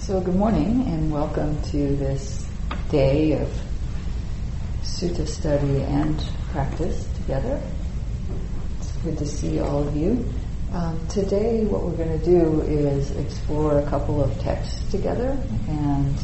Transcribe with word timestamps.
So, 0.00 0.18
good 0.18 0.34
morning 0.34 0.86
and 0.86 1.12
welcome 1.12 1.60
to 1.64 1.94
this 1.96 2.48
day 2.90 3.32
of 3.32 3.48
sutta 4.82 5.28
study 5.28 5.82
and 5.82 6.18
practice 6.52 7.06
together. 7.16 7.60
It's 8.78 8.92
good 9.04 9.18
to 9.18 9.26
see 9.26 9.60
all 9.60 9.86
of 9.86 9.94
you. 9.94 10.26
Um, 10.72 11.06
today, 11.08 11.64
what 11.66 11.82
we're 11.82 11.98
going 11.98 12.18
to 12.18 12.24
do 12.24 12.62
is 12.62 13.10
explore 13.10 13.78
a 13.78 13.86
couple 13.90 14.24
of 14.24 14.36
texts 14.40 14.90
together, 14.90 15.38
and 15.68 16.16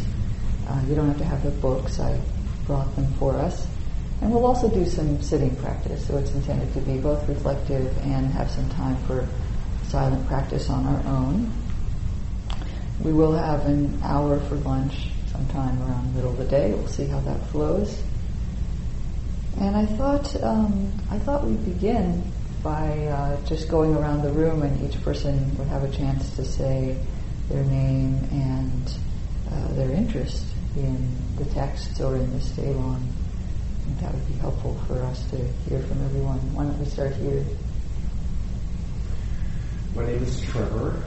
uh, 0.69 0.83
you 0.89 0.95
don't 0.95 1.09
have 1.09 1.19
to 1.19 1.25
have 1.25 1.43
the 1.45 1.51
books, 1.51 2.01
I 2.01 2.19
brought 2.67 2.97
them 2.97 3.13
for 3.19 3.35
us. 3.35 3.67
And 4.23 4.33
we'll 4.33 4.47
also 4.47 4.71
do 4.71 4.87
some 4.87 5.21
sitting 5.21 5.55
practice, 5.57 6.07
so 6.07 6.17
it's 6.17 6.33
intended 6.33 6.73
to 6.73 6.81
be 6.81 6.97
both 6.97 7.29
reflective 7.29 7.95
and 7.99 8.29
have 8.29 8.51
some 8.51 8.71
time 8.71 8.97
for 9.05 9.29
silent 9.85 10.27
practice 10.29 10.71
on 10.71 10.87
our 10.87 11.07
own. 11.07 11.53
We 13.07 13.13
will 13.13 13.35
have 13.35 13.67
an 13.67 14.01
hour 14.03 14.41
for 14.41 14.57
lunch 14.57 15.11
sometime 15.31 15.81
around 15.83 16.09
the 16.09 16.17
middle 16.17 16.33
of 16.33 16.39
the 16.39 16.45
day. 16.45 16.73
We'll 16.73 16.89
see 16.89 17.07
how 17.07 17.21
that 17.21 17.41
flows. 17.51 18.03
And 19.61 19.77
I 19.77 19.87
thought 19.87 20.43
um, 20.43 20.91
I 21.09 21.21
thought 21.21 21.45
we'd 21.45 21.65
begin 21.65 22.25
by 22.65 23.07
uh, 23.07 23.41
just 23.47 23.69
going 23.69 23.95
around 23.95 24.23
the 24.23 24.33
room, 24.33 24.65
and 24.65 24.93
each 24.93 25.01
person 25.05 25.57
would 25.57 25.69
have 25.69 25.85
a 25.85 25.91
chance 25.97 26.35
to 26.35 26.45
say 26.45 26.99
their 27.49 27.63
name 27.63 28.17
and 28.33 28.93
uh, 29.53 29.69
their 29.75 29.93
interest 29.93 30.45
in 30.75 31.09
the 31.37 31.45
texts 31.45 32.01
or 32.01 32.17
in 32.17 32.33
this 32.33 32.51
day 32.51 32.75
long. 32.75 32.97
I 33.07 33.85
think 33.85 34.01
that 34.01 34.15
would 34.15 34.27
be 34.27 34.35
helpful 34.41 34.75
for 34.89 35.01
us 35.05 35.25
to 35.31 35.37
hear 35.69 35.79
from 35.79 36.05
everyone. 36.07 36.41
Why 36.57 36.65
don't 36.65 36.79
we 36.81 36.87
start 36.87 37.15
here? 37.15 37.45
My 39.95 40.07
name 40.07 40.25
is 40.25 40.41
Trevor 40.41 41.05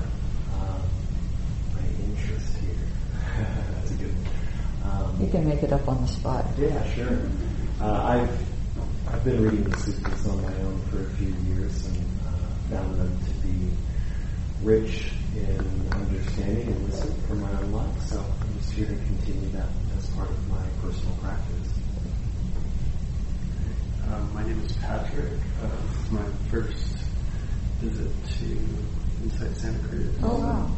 interest 2.29 2.57
here. 2.57 3.45
That's 3.73 3.91
a 3.91 3.93
good 3.95 4.13
one. 4.13 4.91
Um, 4.91 5.08
you 5.19 5.27
can 5.27 5.47
make 5.47 5.63
it 5.63 5.73
up 5.73 5.87
on 5.87 6.01
the 6.01 6.07
spot. 6.07 6.45
Yeah, 6.57 6.93
sure. 6.93 7.19
Uh, 7.81 8.03
I've 8.03 8.49
I've 9.13 9.23
been 9.23 9.43
reading 9.43 9.63
the 9.63 9.77
sutras 9.77 10.27
on 10.27 10.41
my 10.41 10.55
own 10.59 10.79
for 10.89 11.01
a 11.01 11.09
few 11.15 11.33
years 11.53 11.85
and 11.87 12.05
uh, 12.25 12.75
found 12.75 12.99
them 12.99 13.19
to 13.25 13.47
be 13.47 13.71
rich 14.63 15.11
in 15.35 15.59
understanding 15.91 16.67
and 16.67 16.83
wisdom 16.85 17.13
for 17.27 17.35
my 17.35 17.51
own 17.51 17.71
life. 17.71 18.01
So 18.07 18.19
I'm 18.19 18.53
just 18.59 18.71
here 18.71 18.87
to 18.87 18.95
continue 18.95 19.49
that 19.49 19.67
as 19.97 20.05
part 20.11 20.29
of 20.29 20.49
my 20.49 20.63
personal 20.81 21.15
practice. 21.21 21.73
Um, 24.11 24.33
my 24.33 24.43
name 24.43 24.59
is 24.65 24.71
Patrick. 24.73 25.33
Uh, 25.61 25.67
this 25.67 26.05
is 26.05 26.11
my 26.11 26.25
first 26.49 26.97
visit 27.79 28.11
to 28.39 28.45
Insight 29.23 29.55
Santa 29.57 29.79
Cruz. 29.87 30.15
Oh 30.23 30.39
wow! 30.39 30.71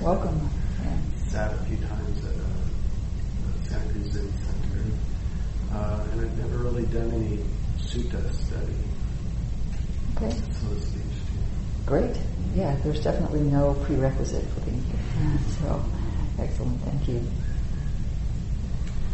Welcome. 0.00 0.50
Yeah. 0.82 1.30
Sat 1.30 1.52
a 1.52 1.58
few 1.64 1.76
times 1.78 2.05
at 3.76 4.12
Zen 4.12 4.32
Center. 4.32 4.84
Uh, 5.72 6.06
and 6.12 6.20
I've 6.22 6.38
never 6.38 6.58
really 6.58 6.86
done 6.86 7.10
any 7.12 7.38
sutta 7.78 8.32
study. 8.32 8.74
Okay. 10.16 10.30
So 10.30 10.72
it's 10.72 10.86
interesting. 10.94 11.42
Great. 11.84 12.16
Yeah, 12.54 12.76
there's 12.82 13.02
definitely 13.02 13.40
no 13.40 13.74
prerequisite 13.84 14.44
for 14.44 14.60
being 14.60 14.82
here. 14.82 14.96
So, 15.60 15.82
excellent. 16.38 16.80
Thank 16.82 17.08
you. 17.08 17.22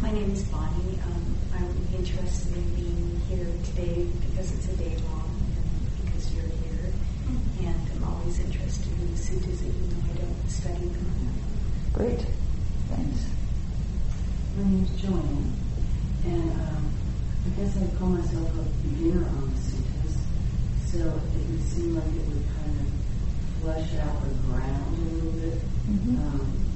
My 0.01 0.11
name 0.11 0.31
is 0.31 0.43
Bonnie. 0.43 0.99
Um, 1.05 1.35
I'm 1.55 1.87
interested 1.95 2.55
in 2.55 2.75
being 2.75 3.21
here 3.29 3.47
today 3.63 4.05
because 4.27 4.51
it's 4.51 4.67
a 4.67 4.75
day 4.75 4.95
long 5.07 5.31
and 5.55 6.05
because 6.05 6.33
you're 6.33 6.43
here. 6.43 6.91
And 7.61 7.89
I'm 7.95 8.03
always 8.03 8.39
interested 8.39 8.91
in 8.99 9.11
the 9.11 9.19
suttas 9.19 9.61
even 9.61 9.89
though 9.89 10.11
I 10.11 10.15
don't 10.17 10.49
study 10.49 10.87
them. 10.87 11.33
Great. 11.93 12.25
Thanks. 12.89 13.25
My 14.55 14.61
name 14.61 14.83
is 14.83 15.01
Joanne, 15.01 15.51
and 16.25 16.51
um, 16.51 16.93
I 17.43 17.49
guess 17.57 17.75
I'd 17.75 17.97
call 17.97 18.09
myself 18.09 18.51
a 18.53 18.61
beginner 18.85 19.25
on 19.25 19.49
the 19.49 19.57
suttas, 19.57 20.13
so 20.85 20.99
it 20.99 21.49
would 21.49 21.63
seem 21.63 21.95
like 21.95 22.05
it 22.05 22.27
would 22.29 22.45
kind 22.61 22.77
of 22.77 22.87
flesh 23.63 23.89
out 24.05 24.21
the 24.21 24.29
ground 24.45 24.93
a 24.93 25.15
little 25.15 25.31
bit. 25.41 25.57
Mm-hmm. 25.89 26.21
Um, 26.21 26.69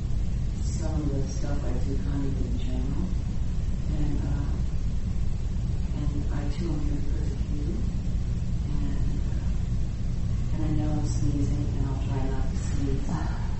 some 0.63 0.95
of 0.95 1.13
the 1.13 1.21
stuff 1.29 1.59
I 1.63 1.69
do 1.85 1.93
kind 2.09 2.25
of 2.25 2.33
in 2.49 2.57
general, 2.57 3.05
and 3.93 4.21
uh, 4.25 4.57
and 6.01 6.33
I 6.33 6.49
too 6.57 6.73
am 6.73 6.79
here 6.81 6.97
because 6.97 7.29
of 7.29 7.45
you, 7.53 7.77
and 8.73 9.21
uh, 9.37 9.53
and 10.55 10.65
I 10.65 10.69
know 10.81 10.89
I'm 10.97 11.05
sneezing, 11.05 11.69
and 11.77 11.85
I'll 11.85 12.01
try 12.09 12.25
not 12.25 12.41
to 12.49 12.57
sneeze. 12.57 13.05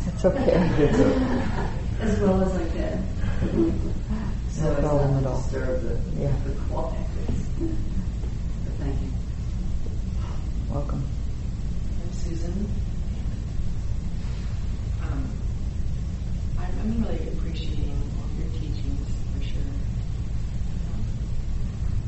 It's 0.09 0.25
okay. 0.25 1.77
as 2.01 2.19
well 2.19 2.41
as 2.41 2.55
I 2.55 2.69
can. 2.69 3.93
so 4.57 4.63
No 4.63 4.71
it's 4.71 4.79
problem 4.81 5.13
not 5.13 5.21
at 5.23 5.27
all. 5.27 5.41
Disturb 5.43 5.81
the, 5.81 6.21
Yeah. 6.21 6.35
the. 6.43 6.51
But 8.65 8.73
thank 8.79 9.01
you. 9.01 9.09
Welcome. 10.69 11.03
I'm 12.01 12.11
Susan. 12.13 12.67
Um, 15.03 15.29
I'm, 16.57 16.79
I'm 16.81 17.01
really 17.03 17.27
appreciating 17.29 18.01
all 18.17 18.29
your 18.41 18.49
teachings 18.53 19.07
for 19.33 19.41
sure. 19.45 19.61
Um, 20.89 21.03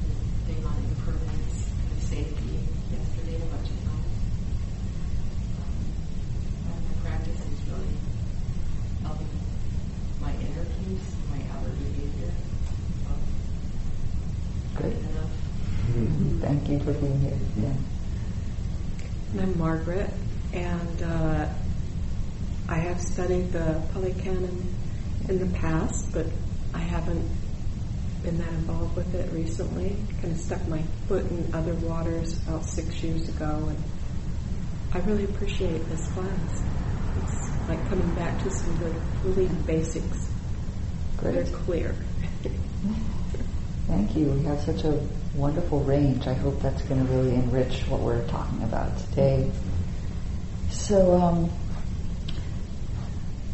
the 0.01 0.53
thing 0.53 0.65
on 0.65 0.75
impermanence 0.89 1.69
and 1.91 2.01
safety 2.09 2.57
yesterday 2.91 3.35
in 3.35 3.41
Wachito. 3.41 3.93
Um, 5.61 5.75
and 6.65 6.79
my 6.89 6.95
practice 7.09 7.39
is 7.39 7.59
really 7.69 7.93
helping 9.03 9.29
my 10.21 10.31
inner 10.33 10.65
peace, 10.81 11.07
my 11.29 11.39
outer 11.55 11.69
behavior. 11.77 12.33
So, 14.75 14.81
Great. 14.81 14.97
enough. 14.97 15.31
Thank 16.41 16.69
you 16.69 16.79
for 16.79 16.93
being 16.93 17.19
here. 17.21 17.37
Yeah. 17.57 19.41
I'm 19.43 19.58
Margaret, 19.69 20.09
and 20.51 21.03
uh, 21.03 21.47
I 22.67 22.75
have 22.79 22.99
studied 22.99 23.51
the 23.51 23.79
Pali 23.93 24.15
Canon 24.15 24.75
in 25.27 25.37
the 25.37 25.59
past, 25.59 26.11
but 26.11 26.25
I 26.73 26.79
haven't 26.79 27.29
been 28.23 28.39
that 28.39 28.47
involved 28.47 28.95
with 28.95 29.13
it 29.13 29.31
recently. 29.31 29.95
Kind 30.21 30.33
of 30.33 30.39
stuck 30.39 30.67
my 30.67 30.81
foot 31.07 31.29
in 31.29 31.53
other 31.53 31.75
waters 31.75 32.41
about 32.47 32.65
six 32.65 33.03
years 33.03 33.29
ago, 33.29 33.67
and 33.69 33.83
I 34.91 35.05
really 35.07 35.25
appreciate 35.25 35.87
this 35.89 36.07
class. 36.13 36.63
It's 37.21 37.69
like 37.69 37.87
coming 37.89 38.11
back 38.15 38.41
to 38.41 38.49
some 38.49 38.75
really, 38.79 38.95
really 39.23 39.55
basics. 39.67 40.31
Great. 41.17 41.35
They're 41.35 41.57
clear. 41.57 41.95
Thank 43.85 44.15
you. 44.15 44.31
We 44.31 44.45
have 44.45 44.61
such 44.61 44.83
a 44.83 44.99
wonderful 45.39 45.79
range. 45.79 46.27
I 46.27 46.33
hope 46.33 46.61
that's 46.61 46.81
going 46.83 47.05
to 47.05 47.11
really 47.11 47.33
enrich 47.33 47.81
what 47.87 48.01
we're 48.01 48.27
talking 48.27 48.61
about 48.63 48.97
today. 48.97 49.49
So, 50.69 51.15
um, 51.19 51.49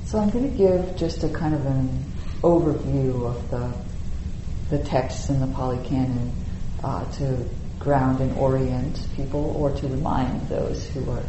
so 0.06 0.20
I'm 0.20 0.30
going 0.32 0.50
to 0.50 0.58
give 0.58 0.96
just 0.98 1.24
a 1.24 1.30
kind 1.30 1.54
of 1.54 1.66
an 1.66 2.04
overview 2.42 3.26
of 3.26 3.50
the 3.52 3.72
the 4.70 4.84
texts 4.84 5.30
in 5.30 5.40
the 5.40 5.48
Pali 5.48 5.78
Canon 5.88 6.32
uh, 6.84 7.06
to 7.14 7.48
ground 7.78 8.20
and 8.20 8.36
orient 8.36 9.08
people, 9.16 9.56
or 9.56 9.70
to 9.72 9.88
remind 9.88 10.50
those 10.50 10.88
who 10.88 11.10
are 11.12 11.24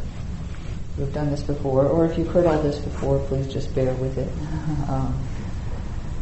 who 0.96 1.02
have 1.02 1.12
done 1.12 1.30
this 1.30 1.42
before, 1.42 1.86
or 1.86 2.06
if 2.06 2.16
you've 2.16 2.28
heard 2.28 2.46
all 2.46 2.62
this 2.62 2.78
before, 2.78 3.18
please 3.26 3.52
just 3.52 3.74
bear 3.74 3.92
with 3.94 4.16
it. 4.18 4.32
Um, 4.88 5.18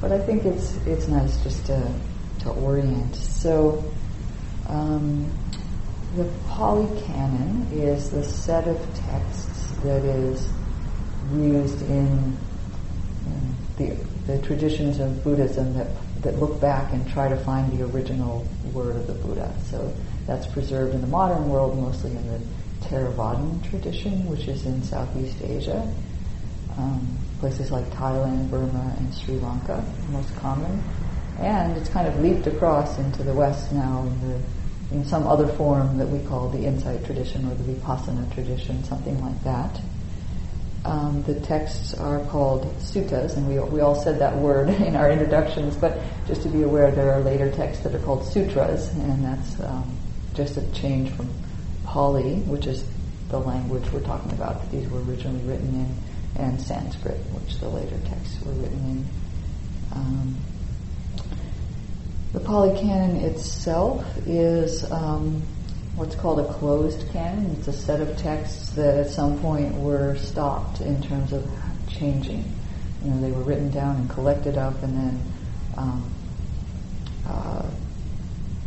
but 0.01 0.11
I 0.11 0.19
think 0.19 0.45
it's 0.45 0.75
it's 0.87 1.07
nice 1.07 1.43
just 1.43 1.67
to 1.67 1.95
to 2.41 2.51
orient. 2.51 3.15
So 3.15 3.85
um, 4.69 5.31
the 6.17 6.31
Pali 6.49 6.89
Canon 7.03 7.67
is 7.73 8.11
the 8.11 8.25
set 8.25 8.69
of 8.69 8.79
texts 8.95 9.71
that 9.83 10.05
is 10.05 10.49
used 11.33 11.83
in, 11.83 12.37
in 13.27 13.57
the, 13.77 13.91
the 14.27 14.41
traditions 14.43 15.01
of 15.01 15.23
Buddhism 15.25 15.75
that 15.75 15.89
that 16.25 16.39
look 16.41 16.59
back 16.61 16.93
and 16.93 17.09
try 17.11 17.29
to 17.29 17.37
find 17.37 17.71
the 17.79 17.85
original 17.85 18.47
word 18.73 18.97
of 18.97 19.07
the 19.07 19.13
Buddha. 19.13 19.55
So 19.71 19.95
that's 20.27 20.47
preserved 20.47 20.95
in 20.95 21.01
the 21.03 21.07
modern 21.07 21.49
world, 21.49 21.79
mostly 21.79 22.11
in 22.11 22.27
the 22.27 22.41
Theravadan 22.87 23.69
tradition, 23.69 24.27
which 24.27 24.49
is 24.49 24.67
in 24.67 24.83
Southeast 24.83 25.37
Asia. 25.43 25.87
Um, 26.77 27.19
places 27.39 27.71
like 27.71 27.85
Thailand, 27.91 28.51
Burma, 28.51 28.97
and 28.99 29.15
Sri 29.15 29.35
Lanka, 29.37 29.85
most 30.09 30.35
common. 30.37 30.83
And 31.39 31.77
it's 31.77 31.91
kind 31.91 32.09
of 32.09 32.19
leaped 32.21 32.47
across 32.47 32.99
into 32.99 33.23
the 33.23 33.35
West 33.35 33.71
now 33.71 34.03
in, 34.03 34.21
the, 34.29 34.41
in 34.91 35.05
some 35.05 35.27
other 35.27 35.49
form 35.49 35.99
that 35.99 36.09
we 36.09 36.25
call 36.27 36.49
the 36.49 36.65
insight 36.65 37.05
tradition 37.05 37.51
or 37.51 37.55
the 37.55 37.73
vipassana 37.73 38.33
tradition, 38.35 38.83
something 38.85 39.21
like 39.21 39.43
that. 39.45 39.81
Um, 40.85 41.23
the 41.23 41.41
texts 41.41 41.95
are 41.95 42.21
called 42.27 42.67
suttas, 42.79 43.37
and 43.37 43.49
we, 43.49 43.59
we 43.59 43.81
all 43.81 43.95
said 43.95 44.19
that 44.19 44.37
word 44.37 44.69
in 44.87 44.97
our 44.97 45.11
introductions, 45.11 45.77
but 45.77 45.99
just 46.27 46.43
to 46.43 46.49
be 46.49 46.63
aware, 46.63 46.91
there 46.91 47.13
are 47.13 47.21
later 47.21 47.51
texts 47.51 47.83
that 47.85 47.95
are 47.95 48.01
called 48.01 48.25
sutras, 48.27 48.89
and 48.91 49.25
that's 49.25 49.61
um, 49.61 49.97
just 50.35 50.57
a 50.59 50.73
change 50.73 51.11
from 51.13 51.31
Pali, 51.85 52.37
which 52.41 52.67
is 52.67 52.85
the 53.31 53.39
language 53.39 53.91
we're 53.93 54.01
talking 54.01 54.33
about 54.33 54.61
that 54.61 54.71
these 54.71 54.89
were 54.91 55.01
originally 55.03 55.43
written 55.45 55.75
in. 55.75 56.43
and 56.43 56.61
Sanskrit, 56.61 57.19
which 57.33 57.59
the 57.61 57.69
later 57.69 57.97
texts 58.07 58.41
were 58.45 58.53
written 58.53 58.79
in. 58.91 59.07
Um, 59.93 60.37
the 62.35 62.41
Pali 62.41 62.77
Canon 62.81 63.17
itself 63.19 64.05
is 64.27 64.91
um, 64.91 65.41
what's 65.95 66.17
called 66.17 66.41
a 66.41 66.53
closed 66.55 67.09
canon. 67.13 67.55
It's 67.57 67.69
a 67.69 67.73
set 67.73 68.01
of 68.01 68.19
texts 68.19 68.71
that 68.71 68.99
at 68.99 69.09
some 69.09 69.39
point 69.39 69.73
were 69.77 70.17
stopped 70.17 70.81
in 70.81 71.01
terms 71.01 71.33
of 71.33 71.49
changing. 71.89 72.45
You 73.05 73.11
know, 73.13 73.21
they 73.21 73.31
were 73.31 73.45
written 73.45 73.71
down 73.71 73.97
and 73.97 74.11
collected 74.11 74.59
up, 74.59 74.83
and 74.83 74.97
then 74.97 75.33
um, 75.77 76.13
uh, 77.29 77.67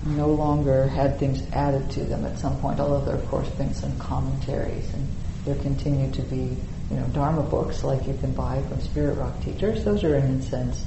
no 0.05 0.29
longer 0.29 0.87
had 0.87 1.19
things 1.19 1.43
added 1.51 1.91
to 1.91 2.05
them 2.05 2.23
at 2.23 2.39
some 2.39 2.57
point. 2.61 2.79
Although 2.79 3.03
there, 3.03 3.15
of 3.15 3.27
course, 3.27 3.49
been 3.49 3.73
some 3.73 3.99
commentaries, 3.99 4.93
and 4.93 5.05
there 5.43 5.55
continue 5.55 6.09
to 6.11 6.21
be, 6.21 6.55
you 6.89 6.95
know, 6.95 7.05
Dharma 7.07 7.43
books 7.43 7.83
like 7.83 8.07
you 8.07 8.13
can 8.13 8.31
buy 8.31 8.61
from 8.69 8.79
Spirit 8.79 9.17
Rock 9.17 9.41
teachers. 9.43 9.83
Those 9.83 10.05
are, 10.05 10.15
in 10.15 10.23
a 10.23 10.41
sense, 10.41 10.85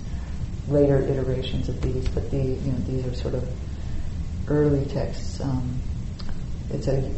later 0.70 0.98
iterations 0.98 1.68
of 1.68 1.80
these, 1.80 2.08
but 2.08 2.30
the 2.30 2.36
you 2.36 2.72
know 2.72 2.78
these 2.86 3.06
are 3.06 3.14
sort 3.14 3.34
of 3.34 3.48
early 4.48 4.84
texts. 4.86 5.40
Um, 5.40 5.80
it's 6.70 6.88
a 6.88 7.12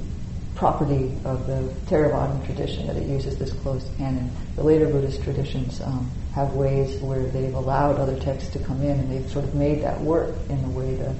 property 0.54 1.12
of 1.25 1.46
the 1.46 1.72
Theravada 1.87 2.44
tradition 2.46 2.87
that 2.87 2.96
it 2.96 3.06
uses 3.06 3.38
this 3.38 3.52
closed 3.52 3.88
canon. 3.96 4.31
The 4.56 4.62
later 4.62 4.87
Buddhist 4.87 5.22
traditions 5.22 5.81
um, 5.81 6.10
have 6.34 6.54
ways 6.54 7.00
where 7.00 7.22
they've 7.22 7.54
allowed 7.54 7.99
other 7.99 8.19
texts 8.20 8.50
to 8.52 8.58
come 8.58 8.82
in, 8.82 8.99
and 8.99 9.10
they've 9.10 9.31
sort 9.31 9.44
of 9.44 9.55
made 9.55 9.82
that 9.82 10.00
work 10.00 10.34
in 10.48 10.62
the 10.62 10.69
way 10.69 10.94
the 10.94 11.14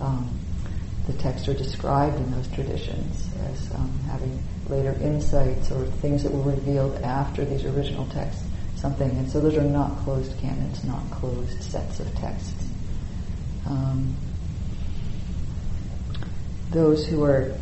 um, 0.00 0.38
the 1.06 1.12
texts 1.14 1.48
are 1.48 1.54
described 1.54 2.16
in 2.16 2.30
those 2.30 2.46
traditions 2.48 3.28
as 3.50 3.74
um, 3.74 3.92
having 4.06 4.40
later 4.68 4.92
insights 5.00 5.70
or 5.72 5.84
things 5.84 6.22
that 6.22 6.30
were 6.30 6.52
revealed 6.52 6.94
after 7.02 7.44
these 7.44 7.64
original 7.64 8.06
texts 8.06 8.44
something. 8.82 9.10
And 9.10 9.30
so 9.30 9.40
those 9.40 9.56
are 9.56 9.62
not 9.62 9.96
closed 9.98 10.36
canons, 10.40 10.82
not 10.84 11.08
closed 11.12 11.62
sets 11.62 12.00
of 12.00 12.12
texts. 12.16 12.68
Um, 13.64 14.16
those 16.70 17.06
who 17.06 17.22
are 17.22 17.54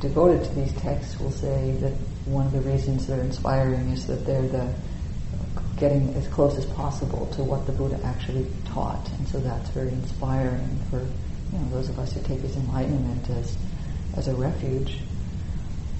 devoted 0.00 0.44
to 0.44 0.54
these 0.54 0.72
texts 0.74 1.18
will 1.20 1.30
say 1.30 1.70
that 1.80 1.92
one 2.26 2.46
of 2.46 2.52
the 2.52 2.60
reasons 2.60 3.06
they're 3.06 3.20
inspiring 3.20 3.90
is 3.90 4.06
that 4.08 4.26
they're 4.26 4.48
the 4.48 4.74
getting 5.78 6.12
as 6.14 6.26
close 6.28 6.56
as 6.56 6.64
possible 6.64 7.26
to 7.26 7.44
what 7.44 7.66
the 7.66 7.72
Buddha 7.72 8.00
actually 8.02 8.46
taught, 8.64 9.10
and 9.18 9.28
so 9.28 9.38
that's 9.38 9.68
very 9.70 9.90
inspiring 9.90 10.78
for 10.90 11.00
you 11.00 11.58
know 11.58 11.68
those 11.70 11.90
of 11.90 11.98
us 11.98 12.14
who 12.14 12.22
take 12.22 12.40
his 12.40 12.56
enlightenment 12.56 13.28
as 13.30 13.56
as 14.16 14.26
a 14.28 14.34
refuge. 14.34 14.98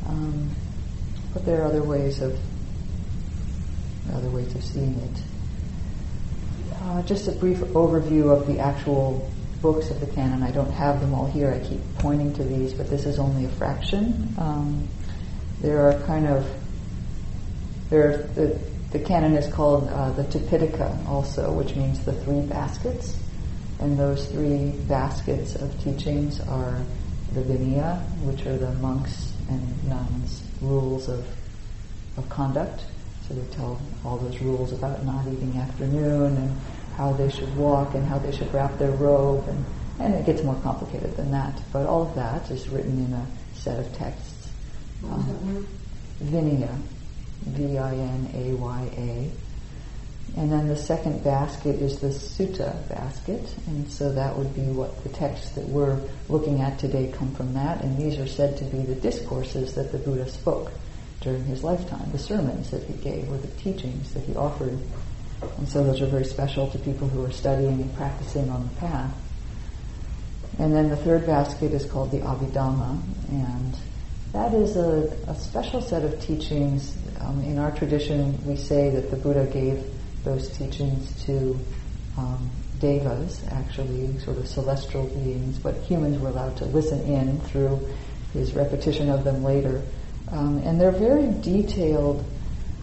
Um, 0.08 0.50
but 1.34 1.44
there 1.44 1.62
are 1.62 1.66
other 1.66 1.82
ways 1.82 2.22
of 2.22 2.38
other 4.14 4.28
ways 4.30 4.54
of 4.54 4.62
seeing 4.62 4.94
it. 4.98 5.22
Uh, 6.82 7.02
just 7.02 7.28
a 7.28 7.32
brief 7.32 7.58
overview 7.58 8.30
of 8.30 8.46
the 8.46 8.58
actual 8.58 9.30
books 9.60 9.90
of 9.90 10.00
the 10.00 10.06
canon. 10.06 10.42
I 10.42 10.50
don't 10.50 10.70
have 10.70 11.00
them 11.00 11.14
all 11.14 11.26
here. 11.26 11.50
I 11.50 11.58
keep 11.66 11.80
pointing 11.98 12.32
to 12.34 12.44
these, 12.44 12.72
but 12.72 12.88
this 12.88 13.06
is 13.06 13.18
only 13.18 13.44
a 13.44 13.48
fraction. 13.48 14.34
Um, 14.38 14.88
there 15.60 15.88
are 15.88 15.98
kind 16.06 16.26
of 16.26 16.46
there. 17.90 18.18
The, 18.34 18.58
the 18.92 19.00
canon 19.00 19.34
is 19.36 19.52
called 19.52 19.88
uh, 19.88 20.10
the 20.12 20.22
Tipitaka 20.24 21.06
also, 21.08 21.52
which 21.52 21.74
means 21.74 22.04
the 22.04 22.12
three 22.12 22.40
baskets, 22.42 23.18
and 23.80 23.98
those 23.98 24.26
three 24.28 24.70
baskets 24.88 25.56
of 25.56 25.82
teachings 25.82 26.40
are 26.40 26.80
the 27.32 27.40
Vinaya, 27.40 28.00
which 28.22 28.46
are 28.46 28.56
the 28.56 28.72
monks 28.74 29.32
and 29.48 29.88
nuns' 29.88 30.42
rules 30.60 31.08
of 31.08 31.26
of 32.16 32.28
conduct. 32.28 32.84
So 33.28 33.34
they 33.34 33.54
tell 33.54 33.80
all 34.04 34.18
those 34.18 34.40
rules 34.40 34.72
about 34.72 35.04
not 35.04 35.26
eating 35.26 35.56
afternoon 35.56 36.36
and 36.36 36.56
how 36.96 37.12
they 37.12 37.28
should 37.28 37.54
walk 37.56 37.94
and 37.94 38.06
how 38.06 38.18
they 38.18 38.30
should 38.30 38.52
wrap 38.54 38.78
their 38.78 38.92
robe 38.92 39.48
and, 39.48 39.64
and 39.98 40.14
it 40.14 40.26
gets 40.26 40.42
more 40.42 40.54
complicated 40.62 41.16
than 41.16 41.32
that. 41.32 41.60
But 41.72 41.86
all 41.86 42.02
of 42.02 42.14
that 42.14 42.50
is 42.50 42.68
written 42.68 43.04
in 43.04 43.12
a 43.12 43.26
set 43.54 43.80
of 43.80 43.92
texts. 43.96 44.50
Um, 45.04 45.66
Vinaya, 46.22 46.74
V-I-N-A-Y-A. 47.46 49.30
And 50.36 50.52
then 50.52 50.68
the 50.68 50.76
second 50.76 51.24
basket 51.24 51.80
is 51.80 51.98
the 51.98 52.08
sutta 52.08 52.88
basket, 52.88 53.54
and 53.66 53.90
so 53.90 54.12
that 54.12 54.36
would 54.36 54.54
be 54.54 54.62
what 54.62 55.02
the 55.02 55.08
texts 55.08 55.50
that 55.52 55.64
we're 55.66 55.98
looking 56.28 56.60
at 56.60 56.78
today 56.78 57.12
come 57.16 57.32
from 57.34 57.54
that, 57.54 57.82
and 57.82 57.96
these 57.96 58.18
are 58.18 58.26
said 58.26 58.56
to 58.58 58.64
be 58.64 58.78
the 58.78 58.96
discourses 58.96 59.74
that 59.74 59.92
the 59.92 59.98
Buddha 59.98 60.28
spoke 60.28 60.72
during 61.26 61.44
his 61.44 61.64
lifetime, 61.64 62.08
the 62.12 62.18
sermons 62.18 62.70
that 62.70 62.84
he 62.84 62.94
gave 62.94 63.28
or 63.32 63.36
the 63.36 63.48
teachings 63.48 64.14
that 64.14 64.22
he 64.22 64.36
offered. 64.36 64.78
And 65.58 65.68
so 65.68 65.82
those 65.82 66.00
are 66.00 66.06
very 66.06 66.24
special 66.24 66.70
to 66.70 66.78
people 66.78 67.08
who 67.08 67.24
are 67.24 67.32
studying 67.32 67.80
and 67.82 67.94
practicing 67.96 68.48
on 68.48 68.62
the 68.62 68.74
path. 68.76 69.12
And 70.60 70.72
then 70.72 70.88
the 70.88 70.96
third 70.96 71.26
basket 71.26 71.72
is 71.72 71.84
called 71.84 72.12
the 72.12 72.20
Abhidhamma, 72.20 73.02
and 73.28 73.76
that 74.32 74.54
is 74.54 74.76
a, 74.76 75.12
a 75.26 75.34
special 75.34 75.82
set 75.82 76.04
of 76.04 76.20
teachings. 76.20 76.96
Um, 77.20 77.42
in 77.42 77.58
our 77.58 77.72
tradition, 77.72 78.38
we 78.46 78.54
say 78.54 78.90
that 78.90 79.10
the 79.10 79.16
Buddha 79.16 79.46
gave 79.46 79.84
those 80.22 80.56
teachings 80.56 81.24
to 81.24 81.58
um, 82.16 82.48
devas, 82.78 83.42
actually, 83.50 84.16
sort 84.20 84.38
of 84.38 84.46
celestial 84.46 85.08
beings, 85.08 85.58
but 85.58 85.74
humans 85.78 86.20
were 86.20 86.28
allowed 86.28 86.56
to 86.58 86.66
listen 86.66 87.00
in 87.02 87.40
through 87.40 87.80
his 88.32 88.54
repetition 88.54 89.10
of 89.10 89.24
them 89.24 89.42
later. 89.42 89.82
Um, 90.32 90.58
and 90.58 90.80
they're 90.80 90.90
very 90.90 91.28
detailed, 91.40 92.24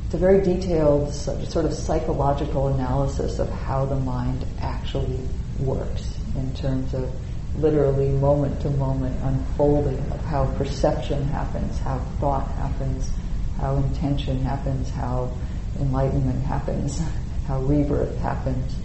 it's 0.05 0.13
a 0.13 0.17
very 0.17 0.41
detailed 0.41 1.13
sort 1.13 1.65
of 1.65 1.73
psychological 1.73 2.67
analysis 2.69 3.39
of 3.39 3.49
how 3.49 3.85
the 3.85 3.95
mind 3.95 4.45
actually 4.59 5.19
works 5.59 6.17
in 6.35 6.53
terms 6.55 6.93
of 6.93 7.13
literally 7.57 8.09
moment 8.09 8.61
to 8.61 8.69
moment 8.71 9.15
unfolding 9.23 9.99
of 10.11 10.19
how 10.25 10.45
perception 10.57 11.23
happens, 11.25 11.77
how 11.79 11.99
thought 12.19 12.49
happens, 12.53 13.11
how 13.59 13.75
intention 13.75 14.39
happens, 14.43 14.89
how 14.91 15.31
enlightenment 15.79 16.43
happens, 16.43 17.01
how 17.47 17.61
rebirth 17.61 18.17
happens. 18.19 18.75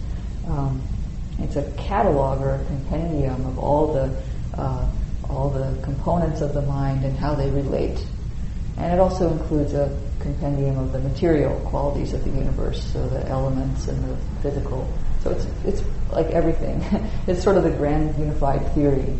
Um, 0.47 0.81
it's 1.39 1.55
a 1.55 1.71
catalog 1.77 2.41
or 2.41 2.55
a 2.55 2.65
compendium 2.65 3.45
of 3.45 3.57
all 3.57 3.93
the 3.93 4.21
uh, 4.59 4.85
all 5.29 5.49
the 5.49 5.79
components 5.83 6.41
of 6.41 6.53
the 6.53 6.61
mind 6.63 7.05
and 7.05 7.15
how 7.15 7.35
they 7.35 7.49
relate 7.51 8.03
and 8.79 8.93
it 8.93 8.99
also 8.99 9.31
includes 9.31 9.73
a 9.73 9.95
compendium 10.19 10.77
of 10.77 10.91
the 10.91 10.99
material 10.99 11.59
qualities 11.61 12.13
of 12.13 12.23
the 12.23 12.29
universe, 12.29 12.83
so 12.91 13.07
the 13.09 13.27
elements 13.27 13.87
and 13.87 14.03
the 14.03 14.17
physical. 14.41 14.91
So 15.21 15.31
it's 15.31 15.47
it's 15.65 15.83
like 16.11 16.27
everything. 16.27 16.83
it's 17.27 17.43
sort 17.43 17.57
of 17.57 17.63
the 17.63 17.71
grand 17.71 18.17
unified 18.17 18.65
theory 18.73 19.13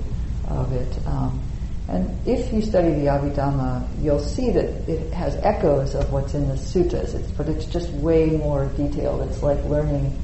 of 0.48 0.72
it. 0.74 1.08
Um, 1.08 1.42
and 1.90 2.28
if 2.28 2.54
you 2.54 2.62
study 2.62 2.90
the 2.94 3.08
Abhidhamma, 3.08 3.88
you'll 4.00 4.20
see 4.20 4.52
that 4.52 4.88
it 4.88 5.12
has 5.12 5.36
echoes 5.38 5.96
of 5.96 6.12
what's 6.12 6.36
in 6.36 6.48
the 6.48 6.54
suttas, 6.54 7.16
it's, 7.16 7.32
but 7.32 7.50
it's 7.50 7.66
just 7.66 7.90
way 7.90 8.28
more 8.28 8.68
detailed. 8.78 9.28
It's 9.28 9.42
like 9.42 9.64
learning 9.66 10.16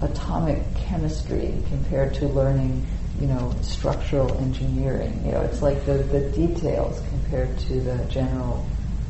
atomic 0.00 0.62
chemistry 0.76 1.54
compared 1.68 2.14
to 2.14 2.28
learning, 2.28 2.86
you 3.20 3.26
know, 3.26 3.54
structural 3.62 4.36
engineering. 4.38 5.22
You 5.24 5.32
know, 5.32 5.40
it's 5.42 5.62
like 5.62 5.84
the, 5.86 5.94
the 5.94 6.28
details 6.30 7.00
compared 7.10 7.58
to 7.60 7.80
the 7.80 8.04
general, 8.06 8.66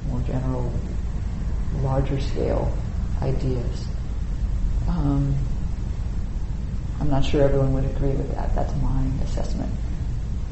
more 0.08 0.20
general, 0.22 0.72
larger 1.80 2.20
scale 2.20 2.72
ideas. 3.20 3.86
Um, 4.88 5.34
I'm 7.00 7.10
not 7.10 7.24
sure 7.24 7.42
everyone 7.42 7.72
would 7.74 7.84
agree 7.84 8.10
with 8.10 8.34
that. 8.34 8.54
That's 8.54 8.74
my 8.82 9.04
assessment. 9.24 9.72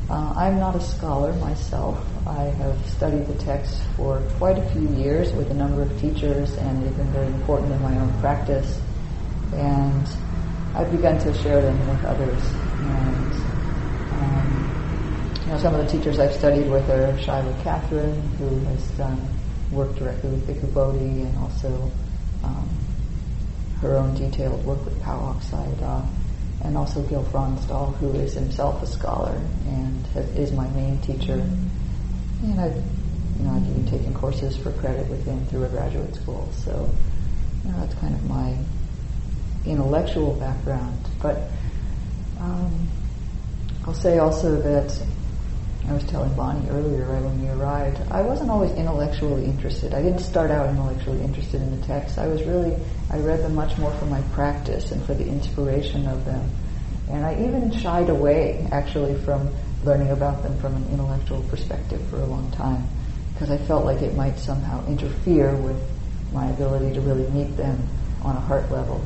Uh, 0.09 0.35
I'm 0.37 0.59
not 0.59 0.75
a 0.75 0.81
scholar 0.81 1.33
myself. 1.35 2.05
I 2.27 2.45
have 2.45 2.85
studied 2.89 3.27
the 3.29 3.35
text 3.45 3.81
for 3.97 4.21
quite 4.39 4.59
a 4.59 4.69
few 4.71 4.89
years 4.97 5.33
with 5.33 5.51
a 5.53 5.55
number 5.55 5.83
of 5.83 6.01
teachers, 6.01 6.57
and 6.57 6.83
they've 6.83 6.97
been 6.97 7.13
very 7.13 7.29
important 7.29 7.73
in 7.73 7.81
my 7.81 7.97
own 7.97 8.13
practice. 8.21 8.81
And 9.55 10.09
I've 10.75 10.91
begun 10.91 11.19
to 11.19 11.35
share 11.35 11.61
them 11.61 11.89
with 11.89 12.05
others. 12.05 12.53
And 12.81 13.35
um, 14.13 14.71
you 15.45 15.53
know, 15.53 15.59
some 15.59 15.75
of 15.75 15.85
the 15.85 15.91
teachers 15.91 16.19
I've 16.19 16.35
studied 16.35 16.71
with 16.71 16.89
are 16.91 17.13
Shaila 17.15 17.63
Catherine, 17.63 18.21
who 18.39 18.59
has 18.67 18.87
done 18.93 19.21
work 19.73 19.95
directly 19.97 20.31
with 20.31 20.47
Bhikkhu 20.47 20.73
Bodhi 20.75 21.23
and 21.23 21.39
also 21.39 21.91
um, 22.45 22.69
her 23.81 23.97
own 23.97 24.15
detailed 24.15 24.65
work 24.65 24.85
with 24.85 25.01
Pa 25.03 25.17
Auk 25.31 25.39
Sayadaw, 25.43 26.07
and 26.65 26.77
also 26.77 27.03
Gil 27.03 27.25
Fronsdal, 27.25 27.97
who 27.97 28.13
is 28.13 28.35
himself 28.35 28.83
a 28.83 28.87
scholar 28.87 29.41
and 29.67 30.07
has, 30.09 30.29
is 30.37 30.53
my 30.53 30.69
main 30.71 31.01
teacher. 31.01 31.35
And 32.43 32.61
I've, 32.61 32.77
you 32.77 33.45
know, 33.45 33.53
I've 33.53 33.67
even 33.69 33.87
taken 33.87 34.15
courses 34.15 34.57
for 34.57 34.73
credit 34.73 35.09
with 35.09 35.25
him 35.25 35.45
through 35.47 35.65
a 35.65 35.69
graduate 35.69 36.15
school. 36.15 36.49
So, 36.53 36.91
you 37.65 37.73
know, 37.73 37.81
that's 37.81 37.95
kind 37.95 38.15
of 38.15 38.25
my 38.29 38.57
intellectual 39.67 40.35
background. 40.35 40.99
But 41.21 41.43
um, 42.41 42.89
I'll 43.87 43.95
say 43.95 44.19
also 44.19 44.61
that 44.61 45.07
I 45.89 45.93
was 45.93 46.05
telling 46.05 46.33
Bonnie 46.35 46.69
earlier, 46.71 47.05
right 47.05 47.23
when 47.23 47.43
we 47.43 47.49
arrived, 47.49 48.01
I 48.11 48.23
wasn't 48.23 48.51
always 48.51 48.71
intellectually 48.73 49.45
interested. 49.45 49.93
I 49.95 50.03
didn't 50.03 50.21
start 50.21 50.51
out 50.51 50.69
intellectually 50.69 51.21
interested 51.23 51.61
in 51.61 51.81
the 51.81 51.87
text. 51.87 52.19
I 52.19 52.27
was 52.29 52.43
really, 52.45 52.77
I 53.11 53.19
read 53.19 53.41
them 53.41 53.55
much 53.55 53.77
more 53.79 53.93
for 53.95 54.07
my 54.07 54.23
practice 54.33 54.93
and 54.93 55.03
for 55.05 55.15
the 55.15 55.27
inspiration 55.27 56.07
of 56.07 56.25
them. 56.25 56.49
And 57.11 57.27
I 57.27 57.33
even 57.43 57.73
shied 57.73 58.09
away, 58.09 58.69
actually, 58.71 59.17
from 59.25 59.51
learning 59.85 60.11
about 60.11 60.43
them 60.43 60.57
from 60.61 60.77
an 60.77 60.87
intellectual 60.93 61.43
perspective 61.45 62.01
for 62.09 62.21
a 62.21 62.27
long 62.27 62.51
time, 62.53 62.87
because 63.33 63.51
I 63.51 63.59
felt 63.59 63.85
like 63.85 64.03
it 64.03 64.15
might 64.15 64.39
somehow 64.39 64.87
interfere 64.87 65.57
with 65.57 65.81
my 66.33 66.49
ability 66.51 66.95
to 66.95 67.01
really 67.01 67.29
meet 67.31 67.57
them 67.57 67.83
on 68.23 68.37
a 68.37 68.41
heart 68.41 68.71
level. 68.71 69.03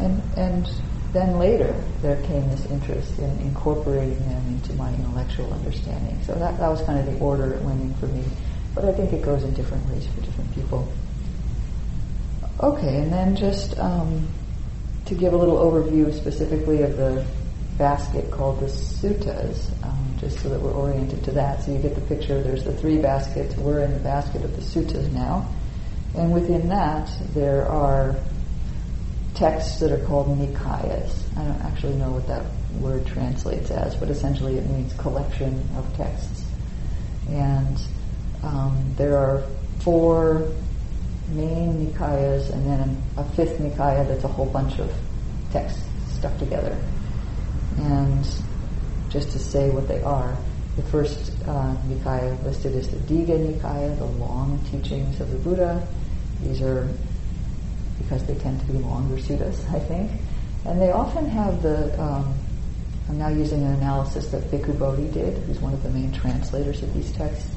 And, 0.00 0.22
and 0.36 0.70
then 1.12 1.38
later 1.38 1.74
there 2.02 2.20
came 2.22 2.48
this 2.50 2.64
interest 2.66 3.18
in 3.18 3.30
incorporating 3.40 4.18
them 4.28 4.46
into 4.48 4.72
my 4.74 4.92
intellectual 4.94 5.52
understanding. 5.52 6.20
So 6.24 6.34
that, 6.34 6.58
that 6.58 6.68
was 6.68 6.82
kind 6.82 6.98
of 6.98 7.06
the 7.06 7.18
order 7.18 7.54
it 7.54 7.62
went 7.62 7.80
in 7.80 7.94
for 7.94 8.06
me. 8.06 8.24
But 8.74 8.84
I 8.84 8.92
think 8.92 9.12
it 9.12 9.22
goes 9.22 9.42
in 9.42 9.52
different 9.54 9.88
ways 9.88 10.06
for 10.06 10.20
different 10.20 10.54
people. 10.54 10.90
Okay, 12.60 12.98
and 12.98 13.12
then 13.12 13.36
just 13.36 13.78
um, 13.78 14.28
to 15.06 15.14
give 15.14 15.32
a 15.32 15.36
little 15.36 15.58
overview 15.58 16.12
specifically 16.14 16.82
of 16.82 16.96
the 16.96 17.26
basket 17.78 18.30
called 18.30 18.60
the 18.60 18.66
suttas, 18.66 19.72
um, 19.82 20.14
just 20.20 20.38
so 20.40 20.50
that 20.50 20.60
we're 20.60 20.72
oriented 20.72 21.24
to 21.24 21.32
that. 21.32 21.62
So 21.62 21.72
you 21.72 21.78
get 21.78 21.94
the 21.94 22.02
picture, 22.02 22.42
there's 22.42 22.62
the 22.64 22.74
three 22.74 22.98
baskets. 22.98 23.56
We're 23.56 23.80
in 23.80 23.94
the 23.94 24.00
basket 24.00 24.44
of 24.44 24.54
the 24.54 24.62
suttas 24.62 25.10
now. 25.12 25.48
And 26.14 26.32
within 26.32 26.68
that, 26.68 27.10
there 27.32 27.66
are 27.66 28.16
texts 29.40 29.80
that 29.80 29.90
are 29.90 30.04
called 30.04 30.28
nikayas. 30.38 31.24
I 31.38 31.44
don't 31.44 31.62
actually 31.62 31.94
know 31.94 32.10
what 32.10 32.26
that 32.28 32.44
word 32.78 33.06
translates 33.06 33.70
as, 33.70 33.94
but 33.96 34.10
essentially 34.10 34.58
it 34.58 34.68
means 34.68 34.92
collection 34.94 35.66
of 35.78 35.96
texts. 35.96 36.44
And 37.30 37.80
um, 38.42 38.94
there 38.98 39.16
are 39.16 39.42
four 39.78 40.46
main 41.30 41.86
nikayas 41.86 42.52
and 42.52 42.66
then 42.66 43.02
a, 43.16 43.24
fifth 43.30 43.58
nikaya 43.58 44.06
that's 44.06 44.24
a 44.24 44.28
whole 44.28 44.44
bunch 44.44 44.78
of 44.78 44.92
texts 45.52 45.80
stuck 46.10 46.36
together. 46.36 46.76
And 47.78 48.28
just 49.08 49.30
to 49.30 49.38
say 49.38 49.70
what 49.70 49.88
they 49.88 50.02
are, 50.02 50.36
the 50.76 50.82
first 50.82 51.32
uh, 51.46 51.74
nikaya 51.88 52.44
listed 52.44 52.74
is 52.74 52.90
the 52.90 52.98
Digha 52.98 53.38
Nikaya, 53.38 53.96
the 53.96 54.04
long 54.04 54.62
teachings 54.70 55.18
of 55.18 55.30
the 55.30 55.38
Buddha. 55.38 55.86
These 56.42 56.60
are 56.60 56.86
because 58.02 58.24
they 58.26 58.34
tend 58.34 58.60
to 58.60 58.66
be 58.66 58.78
longer 58.78 59.16
suttas, 59.16 59.68
I 59.72 59.78
think. 59.78 60.10
And 60.64 60.80
they 60.80 60.90
often 60.90 61.26
have 61.26 61.62
the, 61.62 62.00
um, 62.00 62.34
I'm 63.08 63.18
now 63.18 63.28
using 63.28 63.64
an 63.64 63.74
analysis 63.74 64.28
that 64.28 64.42
Bhikkhu 64.50 64.78
Bodhi 64.78 65.08
did, 65.08 65.38
who's 65.44 65.60
one 65.60 65.72
of 65.72 65.82
the 65.82 65.90
main 65.90 66.12
translators 66.12 66.82
of 66.82 66.92
these 66.94 67.12
texts. 67.12 67.50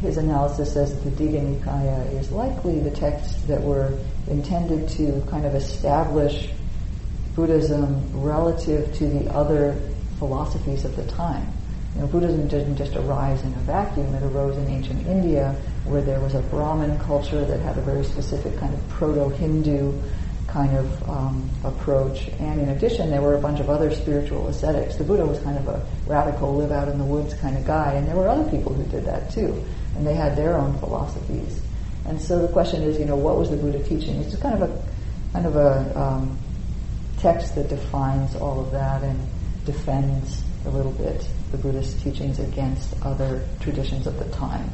His 0.00 0.18
analysis 0.18 0.72
says 0.72 0.94
that 0.94 1.16
the 1.16 1.24
Digha 1.24 1.40
Nikaya 1.40 2.12
is 2.12 2.30
likely 2.30 2.80
the 2.80 2.90
texts 2.90 3.40
that 3.44 3.62
were 3.62 3.96
intended 4.28 4.88
to 4.90 5.22
kind 5.30 5.46
of 5.46 5.54
establish 5.54 6.50
Buddhism 7.34 8.02
relative 8.12 8.92
to 8.94 9.06
the 9.06 9.30
other 9.32 9.78
philosophies 10.18 10.84
of 10.84 10.96
the 10.96 11.06
time. 11.06 11.46
You 11.94 12.02
know, 12.02 12.06
Buddhism 12.08 12.46
didn't 12.48 12.76
just 12.76 12.94
arise 12.96 13.42
in 13.42 13.52
a 13.54 13.58
vacuum. 13.58 14.14
It 14.14 14.22
arose 14.22 14.56
in 14.58 14.66
ancient 14.68 15.06
India, 15.06 15.56
where 15.86 16.02
there 16.02 16.20
was 16.20 16.34
a 16.34 16.40
Brahmin 16.42 16.98
culture 17.00 17.44
that 17.44 17.60
had 17.60 17.78
a 17.78 17.80
very 17.80 18.04
specific 18.04 18.56
kind 18.58 18.74
of 18.74 18.88
proto-Hindu 18.88 19.92
kind 20.46 20.76
of 20.76 21.08
um, 21.08 21.50
approach. 21.64 22.28
And 22.38 22.60
in 22.60 22.68
addition, 22.70 23.10
there 23.10 23.20
were 23.20 23.34
a 23.34 23.40
bunch 23.40 23.60
of 23.60 23.68
other 23.68 23.90
spiritual 23.90 24.48
ascetics. 24.48 24.96
The 24.96 25.04
Buddha 25.04 25.26
was 25.26 25.38
kind 25.40 25.58
of 25.58 25.68
a 25.68 25.84
radical, 26.06 26.54
live 26.54 26.72
out 26.72 26.88
in 26.88 26.98
the 26.98 27.04
woods 27.04 27.34
kind 27.34 27.56
of 27.56 27.66
guy, 27.66 27.92
and 27.94 28.06
there 28.06 28.16
were 28.16 28.28
other 28.28 28.48
people 28.50 28.72
who 28.72 28.84
did 28.84 29.04
that 29.04 29.30
too, 29.30 29.64
and 29.96 30.06
they 30.06 30.14
had 30.14 30.36
their 30.36 30.56
own 30.56 30.78
philosophies. 30.78 31.60
And 32.06 32.20
so 32.20 32.40
the 32.40 32.48
question 32.48 32.82
is, 32.82 32.98
you 32.98 33.04
know, 33.04 33.16
what 33.16 33.36
was 33.36 33.50
the 33.50 33.56
Buddha 33.56 33.82
teaching? 33.82 34.16
It's 34.16 34.36
kind 34.36 34.62
of 34.62 34.70
a 34.70 34.82
kind 35.32 35.46
of 35.46 35.56
a 35.56 36.00
um, 36.00 36.38
text 37.18 37.54
that 37.56 37.68
defines 37.68 38.36
all 38.36 38.60
of 38.60 38.70
that 38.70 39.02
and 39.02 39.18
defends 39.64 40.42
a 40.64 40.70
little 40.70 40.92
bit 40.92 41.28
the 41.50 41.58
Buddhist 41.58 42.00
teachings 42.00 42.38
against 42.38 42.94
other 43.02 43.46
traditions 43.60 44.06
of 44.06 44.18
the 44.18 44.24
time. 44.36 44.70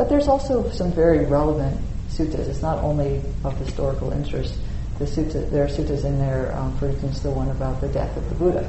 But 0.00 0.08
there's 0.08 0.28
also 0.28 0.66
some 0.70 0.92
very 0.92 1.26
relevant 1.26 1.78
suttas. 2.08 2.48
It's 2.48 2.62
not 2.62 2.78
only 2.78 3.20
of 3.44 3.54
historical 3.58 4.12
interest. 4.12 4.56
The 4.98 5.04
sutta, 5.04 5.50
there 5.50 5.64
are 5.64 5.68
suttas 5.68 6.06
in 6.06 6.18
there, 6.18 6.56
um, 6.56 6.74
for 6.78 6.88
instance, 6.88 7.20
the 7.20 7.28
one 7.28 7.50
about 7.50 7.82
the 7.82 7.88
death 7.88 8.16
of 8.16 8.26
the 8.30 8.34
Buddha, 8.36 8.66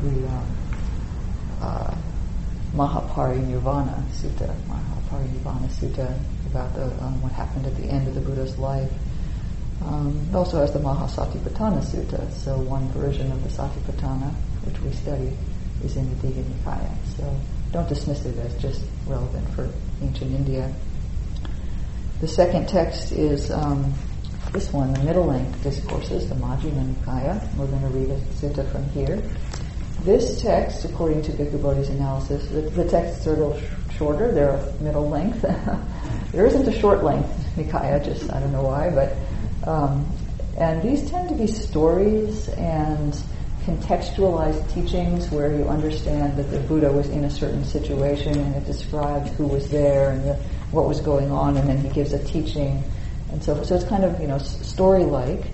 the 0.00 0.26
um, 0.26 0.56
uh, 1.60 1.94
Mahaparinirvana 2.72 4.04
Sutta, 4.08 4.56
Mahaparinirvana 4.64 5.68
Sutta, 5.68 6.18
about 6.46 6.74
the, 6.74 6.84
um, 7.04 7.20
what 7.20 7.32
happened 7.32 7.66
at 7.66 7.76
the 7.76 7.84
end 7.84 8.08
of 8.08 8.14
the 8.14 8.22
Buddha's 8.22 8.56
life. 8.56 8.90
Um, 9.84 10.26
it 10.30 10.34
also 10.34 10.60
has 10.60 10.72
the 10.72 10.78
Mahasatipatthana 10.78 11.84
Sutta, 11.84 12.32
so 12.32 12.56
one 12.56 12.88
version 12.92 13.30
of 13.30 13.42
the 13.42 13.50
Satipatthana, 13.50 14.32
which 14.64 14.80
we 14.80 14.92
study 14.92 15.36
is 15.84 15.94
in 15.98 16.08
the 16.08 16.26
Digha 16.26 16.42
Nikaya. 16.42 16.90
So 17.18 17.36
don't 17.70 17.86
dismiss 17.86 18.24
it 18.24 18.38
as 18.38 18.56
just 18.62 18.82
relevant 19.06 19.46
for 19.50 19.68
ancient 20.04 20.32
India. 20.34 20.72
The 22.20 22.28
second 22.28 22.68
text 22.68 23.12
is 23.12 23.50
um, 23.50 23.92
this 24.52 24.72
one, 24.72 24.92
the 24.92 25.02
middle 25.02 25.24
length 25.24 25.62
discourses, 25.62 26.28
the 26.28 26.34
Majjhima 26.36 26.94
Nikaya. 26.94 27.54
We're 27.56 27.66
going 27.66 27.82
to 27.82 27.88
read 27.88 28.10
a 28.10 28.20
sutta 28.36 28.70
from 28.70 28.88
here. 28.90 29.22
This 30.02 30.42
text, 30.42 30.84
according 30.84 31.22
to 31.22 31.32
Bhikkhu 31.32 31.90
analysis, 31.90 32.48
the, 32.50 32.60
the 32.62 32.88
texts 32.88 33.26
are 33.26 33.34
a 33.34 33.36
little 33.36 33.58
sh- 33.58 33.96
shorter. 33.96 34.32
They're 34.32 34.62
middle 34.80 35.08
length. 35.08 35.42
there 36.32 36.46
isn't 36.46 36.68
a 36.68 36.78
short 36.78 37.02
length 37.02 37.30
Nikaya, 37.56 38.04
just 38.04 38.30
I 38.32 38.40
don't 38.40 38.52
know 38.52 38.62
why, 38.62 38.90
but 38.90 39.16
um, 39.68 40.06
and 40.58 40.82
these 40.82 41.08
tend 41.10 41.28
to 41.30 41.34
be 41.34 41.46
stories 41.46 42.48
and 42.50 43.14
contextualized 43.64 44.72
teachings 44.74 45.30
where 45.30 45.52
you 45.52 45.68
understand 45.68 46.36
that 46.36 46.50
the 46.50 46.60
Buddha 46.60 46.92
was 46.92 47.08
in 47.08 47.24
a 47.24 47.30
certain 47.30 47.64
situation 47.64 48.38
and 48.38 48.54
it 48.56 48.66
describes 48.66 49.30
who 49.32 49.46
was 49.46 49.70
there 49.70 50.10
and 50.10 50.24
the, 50.24 50.34
what 50.70 50.86
was 50.86 51.00
going 51.00 51.30
on 51.30 51.56
and 51.56 51.68
then 51.68 51.78
he 51.78 51.88
gives 51.88 52.12
a 52.12 52.22
teaching 52.24 52.82
and 53.32 53.42
so 53.42 53.62
so 53.62 53.74
it's 53.74 53.84
kind 53.84 54.04
of 54.04 54.20
you 54.20 54.26
know 54.26 54.38
story-like 54.38 55.46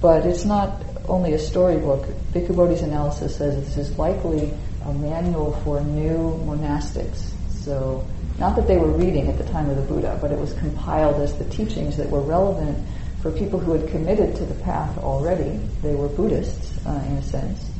but 0.00 0.26
it's 0.26 0.44
not 0.44 0.82
only 1.08 1.34
a 1.34 1.38
storybook. 1.38 2.06
Bhikkhu 2.32 2.56
Bodhi's 2.56 2.82
analysis 2.82 3.36
says 3.36 3.56
this 3.64 3.76
is 3.76 3.98
likely 3.98 4.52
a 4.84 4.92
manual 4.92 5.52
for 5.64 5.80
new 5.80 6.40
monastics. 6.46 7.32
So 7.50 8.06
not 8.38 8.56
that 8.56 8.66
they 8.66 8.76
were 8.76 8.90
reading 8.90 9.28
at 9.28 9.38
the 9.38 9.44
time 9.44 9.70
of 9.70 9.76
the 9.76 9.82
Buddha, 9.82 10.18
but 10.20 10.32
it 10.32 10.38
was 10.38 10.52
compiled 10.54 11.20
as 11.22 11.34
the 11.34 11.44
teachings 11.46 11.96
that 11.96 12.10
were 12.10 12.20
relevant 12.20 12.78
for 13.24 13.30
people 13.30 13.58
who 13.58 13.72
had 13.72 13.88
committed 13.88 14.36
to 14.36 14.44
the 14.44 14.54
path 14.56 14.98
already. 14.98 15.58
They 15.80 15.94
were 15.94 16.08
Buddhists 16.08 16.78
uh, 16.86 17.02
in 17.08 17.16
a 17.16 17.22
sense, 17.22 17.70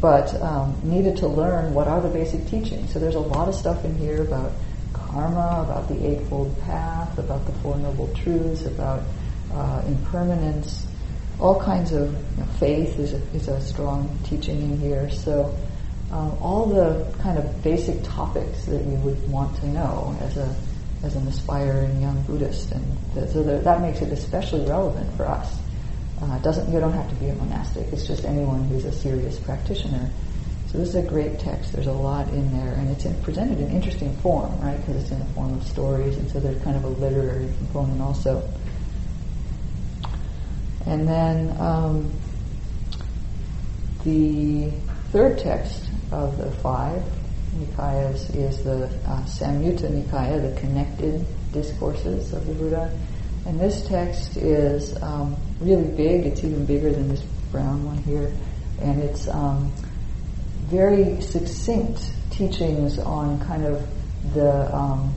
but 0.00 0.34
um, 0.40 0.80
needed 0.82 1.18
to 1.18 1.28
learn 1.28 1.74
what 1.74 1.86
are 1.88 2.00
the 2.00 2.08
basic 2.08 2.46
teachings. 2.46 2.94
So 2.94 2.98
there's 2.98 3.14
a 3.14 3.20
lot 3.20 3.48
of 3.48 3.54
stuff 3.54 3.84
in 3.84 3.94
here 3.98 4.22
about 4.22 4.50
karma, 4.94 5.62
about 5.62 5.88
the 5.88 6.06
Eightfold 6.06 6.58
Path, 6.62 7.18
about 7.18 7.44
the 7.44 7.52
Four 7.60 7.76
Noble 7.76 8.08
Truths, 8.14 8.64
about 8.64 9.02
uh, 9.52 9.82
impermanence, 9.86 10.86
all 11.38 11.60
kinds 11.60 11.92
of 11.92 12.10
you 12.10 12.42
know, 12.42 12.50
faith 12.58 12.98
is 12.98 13.12
a, 13.12 13.18
is 13.34 13.48
a 13.48 13.60
strong 13.60 14.18
teaching 14.24 14.58
in 14.62 14.78
here. 14.78 15.10
So 15.10 15.54
um, 16.10 16.34
all 16.40 16.64
the 16.64 17.14
kind 17.18 17.36
of 17.36 17.62
basic 17.62 18.02
topics 18.04 18.64
that 18.64 18.82
you 18.84 18.96
would 19.04 19.30
want 19.30 19.54
to 19.60 19.66
know 19.66 20.16
as 20.22 20.38
a 20.38 20.56
as 21.02 21.14
an 21.14 21.26
aspiring 21.28 22.00
young 22.00 22.22
Buddhist, 22.22 22.72
and 22.72 23.30
so 23.30 23.42
that 23.42 23.80
makes 23.80 24.00
it 24.00 24.12
especially 24.12 24.66
relevant 24.66 25.12
for 25.16 25.26
us. 25.26 25.58
Uh, 26.20 26.38
doesn't 26.38 26.72
you 26.72 26.80
don't 26.80 26.92
have 26.92 27.08
to 27.08 27.14
be 27.16 27.28
a 27.28 27.34
monastic; 27.34 27.86
it's 27.92 28.06
just 28.06 28.24
anyone 28.24 28.64
who's 28.64 28.84
a 28.84 28.92
serious 28.92 29.38
practitioner. 29.38 30.10
So 30.70 30.78
this 30.78 30.88
is 30.90 30.96
a 30.96 31.02
great 31.02 31.38
text. 31.38 31.72
There's 31.72 31.86
a 31.86 31.92
lot 31.92 32.28
in 32.28 32.52
there, 32.52 32.74
and 32.74 32.90
it's 32.90 33.04
in, 33.06 33.14
presented 33.22 33.58
in 33.58 33.70
interesting 33.70 34.14
form, 34.18 34.60
right? 34.60 34.76
Because 34.76 35.02
it's 35.02 35.10
in 35.10 35.18
the 35.18 35.24
form 35.26 35.54
of 35.54 35.66
stories, 35.66 36.16
and 36.18 36.30
so 36.30 36.40
there's 36.40 36.62
kind 36.62 36.76
of 36.76 36.84
a 36.84 36.88
literary 36.88 37.50
component 37.58 38.02
also. 38.02 38.46
And 40.84 41.08
then 41.08 41.56
um, 41.60 42.12
the 44.04 44.70
third 45.12 45.38
text 45.38 45.88
of 46.12 46.38
the 46.38 46.50
five 46.50 47.02
Nikayas 47.56 48.34
is 48.34 48.62
the 48.62 48.84
uh, 49.06 49.22
Samyutta 49.24 49.90
Nikaya, 49.90 50.54
the 50.54 50.60
connected 50.60 51.24
discourses 51.52 52.32
of 52.32 52.46
the 52.46 52.54
Buddha. 52.54 52.96
And 53.46 53.58
this 53.58 53.86
text 53.86 54.36
is 54.36 55.00
um, 55.02 55.36
really 55.60 55.88
big. 55.88 56.26
It's 56.26 56.44
even 56.44 56.66
bigger 56.66 56.92
than 56.92 57.08
this 57.08 57.22
brown 57.50 57.84
one 57.84 57.98
here. 57.98 58.32
And 58.80 59.02
it's 59.02 59.26
um, 59.28 59.72
very 60.66 61.20
succinct 61.20 62.12
teachings 62.30 62.98
on 62.98 63.40
kind 63.46 63.64
of 63.64 63.86
the 64.34 64.74
um, 64.74 65.14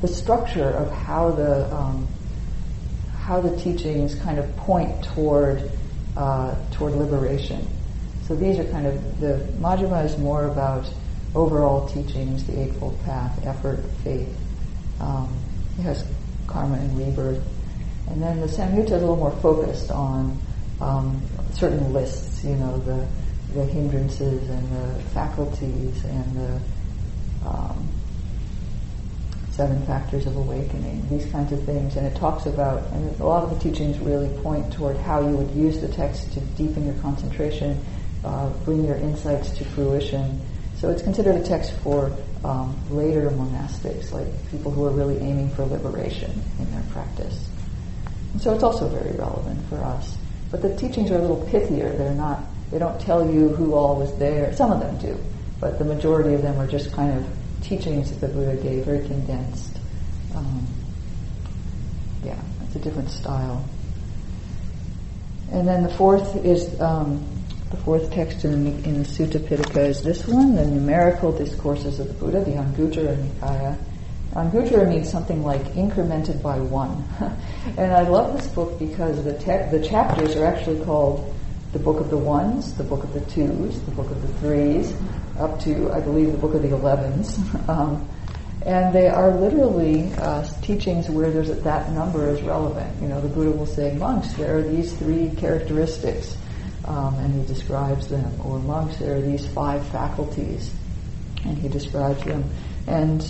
the 0.00 0.08
structure 0.08 0.68
of 0.68 0.90
how 0.90 1.30
the 1.32 1.74
um, 1.74 2.08
how 3.18 3.40
the 3.40 3.56
teachings 3.56 4.14
kind 4.14 4.38
of 4.38 4.56
point 4.56 5.04
toward 5.04 5.70
uh, 6.16 6.54
toward 6.72 6.94
liberation. 6.94 7.66
So 8.26 8.34
these 8.34 8.58
are 8.58 8.64
kind 8.64 8.86
of 8.86 9.20
the 9.20 9.34
Majjhima 9.60 10.04
is 10.04 10.18
more 10.18 10.46
about 10.46 10.92
overall 11.34 11.88
teachings, 11.88 12.44
the 12.44 12.60
Eightfold 12.60 13.00
Path, 13.04 13.46
effort, 13.46 13.84
faith. 14.02 14.34
Um, 15.00 15.32
it 15.78 15.82
has 15.82 16.04
karma 16.46 16.74
and 16.74 16.98
rebirth. 16.98 17.42
And 18.08 18.22
then 18.22 18.40
the 18.40 18.46
Samyutta 18.46 18.84
is 18.84 18.90
a 18.92 18.98
little 18.98 19.16
more 19.16 19.36
focused 19.42 19.90
on 19.90 20.40
um, 20.80 21.22
certain 21.52 21.92
lists, 21.92 22.42
you 22.44 22.54
know, 22.56 22.78
the, 22.78 23.06
the 23.54 23.64
hindrances 23.64 24.48
and 24.48 24.72
the 24.72 25.02
faculties 25.10 26.04
and 26.04 26.36
the 26.36 26.60
um, 27.48 27.88
seven 29.50 29.84
factors 29.86 30.26
of 30.26 30.36
awakening, 30.36 31.06
these 31.08 31.30
kinds 31.32 31.52
of 31.52 31.62
things. 31.64 31.96
And 31.96 32.06
it 32.06 32.16
talks 32.16 32.46
about, 32.46 32.82
and 32.92 33.20
a 33.20 33.26
lot 33.26 33.42
of 33.42 33.50
the 33.50 33.58
teachings 33.58 33.98
really 33.98 34.28
point 34.42 34.72
toward 34.72 34.96
how 34.98 35.20
you 35.20 35.36
would 35.36 35.50
use 35.52 35.80
the 35.80 35.88
text 35.88 36.32
to 36.32 36.40
deepen 36.40 36.84
your 36.84 36.96
concentration, 36.96 37.82
uh, 38.24 38.50
bring 38.64 38.84
your 38.84 38.96
insights 38.96 39.50
to 39.58 39.64
fruition. 39.64 40.40
So 40.76 40.90
it's 40.90 41.02
considered 41.02 41.36
a 41.36 41.42
text 41.42 41.72
for 41.82 42.12
um, 42.44 42.76
later 42.90 43.30
monastics, 43.30 44.12
like 44.12 44.26
people 44.50 44.70
who 44.70 44.84
are 44.84 44.90
really 44.90 45.18
aiming 45.18 45.50
for 45.50 45.64
liberation 45.64 46.30
in 46.58 46.70
their 46.70 46.82
practice. 46.92 47.48
And 48.32 48.40
so 48.40 48.54
it's 48.54 48.62
also 48.62 48.88
very 48.88 49.16
relevant 49.16 49.66
for 49.68 49.76
us. 49.76 50.16
But 50.50 50.62
the 50.62 50.76
teachings 50.76 51.10
are 51.10 51.16
a 51.16 51.20
little 51.20 51.44
pithier. 51.48 51.96
They're 51.96 52.14
not, 52.14 52.44
they 52.70 52.78
don't 52.78 53.00
tell 53.00 53.28
you 53.28 53.48
who 53.48 53.74
all 53.74 53.96
was 53.96 54.16
there. 54.18 54.54
Some 54.54 54.70
of 54.70 54.80
them 54.80 54.98
do, 54.98 55.18
but 55.60 55.78
the 55.78 55.84
majority 55.84 56.34
of 56.34 56.42
them 56.42 56.58
are 56.60 56.66
just 56.66 56.92
kind 56.92 57.16
of 57.16 57.26
teachings 57.62 58.10
that 58.10 58.20
the 58.20 58.32
Buddha 58.32 58.56
gave, 58.62 58.84
very 58.84 59.06
condensed. 59.06 59.78
Um, 60.34 60.66
yeah, 62.22 62.38
it's 62.64 62.76
a 62.76 62.78
different 62.78 63.10
style. 63.10 63.64
And 65.50 65.66
then 65.66 65.82
the 65.82 65.88
fourth 65.88 66.36
is 66.44 66.78
um, 66.80 67.24
the 67.76 67.82
fourth 67.82 68.10
text 68.12 68.44
in 68.44 68.64
the, 68.64 68.88
in 68.88 69.04
Sutta 69.04 69.38
Pitaka 69.38 69.88
is 69.88 70.02
this 70.02 70.26
one, 70.26 70.54
the 70.54 70.64
numerical 70.64 71.32
discourses 71.32 72.00
of 72.00 72.08
the 72.08 72.14
Buddha, 72.14 72.44
the 72.44 72.52
Anguttara 72.52 73.16
Nikaya. 73.16 73.76
Anguttara 74.32 74.88
means 74.88 75.10
something 75.10 75.42
like 75.42 75.62
incremented 75.74 76.42
by 76.42 76.58
one. 76.58 77.04
and 77.78 77.92
I 77.92 78.02
love 78.02 78.36
this 78.36 78.46
book 78.48 78.78
because 78.78 79.22
the, 79.24 79.36
te- 79.38 79.70
the 79.76 79.86
chapters 79.86 80.36
are 80.36 80.46
actually 80.46 80.84
called 80.84 81.34
the 81.72 81.78
Book 81.78 82.00
of 82.00 82.10
the 82.10 82.18
Ones, 82.18 82.74
the 82.74 82.84
Book 82.84 83.04
of 83.04 83.12
the 83.12 83.20
Twos, 83.20 83.80
the 83.82 83.90
Book 83.92 84.10
of 84.10 84.22
the 84.22 84.28
Threes, 84.40 84.94
up 85.38 85.60
to, 85.60 85.90
I 85.92 86.00
believe, 86.00 86.32
the 86.32 86.38
Book 86.38 86.54
of 86.54 86.62
the 86.62 86.70
Elevens. 86.70 87.38
um, 87.68 88.08
and 88.64 88.94
they 88.94 89.08
are 89.08 89.30
literally 89.30 90.12
uh, 90.14 90.42
teachings 90.60 91.08
where 91.08 91.30
there's 91.30 91.48
that 91.62 91.92
number 91.92 92.28
is 92.28 92.42
relevant. 92.42 93.00
You 93.00 93.08
know, 93.08 93.20
the 93.20 93.28
Buddha 93.28 93.50
will 93.52 93.66
say, 93.66 93.94
monks, 93.94 94.32
there 94.32 94.58
are 94.58 94.62
these 94.62 94.92
three 94.94 95.30
characteristics, 95.36 96.36
um, 96.86 97.14
and 97.16 97.34
he 97.34 97.46
describes 97.46 98.08
them. 98.08 98.40
Or 98.44 98.58
monks, 98.58 98.98
there 98.98 99.16
are 99.16 99.20
these 99.20 99.46
five 99.46 99.86
faculties, 99.88 100.72
and 101.44 101.58
he 101.58 101.68
describes 101.68 102.22
them. 102.24 102.44
And 102.86 103.22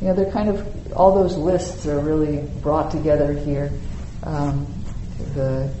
you 0.00 0.08
know, 0.08 0.14
they're 0.14 0.30
kind 0.30 0.48
of 0.48 0.92
all 0.92 1.14
those 1.14 1.36
lists 1.36 1.86
are 1.86 2.00
really 2.00 2.48
brought 2.62 2.90
together 2.90 3.32
here. 3.32 3.70
Um, 4.24 4.66
the 5.34 5.72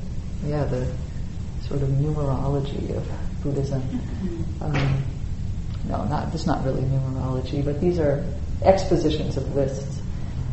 yeah, 0.44 0.64
the 0.64 0.86
sort 1.66 1.82
of 1.82 1.88
numerology 1.88 2.96
of 2.96 3.08
Buddhism. 3.42 3.82
Mm-hmm. 3.82 4.62
Um, 4.62 5.04
no, 5.88 6.04
not 6.04 6.32
it's 6.34 6.46
not 6.46 6.64
really 6.64 6.82
numerology, 6.82 7.64
but 7.64 7.80
these 7.80 7.98
are 7.98 8.24
expositions 8.62 9.36
of 9.36 9.54
lists. 9.54 9.89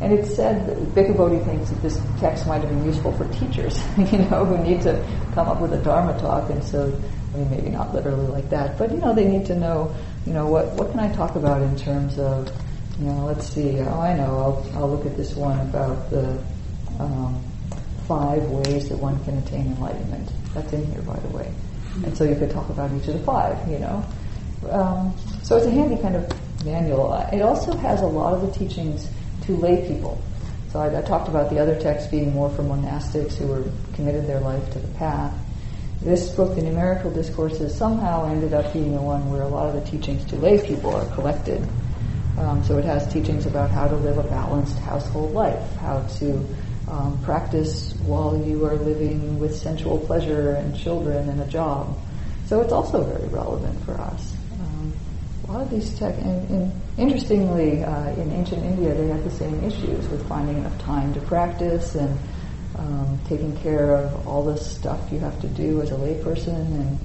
And 0.00 0.12
it 0.12 0.26
said 0.26 0.66
that 0.66 0.76
Bhikkhu 0.94 1.44
thinks 1.44 1.70
that 1.70 1.82
this 1.82 2.00
text 2.20 2.46
might 2.46 2.60
have 2.60 2.70
been 2.70 2.84
useful 2.84 3.12
for 3.12 3.26
teachers, 3.32 3.82
you 4.12 4.18
know, 4.18 4.44
who 4.44 4.58
need 4.58 4.80
to 4.82 5.04
come 5.34 5.48
up 5.48 5.60
with 5.60 5.72
a 5.72 5.78
Dharma 5.78 6.18
talk, 6.20 6.50
and 6.50 6.62
so 6.62 6.96
I 7.34 7.38
mean 7.38 7.50
maybe 7.50 7.70
not 7.70 7.92
literally 7.92 8.28
like 8.28 8.48
that, 8.50 8.78
but 8.78 8.92
you 8.92 8.98
know 8.98 9.12
they 9.12 9.26
need 9.26 9.46
to 9.46 9.56
know, 9.56 9.94
you 10.24 10.32
know, 10.32 10.46
what 10.46 10.66
what 10.74 10.92
can 10.92 11.00
I 11.00 11.12
talk 11.12 11.34
about 11.34 11.62
in 11.62 11.76
terms 11.76 12.18
of, 12.18 12.48
you 13.00 13.06
know, 13.06 13.26
let's 13.26 13.48
see, 13.48 13.80
oh 13.80 14.00
I 14.00 14.14
know, 14.14 14.38
I'll 14.38 14.78
I'll 14.78 14.88
look 14.88 15.04
at 15.04 15.16
this 15.16 15.34
one 15.34 15.58
about 15.60 16.10
the 16.10 16.40
um, 17.00 17.42
five 18.06 18.42
ways 18.44 18.88
that 18.88 18.98
one 18.98 19.22
can 19.24 19.38
attain 19.38 19.66
enlightenment. 19.66 20.30
That's 20.54 20.72
in 20.72 20.86
here, 20.92 21.02
by 21.02 21.18
the 21.18 21.36
way. 21.36 21.52
And 22.04 22.16
so 22.16 22.22
you 22.22 22.36
could 22.36 22.50
talk 22.50 22.68
about 22.68 22.92
each 22.92 23.08
of 23.08 23.14
the 23.14 23.24
five, 23.24 23.68
you 23.68 23.80
know. 23.80 24.04
Um, 24.70 25.14
so 25.42 25.56
it's 25.56 25.66
a 25.66 25.70
handy 25.70 26.00
kind 26.00 26.14
of 26.16 26.64
manual. 26.64 27.14
It 27.32 27.42
also 27.42 27.76
has 27.76 28.00
a 28.00 28.06
lot 28.06 28.34
of 28.34 28.40
the 28.42 28.50
teachings 28.52 29.08
to 29.48 29.56
lay 29.56 29.88
people. 29.88 30.20
So 30.70 30.78
I, 30.78 30.98
I 30.98 31.02
talked 31.02 31.28
about 31.28 31.48
the 31.48 31.58
other 31.58 31.80
texts 31.80 32.10
being 32.10 32.32
more 32.34 32.50
for 32.50 32.62
monastics 32.62 33.34
who 33.34 33.46
were 33.46 33.64
committed 33.94 34.26
their 34.26 34.40
life 34.40 34.70
to 34.72 34.78
the 34.78 34.88
path. 34.98 35.34
This 36.02 36.30
book, 36.30 36.54
The 36.54 36.62
Numerical 36.62 37.10
Discourses, 37.10 37.74
somehow 37.74 38.26
ended 38.30 38.52
up 38.52 38.72
being 38.74 38.94
the 38.94 39.00
one 39.00 39.32
where 39.32 39.42
a 39.42 39.48
lot 39.48 39.74
of 39.74 39.82
the 39.82 39.90
teachings 39.90 40.24
to 40.26 40.36
lay 40.36 40.64
people 40.64 40.94
are 40.94 41.06
collected. 41.14 41.66
Um, 42.36 42.62
so 42.62 42.76
it 42.76 42.84
has 42.84 43.10
teachings 43.10 43.46
about 43.46 43.70
how 43.70 43.88
to 43.88 43.96
live 43.96 44.18
a 44.18 44.22
balanced 44.22 44.78
household 44.80 45.32
life, 45.32 45.74
how 45.76 46.02
to 46.18 46.46
um, 46.88 47.18
practice 47.24 47.94
while 48.04 48.36
you 48.36 48.64
are 48.66 48.76
living 48.76 49.40
with 49.40 49.56
sensual 49.56 49.98
pleasure 49.98 50.52
and 50.52 50.76
children 50.76 51.28
and 51.28 51.40
a 51.40 51.46
job. 51.46 51.98
So 52.46 52.60
it's 52.60 52.72
also 52.72 53.02
very 53.02 53.28
relevant 53.28 53.82
for 53.84 53.94
us 53.94 54.37
a 55.48 55.52
lot 55.52 55.62
of 55.62 55.70
these 55.70 55.98
tech, 55.98 56.14
and, 56.18 56.48
and 56.50 56.82
interestingly, 56.98 57.82
uh, 57.82 58.10
in 58.10 58.30
ancient 58.32 58.62
India, 58.64 58.94
they 58.94 59.08
had 59.08 59.24
the 59.24 59.30
same 59.30 59.64
issues 59.64 60.06
with 60.08 60.26
finding 60.28 60.58
enough 60.58 60.78
time 60.78 61.14
to 61.14 61.20
practice 61.22 61.94
and 61.94 62.18
um, 62.76 63.18
taking 63.28 63.56
care 63.56 63.96
of 63.96 64.28
all 64.28 64.44
the 64.44 64.58
stuff 64.58 65.00
you 65.10 65.18
have 65.18 65.40
to 65.40 65.48
do 65.48 65.80
as 65.80 65.90
a 65.90 65.94
layperson 65.94 66.54
and 66.54 66.98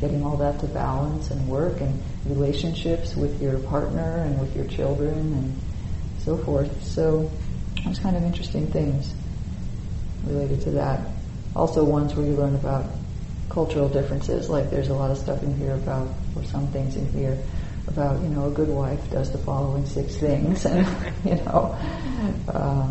getting 0.00 0.24
all 0.24 0.36
that 0.36 0.60
to 0.60 0.66
balance 0.68 1.32
and 1.32 1.48
work 1.48 1.80
and 1.80 2.00
relationships 2.26 3.16
with 3.16 3.42
your 3.42 3.58
partner 3.60 4.18
and 4.18 4.40
with 4.40 4.54
your 4.54 4.66
children 4.66 5.12
and 5.12 5.60
so 6.20 6.36
forth. 6.36 6.84
So 6.84 7.28
there's 7.84 7.98
kind 7.98 8.16
of 8.16 8.22
interesting 8.22 8.68
things 8.68 9.12
related 10.24 10.60
to 10.62 10.70
that. 10.72 11.00
Also 11.56 11.82
ones 11.82 12.14
where 12.14 12.24
you 12.24 12.34
learn 12.34 12.54
about 12.54 12.86
cultural 13.48 13.88
differences, 13.88 14.48
like 14.48 14.70
there's 14.70 14.88
a 14.88 14.94
lot 14.94 15.10
of 15.10 15.18
stuff 15.18 15.42
in 15.42 15.56
here 15.56 15.74
about, 15.74 16.06
or 16.36 16.44
some 16.44 16.68
things 16.68 16.94
in 16.94 17.10
here 17.12 17.36
about, 17.88 18.20
you 18.22 18.28
know, 18.28 18.46
a 18.46 18.50
good 18.50 18.68
wife 18.68 19.10
does 19.10 19.30
the 19.32 19.38
following 19.38 19.84
six 19.86 20.16
things, 20.16 20.64
and, 20.66 20.86
you 21.24 21.34
know. 21.36 21.76
Uh, 22.48 22.88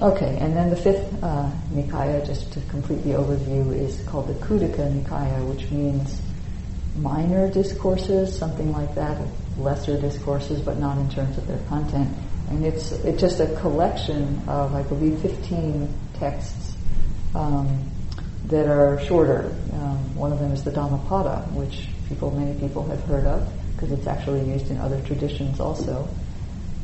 okay, 0.00 0.38
and 0.40 0.56
then 0.56 0.70
the 0.70 0.76
fifth 0.76 1.22
uh, 1.22 1.50
Nikaya, 1.72 2.24
just 2.24 2.52
to 2.52 2.60
complete 2.62 3.02
the 3.04 3.10
overview, 3.10 3.76
is 3.76 4.00
called 4.06 4.28
the 4.28 4.34
Khuddaka 4.46 5.02
Nikaya, 5.02 5.46
which 5.46 5.70
means 5.70 6.20
minor 6.96 7.50
discourses, 7.50 8.36
something 8.36 8.72
like 8.72 8.94
that, 8.94 9.20
lesser 9.58 10.00
discourses, 10.00 10.60
but 10.60 10.78
not 10.78 10.98
in 10.98 11.08
terms 11.10 11.36
of 11.38 11.46
their 11.46 11.60
content. 11.68 12.08
And 12.48 12.64
it's, 12.64 12.92
it's 12.92 13.20
just 13.20 13.40
a 13.40 13.54
collection 13.60 14.42
of, 14.48 14.74
I 14.74 14.82
believe, 14.82 15.20
15 15.20 15.92
texts 16.14 16.76
um, 17.34 17.90
that 18.46 18.66
are 18.66 19.00
shorter. 19.04 19.54
Um, 19.72 20.16
one 20.16 20.32
of 20.32 20.40
them 20.40 20.52
is 20.52 20.64
the 20.64 20.72
Dhammapada, 20.72 21.48
which 21.52 21.86
people, 22.10 22.30
many 22.32 22.58
people 22.60 22.86
have 22.88 23.02
heard 23.04 23.24
of 23.24 23.50
because 23.72 23.92
it's 23.92 24.06
actually 24.06 24.46
used 24.50 24.70
in 24.70 24.76
other 24.76 25.00
traditions 25.02 25.58
also. 25.58 26.06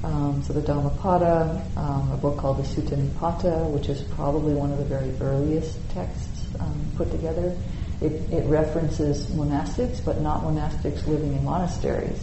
Um, 0.02 0.42
so 0.42 0.52
the 0.52 0.62
Dhammapada, 0.62 1.62
um, 1.76 2.12
a 2.12 2.16
book 2.16 2.38
called 2.38 2.58
the 2.58 2.62
Sutta 2.62 2.96
Nipata, 2.96 3.68
which 3.70 3.88
is 3.88 4.02
probably 4.14 4.54
one 4.54 4.70
of 4.72 4.78
the 4.78 4.84
very 4.84 5.12
earliest 5.20 5.76
texts 5.90 6.46
um, 6.60 6.92
put 6.96 7.10
together. 7.10 7.54
It, 8.00 8.12
it, 8.30 8.44
references 8.46 9.26
monastics, 9.28 10.04
but 10.04 10.20
not 10.20 10.42
monastics 10.42 11.06
living 11.06 11.32
in 11.32 11.44
monasteries. 11.44 12.22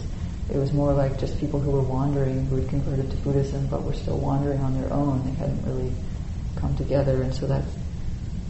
It 0.52 0.56
was 0.56 0.72
more 0.72 0.92
like 0.92 1.18
just 1.18 1.38
people 1.38 1.60
who 1.60 1.72
were 1.72 1.82
wandering, 1.82 2.46
who 2.46 2.56
had 2.56 2.68
converted 2.68 3.10
to 3.10 3.16
Buddhism, 3.18 3.66
but 3.66 3.82
were 3.82 3.92
still 3.94 4.18
wandering 4.18 4.60
on 4.60 4.80
their 4.80 4.92
own. 4.92 5.24
They 5.24 5.32
hadn't 5.32 5.64
really 5.66 5.92
come 6.56 6.76
together, 6.76 7.22
and 7.22 7.34
so 7.34 7.46
that 7.48 7.64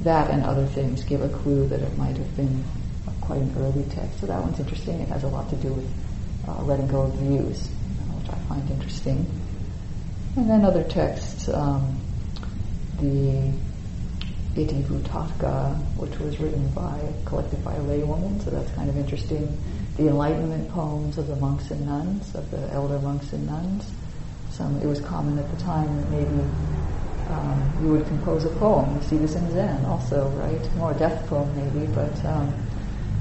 that 0.03 0.31
and 0.31 0.45
other 0.45 0.67
things 0.67 1.03
give 1.05 1.23
a 1.23 1.29
clue 1.29 1.67
that 1.69 1.81
it 1.81 1.97
might 1.97 2.17
have 2.17 2.37
been 2.37 2.63
quite 3.27 3.41
an 3.41 3.55
early 3.59 3.85
text. 3.91 4.21
So 4.21 4.27
that 4.27 4.41
one's 4.41 4.59
interesting. 4.59 5.01
It 5.01 5.09
has 5.09 5.25
a 5.25 5.29
lot 5.29 5.49
to 5.51 5.57
do 5.57 5.73
with 5.73 5.91
uh, 6.49 6.63
letting 6.63 6.89
go 6.89 7.03
of 7.03 7.15
views, 7.15 7.69
which 7.69 8.31
I 8.31 8.39
find 8.49 8.71
interesting. 8.71 9.27
And 10.37 10.51
then 10.51 10.65
other 10.65 10.83
texts, 10.85 11.49
um, 11.49 12.01
the 13.01 13.53
Itivuttaka, 14.55 15.77
which 15.97 16.19
was 16.19 16.39
written 16.39 16.69
by, 16.71 16.99
collected 17.25 17.65
by 17.65 17.75
a 17.75 17.81
laywoman, 17.81 18.43
so 18.43 18.51
that's 18.51 18.71
kind 18.73 18.89
of 18.89 18.97
interesting. 18.97 19.57
The 19.97 20.09
Enlightenment 20.09 20.71
poems 20.71 21.19
of 21.19 21.29
the 21.29 21.37
monks 21.37 21.71
and 21.71 21.87
nuns, 21.87 22.35
of 22.35 22.51
the 22.51 22.71
elder 22.73 22.99
monks 22.99 23.33
and 23.33 23.47
nuns. 23.47 23.91
Some, 24.51 24.81
it 24.81 24.87
was 24.87 25.01
common 25.01 25.39
at 25.39 25.51
the 25.51 25.63
time 25.63 25.97
that 25.97 26.11
maybe 26.11 26.45
um, 27.31 27.73
you 27.83 27.89
would 27.93 28.07
compose 28.07 28.45
a 28.45 28.51
poem. 28.51 28.95
You 28.97 29.03
see 29.03 29.17
this 29.17 29.35
in 29.35 29.51
Zen 29.53 29.85
also, 29.85 30.29
right? 30.31 30.75
More 30.77 30.93
a 30.93 30.95
death 30.95 31.27
poem 31.29 31.55
maybe, 31.57 31.87
but 31.93 32.25
um, 32.25 32.55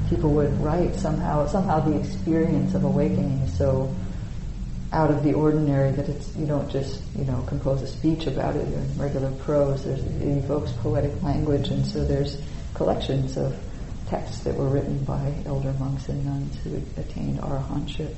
people 0.09 0.31
would 0.31 0.51
write 0.61 0.95
somehow 0.95 1.47
somehow 1.47 1.79
the 1.79 1.97
experience 1.97 2.73
of 2.73 2.83
awakening 2.83 3.39
is 3.39 3.57
so 3.57 3.93
out 4.93 5.09
of 5.09 5.23
the 5.23 5.33
ordinary 5.33 5.91
that 5.91 6.07
it's 6.07 6.35
you 6.35 6.45
don't 6.45 6.69
just 6.69 7.01
you 7.17 7.25
know 7.25 7.43
compose 7.47 7.81
a 7.81 7.87
speech 7.87 8.27
about 8.27 8.55
it 8.55 8.67
in 8.67 8.97
regular 8.97 9.31
prose. 9.43 9.83
There's, 9.83 10.03
it 10.03 10.37
evokes 10.37 10.71
poetic 10.73 11.21
language, 11.23 11.69
and 11.69 11.85
so 11.85 12.05
there's 12.05 12.41
collections 12.75 13.37
of 13.37 13.57
texts 14.07 14.43
that 14.43 14.55
were 14.55 14.69
written 14.69 15.03
by 15.03 15.33
elder 15.45 15.73
monks 15.73 16.07
and 16.09 16.23
nuns 16.23 16.55
who 16.63 16.81
attained 17.01 17.39
arahantship. 17.39 18.13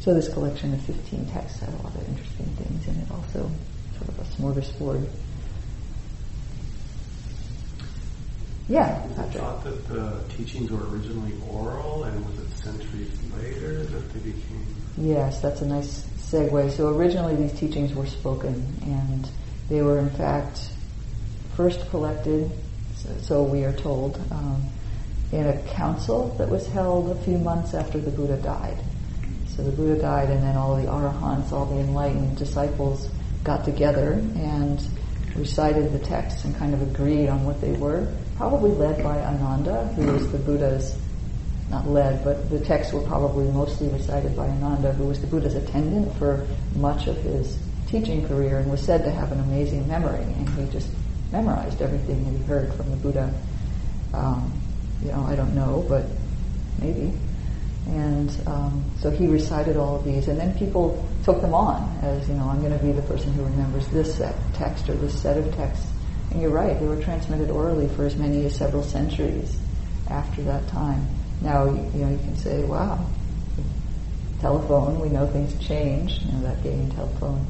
So 0.00 0.14
this 0.14 0.32
collection 0.32 0.72
of 0.72 0.80
15 0.82 1.26
texts 1.26 1.58
had 1.58 1.70
a 1.70 1.76
lot 1.82 1.94
of 1.94 2.08
interesting 2.08 2.46
things 2.56 2.86
in 2.86 2.94
it 3.02 3.10
also, 3.10 3.50
sort 3.98 4.08
of 4.08 4.18
a 4.20 4.24
smorgasbord. 4.36 5.08
Yeah, 8.68 9.02
it 9.02 9.32
thought 9.32 9.64
that 9.64 9.88
the 9.88 10.22
teachings 10.36 10.70
were 10.70 10.86
originally 10.90 11.32
oral, 11.50 12.04
and 12.04 12.26
was 12.26 12.38
it 12.38 12.54
centuries 12.58 13.10
later 13.32 13.84
that 13.84 14.12
they 14.12 14.20
became? 14.20 14.66
Yes, 14.98 15.40
that's 15.40 15.62
a 15.62 15.66
nice 15.66 16.02
segue. 16.18 16.70
So 16.72 16.94
originally 16.94 17.34
these 17.34 17.58
teachings 17.58 17.94
were 17.94 18.04
spoken, 18.06 18.54
and 18.82 19.26
they 19.70 19.80
were 19.80 19.98
in 19.98 20.10
fact 20.10 20.70
first 21.56 21.88
collected, 21.88 22.50
so, 22.94 23.08
so 23.22 23.42
we 23.42 23.64
are 23.64 23.72
told, 23.72 24.20
um, 24.30 24.62
in 25.32 25.46
a 25.46 25.62
council 25.68 26.34
that 26.36 26.50
was 26.50 26.66
held 26.68 27.10
a 27.10 27.22
few 27.22 27.38
months 27.38 27.72
after 27.72 27.98
the 27.98 28.10
Buddha 28.10 28.36
died. 28.36 28.78
So 29.46 29.62
the 29.62 29.72
Buddha 29.72 30.00
died, 30.00 30.28
and 30.28 30.42
then 30.42 30.56
all 30.56 30.76
the 30.76 30.86
arahants, 30.86 31.52
all 31.52 31.64
the 31.64 31.80
enlightened 31.80 32.36
disciples, 32.36 33.08
got 33.44 33.64
together 33.64 34.12
and 34.12 34.86
recited 35.36 35.90
the 35.92 35.98
texts 35.98 36.44
and 36.44 36.54
kind 36.56 36.74
of 36.74 36.82
agreed 36.82 37.28
on 37.28 37.44
what 37.44 37.60
they 37.62 37.72
were 37.72 38.12
probably 38.38 38.70
led 38.70 39.02
by 39.02 39.18
Ananda, 39.18 39.88
who 39.88 40.12
was 40.12 40.30
the 40.30 40.38
Buddha's, 40.38 40.96
not 41.70 41.86
led, 41.86 42.24
but 42.24 42.48
the 42.48 42.60
texts 42.60 42.94
were 42.94 43.02
probably 43.02 43.46
mostly 43.50 43.88
recited 43.88 44.34
by 44.34 44.46
Ananda, 44.46 44.92
who 44.92 45.04
was 45.04 45.20
the 45.20 45.26
Buddha's 45.26 45.56
attendant 45.56 46.16
for 46.16 46.46
much 46.76 47.08
of 47.08 47.16
his 47.18 47.58
teaching 47.88 48.26
career 48.26 48.58
and 48.58 48.70
was 48.70 48.80
said 48.80 49.02
to 49.04 49.10
have 49.10 49.32
an 49.32 49.40
amazing 49.40 49.86
memory, 49.86 50.22
and 50.22 50.48
he 50.50 50.72
just 50.72 50.88
memorized 51.32 51.82
everything 51.82 52.24
that 52.24 52.38
he 52.38 52.44
heard 52.44 52.72
from 52.74 52.90
the 52.90 52.96
Buddha. 52.96 53.34
Um, 54.14 54.52
you 55.02 55.10
know, 55.10 55.24
I 55.28 55.36
don't 55.36 55.54
know, 55.54 55.84
but 55.88 56.06
maybe. 56.80 57.12
And 57.88 58.30
um, 58.46 58.84
so 59.00 59.10
he 59.10 59.26
recited 59.26 59.76
all 59.76 59.96
of 59.96 60.04
these, 60.04 60.28
and 60.28 60.38
then 60.38 60.56
people 60.58 61.04
took 61.24 61.40
them 61.40 61.54
on 61.54 61.98
as, 62.02 62.28
you 62.28 62.34
know, 62.34 62.48
I'm 62.48 62.60
going 62.60 62.76
to 62.76 62.84
be 62.84 62.92
the 62.92 63.02
person 63.02 63.32
who 63.32 63.44
remembers 63.44 63.88
this 63.88 64.22
text 64.54 64.88
or 64.88 64.94
this 64.94 65.20
set 65.20 65.36
of 65.36 65.54
texts. 65.54 65.86
And 66.30 66.42
you're 66.42 66.50
right, 66.50 66.78
they 66.78 66.86
were 66.86 67.00
transmitted 67.02 67.50
orally 67.50 67.88
for 67.88 68.04
as 68.04 68.16
many 68.16 68.44
as 68.44 68.54
several 68.54 68.82
centuries 68.82 69.58
after 70.08 70.42
that 70.42 70.66
time. 70.68 71.06
Now, 71.40 71.66
you 71.66 71.72
know, 71.72 72.10
you 72.10 72.18
can 72.18 72.36
say, 72.36 72.64
wow, 72.64 73.04
telephone, 74.40 75.00
we 75.00 75.08
know 75.08 75.26
things 75.26 75.58
change, 75.64 76.20
you 76.20 76.32
know, 76.32 76.42
that 76.42 76.62
game 76.62 76.90
telephone. 76.90 77.46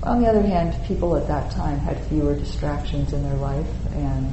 But 0.00 0.10
On 0.10 0.22
the 0.22 0.28
other 0.28 0.42
hand, 0.42 0.76
people 0.86 1.16
at 1.16 1.26
that 1.28 1.50
time 1.52 1.78
had 1.78 1.98
fewer 2.06 2.34
distractions 2.34 3.12
in 3.12 3.22
their 3.22 3.36
life 3.36 3.66
and 3.92 4.32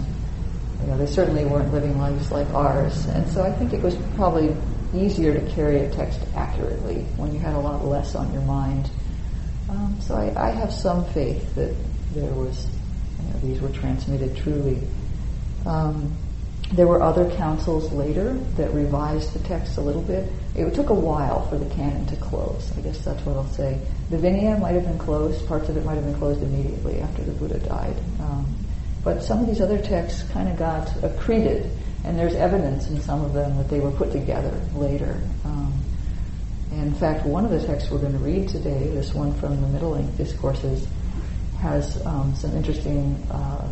you 0.81 0.87
know, 0.87 0.97
they 0.97 1.05
certainly 1.05 1.45
weren't 1.45 1.71
living 1.71 1.97
lives 1.99 2.31
like 2.31 2.49
ours. 2.53 3.05
And 3.07 3.27
so 3.29 3.43
I 3.43 3.51
think 3.51 3.73
it 3.73 3.81
was 3.81 3.95
probably 4.15 4.55
easier 4.95 5.33
to 5.33 5.51
carry 5.51 5.81
a 5.81 5.91
text 5.91 6.19
accurately 6.35 7.03
when 7.17 7.33
you 7.33 7.39
had 7.39 7.53
a 7.53 7.59
lot 7.59 7.85
less 7.85 8.15
on 8.15 8.33
your 8.33 8.41
mind. 8.43 8.89
Um, 9.69 9.97
so 10.01 10.15
I, 10.15 10.47
I 10.47 10.49
have 10.51 10.73
some 10.73 11.05
faith 11.13 11.55
that 11.55 11.73
there 12.13 12.33
was 12.33 12.67
these 13.41 13.61
were 13.61 13.69
transmitted 13.69 14.35
truly. 14.37 14.79
Um, 15.65 16.15
there 16.73 16.87
were 16.87 17.01
other 17.01 17.29
councils 17.31 17.91
later 17.91 18.33
that 18.55 18.73
revised 18.73 19.33
the 19.33 19.39
text 19.39 19.77
a 19.77 19.81
little 19.81 20.01
bit. 20.01 20.31
It 20.55 20.73
took 20.73 20.89
a 20.89 20.93
while 20.93 21.47
for 21.47 21.57
the 21.57 21.69
canon 21.75 22.05
to 22.07 22.15
close. 22.15 22.71
I 22.77 22.81
guess 22.81 23.03
that's 23.03 23.25
what 23.25 23.35
I'll 23.35 23.47
say. 23.47 23.79
The 24.09 24.17
Vinaya 24.17 24.57
might 24.59 24.75
have 24.75 24.85
been 24.85 24.97
closed. 24.97 25.45
Parts 25.47 25.67
of 25.67 25.75
it 25.75 25.83
might 25.83 25.95
have 25.95 26.05
been 26.05 26.17
closed 26.17 26.41
immediately 26.41 27.01
after 27.01 27.23
the 27.23 27.33
Buddha 27.33 27.59
died. 27.59 27.97
Um, 28.21 28.55
but 29.03 29.21
some 29.21 29.39
of 29.39 29.47
these 29.47 29.59
other 29.59 29.81
texts 29.81 30.23
kind 30.31 30.47
of 30.47 30.57
got 30.57 30.87
accreted, 31.01 31.69
and 32.05 32.17
there's 32.17 32.35
evidence 32.35 32.87
in 32.87 33.01
some 33.01 33.23
of 33.23 33.33
them 33.33 33.57
that 33.57 33.69
they 33.69 33.79
were 33.79 33.91
put 33.91 34.11
together 34.11 34.53
later. 34.73 35.21
Um, 35.43 35.73
in 36.71 36.93
fact, 36.93 37.25
one 37.25 37.43
of 37.43 37.51
the 37.51 37.65
texts 37.65 37.91
we're 37.91 37.99
going 37.99 38.13
to 38.13 38.19
read 38.19 38.47
today, 38.47 38.87
this 38.89 39.13
one 39.13 39.33
from 39.39 39.59
the 39.59 39.67
Middle 39.67 39.91
Length 39.91 40.17
Discourses, 40.17 40.87
has 41.61 42.03
um, 42.05 42.35
some 42.35 42.55
interesting 42.55 43.15
uh, 43.31 43.67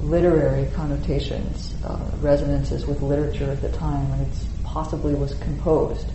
literary 0.00 0.68
connotations, 0.74 1.74
uh, 1.84 2.10
resonances 2.20 2.86
with 2.86 3.00
literature 3.02 3.50
at 3.50 3.60
the 3.60 3.70
time, 3.72 4.10
and 4.12 4.26
it 4.26 4.38
possibly 4.64 5.14
was 5.14 5.34
composed 5.34 6.06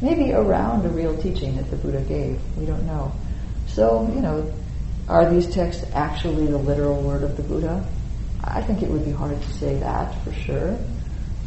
maybe 0.00 0.32
around 0.32 0.84
a 0.84 0.88
real 0.88 1.16
teaching 1.22 1.56
that 1.56 1.70
the 1.70 1.76
Buddha 1.76 2.02
gave. 2.02 2.40
We 2.56 2.66
don't 2.66 2.86
know. 2.86 3.12
So, 3.66 4.10
you 4.14 4.20
know, 4.20 4.52
are 5.08 5.30
these 5.30 5.52
texts 5.52 5.84
actually 5.94 6.46
the 6.46 6.58
literal 6.58 7.00
word 7.02 7.22
of 7.22 7.36
the 7.36 7.42
Buddha? 7.42 7.86
I 8.44 8.62
think 8.62 8.82
it 8.82 8.90
would 8.90 9.04
be 9.04 9.10
hard 9.10 9.40
to 9.40 9.52
say 9.54 9.78
that 9.78 10.22
for 10.22 10.32
sure. 10.32 10.78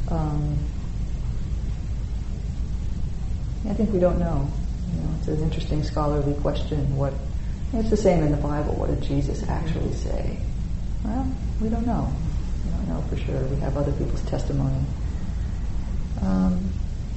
Um, 0.09 0.57
I 3.69 3.73
think 3.73 3.91
we 3.91 3.99
don't 3.99 4.19
know. 4.19 4.49
You 4.93 5.01
know, 5.01 5.09
it's 5.19 5.27
an 5.27 5.41
interesting 5.41 5.83
scholarly 5.83 6.33
question. 6.35 6.95
What 6.97 7.13
it's 7.73 7.89
the 7.89 7.97
same 7.97 8.23
in 8.23 8.31
the 8.31 8.37
Bible. 8.37 8.73
What 8.75 8.89
did 8.89 9.01
Jesus 9.01 9.47
actually 9.47 9.93
say? 9.93 10.37
Well, 11.03 11.31
we 11.61 11.69
don't 11.69 11.85
know. 11.85 12.11
We 12.65 12.71
don't 12.71 12.87
know 12.89 13.01
for 13.09 13.17
sure. 13.17 13.41
We 13.45 13.57
have 13.57 13.77
other 13.77 13.91
people's 13.93 14.23
testimony. 14.23 14.83
Um, 16.21 16.71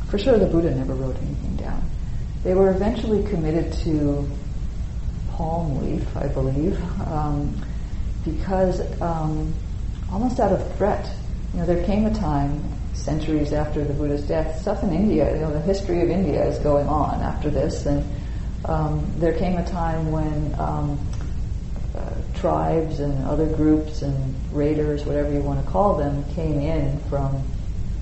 for 0.08 0.18
sure, 0.18 0.38
the 0.38 0.46
Buddha 0.46 0.74
never 0.74 0.94
wrote 0.94 1.16
anything 1.16 1.56
down. 1.56 1.82
They 2.44 2.54
were 2.54 2.70
eventually 2.70 3.24
committed 3.24 3.72
to 3.84 4.28
palm 5.30 5.82
leaf, 5.82 6.16
I 6.16 6.28
believe, 6.28 6.78
um, 7.08 7.56
because 8.24 8.80
um, 9.00 9.54
almost 10.12 10.38
out 10.38 10.52
of 10.52 10.76
threat, 10.76 11.08
you 11.52 11.60
know, 11.60 11.66
there 11.66 11.84
came 11.84 12.06
a 12.06 12.14
time 12.14 12.62
centuries 12.94 13.52
after 13.52 13.84
the 13.84 13.92
Buddha's 13.94 14.22
death. 14.22 14.60
Stuff 14.60 14.82
in 14.82 14.92
India, 14.92 15.34
you 15.34 15.40
know, 15.40 15.52
the 15.52 15.60
history 15.60 16.02
of 16.02 16.10
India 16.10 16.44
is 16.44 16.58
going 16.58 16.86
on 16.88 17.22
after 17.22 17.48
this, 17.48 17.86
and 17.86 18.04
um, 18.64 19.12
there 19.18 19.36
came 19.36 19.56
a 19.58 19.64
time 19.64 20.12
when 20.12 20.54
um, 20.58 20.98
uh, 21.94 22.14
tribes 22.34 23.00
and 23.00 23.24
other 23.26 23.46
groups 23.46 24.02
and 24.02 24.34
raiders, 24.52 25.04
whatever 25.04 25.32
you 25.32 25.40
want 25.40 25.64
to 25.64 25.70
call 25.70 25.96
them, 25.96 26.24
came 26.34 26.60
in 26.60 26.98
from 27.10 27.42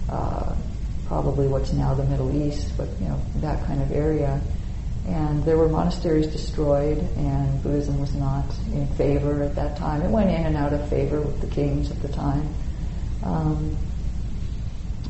uh, 0.09 0.55
probably 1.07 1.49
what's 1.49 1.73
now 1.73 1.94
the 1.94 2.05
Middle 2.05 2.35
East, 2.42 2.73
but 2.77 2.88
you 3.01 3.09
know 3.09 3.20
that 3.37 3.64
kind 3.66 3.83
of 3.83 3.90
area. 3.92 4.40
And 5.09 5.42
there 5.44 5.57
were 5.57 5.68
monasteries 5.68 6.27
destroyed, 6.27 6.99
and 7.16 7.62
Buddhism 7.62 7.99
was 8.01 8.14
not 8.14 8.44
in 8.73 8.87
favor 8.94 9.42
at 9.42 9.55
that 9.55 9.77
time. 9.77 10.03
It 10.03 10.11
went 10.11 10.31
in 10.31 10.46
and 10.46 10.57
out 10.57 10.73
of 10.73 10.88
favor 10.88 11.20
with 11.20 11.40
the 11.40 11.46
kings 11.49 11.90
at 11.90 12.01
the 12.03 12.09
time. 12.09 12.55
Um, 13.25 13.77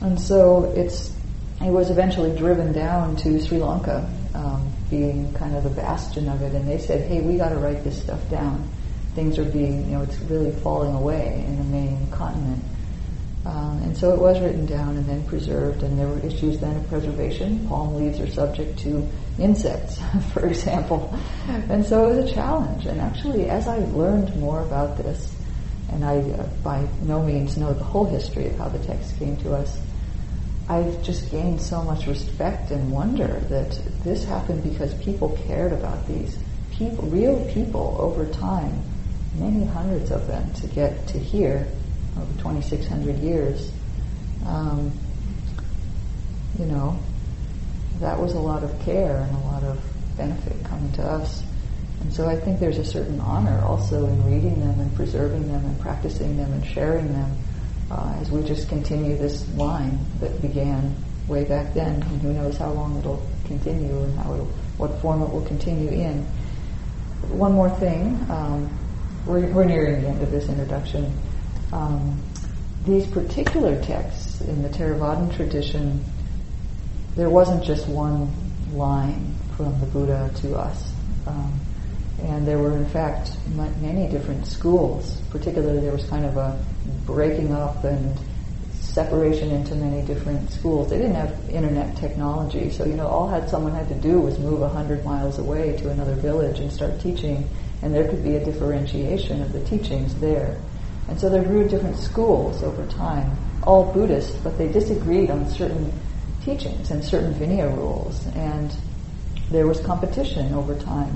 and 0.00 0.18
so 0.18 0.72
it's 0.76 1.14
it 1.60 1.70
was 1.70 1.90
eventually 1.90 2.34
driven 2.36 2.72
down 2.72 3.16
to 3.16 3.40
Sri 3.40 3.58
Lanka 3.58 4.08
um, 4.34 4.72
being 4.90 5.32
kind 5.34 5.54
of 5.54 5.64
the 5.64 5.70
bastion 5.70 6.28
of 6.28 6.42
it, 6.42 6.54
and 6.54 6.68
they 6.68 6.78
said, 6.78 7.08
"Hey, 7.08 7.20
we 7.20 7.36
got 7.36 7.50
to 7.50 7.56
write 7.56 7.84
this 7.84 8.02
stuff 8.02 8.28
down. 8.30 8.68
Things 9.14 9.38
are 9.38 9.44
being, 9.44 9.86
you 9.86 9.96
know, 9.96 10.02
it's 10.02 10.18
really 10.20 10.50
falling 10.50 10.94
away 10.94 11.44
in 11.46 11.56
the 11.56 11.64
main 11.64 12.10
continent." 12.10 12.62
Uh, 13.44 13.78
and 13.82 13.96
so 13.96 14.12
it 14.12 14.20
was 14.20 14.38
written 14.40 14.66
down 14.66 14.96
and 14.98 15.06
then 15.06 15.24
preserved, 15.24 15.82
and 15.82 15.98
there 15.98 16.06
were 16.06 16.18
issues 16.18 16.58
then 16.58 16.76
of 16.76 16.86
preservation. 16.88 17.66
Palm 17.68 17.94
leaves 17.94 18.20
are 18.20 18.28
subject 18.28 18.78
to 18.80 19.08
insects, 19.38 19.98
for 20.34 20.46
example, 20.46 21.16
and 21.70 21.84
so 21.84 22.08
it 22.08 22.16
was 22.16 22.30
a 22.30 22.34
challenge. 22.34 22.84
And 22.84 23.00
actually, 23.00 23.48
as 23.48 23.66
I've 23.66 23.94
learned 23.94 24.36
more 24.36 24.60
about 24.60 24.98
this, 24.98 25.34
and 25.90 26.04
I 26.04 26.18
uh, 26.18 26.46
by 26.62 26.86
no 27.02 27.22
means 27.22 27.56
know 27.56 27.72
the 27.72 27.84
whole 27.84 28.04
history 28.04 28.46
of 28.46 28.58
how 28.58 28.68
the 28.68 28.78
text 28.80 29.18
came 29.18 29.36
to 29.38 29.54
us, 29.54 29.80
I've 30.70 31.02
just 31.02 31.32
gained 31.32 31.60
so 31.60 31.82
much 31.82 32.06
respect 32.06 32.70
and 32.70 32.92
wonder 32.92 33.40
that 33.48 33.72
this 34.04 34.22
happened 34.24 34.62
because 34.62 34.94
people 35.02 35.36
cared 35.48 35.72
about 35.72 36.06
these 36.06 36.38
people, 36.70 37.08
real 37.08 37.44
people 37.52 37.96
over 37.98 38.24
time, 38.26 38.80
many 39.34 39.64
hundreds 39.64 40.12
of 40.12 40.28
them 40.28 40.48
to 40.54 40.68
get 40.68 41.08
to 41.08 41.18
hear 41.18 41.66
over 42.16 42.32
2,600 42.34 43.18
years. 43.18 43.72
Um, 44.46 44.92
you 46.56 46.66
know, 46.66 46.96
that 47.98 48.20
was 48.20 48.34
a 48.34 48.38
lot 48.38 48.62
of 48.62 48.70
care 48.82 49.16
and 49.16 49.36
a 49.38 49.40
lot 49.48 49.64
of 49.64 49.82
benefit 50.16 50.62
coming 50.62 50.92
to 50.92 51.02
us. 51.02 51.42
And 52.00 52.14
so 52.14 52.28
I 52.28 52.36
think 52.36 52.60
there's 52.60 52.78
a 52.78 52.84
certain 52.84 53.18
honor 53.18 53.60
also 53.64 54.06
in 54.06 54.24
reading 54.24 54.60
them 54.60 54.78
and 54.78 54.94
preserving 54.94 55.48
them 55.50 55.64
and 55.64 55.80
practicing 55.80 56.36
them 56.36 56.52
and 56.52 56.64
sharing 56.64 57.12
them 57.12 57.36
uh, 57.90 58.16
as 58.20 58.30
we 58.30 58.42
just 58.42 58.68
continue 58.68 59.16
this 59.16 59.48
line 59.54 59.98
that 60.20 60.40
began 60.40 60.94
way 61.26 61.44
back 61.44 61.74
then, 61.74 62.02
and 62.02 62.22
who 62.22 62.32
knows 62.32 62.56
how 62.56 62.70
long 62.70 62.98
it'll 62.98 63.24
continue 63.46 64.02
and 64.02 64.18
how 64.18 64.32
what 64.76 65.00
form 65.00 65.22
it 65.22 65.30
will 65.30 65.44
continue 65.44 65.90
in. 65.90 66.24
One 67.28 67.52
more 67.52 67.70
thing, 67.70 68.18
um, 68.30 68.70
we're, 69.26 69.46
we're, 69.52 69.64
nearing 69.64 70.02
the 70.02 70.08
end 70.08 70.22
of 70.22 70.30
this 70.30 70.48
introduction. 70.48 71.12
Um, 71.72 72.20
these 72.86 73.06
particular 73.06 73.80
texts 73.82 74.40
in 74.40 74.62
the 74.62 74.68
Theravadan 74.70 75.34
tradition, 75.36 76.02
there 77.14 77.28
wasn't 77.28 77.62
just 77.62 77.86
one 77.88 78.32
line 78.72 79.34
from 79.56 79.78
the 79.80 79.86
Buddha 79.86 80.30
to 80.36 80.56
us. 80.56 80.92
Um, 81.26 81.60
and 82.22 82.46
there 82.46 82.58
were, 82.58 82.76
in 82.76 82.86
fact, 82.86 83.32
many 83.54 84.08
different 84.08 84.46
schools. 84.46 85.20
Particularly, 85.30 85.80
there 85.80 85.92
was 85.92 86.04
kind 86.06 86.24
of 86.24 86.36
a 86.36 86.58
breaking 87.14 87.52
up 87.52 87.84
and 87.84 88.18
separation 88.90 89.50
into 89.50 89.74
many 89.74 90.02
different 90.02 90.50
schools. 90.50 90.90
They 90.90 90.98
didn't 90.98 91.14
have 91.14 91.48
internet 91.48 91.96
technology, 91.96 92.70
so 92.70 92.84
you 92.84 92.94
know 92.94 93.06
all 93.06 93.28
had 93.28 93.48
someone 93.48 93.72
had 93.72 93.88
to 93.88 93.94
do 93.94 94.20
was 94.20 94.38
move 94.38 94.62
a 94.62 94.68
hundred 94.68 95.04
miles 95.04 95.38
away 95.38 95.76
to 95.78 95.90
another 95.90 96.14
village 96.14 96.58
and 96.58 96.72
start 96.72 97.00
teaching, 97.00 97.48
and 97.82 97.94
there 97.94 98.08
could 98.08 98.24
be 98.24 98.36
a 98.36 98.44
differentiation 98.44 99.42
of 99.42 99.52
the 99.52 99.62
teachings 99.64 100.14
there. 100.16 100.56
And 101.08 101.20
so 101.20 101.28
there 101.28 101.42
grew 101.42 101.68
different 101.68 101.96
schools 101.96 102.62
over 102.62 102.86
time, 102.86 103.36
all 103.62 103.92
Buddhist, 103.92 104.42
but 104.42 104.58
they 104.58 104.68
disagreed 104.68 105.30
on 105.30 105.48
certain 105.48 105.92
teachings 106.44 106.90
and 106.90 107.04
certain 107.04 107.34
Vinaya 107.34 107.74
rules, 107.76 108.26
and 108.34 108.74
there 109.50 109.66
was 109.66 109.80
competition 109.80 110.52
over 110.54 110.74
time. 110.78 111.14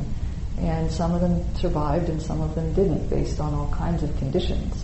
And 0.59 0.91
some 0.91 1.13
of 1.13 1.21
them 1.21 1.43
survived 1.57 2.09
and 2.09 2.23
some 2.23 2.41
of 2.41 2.55
them 2.55 2.73
didn't, 2.75 3.09
based 3.11 3.41
on 3.41 3.53
all 3.55 3.69
kinds 3.73 4.05
of 4.05 4.17
conditions 4.19 4.84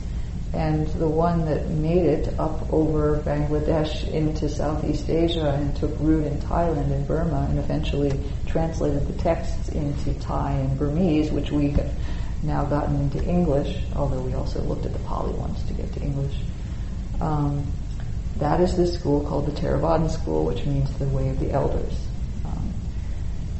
and 0.53 0.89
the 0.89 1.09
one 1.09 1.45
that 1.45 1.69
made 1.69 2.05
it 2.05 2.39
up 2.39 2.73
over 2.73 3.19
Bangladesh 3.19 4.11
into 4.13 4.49
Southeast 4.49 5.09
Asia 5.09 5.51
and 5.51 5.75
took 5.77 5.93
root 6.01 6.27
in 6.27 6.39
Thailand 6.39 6.91
and 6.91 7.07
Burma 7.07 7.47
and 7.49 7.59
eventually 7.59 8.19
translated 8.47 9.07
the 9.07 9.23
texts 9.23 9.69
into 9.69 10.13
Thai 10.15 10.53
and 10.53 10.77
Burmese, 10.77 11.31
which 11.31 11.53
we 11.53 11.71
have 11.71 11.93
now 12.43 12.65
gotten 12.65 12.97
into 12.97 13.23
English, 13.25 13.77
although 13.95 14.21
we 14.21 14.35
also 14.35 14.61
looked 14.63 14.87
at 14.87 14.93
the 14.93 14.99
Pali 15.01 15.33
ones 15.35 15.63
to 15.65 15.73
get 15.75 15.93
to 15.93 16.01
English. 16.01 16.37
Um, 17.21 17.65
that 18.39 18.61
is 18.61 18.77
this 18.77 18.95
school 18.95 19.25
called 19.25 19.47
the 19.47 19.53
Theravadan 19.53 20.11
School, 20.11 20.47
which 20.47 20.65
means 20.65 20.91
the 20.99 21.07
way 21.07 21.29
of 21.29 21.39
the 21.39 21.53
elders. 21.53 22.07
Um, 22.45 22.73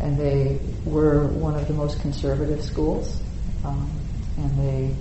and 0.01 0.19
they 0.19 0.59
were 0.85 1.29
one 1.29 1.55
of 1.55 1.69
the 1.69 1.75
most 1.75 2.01
conservative 2.01 2.65
schools, 2.65 3.21
um, 3.65 3.91
and 4.39 4.59
they 4.59 4.97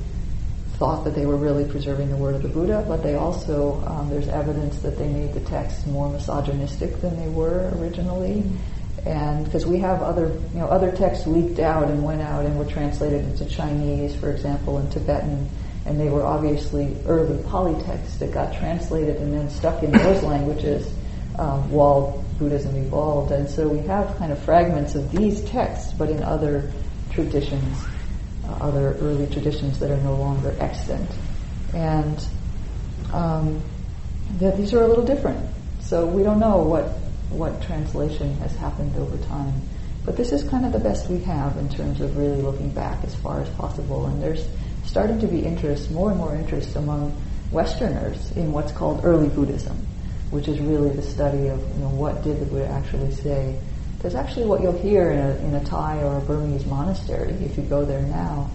thought 0.80 1.04
that 1.04 1.14
they 1.14 1.26
were 1.26 1.36
really 1.36 1.66
preserving 1.66 2.10
the 2.10 2.16
word 2.16 2.36
of 2.36 2.42
the 2.42 2.48
Buddha, 2.48 2.86
but 2.88 3.04
they 3.04 3.16
also, 3.16 3.84
um, 3.86 4.10
there's 4.10 4.30
evidence 4.30 4.80
that 4.80 4.98
they 4.98 5.10
made 5.10 5.34
the 5.34 5.42
texts 5.42 5.86
more 5.86 6.10
misogynistic 6.10 7.02
than 7.02 7.20
they 7.20 7.28
were 7.28 7.70
originally. 7.76 8.46
And 9.06 9.44
because 9.44 9.66
we 9.66 9.80
have 9.80 10.02
other, 10.02 10.28
you 10.54 10.60
know, 10.60 10.68
other 10.68 10.92
texts 10.92 11.28
leaked 11.28 11.60
out 11.60 11.92
and 11.92 12.02
went 12.02 12.22
out 12.22 12.46
and 12.46 12.58
were 12.58 12.66
translated 12.66 13.26
into 13.26 13.46
Chinese, 13.46 14.16
for 14.16 14.32
example, 14.32 14.78
and 14.78 14.90
Tibetan, 14.90 15.50
and 15.86 16.00
they 16.00 16.08
were 16.08 16.24
obviously 16.26 16.96
early 17.06 17.44
Pali 17.44 17.82
texts 17.84 18.18
that 18.18 18.32
got 18.32 18.56
translated 18.58 19.18
and 19.18 19.34
then 19.34 19.50
stuck 19.50 19.84
in 19.84 19.92
those 19.92 20.24
languages 20.24 20.90
um, 21.38 21.70
while 21.72 22.24
Buddhism 22.38 22.76
evolved. 22.78 23.34
And 23.34 23.50
so 23.50 23.68
we 23.68 23.86
have 23.88 24.16
kind 24.18 24.32
of 24.32 24.40
fragments 24.40 24.96
of 24.96 25.12
these 25.12 25.42
texts, 25.42 25.92
but 25.92 26.10
in 26.10 26.24
other 26.24 26.72
traditions 27.12 27.84
other 28.62 28.94
early 29.02 29.28
traditions 29.28 29.80
that 29.80 29.92
are 29.92 29.98
no 29.98 30.16
longer 30.16 30.56
extant. 30.60 31.10
And 31.74 32.26
um, 33.14 33.62
that 34.38 34.58
these 34.58 34.74
are 34.74 34.84
a 34.84 34.88
little 34.88 35.06
different. 35.06 35.50
So 35.82 36.06
we 36.06 36.24
don't 36.24 36.40
know 36.40 36.58
what, 36.58 36.86
what 37.30 37.62
translation 37.62 38.36
has 38.38 38.56
happened 38.56 38.96
over 38.98 39.18
time. 39.26 39.54
But 40.06 40.18
this 40.18 40.32
is 40.32 40.44
kind 40.50 40.66
of 40.66 40.72
the 40.72 40.80
best 40.80 41.10
we 41.10 41.20
have 41.22 41.58
in 41.58 41.70
terms 41.70 42.02
of 42.02 42.18
really 42.18 42.42
looking 42.42 42.70
back 42.70 43.04
as 43.04 43.16
far 43.16 43.42
as 43.42 43.50
possible. 43.50 44.06
And 44.06 44.22
there's 44.22 44.46
starting 44.86 45.20
to 45.20 45.28
be 45.28 45.40
interest, 45.40 45.92
more 45.92 46.10
and 46.10 46.20
more 46.20 46.36
interest 46.36 46.76
among 46.76 47.16
Westerners 47.52 48.32
in 48.32 48.52
what's 48.52 48.72
called 48.72 49.02
early 49.04 49.30
Buddhism, 49.30 49.76
which 50.32 50.48
is 50.48 50.60
really 50.60 50.92
the 50.92 51.02
study 51.02 51.48
of 51.48 51.60
you 51.76 51.82
know, 51.82 51.90
what 51.90 52.24
did 52.24 52.40
the 52.40 52.46
Buddha 52.46 52.68
actually 52.68 53.12
say 53.12 53.60
because 54.00 54.16
actually 54.16 54.46
what 54.46 54.62
you'll 54.62 54.80
hear 54.80 55.12
in 55.12 55.20
a, 55.20 55.36
in 55.40 55.56
a 55.56 55.64
Thai 55.66 56.02
or 56.04 56.20
a 56.20 56.22
Burmese 56.22 56.66
monastery, 56.66 57.34
if 57.34 57.58
you 57.58 57.64
go 57.64 57.84
there 57.84 58.02
now, 58.02 58.50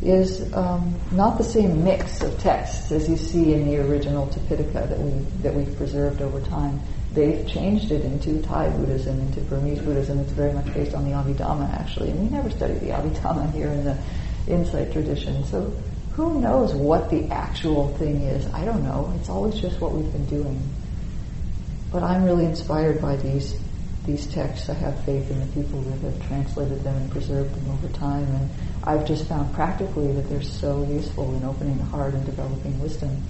is 0.00 0.54
um, 0.54 0.94
not 1.10 1.38
the 1.38 1.44
same 1.44 1.82
mix 1.82 2.22
of 2.22 2.38
texts 2.38 2.92
as 2.92 3.08
you 3.08 3.16
see 3.16 3.52
in 3.52 3.66
the 3.66 3.78
original 3.78 4.28
Tipitaka 4.28 4.88
that 4.88 4.98
we 5.00 5.10
that 5.42 5.52
we've 5.52 5.76
preserved 5.76 6.22
over 6.22 6.40
time. 6.40 6.80
They've 7.12 7.46
changed 7.48 7.90
it 7.90 8.04
into 8.04 8.40
Thai 8.42 8.68
Buddhism, 8.70 9.18
into 9.18 9.40
Burmese 9.40 9.80
Buddhism. 9.80 10.20
It's 10.20 10.30
very 10.30 10.52
much 10.52 10.72
based 10.72 10.94
on 10.94 11.04
the 11.04 11.10
Abhidhamma, 11.10 11.68
actually, 11.80 12.10
and 12.10 12.20
we 12.20 12.28
never 12.28 12.48
study 12.48 12.74
the 12.74 12.90
Abhidhamma 12.90 13.52
here 13.52 13.68
in 13.68 13.84
the 13.84 13.98
Insight 14.46 14.92
tradition. 14.92 15.44
So 15.46 15.72
who 16.12 16.40
knows 16.40 16.74
what 16.74 17.10
the 17.10 17.28
actual 17.30 17.88
thing 17.96 18.22
is? 18.22 18.46
I 18.54 18.64
don't 18.64 18.84
know. 18.84 19.12
It's 19.18 19.28
always 19.28 19.60
just 19.60 19.80
what 19.80 19.92
we've 19.92 20.12
been 20.12 20.26
doing. 20.26 20.62
But 21.90 22.04
I'm 22.04 22.24
really 22.24 22.44
inspired 22.44 23.02
by 23.02 23.16
these 23.16 23.58
these 24.06 24.26
texts. 24.26 24.68
I 24.68 24.74
have 24.74 25.04
faith 25.04 25.30
in 25.30 25.40
the 25.40 25.46
people 25.46 25.80
that 25.82 25.98
have 26.00 26.26
translated 26.26 26.82
them 26.82 26.96
and 26.96 27.10
preserved 27.10 27.54
them 27.54 27.70
over 27.70 27.88
time. 27.94 28.24
And 28.24 28.50
I've 28.84 29.06
just 29.06 29.26
found 29.26 29.54
practically 29.54 30.12
that 30.12 30.28
they're 30.28 30.42
so 30.42 30.84
useful 30.84 31.34
in 31.36 31.44
opening 31.44 31.78
the 31.78 31.84
heart 31.84 32.14
and 32.14 32.24
developing 32.24 32.78
wisdom. 32.80 33.22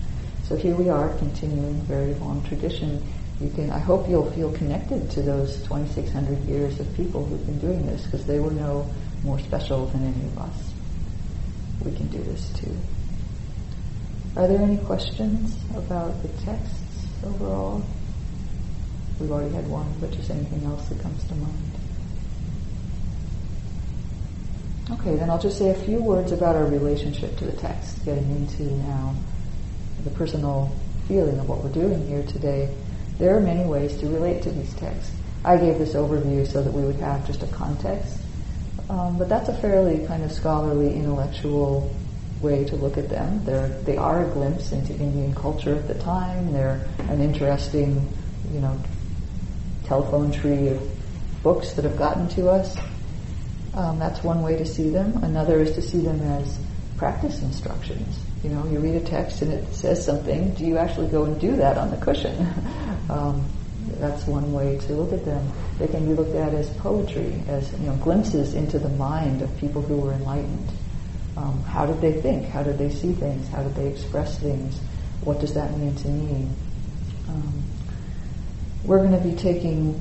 So 0.44 0.56
here 0.56 0.74
we 0.74 0.88
are, 0.88 1.14
continuing 1.18 1.78
a 1.78 1.84
very 1.84 2.14
long 2.14 2.42
tradition. 2.44 3.04
You 3.40 3.50
can, 3.50 3.70
I 3.70 3.78
hope 3.78 4.08
you'll 4.08 4.30
feel 4.32 4.52
connected 4.52 5.10
to 5.12 5.22
those 5.22 5.56
2,600 5.62 6.38
years 6.44 6.78
of 6.80 6.94
people 6.94 7.24
who've 7.24 7.44
been 7.46 7.58
doing 7.58 7.86
this 7.86 8.04
because 8.04 8.24
they 8.24 8.38
were 8.38 8.50
no 8.50 8.88
more 9.24 9.38
special 9.40 9.86
than 9.86 10.04
any 10.04 10.24
of 10.26 10.38
us. 10.38 10.72
We 11.84 11.92
can 11.92 12.08
do 12.08 12.22
this 12.22 12.50
too. 12.54 12.76
Are 14.36 14.48
there 14.48 14.62
any 14.62 14.78
questions 14.78 15.56
about 15.76 16.22
the 16.22 16.28
texts 16.44 17.06
overall? 17.24 17.82
We've 19.20 19.30
already 19.30 19.54
had 19.54 19.68
one, 19.68 19.92
but 20.00 20.10
just 20.10 20.30
anything 20.30 20.64
else 20.64 20.88
that 20.88 21.00
comes 21.00 21.22
to 21.24 21.34
mind. 21.34 21.72
Okay, 24.90 25.16
then 25.16 25.30
I'll 25.30 25.38
just 25.38 25.58
say 25.58 25.70
a 25.70 25.74
few 25.74 26.02
words 26.02 26.32
about 26.32 26.56
our 26.56 26.66
relationship 26.66 27.36
to 27.38 27.44
the 27.44 27.52
text, 27.52 28.04
getting 28.04 28.28
into 28.30 28.64
now 28.64 29.14
the 30.04 30.10
personal 30.10 30.74
feeling 31.08 31.38
of 31.38 31.48
what 31.48 31.62
we're 31.62 31.72
doing 31.72 32.06
here 32.08 32.24
today. 32.24 32.74
There 33.18 33.36
are 33.36 33.40
many 33.40 33.64
ways 33.64 33.96
to 33.98 34.06
relate 34.08 34.42
to 34.42 34.50
these 34.50 34.74
texts. 34.74 35.12
I 35.44 35.56
gave 35.56 35.78
this 35.78 35.94
overview 35.94 36.46
so 36.46 36.62
that 36.62 36.72
we 36.72 36.82
would 36.82 36.96
have 36.96 37.26
just 37.26 37.42
a 37.42 37.46
context, 37.48 38.18
um, 38.90 39.18
but 39.18 39.28
that's 39.28 39.48
a 39.48 39.56
fairly 39.56 40.06
kind 40.06 40.22
of 40.22 40.32
scholarly, 40.32 40.94
intellectual 40.94 41.94
way 42.40 42.64
to 42.64 42.76
look 42.76 42.98
at 42.98 43.08
them. 43.08 43.44
They're, 43.44 43.68
they 43.68 43.96
are 43.96 44.28
a 44.28 44.30
glimpse 44.32 44.72
into 44.72 44.92
Indian 44.94 45.34
culture 45.34 45.74
at 45.74 45.88
the 45.88 45.94
time. 45.94 46.52
They're 46.52 46.86
an 47.08 47.20
interesting, 47.20 48.12
you 48.52 48.60
know, 48.60 48.78
telephone 49.84 50.32
tree 50.32 50.68
of 50.68 51.42
books 51.42 51.72
that 51.72 51.84
have 51.84 51.96
gotten 51.96 52.28
to 52.30 52.48
us. 52.48 52.76
Um, 53.74 53.98
that's 53.98 54.22
one 54.22 54.42
way 54.42 54.56
to 54.56 54.66
see 54.66 54.90
them. 54.90 55.22
Another 55.24 55.60
is 55.60 55.72
to 55.72 55.82
see 55.82 56.00
them 56.00 56.20
as 56.20 56.58
practice 56.96 57.42
instructions. 57.42 58.20
You 58.44 58.50
know, 58.50 58.66
you 58.66 58.78
read 58.78 58.94
a 58.94 59.04
text 59.04 59.42
and 59.42 59.52
it 59.52 59.74
says 59.74 60.04
something. 60.04 60.52
Do 60.54 60.64
you 60.64 60.78
actually 60.78 61.08
go 61.08 61.24
and 61.24 61.40
do 61.40 61.56
that 61.56 61.78
on 61.78 61.90
the 61.90 61.96
cushion? 61.96 62.46
um, 63.10 63.44
that's 63.98 64.26
one 64.26 64.52
way 64.52 64.78
to 64.78 64.92
look 64.94 65.12
at 65.12 65.24
them. 65.24 65.50
They 65.78 65.86
can 65.86 66.06
be 66.06 66.14
looked 66.14 66.34
at 66.34 66.54
as 66.54 66.68
poetry, 66.76 67.42
as 67.48 67.72
you 67.72 67.86
know, 67.86 67.96
glimpses 67.96 68.54
into 68.54 68.78
the 68.78 68.88
mind 68.90 69.42
of 69.42 69.56
people 69.58 69.82
who 69.82 69.96
were 69.96 70.12
enlightened. 70.12 70.68
Um, 71.36 71.62
how 71.62 71.86
did 71.86 72.00
they 72.00 72.20
think? 72.20 72.46
How 72.46 72.62
did 72.62 72.78
they 72.78 72.90
see 72.90 73.12
things? 73.12 73.48
How 73.48 73.62
did 73.62 73.74
they 73.74 73.88
express 73.88 74.38
things? 74.38 74.78
What 75.24 75.40
does 75.40 75.54
that 75.54 75.76
mean 75.78 75.94
to 75.96 76.08
me? 76.08 76.48
Um, 77.28 77.61
we're 78.84 78.98
going 78.98 79.12
to 79.12 79.28
be 79.28 79.34
taking 79.34 80.00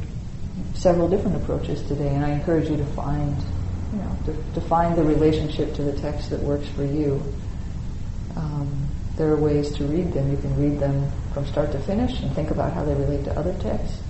several 0.74 1.08
different 1.08 1.38
approaches 1.38 1.82
today, 1.84 2.16
and 2.16 2.26
I 2.26 2.32
encourage 2.32 2.70
you 2.70 2.78
to 2.78 2.86
find, 2.88 3.38
you 3.94 4.00
know, 4.00 4.18
to, 4.26 4.54
to 4.54 4.62
find 4.62 4.96
the 4.98 5.04
relationship 5.04 5.76
to 5.76 5.84
the 5.84 5.94
text 6.00 6.30
that 6.32 6.40
works 6.40 6.68
for 6.70 6.84
you. 6.84 7.22
Um, 8.36 8.88
there 9.18 9.30
are 9.30 9.38
ways 9.38 9.72
to 9.74 9.84
read 9.86 10.14
them. 10.14 10.32
You 10.32 10.38
can 10.38 10.60
read 10.60 10.80
them 10.80 11.12
from 11.34 11.46
start 11.46 11.72
to 11.74 11.80
finish 11.80 12.20
and 12.22 12.34
think 12.34 12.50
about 12.50 12.74
how 12.74 12.84
they 12.84 12.96
relate 12.96 13.26
to 13.26 13.38
other 13.38 13.54
texts. 13.60 14.02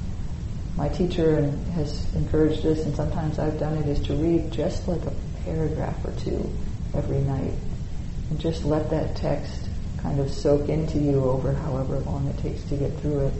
My 0.77 0.87
teacher 0.87 1.51
has 1.73 2.13
encouraged 2.15 2.63
this, 2.63 2.85
and 2.85 2.95
sometimes 2.95 3.39
I've 3.39 3.59
done 3.59 3.77
it, 3.77 3.87
is 3.87 3.99
to 4.07 4.13
read 4.13 4.51
just 4.51 4.87
like 4.87 5.03
a 5.05 5.13
paragraph 5.43 5.97
or 6.05 6.13
two 6.19 6.49
every 6.93 7.19
night, 7.19 7.53
and 8.29 8.39
just 8.39 8.63
let 8.63 8.89
that 8.91 9.17
text 9.17 9.67
kind 9.97 10.19
of 10.19 10.31
soak 10.31 10.69
into 10.69 10.97
you 10.97 11.23
over 11.25 11.51
however 11.53 11.99
long 11.99 12.27
it 12.27 12.37
takes 12.39 12.63
to 12.63 12.75
get 12.75 12.97
through 12.99 13.27
it 13.27 13.33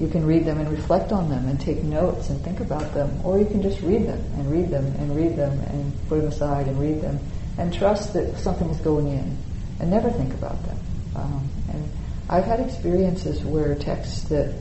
you 0.00 0.08
can 0.08 0.24
read 0.24 0.46
them 0.46 0.58
and 0.58 0.70
reflect 0.70 1.12
on 1.12 1.28
them 1.28 1.46
and 1.46 1.60
take 1.60 1.82
notes 1.82 2.30
and 2.30 2.42
think 2.42 2.60
about 2.60 2.94
them, 2.94 3.20
or 3.22 3.38
you 3.38 3.44
can 3.44 3.60
just 3.60 3.82
read 3.82 4.06
them 4.06 4.18
and 4.34 4.50
read 4.50 4.70
them 4.70 4.86
and 4.98 5.14
read 5.14 5.36
them 5.36 5.58
and 5.60 5.92
put 6.08 6.16
them 6.16 6.28
aside 6.28 6.66
and 6.68 6.80
read 6.80 7.02
them 7.02 7.18
and 7.58 7.74
trust 7.74 8.14
that 8.14 8.38
something 8.38 8.70
is 8.70 8.80
going 8.80 9.08
in 9.08 9.36
and 9.78 9.90
never 9.90 10.10
think 10.10 10.32
about 10.32 10.62
them. 10.64 10.78
Um, 11.14 11.48
and 11.70 11.90
I've 12.30 12.44
had 12.44 12.60
experiences 12.60 13.44
where 13.44 13.74
texts 13.74 14.22
that 14.24 14.54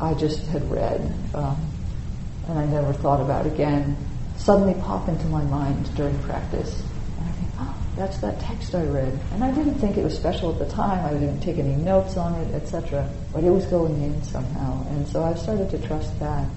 I 0.00 0.14
just 0.14 0.46
had 0.46 0.68
read 0.70 1.00
um, 1.34 1.56
and 2.48 2.58
I 2.58 2.64
never 2.64 2.92
thought 2.94 3.20
about 3.20 3.46
again 3.46 3.96
suddenly 4.36 4.74
pop 4.74 5.08
into 5.08 5.26
my 5.26 5.42
mind 5.44 5.94
during 5.96 6.18
practice 6.22 6.82
And 7.18 7.28
I 7.28 7.32
think, 7.32 7.50
oh, 7.58 7.74
that's 7.96 8.18
that 8.18 8.40
text 8.40 8.74
I 8.74 8.84
read. 8.84 9.18
And 9.32 9.42
I 9.42 9.50
didn't 9.50 9.74
think 9.76 9.96
it 9.96 10.04
was 10.04 10.14
special 10.14 10.52
at 10.52 10.58
the 10.58 10.68
time. 10.68 11.04
I 11.04 11.12
didn't 11.18 11.40
take 11.40 11.58
any 11.58 11.74
notes 11.76 12.16
on 12.16 12.34
it, 12.34 12.54
etc. 12.54 13.08
But 13.36 13.44
it 13.44 13.50
was 13.50 13.66
going 13.66 14.02
in 14.02 14.22
somehow. 14.22 14.82
And 14.88 15.06
so 15.08 15.22
I've 15.22 15.38
started 15.38 15.68
to 15.68 15.86
trust 15.86 16.18
that. 16.20 16.48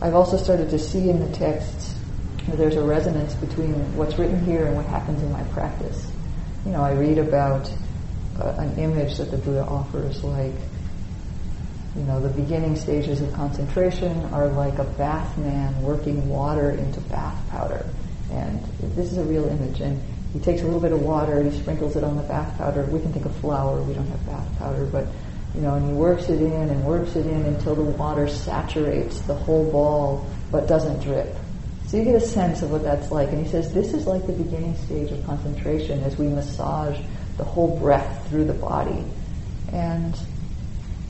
I've 0.00 0.14
also 0.14 0.36
started 0.36 0.70
to 0.70 0.78
see 0.78 1.10
in 1.10 1.18
the 1.18 1.36
texts 1.36 1.96
that 2.46 2.56
there's 2.56 2.76
a 2.76 2.84
resonance 2.84 3.34
between 3.34 3.74
what's 3.96 4.16
written 4.16 4.44
here 4.44 4.66
and 4.66 4.76
what 4.76 4.86
happens 4.86 5.20
in 5.20 5.32
my 5.32 5.42
practice. 5.50 6.08
You 6.64 6.70
know, 6.70 6.80
I 6.80 6.92
read 6.92 7.18
about 7.18 7.68
uh, 8.38 8.54
an 8.56 8.78
image 8.78 9.16
that 9.16 9.32
the 9.32 9.36
Buddha 9.36 9.64
offers 9.64 10.22
like, 10.22 10.54
you 11.96 12.04
know, 12.04 12.20
the 12.20 12.40
beginning 12.40 12.76
stages 12.76 13.20
of 13.20 13.32
concentration 13.32 14.26
are 14.26 14.46
like 14.46 14.78
a 14.78 14.84
bathman 14.84 15.82
working 15.82 16.28
water 16.28 16.70
into 16.70 17.00
bath 17.00 17.50
powder. 17.50 17.84
And 18.30 18.62
this 18.94 19.10
is 19.10 19.18
a 19.18 19.24
real 19.24 19.48
image. 19.48 19.80
And 19.80 20.00
he 20.32 20.38
takes 20.38 20.60
a 20.62 20.66
little 20.66 20.78
bit 20.78 20.92
of 20.92 21.02
water, 21.02 21.38
and 21.38 21.50
he 21.50 21.58
sprinkles 21.58 21.96
it 21.96 22.04
on 22.04 22.16
the 22.16 22.22
bath 22.22 22.56
powder. 22.58 22.84
We 22.84 23.00
can 23.00 23.12
think 23.12 23.26
of 23.26 23.34
flour, 23.38 23.82
we 23.82 23.92
don't 23.92 24.06
have 24.06 24.24
bath 24.26 24.58
powder, 24.60 24.86
but 24.86 25.08
you 25.56 25.62
know, 25.62 25.74
and 25.74 25.88
he 25.88 25.92
works 25.94 26.28
it 26.28 26.42
in 26.42 26.52
and 26.68 26.84
works 26.84 27.16
it 27.16 27.26
in 27.26 27.46
until 27.46 27.74
the 27.74 27.82
water 27.82 28.28
saturates 28.28 29.20
the 29.22 29.34
whole 29.34 29.70
ball 29.72 30.26
but 30.52 30.68
doesn't 30.68 31.00
drip. 31.00 31.34
So 31.86 31.96
you 31.96 32.04
get 32.04 32.14
a 32.14 32.20
sense 32.20 32.60
of 32.62 32.70
what 32.70 32.82
that's 32.82 33.10
like. 33.10 33.30
And 33.30 33.44
he 33.44 33.50
says 33.50 33.72
this 33.72 33.94
is 33.94 34.06
like 34.06 34.26
the 34.26 34.34
beginning 34.34 34.76
stage 34.76 35.10
of 35.12 35.24
concentration 35.24 36.02
as 36.02 36.18
we 36.18 36.28
massage 36.28 37.00
the 37.38 37.44
whole 37.44 37.78
breath 37.78 38.28
through 38.28 38.44
the 38.44 38.54
body. 38.54 39.02
And 39.72 40.14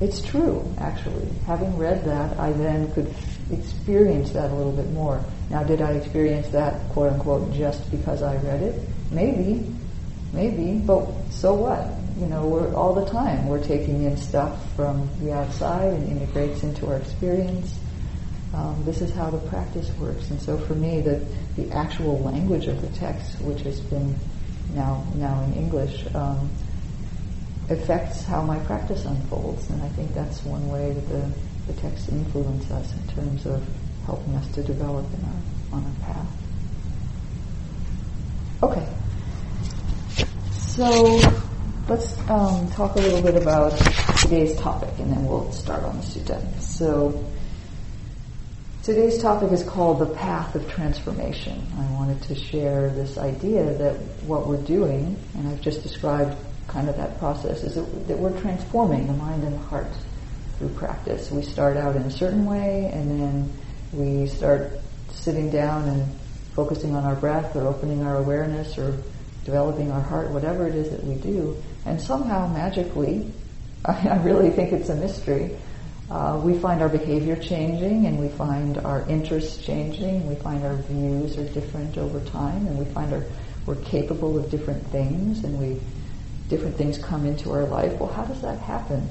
it's 0.00 0.20
true, 0.20 0.62
actually. 0.78 1.26
Having 1.46 1.76
read 1.76 2.04
that, 2.04 2.38
I 2.38 2.52
then 2.52 2.92
could 2.92 3.12
experience 3.50 4.30
that 4.32 4.50
a 4.50 4.54
little 4.54 4.72
bit 4.72 4.90
more. 4.92 5.24
Now, 5.50 5.64
did 5.64 5.82
I 5.82 5.92
experience 5.92 6.48
that, 6.48 6.88
quote 6.90 7.14
unquote, 7.14 7.52
just 7.52 7.90
because 7.90 8.22
I 8.22 8.36
read 8.36 8.62
it? 8.62 8.80
Maybe, 9.10 9.72
maybe, 10.32 10.78
but 10.78 11.08
so 11.30 11.54
what? 11.54 11.88
You 12.18 12.26
know, 12.26 12.46
we're 12.46 12.74
all 12.74 12.94
the 12.94 13.04
time 13.10 13.46
we're 13.46 13.62
taking 13.62 14.04
in 14.04 14.16
stuff 14.16 14.58
from 14.74 15.10
the 15.20 15.32
outside 15.32 15.92
and 15.92 16.08
integrates 16.08 16.62
into 16.62 16.86
our 16.86 16.96
experience. 16.96 17.78
Um, 18.54 18.82
this 18.86 19.02
is 19.02 19.12
how 19.12 19.28
the 19.28 19.38
practice 19.50 19.90
works. 19.98 20.30
And 20.30 20.40
so 20.40 20.56
for 20.56 20.74
me, 20.74 21.02
the, 21.02 21.22
the 21.56 21.70
actual 21.72 22.18
language 22.20 22.68
of 22.68 22.80
the 22.80 22.88
text, 22.98 23.38
which 23.42 23.60
has 23.62 23.80
been 23.80 24.14
now 24.74 25.04
now 25.16 25.42
in 25.44 25.52
English, 25.54 26.06
um, 26.14 26.48
affects 27.68 28.22
how 28.22 28.40
my 28.40 28.58
practice 28.60 29.04
unfolds. 29.04 29.68
And 29.68 29.82
I 29.82 29.88
think 29.90 30.14
that's 30.14 30.42
one 30.44 30.68
way 30.70 30.92
that 30.92 31.08
the, 31.08 31.30
the 31.66 31.80
texts 31.80 32.08
influence 32.08 32.70
us 32.70 32.94
in 32.94 33.06
terms 33.08 33.44
of 33.44 33.62
helping 34.06 34.34
us 34.36 34.48
to 34.54 34.62
develop 34.62 35.04
in 35.12 35.24
our, 35.24 35.78
on 35.78 35.84
our 35.84 36.06
path. 36.06 36.28
Okay. 38.62 38.88
So 40.52 41.18
let's 41.88 42.18
um, 42.28 42.68
talk 42.72 42.96
a 42.96 42.98
little 42.98 43.22
bit 43.22 43.40
about 43.40 43.70
today's 44.18 44.58
topic, 44.58 44.90
and 44.98 45.12
then 45.12 45.24
we'll 45.24 45.52
start 45.52 45.84
on 45.84 45.96
the 45.96 46.02
sutta. 46.02 46.60
So 46.60 47.24
today's 48.82 49.22
topic 49.22 49.52
is 49.52 49.62
called 49.62 50.00
the 50.00 50.06
path 50.06 50.56
of 50.56 50.68
transformation. 50.68 51.64
I 51.78 51.92
wanted 51.92 52.20
to 52.22 52.34
share 52.34 52.90
this 52.90 53.18
idea 53.18 53.72
that 53.74 53.94
what 54.26 54.48
we're 54.48 54.62
doing, 54.62 55.16
and 55.34 55.48
I've 55.48 55.60
just 55.60 55.84
described 55.84 56.36
kind 56.66 56.88
of 56.88 56.96
that 56.96 57.20
process, 57.20 57.62
is 57.62 57.76
that, 57.76 58.08
that 58.08 58.18
we're 58.18 58.38
transforming 58.40 59.06
the 59.06 59.12
mind 59.12 59.44
and 59.44 59.54
the 59.54 59.64
heart 59.66 59.92
through 60.58 60.70
practice. 60.70 61.30
We 61.30 61.42
start 61.42 61.76
out 61.76 61.94
in 61.94 62.02
a 62.02 62.10
certain 62.10 62.46
way, 62.46 62.90
and 62.92 63.20
then 63.20 63.52
we 63.92 64.26
start 64.26 64.72
sitting 65.12 65.50
down 65.50 65.88
and 65.88 66.18
focusing 66.54 66.96
on 66.96 67.04
our 67.04 67.14
breath 67.14 67.54
or 67.54 67.68
opening 67.68 68.02
our 68.02 68.16
awareness 68.16 68.76
or 68.76 68.98
developing 69.44 69.92
our 69.92 70.00
heart, 70.00 70.30
whatever 70.30 70.66
it 70.66 70.74
is 70.74 70.90
that 70.90 71.04
we 71.04 71.14
do, 71.14 71.56
and 71.86 72.00
somehow 72.00 72.46
magically, 72.48 73.30
I 73.84 74.16
really 74.18 74.50
think 74.50 74.72
it's 74.72 74.88
a 74.88 74.96
mystery, 74.96 75.56
uh, 76.10 76.40
we 76.42 76.58
find 76.58 76.82
our 76.82 76.88
behavior 76.88 77.36
changing 77.36 78.06
and 78.06 78.18
we 78.18 78.28
find 78.28 78.78
our 78.78 79.08
interests 79.08 79.64
changing, 79.64 80.28
we 80.28 80.36
find 80.36 80.64
our 80.64 80.76
views 80.76 81.36
are 81.36 81.48
different 81.48 81.98
over 81.98 82.20
time, 82.20 82.66
and 82.66 82.78
we 82.78 82.84
find 82.86 83.12
our, 83.12 83.24
we're 83.66 83.74
capable 83.76 84.38
of 84.38 84.50
different 84.50 84.86
things 84.88 85.42
and 85.42 85.58
we 85.58 85.80
different 86.48 86.76
things 86.76 86.98
come 86.98 87.26
into 87.26 87.50
our 87.52 87.64
life. 87.64 87.92
Well, 87.98 88.12
how 88.12 88.24
does 88.24 88.40
that 88.42 88.58
happen? 88.60 89.08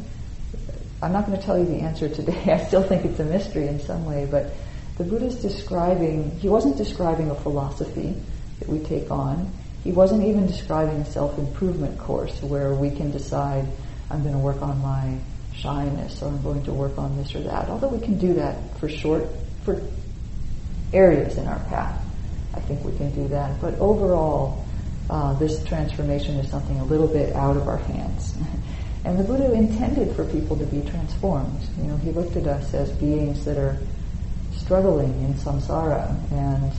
I'm 1.02 1.12
not 1.12 1.26
going 1.26 1.38
to 1.38 1.46
tell 1.46 1.58
you 1.60 1.66
the 1.66 1.82
answer 1.82 2.08
today. 2.08 2.42
I 2.54 2.66
still 2.66 2.84
think 2.84 3.06
it's 3.06 3.20
a 3.20 3.26
mystery 3.26 3.68
in 3.68 3.80
some 3.80 4.06
way, 4.06 4.28
but 4.30 4.54
the 4.98 5.04
Buddha's 5.04 5.36
describing, 5.36 6.32
he 6.40 6.48
wasn't 6.48 6.78
describing 6.78 7.30
a 7.30 7.36
philosophy 7.36 8.16
that 8.60 8.70
we 8.70 8.80
take 8.80 9.12
on. 9.12 9.52
He 9.86 9.92
wasn't 9.92 10.24
even 10.24 10.48
describing 10.48 10.96
a 10.96 11.06
self-improvement 11.06 12.00
course 12.00 12.42
where 12.42 12.74
we 12.74 12.90
can 12.90 13.12
decide, 13.12 13.68
I'm 14.10 14.24
going 14.24 14.34
to 14.34 14.40
work 14.40 14.64
on 14.64 14.80
my 14.82 15.20
shyness 15.54 16.24
or 16.24 16.30
I'm 16.30 16.42
going 16.42 16.64
to 16.64 16.74
work 16.74 16.98
on 16.98 17.16
this 17.18 17.36
or 17.36 17.42
that. 17.42 17.70
Although 17.70 17.90
we 17.90 18.04
can 18.04 18.18
do 18.18 18.34
that 18.34 18.80
for 18.80 18.90
short, 18.90 19.28
for 19.64 19.80
areas 20.92 21.38
in 21.38 21.46
our 21.46 21.60
path. 21.66 22.04
I 22.56 22.62
think 22.62 22.84
we 22.84 22.98
can 22.98 23.12
do 23.12 23.28
that. 23.28 23.62
But 23.62 23.76
overall, 23.76 24.66
uh, 25.08 25.34
this 25.34 25.64
transformation 25.66 26.38
is 26.38 26.50
something 26.50 26.80
a 26.80 26.86
little 26.86 27.08
bit 27.08 27.36
out 27.36 27.56
of 27.56 27.68
our 27.68 27.78
hands. 27.78 28.36
and 29.06 29.20
the 29.20 29.24
Buddha 29.24 29.54
intended 29.54 30.16
for 30.16 30.26
people 30.26 30.58
to 30.58 30.66
be 30.66 30.82
transformed. 30.90 31.62
You 31.78 31.90
know, 31.90 31.98
he 31.98 32.12
looked 32.12 32.36
at 32.38 32.48
us 32.48 32.74
as 32.74 32.92
beings 32.94 33.46
that 33.46 33.60
are 33.60 33.78
struggling 34.52 35.12
in 35.22 35.36
samsara 35.36 36.10
and 36.32 36.74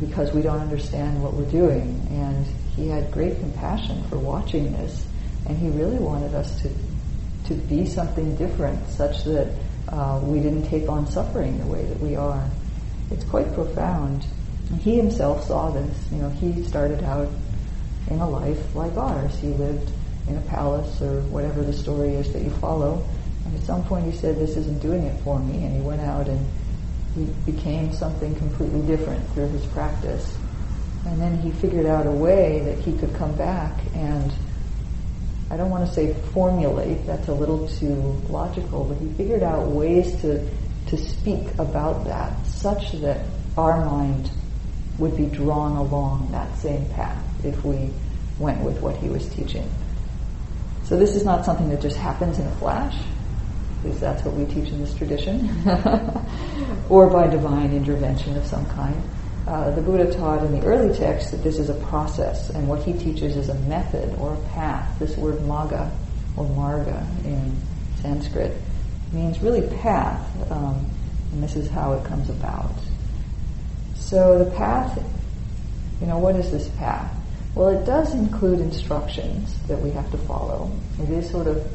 because 0.00 0.32
we 0.32 0.42
don't 0.42 0.60
understand 0.60 1.22
what 1.22 1.34
we're 1.34 1.50
doing. 1.50 2.06
And 2.10 2.46
he 2.76 2.88
had 2.88 3.10
great 3.10 3.38
compassion 3.38 4.02
for 4.04 4.18
watching 4.18 4.72
this, 4.72 5.06
and 5.46 5.56
he 5.56 5.68
really 5.68 5.98
wanted 5.98 6.34
us 6.34 6.60
to 6.62 6.70
to 7.46 7.54
be 7.54 7.84
something 7.84 8.34
different, 8.36 8.88
such 8.88 9.24
that 9.24 9.52
uh, 9.88 10.18
we 10.22 10.40
didn't 10.40 10.66
take 10.66 10.88
on 10.88 11.06
suffering 11.06 11.58
the 11.58 11.66
way 11.66 11.84
that 11.84 12.00
we 12.00 12.16
are. 12.16 12.48
It's 13.10 13.24
quite 13.24 13.52
profound. 13.52 14.26
He 14.80 14.96
himself 14.96 15.46
saw 15.46 15.70
this. 15.70 15.94
You 16.10 16.18
know, 16.18 16.30
he 16.30 16.64
started 16.64 17.04
out 17.04 17.28
in 18.08 18.18
a 18.18 18.28
life 18.28 18.74
like 18.74 18.96
ours. 18.96 19.38
He 19.38 19.48
lived 19.48 19.90
in 20.26 20.36
a 20.36 20.40
palace 20.42 21.02
or 21.02 21.20
whatever 21.22 21.62
the 21.62 21.72
story 21.72 22.14
is 22.14 22.32
that 22.32 22.42
you 22.42 22.50
follow. 22.50 23.04
And 23.44 23.54
at 23.54 23.62
some 23.62 23.84
point 23.84 24.06
he 24.10 24.18
said, 24.18 24.38
this 24.38 24.56
isn't 24.56 24.80
doing 24.80 25.04
it 25.04 25.20
for 25.22 25.38
me. 25.38 25.64
And 25.64 25.76
he 25.76 25.82
went 25.82 26.00
out 26.00 26.28
and 26.28 26.46
he 27.14 27.24
became 27.50 27.92
something 27.92 28.34
completely 28.36 28.82
different 28.82 29.26
through 29.32 29.48
his 29.48 29.64
practice. 29.66 30.36
And 31.06 31.20
then 31.20 31.38
he 31.38 31.52
figured 31.52 31.86
out 31.86 32.06
a 32.06 32.10
way 32.10 32.60
that 32.60 32.78
he 32.78 32.96
could 32.96 33.14
come 33.14 33.34
back 33.36 33.78
and 33.94 34.32
I 35.50 35.56
don't 35.56 35.70
want 35.70 35.86
to 35.86 35.94
say 35.94 36.14
formulate, 36.32 37.06
that's 37.06 37.28
a 37.28 37.32
little 37.32 37.68
too 37.68 37.94
logical, 38.28 38.84
but 38.84 38.96
he 38.98 39.08
figured 39.12 39.42
out 39.42 39.68
ways 39.68 40.20
to, 40.22 40.48
to 40.88 40.96
speak 40.96 41.46
about 41.58 42.04
that 42.06 42.46
such 42.46 42.92
that 42.92 43.26
our 43.56 43.84
mind 43.84 44.30
would 44.98 45.16
be 45.16 45.26
drawn 45.26 45.76
along 45.76 46.32
that 46.32 46.56
same 46.58 46.88
path 46.90 47.22
if 47.44 47.62
we 47.64 47.90
went 48.38 48.60
with 48.62 48.80
what 48.80 48.96
he 48.96 49.08
was 49.08 49.28
teaching. 49.28 49.70
So 50.84 50.96
this 50.96 51.14
is 51.14 51.24
not 51.24 51.44
something 51.44 51.68
that 51.70 51.80
just 51.80 51.96
happens 51.96 52.38
in 52.38 52.46
a 52.46 52.54
flash 52.56 52.96
because 53.84 54.00
that's 54.00 54.24
what 54.24 54.34
we 54.34 54.46
teach 54.46 54.70
in 54.70 54.80
this 54.80 54.94
tradition, 54.94 55.48
or 56.88 57.08
by 57.10 57.26
divine 57.26 57.72
intervention 57.72 58.36
of 58.36 58.46
some 58.46 58.64
kind. 58.70 59.00
Uh, 59.46 59.70
the 59.72 59.82
Buddha 59.82 60.10
taught 60.10 60.42
in 60.42 60.58
the 60.58 60.66
early 60.66 60.96
texts 60.96 61.30
that 61.30 61.42
this 61.42 61.58
is 61.58 61.68
a 61.68 61.74
process, 61.74 62.48
and 62.50 62.66
what 62.66 62.82
he 62.82 62.94
teaches 62.94 63.36
is 63.36 63.50
a 63.50 63.54
method 63.54 64.18
or 64.18 64.32
a 64.32 64.40
path. 64.54 64.98
This 64.98 65.16
word 65.18 65.36
magga 65.40 65.90
or 66.36 66.46
marga 66.46 67.06
in 67.26 67.54
Sanskrit 68.00 68.56
means 69.12 69.40
really 69.40 69.68
path, 69.76 70.50
um, 70.50 70.90
and 71.32 71.42
this 71.42 71.56
is 71.56 71.68
how 71.68 71.92
it 71.92 72.04
comes 72.06 72.30
about. 72.30 72.72
So 73.96 74.42
the 74.42 74.50
path, 74.52 74.98
you 76.00 76.06
know, 76.06 76.18
what 76.18 76.36
is 76.36 76.50
this 76.50 76.68
path? 76.78 77.14
Well, 77.54 77.68
it 77.68 77.84
does 77.84 78.14
include 78.14 78.60
instructions 78.60 79.54
that 79.68 79.78
we 79.78 79.90
have 79.90 80.10
to 80.10 80.18
follow. 80.18 80.72
It 81.00 81.10
is 81.10 81.30
sort 81.30 81.46
of 81.46 81.70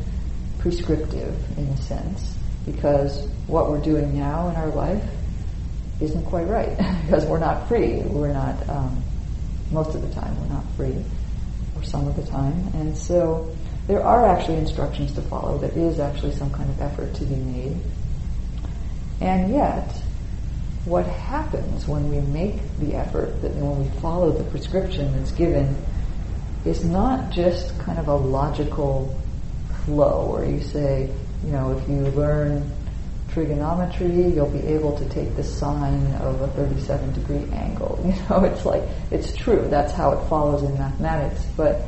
prescriptive 0.59 1.35
in 1.57 1.65
a 1.65 1.77
sense 1.77 2.35
because 2.65 3.27
what 3.47 3.69
we're 3.69 3.81
doing 3.81 4.17
now 4.17 4.49
in 4.49 4.55
our 4.55 4.69
life 4.69 5.03
isn't 6.01 6.25
quite 6.25 6.47
right 6.47 6.77
because 7.05 7.25
we're 7.25 7.39
not 7.39 7.67
free. 7.67 8.01
We're 8.01 8.33
not, 8.33 8.69
um, 8.69 9.03
most 9.71 9.95
of 9.95 10.01
the 10.01 10.13
time, 10.13 10.39
we're 10.39 10.53
not 10.53 10.63
free, 10.75 11.03
or 11.75 11.83
some 11.83 12.07
of 12.07 12.15
the 12.15 12.25
time. 12.29 12.71
And 12.73 12.97
so 12.97 13.53
there 13.87 14.03
are 14.03 14.27
actually 14.27 14.57
instructions 14.57 15.13
to 15.13 15.21
follow. 15.23 15.57
There 15.57 15.77
is 15.77 15.99
actually 15.99 16.33
some 16.33 16.51
kind 16.51 16.69
of 16.69 16.81
effort 16.81 17.13
to 17.15 17.25
be 17.25 17.35
made. 17.35 17.77
And 19.21 19.51
yet, 19.51 19.91
what 20.85 21.05
happens 21.05 21.87
when 21.87 22.10
we 22.10 22.19
make 22.21 22.62
the 22.79 22.95
effort, 22.95 23.41
that 23.41 23.53
when 23.55 23.83
we 23.83 23.99
follow 23.99 24.31
the 24.31 24.43
prescription 24.45 25.12
that's 25.17 25.31
given, 25.31 25.75
is 26.65 26.85
not 26.85 27.31
just 27.31 27.77
kind 27.79 27.99
of 27.99 28.07
a 28.07 28.15
logical 28.15 29.19
flow 29.86 30.32
where 30.32 30.46
you 30.46 30.62
say, 30.62 31.10
you 31.44 31.52
know, 31.52 31.77
if 31.77 31.90
you 31.90 32.02
learn 32.12 32.71
trigonometry, 33.32 34.34
you'll 34.34 34.50
be 34.50 34.65
able 34.67 34.98
to 34.98 35.08
take 35.10 35.36
the 35.36 35.44
sine 35.44 36.13
of 36.15 36.42
a 36.42 36.48
37 36.50 37.13
degree 37.13 37.46
angle. 37.54 38.00
You 38.10 38.15
know, 38.30 38.44
it's 38.44 38.65
like, 38.65 38.84
it's 39.12 39.36
true, 39.36 39.67
that's 39.69 39.94
how 39.94 40.12
it 40.12 40.27
follows 40.27 40.63
in 40.63 40.73
mathematics, 40.77 41.46
but 41.56 41.82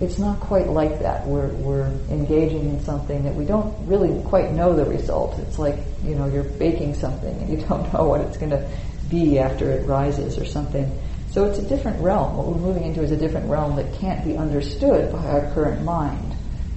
it's 0.00 0.18
not 0.18 0.40
quite 0.40 0.66
like 0.68 0.98
that. 1.00 1.26
We're, 1.26 1.48
we're 1.48 1.86
engaging 2.10 2.68
in 2.68 2.82
something 2.82 3.22
that 3.22 3.34
we 3.34 3.44
don't 3.44 3.86
really 3.86 4.22
quite 4.24 4.52
know 4.52 4.74
the 4.74 4.84
result. 4.84 5.38
It's 5.38 5.58
like, 5.58 5.78
you 6.02 6.16
know, 6.16 6.26
you're 6.26 6.42
baking 6.42 6.94
something 6.94 7.34
and 7.40 7.48
you 7.48 7.64
don't 7.68 7.92
know 7.92 8.04
what 8.04 8.20
it's 8.22 8.36
going 8.36 8.50
to 8.50 8.68
be 9.08 9.38
after 9.38 9.70
it 9.70 9.86
rises 9.86 10.38
or 10.38 10.44
something. 10.44 10.90
So 11.30 11.44
it's 11.44 11.58
a 11.58 11.66
different 11.66 12.00
realm. 12.02 12.36
What 12.36 12.48
we're 12.48 12.60
moving 12.60 12.84
into 12.84 13.02
is 13.02 13.10
a 13.10 13.16
different 13.16 13.48
realm 13.48 13.76
that 13.76 13.94
can't 13.94 14.24
be 14.24 14.36
understood 14.36 15.12
by 15.12 15.24
our 15.24 15.52
current 15.54 15.82
mind. 15.82 16.31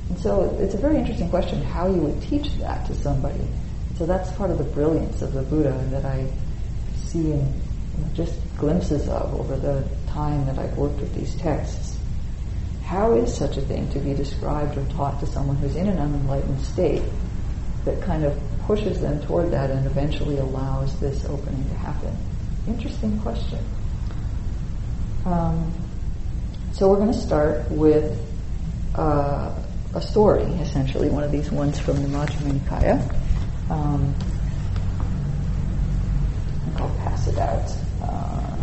And 0.09 0.19
so 0.19 0.55
it's 0.59 0.73
a 0.75 0.77
very 0.77 0.97
interesting 0.97 1.29
question 1.29 1.61
how 1.61 1.87
you 1.87 1.97
would 1.97 2.21
teach 2.21 2.53
that 2.57 2.85
to 2.87 2.95
somebody. 2.95 3.47
So 3.97 4.05
that's 4.05 4.31
part 4.33 4.51
of 4.51 4.57
the 4.57 4.63
brilliance 4.63 5.21
of 5.21 5.33
the 5.33 5.41
Buddha 5.41 5.71
that 5.91 6.05
I 6.05 6.27
see 6.95 7.31
in 7.31 7.61
just 8.13 8.35
glimpses 8.57 9.07
of 9.07 9.33
over 9.39 9.55
the 9.55 9.87
time 10.07 10.45
that 10.45 10.59
I've 10.59 10.77
worked 10.77 10.99
with 10.99 11.13
these 11.15 11.35
texts. 11.35 11.97
How 12.83 13.13
is 13.13 13.35
such 13.35 13.57
a 13.57 13.61
thing 13.61 13.89
to 13.91 13.99
be 13.99 14.13
described 14.13 14.77
or 14.77 14.85
taught 14.93 15.19
to 15.21 15.27
someone 15.27 15.55
who's 15.55 15.75
in 15.75 15.87
an 15.87 15.97
unenlightened 15.97 16.61
state 16.61 17.03
that 17.85 18.01
kind 18.01 18.23
of 18.23 18.39
pushes 18.65 18.99
them 18.99 19.21
toward 19.25 19.51
that 19.51 19.71
and 19.71 19.85
eventually 19.85 20.37
allows 20.37 20.99
this 20.99 21.25
opening 21.25 21.67
to 21.69 21.75
happen? 21.75 22.15
Interesting 22.67 23.19
question. 23.21 23.59
Um, 25.25 25.73
so 26.73 26.89
we're 26.89 26.97
going 26.97 27.11
to 27.11 27.19
start 27.19 27.71
with 27.71 28.19
uh, 28.93 29.55
a 29.95 30.01
story, 30.01 30.43
essentially, 30.43 31.09
one 31.09 31.23
of 31.23 31.31
these 31.31 31.49
ones 31.51 31.79
from 31.79 32.01
the 32.03 32.09
Majjhima 32.09 32.59
Nikaya. 32.59 33.71
Um, 33.71 34.13
I'll 36.75 36.89
pass 36.97 37.27
it 37.27 37.37
out. 37.37 37.71
Uh. 38.01 38.55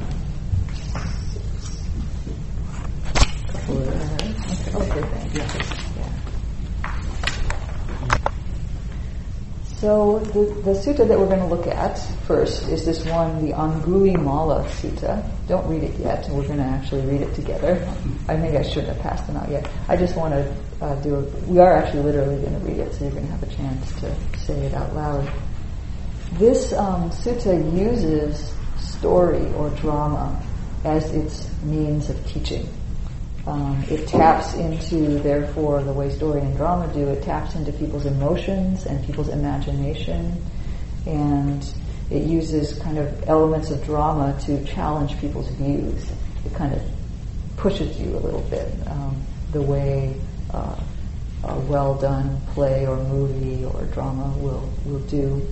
So 9.78 10.20
the, 10.20 10.70
sutta 10.74 11.08
that 11.08 11.18
we're 11.18 11.26
going 11.26 11.40
to 11.40 11.46
look 11.46 11.66
at 11.66 11.98
first 12.28 12.68
is 12.68 12.84
this 12.84 13.04
one, 13.04 13.44
the 13.44 13.52
Angulimala 13.52 14.64
Sutta. 14.66 15.28
Don't 15.48 15.66
read 15.66 15.82
it 15.82 15.98
yet. 15.98 16.28
We're 16.30 16.46
going 16.46 16.58
to 16.58 16.64
actually 16.64 17.00
read 17.00 17.22
it 17.22 17.34
together. 17.34 17.84
I 18.28 18.36
maybe 18.36 18.58
I 18.58 18.62
shouldn't 18.62 18.94
have 18.94 19.00
passed 19.00 19.26
them 19.26 19.36
out 19.36 19.50
yet. 19.50 19.68
I 19.88 19.96
just 19.96 20.14
want 20.14 20.34
to 20.34 20.54
uh, 20.82 20.94
do 20.96 21.20
it. 21.20 21.48
We 21.48 21.58
are 21.60 21.76
actually 21.76 22.02
literally 22.02 22.40
going 22.42 22.60
to 22.60 22.66
read 22.66 22.78
it, 22.78 22.92
so 22.92 23.04
you're 23.04 23.12
going 23.12 23.26
to 23.26 23.32
have 23.32 23.42
a 23.42 23.54
chance 23.54 23.92
to 24.00 24.38
say 24.38 24.58
it 24.66 24.74
out 24.74 24.94
loud. 24.94 25.32
This 26.32 26.72
um, 26.72 27.10
sutta 27.10 27.54
uses 27.78 28.52
story 28.78 29.46
or 29.54 29.70
drama 29.70 30.42
as 30.84 31.10
its 31.14 31.48
means 31.62 32.10
of 32.10 32.26
teaching. 32.26 32.68
Um, 33.46 33.84
it 33.88 34.08
taps 34.08 34.54
into, 34.54 35.18
therefore, 35.20 35.82
the 35.82 35.92
way 35.92 36.10
story 36.10 36.40
and 36.40 36.56
drama 36.56 36.92
do, 36.92 37.08
it 37.08 37.22
taps 37.22 37.54
into 37.54 37.72
people's 37.72 38.06
emotions 38.06 38.86
and 38.86 39.04
people's 39.04 39.28
imagination, 39.28 40.42
and 41.06 41.72
it 42.10 42.22
uses 42.22 42.78
kind 42.80 42.98
of 42.98 43.28
elements 43.28 43.70
of 43.70 43.84
drama 43.84 44.38
to 44.46 44.64
challenge 44.64 45.18
people's 45.18 45.48
views. 45.50 46.10
It 46.44 46.54
kind 46.54 46.72
of 46.72 46.82
pushes 47.56 48.00
you 48.00 48.16
a 48.16 48.20
little 48.20 48.42
bit, 48.42 48.72
um, 48.86 49.20
the 49.52 49.62
way 49.62 50.14
uh, 50.52 50.76
a 51.44 51.58
well 51.60 51.94
done 51.94 52.40
play 52.48 52.86
or 52.86 52.96
movie 52.96 53.64
or 53.64 53.84
drama 53.86 54.28
will, 54.38 54.68
will 54.84 55.00
do. 55.00 55.46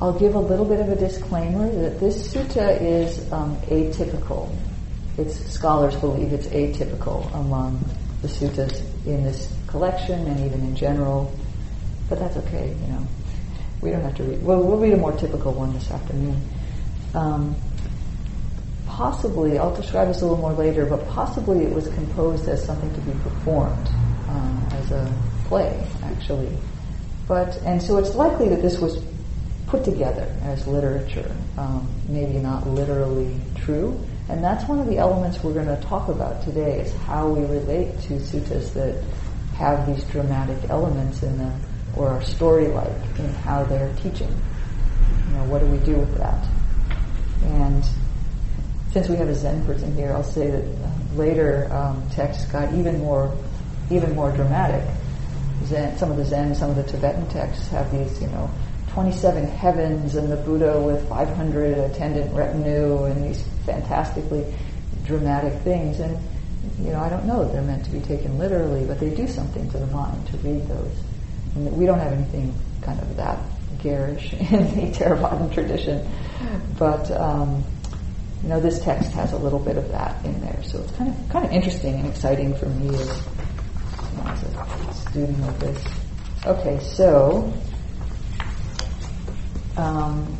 I'll 0.00 0.18
give 0.18 0.34
a 0.34 0.38
little 0.40 0.66
bit 0.66 0.80
of 0.80 0.90
a 0.90 0.96
disclaimer 0.96 1.70
that 1.70 1.98
this 2.00 2.34
sutta 2.34 2.78
is 2.80 3.32
um, 3.32 3.56
atypical. 3.62 4.54
Its 5.16 5.38
scholars 5.50 5.96
believe 5.96 6.34
it's 6.34 6.48
atypical 6.48 7.32
among 7.34 7.82
the 8.20 8.28
suttas 8.28 8.82
in 9.06 9.24
this 9.24 9.50
collection 9.66 10.26
and 10.26 10.40
even 10.44 10.60
in 10.60 10.76
general, 10.76 11.34
but 12.10 12.18
that's 12.18 12.36
okay. 12.36 12.76
You 12.82 12.86
know, 12.88 13.06
we 13.80 13.90
don't 13.90 14.02
have 14.02 14.14
to 14.16 14.24
read. 14.24 14.42
Well, 14.42 14.62
we'll 14.62 14.78
read 14.78 14.92
a 14.92 14.98
more 14.98 15.12
typical 15.12 15.52
one 15.52 15.72
this 15.72 15.90
afternoon. 15.90 16.42
Um, 17.14 17.56
possibly, 18.96 19.58
I'll 19.58 19.76
describe 19.76 20.08
this 20.08 20.22
a 20.22 20.26
little 20.26 20.38
more 20.38 20.54
later, 20.54 20.86
but 20.86 21.06
possibly 21.08 21.64
it 21.64 21.70
was 21.70 21.86
composed 21.88 22.48
as 22.48 22.64
something 22.64 22.92
to 22.94 23.00
be 23.02 23.12
performed 23.20 23.86
um, 24.28 24.68
as 24.72 24.90
a 24.90 25.12
play, 25.44 25.86
actually. 26.02 26.56
But 27.28 27.58
and 27.58 27.82
so 27.82 27.98
it's 27.98 28.14
likely 28.14 28.48
that 28.48 28.62
this 28.62 28.78
was 28.78 29.04
put 29.66 29.84
together 29.84 30.34
as 30.44 30.66
literature, 30.66 31.30
um, 31.58 31.86
maybe 32.08 32.38
not 32.38 32.66
literally 32.66 33.38
true. 33.56 34.00
And 34.30 34.42
that's 34.42 34.66
one 34.66 34.78
of 34.78 34.86
the 34.86 34.96
elements 34.96 35.44
we're 35.44 35.52
going 35.52 35.66
to 35.66 35.80
talk 35.82 36.08
about 36.08 36.42
today 36.42 36.80
is 36.80 36.94
how 37.02 37.28
we 37.28 37.44
relate 37.44 38.00
to 38.02 38.14
suttas 38.14 38.72
that 38.72 39.04
have 39.56 39.86
these 39.86 40.04
dramatic 40.04 40.70
elements 40.70 41.22
in 41.22 41.36
them 41.36 41.60
or 41.96 42.08
are 42.08 42.22
story-like 42.22 43.18
in 43.18 43.28
how 43.44 43.62
they're 43.64 43.92
teaching. 43.96 44.34
You 45.28 45.34
know, 45.34 45.44
what 45.44 45.60
do 45.60 45.66
we 45.66 45.78
do 45.78 45.96
with 45.96 46.16
that? 46.16 46.46
And 47.42 47.84
since 48.96 49.10
we 49.10 49.16
have 49.16 49.28
a 49.28 49.34
Zen 49.34 49.62
person 49.66 49.94
here, 49.94 50.10
I'll 50.14 50.22
say 50.22 50.50
that 50.50 50.64
later 51.14 51.70
um, 51.70 52.02
texts 52.12 52.46
got 52.46 52.72
even 52.72 52.98
more, 53.00 53.36
even 53.90 54.14
more 54.14 54.32
dramatic. 54.32 54.88
Zen, 55.64 55.98
some 55.98 56.10
of 56.10 56.16
the 56.16 56.24
Zen, 56.24 56.54
some 56.54 56.70
of 56.70 56.76
the 56.76 56.82
Tibetan 56.84 57.28
texts 57.28 57.68
have 57.68 57.92
these, 57.92 58.22
you 58.22 58.28
know, 58.28 58.48
27 58.92 59.48
heavens 59.48 60.14
and 60.14 60.32
the 60.32 60.36
Buddha 60.36 60.80
with 60.80 61.06
500 61.10 61.76
attendant 61.76 62.34
retinue 62.34 63.04
and 63.04 63.22
these 63.22 63.42
fantastically 63.66 64.46
dramatic 65.04 65.52
things. 65.60 66.00
And, 66.00 66.18
you 66.80 66.90
know, 66.92 67.00
I 67.00 67.10
don't 67.10 67.26
know 67.26 67.44
that 67.44 67.52
they're 67.52 67.60
meant 67.60 67.84
to 67.84 67.90
be 67.90 68.00
taken 68.00 68.38
literally, 68.38 68.86
but 68.86 68.98
they 68.98 69.10
do 69.10 69.28
something 69.28 69.70
to 69.72 69.76
the 69.76 69.88
mind 69.88 70.26
to 70.28 70.38
read 70.38 70.66
those. 70.68 70.96
And 71.54 71.76
we 71.76 71.84
don't 71.84 71.98
have 71.98 72.14
anything 72.14 72.54
kind 72.80 72.98
of 72.98 73.14
that 73.16 73.40
garish 73.82 74.32
in 74.50 74.74
the 74.74 74.90
Theravadan 74.96 75.52
tradition, 75.52 76.08
but, 76.78 77.10
um, 77.10 77.62
you 78.42 78.48
know, 78.48 78.60
this 78.60 78.80
text 78.80 79.12
has 79.12 79.32
a 79.32 79.38
little 79.38 79.58
bit 79.58 79.76
of 79.76 79.88
that 79.90 80.24
in 80.24 80.40
there. 80.40 80.62
So 80.62 80.80
it's 80.80 80.92
kind 80.92 81.10
of, 81.10 81.28
kind 81.30 81.44
of 81.44 81.52
interesting 81.52 81.94
and 81.94 82.06
exciting 82.06 82.54
for 82.56 82.66
me 82.66 82.88
as, 82.88 83.26
you 84.12 84.18
know, 84.18 84.30
as 84.30 84.42
a 84.42 85.10
student 85.10 85.48
of 85.48 85.60
this. 85.60 85.84
Okay, 86.46 86.78
so 86.80 87.52
um, 89.76 90.36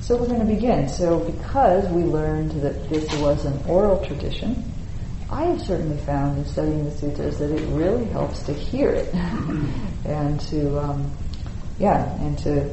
so 0.00 0.16
we're 0.16 0.26
going 0.26 0.40
to 0.40 0.46
begin. 0.46 0.88
So 0.88 1.20
because 1.20 1.88
we 1.90 2.02
learned 2.02 2.52
that 2.62 2.88
this 2.88 3.12
was 3.20 3.44
an 3.44 3.62
oral 3.68 4.04
tradition, 4.04 4.64
I 5.30 5.44
have 5.44 5.60
certainly 5.60 5.98
found 5.98 6.38
in 6.38 6.44
studying 6.46 6.84
the 6.84 6.90
sutras 6.90 7.38
that 7.38 7.52
it 7.52 7.64
really 7.68 8.06
helps 8.06 8.40
to 8.44 8.52
hear 8.52 8.90
it 8.90 9.14
and 10.04 10.40
to, 10.48 10.80
um, 10.80 11.10
yeah, 11.78 12.12
and 12.16 12.36
to 12.40 12.68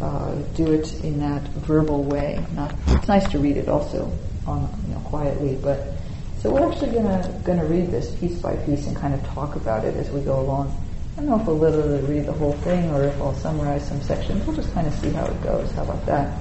uh, 0.00 0.34
do 0.54 0.72
it 0.72 1.02
in 1.04 1.18
that 1.20 1.42
verbal 1.64 2.02
way. 2.04 2.44
Not, 2.54 2.74
it's 2.88 3.08
nice 3.08 3.28
to 3.30 3.38
read 3.38 3.56
it 3.56 3.68
also 3.68 4.12
on, 4.46 4.68
you 4.86 4.94
know, 4.94 5.00
quietly, 5.00 5.58
but 5.62 5.96
so 6.38 6.52
we're 6.52 6.70
actually 6.70 6.92
gonna 6.92 7.40
gonna 7.44 7.64
read 7.64 7.90
this 7.90 8.14
piece 8.16 8.38
by 8.38 8.54
piece 8.56 8.86
and 8.86 8.96
kind 8.96 9.14
of 9.14 9.24
talk 9.28 9.56
about 9.56 9.84
it 9.84 9.96
as 9.96 10.10
we 10.10 10.20
go 10.20 10.38
along. 10.38 10.68
I 11.16 11.20
don't 11.20 11.30
know 11.30 11.40
if 11.40 11.46
we'll 11.46 11.58
literally 11.58 12.02
read 12.02 12.26
the 12.26 12.32
whole 12.32 12.52
thing 12.52 12.90
or 12.90 13.04
if 13.04 13.20
I'll 13.20 13.34
summarize 13.34 13.88
some 13.88 14.02
sections. 14.02 14.46
We'll 14.46 14.54
just 14.54 14.72
kind 14.74 14.86
of 14.86 14.94
see 14.94 15.10
how 15.10 15.24
it 15.24 15.42
goes. 15.42 15.72
How 15.72 15.84
about 15.84 16.04
that? 16.06 16.38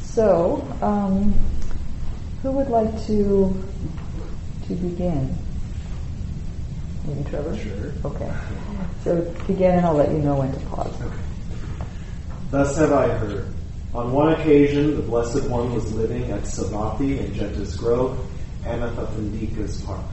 So, 0.00 0.66
um, 0.80 1.34
who 2.42 2.52
would 2.52 2.70
like 2.70 2.90
to 3.06 3.62
to 4.66 4.74
begin? 4.74 5.36
Maybe 7.06 7.28
Trevor? 7.28 7.56
Sure. 7.58 7.92
Okay. 8.06 8.32
So 9.04 9.20
begin 9.46 9.72
and 9.72 9.86
I'll 9.86 9.94
let 9.94 10.10
you 10.10 10.18
know 10.18 10.36
when 10.36 10.52
to 10.52 10.60
pause. 10.60 10.94
Okay. 11.02 11.14
Thus 12.54 12.76
have 12.76 12.92
I 12.92 13.08
heard. 13.08 13.48
On 13.94 14.12
one 14.12 14.32
occasion, 14.32 14.94
the 14.94 15.02
Blessed 15.02 15.42
One 15.50 15.74
was 15.74 15.92
living 15.92 16.30
at 16.30 16.42
Savatthi 16.42 17.18
in 17.18 17.34
Jeta's 17.34 17.74
Grove, 17.74 18.16
Anathapindika's 18.62 19.80
park. 19.80 20.06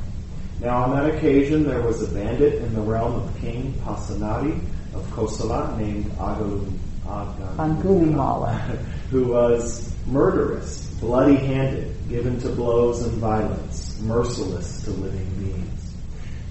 Now 0.59 0.85
on 0.85 0.95
that 0.95 1.13
occasion 1.13 1.63
there 1.63 1.83
was 1.83 2.01
a 2.01 2.11
bandit 2.11 2.55
in 2.63 2.73
the 2.73 2.81
realm 2.81 3.13
of 3.13 3.39
King 3.41 3.73
Pasenadi 3.85 4.59
of 4.95 5.07
Kosala 5.11 5.77
named 5.77 6.05
Agalu, 6.13 6.65
who 9.11 9.27
was 9.27 9.95
murderous, 10.07 10.87
bloody-handed, 10.99 11.95
given 12.09 12.39
to 12.39 12.49
blows 12.49 13.03
and 13.03 13.19
violence, 13.19 13.99
merciless 14.01 14.83
to 14.85 14.89
living 14.89 15.29
beings. 15.35 15.93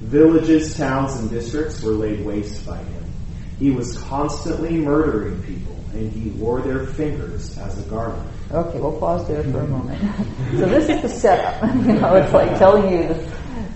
Villages, 0.03 0.77
towns, 0.77 1.17
and 1.17 1.29
districts 1.31 1.83
were 1.83 1.95
laid 1.95 2.25
waste 2.25 2.65
by 2.65 2.79
him. 2.79 3.05
He 3.59 3.71
was 3.71 3.99
constantly 4.05 4.71
murdering 4.71 5.43
people, 5.43 5.70
and 5.93 6.13
he 6.13 6.31
wore 6.31 6.61
their 6.61 6.87
fingers 6.87 7.57
as 7.59 7.79
a 7.85 7.89
garment. 7.89 8.29
Okay, 8.53 8.81
we'll 8.81 8.99
pause 8.99 9.27
there 9.29 9.43
for 9.45 9.61
a 9.61 9.67
moment. 9.67 10.01
so 10.59 10.67
this 10.67 10.89
is 10.89 11.03
the 11.03 11.09
setup. 11.09 11.63
you 11.87 11.95
know, 11.95 12.15
it's 12.17 12.33
like 12.33 12.59
telling 12.59 12.93
you 12.93 13.09
the, 13.09 13.15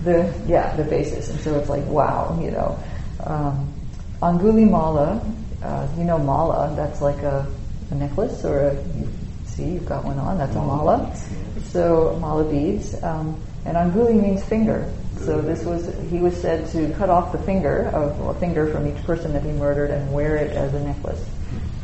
the 0.03 0.43
yeah 0.47 0.75
the 0.75 0.83
basis, 0.83 1.29
and 1.29 1.39
so 1.39 1.57
it's 1.59 1.69
like 1.69 1.85
wow, 1.85 2.37
you 2.41 2.51
know, 2.51 2.79
um, 3.23 3.73
Angulimala, 4.21 5.23
uh, 5.63 5.87
you 5.97 6.03
know 6.03 6.17
mala, 6.17 6.73
that's 6.75 7.01
like 7.01 7.21
a, 7.23 7.47
a 7.91 7.95
necklace 7.95 8.43
or 8.43 8.69
a 8.69 8.73
you 8.75 9.09
see 9.45 9.65
you've 9.65 9.85
got 9.85 10.03
one 10.03 10.19
on. 10.19 10.37
That's 10.37 10.55
a 10.55 10.59
mala. 10.59 11.15
So 11.63 12.17
mala 12.19 12.49
beads, 12.49 13.01
um, 13.03 13.41
and 13.65 13.75
Anguli 13.75 14.21
means 14.21 14.43
finger. 14.43 14.91
So 15.19 15.41
this 15.41 15.63
was 15.63 15.93
he 16.09 16.19
was 16.19 16.35
said 16.39 16.67
to 16.71 16.93
cut 16.95 17.09
off 17.09 17.31
the 17.31 17.39
finger 17.39 17.89
of 17.93 18.19
a 18.35 18.39
finger 18.39 18.67
from 18.71 18.87
each 18.87 19.01
person 19.05 19.31
that 19.33 19.43
he 19.43 19.51
murdered 19.51 19.89
and 19.89 20.13
wear 20.13 20.35
it 20.35 20.51
as 20.51 20.73
a 20.73 20.79
necklace 20.81 21.25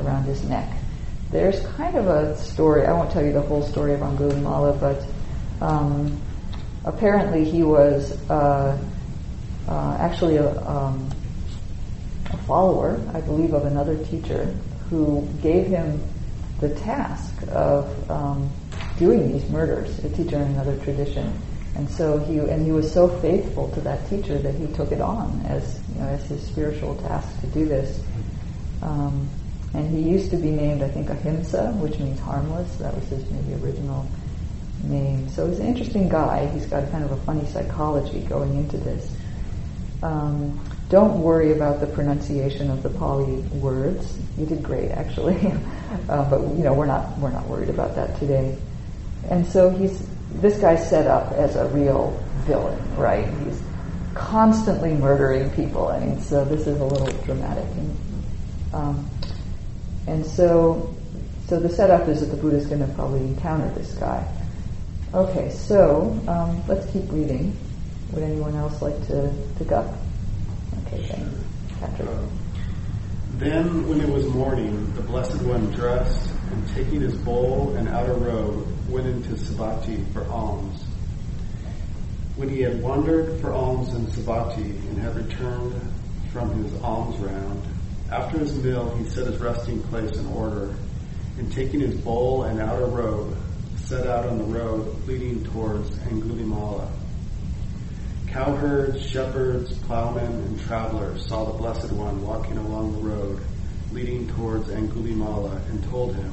around 0.05 0.23
his 0.23 0.43
neck. 0.43 0.69
There's 1.31 1.65
kind 1.77 1.95
of 1.95 2.07
a 2.07 2.37
story. 2.37 2.85
I 2.85 2.93
won't 2.93 3.11
tell 3.11 3.23
you 3.23 3.31
the 3.31 3.41
whole 3.41 3.63
story 3.63 3.93
of 3.93 4.01
Angulimala, 4.01 4.79
but 4.79 5.65
um, 5.65 6.21
apparently 6.83 7.45
he 7.45 7.63
was 7.63 8.11
uh, 8.29 8.77
uh, 9.67 9.97
actually 9.99 10.37
a, 10.37 10.59
um, 10.67 11.09
a 12.31 12.37
follower, 12.37 13.01
I 13.13 13.21
believe, 13.21 13.53
of 13.53 13.65
another 13.65 13.97
teacher 14.05 14.53
who 14.89 15.27
gave 15.41 15.67
him 15.67 16.01
the 16.59 16.75
task 16.75 17.33
of 17.49 18.11
um, 18.11 18.51
doing 18.97 19.31
these 19.31 19.49
murders, 19.49 19.97
a 20.03 20.09
teacher 20.09 20.35
in 20.35 20.43
another 20.43 20.77
tradition. 20.83 21.39
And 21.75 21.89
so 21.89 22.17
he 22.17 22.37
and 22.37 22.65
he 22.65 22.71
was 22.71 22.91
so 22.91 23.07
faithful 23.07 23.69
to 23.71 23.81
that 23.81 24.07
teacher 24.09 24.37
that 24.37 24.53
he 24.55 24.67
took 24.73 24.91
it 24.91 24.99
on 24.99 25.41
as 25.47 25.79
you 25.93 26.01
know, 26.01 26.07
as 26.07 26.25
his 26.25 26.45
spiritual 26.45 26.95
task 26.97 27.39
to 27.41 27.47
do 27.47 27.65
this. 27.65 28.01
Um, 28.81 29.29
and 29.73 29.89
he 29.89 30.09
used 30.09 30.31
to 30.31 30.37
be 30.37 30.51
named, 30.51 30.81
I 30.81 30.89
think, 30.89 31.09
Ahimsa, 31.09 31.71
which 31.73 31.97
means 31.99 32.19
harmless. 32.19 32.75
That 32.77 32.93
was 32.93 33.07
his 33.07 33.23
maybe 33.31 33.63
original 33.63 34.05
name. 34.83 35.29
So 35.29 35.47
he's 35.47 35.59
an 35.59 35.67
interesting 35.67 36.09
guy. 36.09 36.47
He's 36.47 36.65
got 36.65 36.89
kind 36.91 37.03
of 37.03 37.11
a 37.11 37.17
funny 37.17 37.45
psychology 37.47 38.21
going 38.21 38.55
into 38.57 38.77
this. 38.77 39.15
Um, 40.03 40.59
don't 40.89 41.21
worry 41.21 41.53
about 41.53 41.79
the 41.79 41.87
pronunciation 41.87 42.69
of 42.69 42.83
the 42.83 42.89
Pali 42.89 43.37
words. 43.59 44.17
You 44.37 44.45
did 44.45 44.61
great, 44.61 44.91
actually, 44.91 45.37
uh, 46.09 46.29
but 46.29 46.41
you 46.41 46.63
know 46.63 46.73
we're 46.73 46.85
not 46.85 47.17
we're 47.19 47.31
not 47.31 47.47
worried 47.47 47.69
about 47.69 47.95
that 47.95 48.17
today. 48.17 48.57
And 49.29 49.45
so 49.45 49.69
he's 49.69 50.05
this 50.33 50.57
guy's 50.57 50.89
set 50.89 51.07
up 51.07 51.31
as 51.33 51.55
a 51.55 51.67
real 51.67 52.11
villain, 52.45 52.79
right? 52.97 53.27
He's 53.45 53.61
constantly 54.13 54.93
murdering 54.93 55.49
people. 55.51 55.87
I 55.87 55.99
mean, 55.99 56.19
so 56.19 56.43
this 56.43 56.67
is 56.67 56.79
a 56.79 56.85
little 56.85 57.11
dramatic. 57.23 57.65
And, 57.65 57.97
um, 58.73 59.09
and 60.07 60.25
so, 60.25 60.93
so 61.47 61.59
the 61.59 61.69
setup 61.69 62.07
is 62.07 62.21
that 62.21 62.27
the 62.27 62.37
Buddha 62.37 62.57
is 62.57 62.65
going 62.65 62.85
to 62.85 62.93
probably 62.93 63.19
encounter 63.21 63.69
this 63.71 63.93
guy. 63.93 64.27
Okay, 65.13 65.49
so 65.49 66.17
um, 66.27 66.63
let's 66.67 66.89
keep 66.91 67.11
reading. 67.11 67.55
Would 68.11 68.23
anyone 68.23 68.55
else 68.55 68.81
like 68.81 69.07
to 69.07 69.33
pick 69.57 69.71
up? 69.71 69.93
Okay, 70.85 71.05
thanks. 71.07 71.29
Patrick. 71.79 72.09
Uh, 72.09 72.21
then, 73.37 73.87
when 73.87 74.01
it 74.01 74.09
was 74.09 74.27
morning, 74.27 74.93
the 74.93 75.01
Blessed 75.01 75.41
One 75.43 75.71
dressed 75.71 76.29
and 76.51 76.67
taking 76.69 77.01
his 77.01 77.15
bowl 77.15 77.75
and 77.77 77.87
outer 77.87 78.13
robe, 78.13 78.67
went 78.89 79.07
into 79.07 79.31
Savatthi 79.31 80.11
for 80.13 80.25
alms. 80.27 80.83
When 82.35 82.49
he 82.49 82.61
had 82.61 82.81
wandered 82.81 83.39
for 83.39 83.53
alms 83.53 83.93
in 83.93 84.05
Savatthi 84.07 84.65
and 84.89 84.97
had 84.97 85.15
returned 85.15 85.79
from 86.31 86.63
his 86.63 86.81
alms 86.81 87.17
round, 87.17 87.63
after 88.11 88.39
his 88.39 88.53
meal 88.63 88.93
he 88.97 89.05
set 89.05 89.25
his 89.25 89.39
resting 89.39 89.81
place 89.83 90.15
in 90.17 90.27
order, 90.27 90.75
and 91.37 91.51
taking 91.51 91.79
his 91.79 91.95
bowl 92.01 92.43
and 92.43 92.59
outer 92.59 92.85
robe, 92.85 93.37
set 93.77 94.05
out 94.05 94.25
on 94.25 94.37
the 94.37 94.43
road 94.43 95.07
leading 95.07 95.43
towards 95.45 95.89
Angulimala. 95.99 96.89
Cowherds, 98.27 99.05
shepherds, 99.09 99.73
plowmen, 99.79 100.25
and 100.25 100.59
travelers 100.61 101.25
saw 101.27 101.45
the 101.45 101.57
Blessed 101.57 101.91
One 101.93 102.25
walking 102.25 102.57
along 102.57 102.93
the 102.93 103.09
road 103.09 103.41
leading 103.91 104.27
towards 104.29 104.69
Angulimala 104.69 105.67
and 105.69 105.83
told 105.89 106.15
him, 106.15 106.31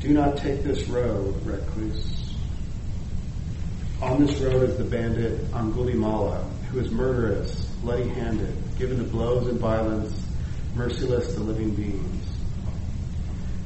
Do 0.00 0.08
not 0.08 0.38
take 0.38 0.62
this 0.62 0.88
road, 0.88 1.34
recluse. 1.44 2.34
On 4.00 4.24
this 4.24 4.38
road 4.40 4.68
is 4.68 4.76
the 4.76 4.84
bandit 4.84 5.50
Angulimala, 5.52 6.48
who 6.66 6.78
is 6.78 6.90
murderous, 6.90 7.66
bloody-handed, 7.82 8.56
given 8.78 8.98
to 8.98 9.04
blows 9.04 9.46
and 9.46 9.58
violence, 9.58 10.23
merciless 10.74 11.34
to 11.34 11.40
living 11.40 11.74
beings. 11.74 12.24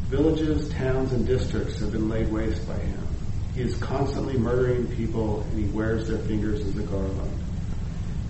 Villages, 0.08 0.68
towns, 0.70 1.12
and 1.12 1.26
districts 1.26 1.80
have 1.80 1.92
been 1.92 2.08
laid 2.08 2.30
waste 2.30 2.66
by 2.66 2.78
him. 2.78 3.06
He 3.54 3.62
is 3.62 3.76
constantly 3.78 4.38
murdering 4.38 4.86
people 4.88 5.42
and 5.42 5.58
he 5.58 5.70
wears 5.70 6.08
their 6.08 6.18
fingers 6.18 6.64
as 6.64 6.76
a 6.76 6.82
garland. 6.82 7.38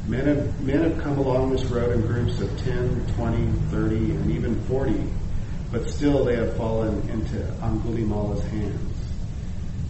Men 0.07 0.26
have, 0.26 0.64
men 0.64 0.91
have 0.91 1.03
come 1.03 1.18
along 1.18 1.51
this 1.51 1.64
road 1.66 1.93
in 1.93 2.01
groups 2.01 2.41
of 2.41 2.57
10, 2.64 3.14
20, 3.14 3.47
30, 3.70 3.97
and 3.97 4.31
even 4.31 4.61
40, 4.64 5.05
but 5.70 5.89
still 5.91 6.24
they 6.24 6.37
have 6.37 6.57
fallen 6.57 7.07
into 7.11 7.45
Angulimala's 7.62 8.43
hands. 8.45 8.97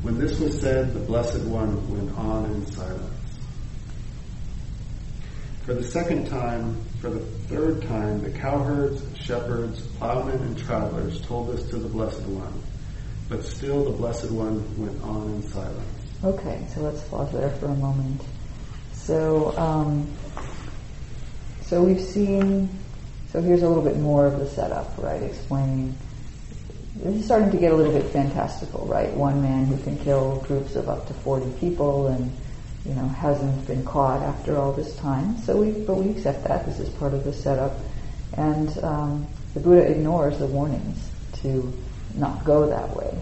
When 0.02 0.18
this 0.18 0.40
was 0.40 0.60
said, 0.60 0.92
the 0.92 1.00
Blessed 1.00 1.44
One 1.44 1.88
went 1.90 2.18
on 2.18 2.46
in 2.46 2.66
silence. 2.66 3.14
For 5.64 5.74
the 5.74 5.84
second 5.84 6.26
time, 6.26 6.80
for 7.00 7.10
the 7.10 7.20
third 7.20 7.82
time, 7.82 8.22
the 8.22 8.30
cowherds, 8.30 9.02
shepherds, 9.18 9.82
plowmen, 9.98 10.40
and 10.42 10.58
travelers 10.58 11.20
told 11.22 11.56
this 11.56 11.68
to 11.70 11.76
the 11.76 11.88
Blessed 11.88 12.22
One, 12.22 12.62
but 13.28 13.44
still 13.44 13.84
the 13.84 13.96
Blessed 13.96 14.30
One 14.32 14.64
went 14.76 15.00
on 15.02 15.28
in 15.34 15.42
silence. 15.42 15.98
Okay, 16.24 16.66
so 16.74 16.80
let's 16.80 17.00
pause 17.02 17.30
there 17.32 17.50
for 17.50 17.66
a 17.66 17.74
moment. 17.76 18.20
So, 18.92 19.56
um, 19.56 20.12
so 21.62 21.82
we've 21.82 22.00
seen. 22.00 22.68
So 23.30 23.40
here's 23.40 23.62
a 23.62 23.68
little 23.68 23.84
bit 23.84 23.98
more 23.98 24.26
of 24.26 24.40
the 24.40 24.48
setup, 24.48 24.92
right? 24.98 25.22
Explaining. 25.22 25.96
This 26.96 27.14
is 27.14 27.24
starting 27.26 27.52
to 27.52 27.58
get 27.58 27.72
a 27.72 27.76
little 27.76 27.92
bit 27.92 28.06
fantastical, 28.06 28.86
right? 28.86 29.12
One 29.12 29.40
man 29.40 29.66
who 29.66 29.76
can 29.84 29.96
kill 29.98 30.40
groups 30.48 30.74
of 30.74 30.88
up 30.88 31.06
to 31.06 31.14
40 31.14 31.52
people 31.60 32.08
and, 32.08 32.32
you 32.84 32.94
know, 32.94 33.06
hasn't 33.08 33.66
been 33.66 33.84
caught 33.84 34.22
after 34.22 34.56
all 34.56 34.72
this 34.72 34.96
time. 34.96 35.38
So 35.38 35.56
we, 35.56 35.72
but 35.72 35.96
we 35.96 36.10
accept 36.10 36.44
that. 36.44 36.66
This 36.66 36.78
is 36.78 36.88
part 36.90 37.14
of 37.14 37.24
the 37.24 37.32
setup. 37.32 37.72
And 38.36 38.76
um, 38.84 39.26
the 39.54 39.60
Buddha 39.60 39.90
ignores 39.90 40.38
the 40.38 40.46
warnings 40.46 41.10
to 41.42 41.72
not 42.14 42.44
go 42.44 42.66
that 42.68 42.94
way. 42.96 43.18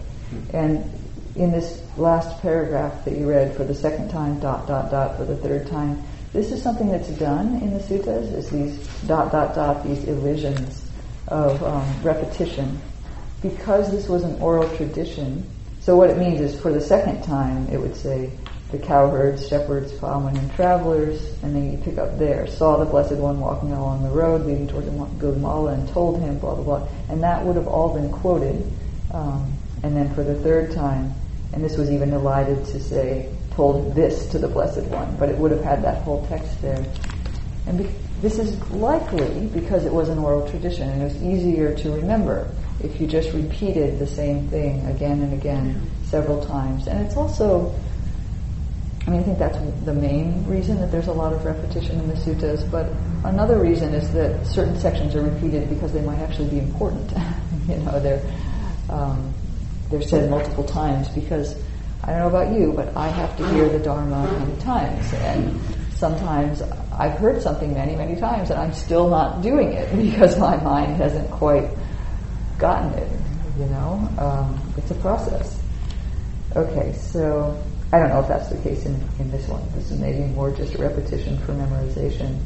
And 0.53 0.89
in 1.35 1.51
this 1.51 1.81
last 1.97 2.41
paragraph 2.41 3.05
that 3.05 3.17
you 3.17 3.29
read 3.29 3.55
for 3.55 3.63
the 3.63 3.75
second 3.75 4.09
time, 4.09 4.39
dot, 4.39 4.67
dot, 4.67 4.91
dot, 4.91 5.17
for 5.17 5.25
the 5.25 5.37
third 5.37 5.67
time, 5.67 6.01
this 6.33 6.51
is 6.51 6.61
something 6.61 6.89
that's 6.89 7.09
done 7.09 7.55
in 7.61 7.73
the 7.73 7.79
suttas, 7.79 8.33
is 8.33 8.49
these 8.49 8.77
dot, 9.07 9.31
dot, 9.31 9.55
dot, 9.55 9.83
these 9.83 10.03
elisions 10.05 10.89
of 11.27 11.63
um, 11.63 11.85
repetition. 12.03 12.79
Because 13.41 13.91
this 13.91 14.07
was 14.07 14.23
an 14.23 14.39
oral 14.41 14.67
tradition, 14.77 15.47
so 15.79 15.95
what 15.95 16.09
it 16.09 16.17
means 16.17 16.41
is 16.41 16.59
for 16.59 16.71
the 16.71 16.81
second 16.81 17.23
time, 17.23 17.67
it 17.69 17.77
would 17.77 17.95
say, 17.95 18.31
the 18.71 18.77
cowherds, 18.77 19.47
shepherds, 19.47 19.91
plowmen, 19.93 20.35
and 20.35 20.53
travelers, 20.53 21.33
and 21.41 21.55
they 21.55 21.81
pick 21.83 21.97
up 21.97 22.17
there, 22.17 22.47
saw 22.47 22.77
the 22.77 22.85
Blessed 22.85 23.15
One 23.15 23.39
walking 23.39 23.71
along 23.71 24.03
the 24.03 24.09
road 24.09 24.45
leading 24.45 24.67
towards 24.67 24.87
Gulimala 24.87 25.73
and 25.73 25.87
told 25.89 26.19
him, 26.19 26.37
blah, 26.37 26.55
blah, 26.55 26.63
blah. 26.63 26.87
And 27.09 27.23
that 27.23 27.43
would 27.45 27.55
have 27.55 27.67
all 27.67 27.93
been 27.93 28.11
quoted. 28.11 28.69
Um, 29.13 29.53
and 29.83 29.95
then 29.95 30.13
for 30.13 30.23
the 30.23 30.35
third 30.35 30.73
time, 30.73 31.13
and 31.53 31.63
this 31.63 31.77
was 31.77 31.89
even 31.89 32.11
elided 32.11 32.65
to 32.65 32.79
say, 32.81 33.31
told 33.51 33.95
this 33.95 34.27
to 34.27 34.37
the 34.37 34.47
Blessed 34.47 34.83
One, 34.87 35.15
but 35.17 35.29
it 35.29 35.37
would 35.37 35.51
have 35.51 35.63
had 35.63 35.83
that 35.83 36.03
whole 36.03 36.25
text 36.27 36.61
there. 36.61 36.85
And 37.65 37.77
be- 37.77 37.95
this 38.21 38.39
is 38.39 38.59
likely 38.71 39.47
because 39.47 39.85
it 39.85 39.93
was 39.93 40.09
an 40.09 40.17
oral 40.17 40.47
tradition 40.49 40.89
and 40.89 41.01
it 41.01 41.05
was 41.05 41.23
easier 41.23 41.75
to 41.75 41.91
remember 41.91 42.49
if 42.81 42.99
you 42.99 43.07
just 43.07 43.31
repeated 43.33 43.99
the 43.99 44.07
same 44.07 44.47
thing 44.49 44.85
again 44.87 45.21
and 45.21 45.33
again 45.33 45.89
several 46.05 46.43
times. 46.45 46.87
And 46.87 47.05
it's 47.05 47.15
also, 47.15 47.75
I 49.07 49.09
mean, 49.09 49.21
I 49.21 49.23
think 49.23 49.39
that's 49.39 49.57
the 49.85 49.93
main 49.93 50.45
reason 50.45 50.81
that 50.81 50.91
there's 50.91 51.07
a 51.07 51.13
lot 51.13 51.31
of 51.31 51.45
repetition 51.45 51.97
in 51.97 52.09
the 52.09 52.15
suttas, 52.15 52.69
but 52.69 52.91
another 53.23 53.57
reason 53.57 53.93
is 53.93 54.11
that 54.11 54.45
certain 54.45 54.77
sections 54.77 55.15
are 55.15 55.21
repeated 55.21 55.69
because 55.69 55.93
they 55.93 56.01
might 56.01 56.19
actually 56.19 56.49
be 56.49 56.59
important. 56.59 57.13
you 57.69 57.77
know, 57.77 58.01
they're, 58.01 58.21
um, 58.89 59.33
they're 59.89 60.01
said 60.01 60.29
multiple 60.29 60.65
times 60.65 61.07
because 61.07 61.55
I 62.03 62.07
don't 62.07 62.19
know 62.19 62.27
about 62.27 62.53
you, 62.53 62.73
but 62.75 62.97
I 62.97 63.07
have 63.07 63.37
to 63.37 63.47
hear 63.51 63.69
the 63.69 63.79
Dharma 63.79 64.29
many 64.39 64.59
times. 64.59 65.13
And 65.13 65.57
sometimes 65.95 66.61
I've 66.91 67.17
heard 67.17 67.41
something 67.41 67.73
many, 67.73 67.95
many 67.95 68.19
times 68.19 68.49
and 68.49 68.59
I'm 68.59 68.73
still 68.73 69.09
not 69.09 69.41
doing 69.41 69.71
it 69.71 69.95
because 69.95 70.37
my 70.37 70.57
mind 70.57 70.97
hasn't 70.97 71.31
quite 71.31 71.69
gotten 72.57 72.91
it, 72.99 73.09
you 73.57 73.67
know? 73.67 74.09
Um, 74.19 74.73
it's 74.75 74.91
a 74.91 74.95
process. 74.95 75.61
Okay, 76.57 76.91
so 76.91 77.57
I 77.91 77.99
don't 77.99 78.09
know 78.09 78.19
if 78.19 78.27
that's 78.27 78.49
the 78.49 78.57
case 78.57 78.85
in, 78.85 78.95
in 79.19 79.31
this 79.31 79.47
one. 79.47 79.63
This 79.73 79.91
is 79.91 79.99
maybe 79.99 80.25
more 80.33 80.51
just 80.51 80.75
a 80.75 80.77
repetition 80.77 81.37
for 81.39 81.53
memorization. 81.53 82.41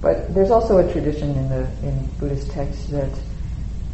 But 0.00 0.34
there's 0.34 0.50
also 0.50 0.78
a 0.78 0.92
tradition 0.92 1.30
in 1.30 1.48
the 1.48 1.68
in 1.82 2.06
Buddhist 2.18 2.50
texts 2.50 2.86
that 2.86 3.10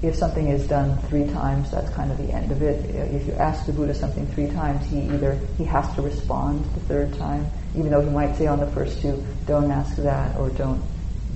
if 0.03 0.16
something 0.16 0.49
is 0.49 0.66
done 0.66 0.99
three 1.09 1.26
times, 1.28 1.70
that's 1.70 1.89
kind 1.95 2.11
of 2.11 2.18
the 2.18 2.30
end 2.32 2.53
of 2.53 2.62
it. 2.62 2.85
If 2.95 3.26
you 3.26 3.32
ask 3.35 3.64
the 3.64 3.72
Buddha 3.72 3.95
something 3.95 4.26
three 4.26 4.49
times, 4.51 4.85
he 4.87 4.99
either 5.03 5.39
he 5.57 5.64
has 5.64 5.93
to 5.95 6.03
respond 6.03 6.64
the 6.74 6.80
third 6.80 7.14
time, 7.14 7.47
even 7.74 7.91
though 7.91 8.03
he 8.03 8.11
might 8.11 8.37
say 8.37 8.47
on 8.47 8.61
the 8.61 8.66
first 8.66 9.01
two, 9.01 9.24
"Don't 9.47 9.70
ask 9.70 9.97
that," 9.97 10.37
or 10.37 10.51
"Don't, 10.51 10.82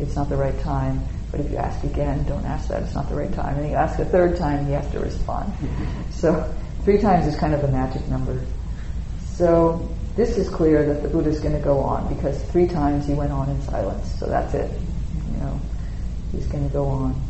it's 0.01 0.17
not 0.17 0.29
the 0.29 0.37
right 0.37 0.59
time." 0.61 1.01
But 1.31 1.41
if 1.41 1.51
you 1.51 1.57
ask 1.57 1.83
again, 1.85 2.25
"Don't 2.25 2.45
ask 2.45 2.69
that," 2.69 2.83
it's 2.83 2.95
not 2.95 3.09
the 3.09 3.15
right 3.15 3.33
time. 3.33 3.59
And 3.59 3.71
you 3.71 3.75
ask 3.75 3.99
a 4.01 4.05
third 4.05 4.37
time, 4.37 4.67
he 4.67 4.73
has 4.73 4.91
to 4.91 5.01
respond. 5.01 5.53
so 6.11 6.53
three 6.85 6.99
times 6.99 7.27
is 7.27 7.37
kind 7.37 7.55
of 7.55 7.63
the 7.63 7.69
magic 7.69 8.07
number. 8.09 8.43
So 9.39 9.89
this 10.17 10.37
is 10.37 10.49
clear 10.49 10.85
that 10.85 11.01
the 11.01 11.09
Buddha 11.09 11.31
is 11.31 11.39
going 11.39 11.55
to 11.55 11.61
go 11.63 11.79
on 11.79 12.13
because 12.13 12.43
three 12.51 12.67
times 12.67 13.07
he 13.07 13.15
went 13.15 13.31
on 13.31 13.49
in 13.49 13.63
silence. 13.63 14.19
So 14.19 14.27
that's 14.27 14.53
it. 14.53 14.69
You 15.33 15.37
know, 15.39 15.61
he's 16.33 16.47
going 16.49 16.67
to 16.67 16.73
go 16.73 16.87
on. 16.87 17.23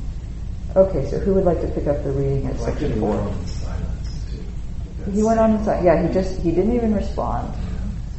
Okay, 0.75 1.07
so 1.11 1.19
who 1.19 1.35
would 1.35 1.45
like 1.45 1.61
to 1.61 1.69
pick 1.69 1.87
up 1.87 2.03
the 2.05 2.11
reading 2.13 2.47
at 2.47 2.59
section 2.59 2.95
he 2.95 2.99
four? 2.99 3.11
went 3.11 3.29
on 3.29 3.39
in 3.39 3.47
silence 3.47 4.25
too. 4.31 5.11
He 5.13 5.23
went 5.23 5.39
on 5.39 5.51
in 5.57 5.65
silence. 5.65 5.85
Yeah, 5.85 6.07
he 6.07 6.15
just 6.15 6.41
he 6.41 6.51
didn't 6.51 6.75
even 6.75 6.95
respond. 6.95 7.55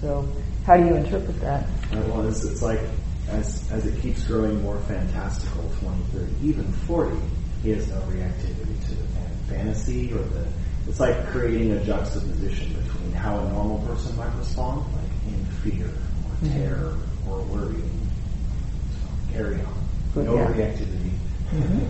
So 0.02 0.28
how 0.68 0.78
do 0.78 0.86
you 0.86 0.94
interpret 0.94 1.42
that? 1.42 1.64
Uh, 1.92 2.02
well, 2.10 2.28
it's, 2.28 2.44
it's 2.44 2.62
like 2.62 2.82
as, 3.30 3.68
as 3.72 3.88
it 3.88 4.00
keeps 4.02 4.24
growing 4.28 4.62
more 4.62 4.80
fantastical, 4.82 5.64
20, 5.82 6.04
30, 6.14 6.48
even 6.48 6.72
40, 6.86 7.18
he 7.64 7.72
has 7.72 7.88
no 7.88 8.00
reactivity 8.02 8.86
to 8.86 8.94
the 8.94 9.08
fantasy 9.48 10.14
or 10.14 10.20
the. 10.20 10.48
It's 10.88 11.00
like 11.00 11.28
creating 11.30 11.72
a 11.72 11.84
juxtaposition 11.84 12.76
how 13.20 13.38
a 13.38 13.50
normal 13.50 13.80
person 13.86 14.16
might 14.18 14.34
respond, 14.38 14.82
like 14.96 15.34
in 15.34 15.46
fear 15.62 15.88
or 15.88 16.48
Mhm. 16.48 16.54
terror 16.54 16.96
or 17.30 17.42
worry. 17.44 17.84
So 18.94 19.34
carry 19.34 19.56
on. 19.56 19.74
Good, 20.14 20.26
no 20.26 20.36
yeah. 20.36 20.48
reactivity. 20.48 21.12
Mhm. 21.54 21.88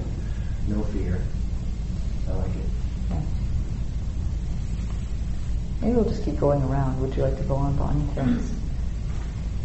no 0.67 0.84
fear. 0.86 1.21
I 2.27 2.32
like 2.34 2.55
it. 2.55 2.65
Yeah. 3.11 3.21
Maybe 5.82 5.95
we'll 5.95 6.05
just 6.09 6.23
keep 6.23 6.39
going 6.39 6.61
around. 6.63 6.99
Would 7.01 7.15
you 7.15 7.23
like 7.23 7.38
to 7.38 7.43
go 7.43 7.55
on, 7.55 7.75
Bonnie? 7.75 8.03
Thanks. 8.15 8.51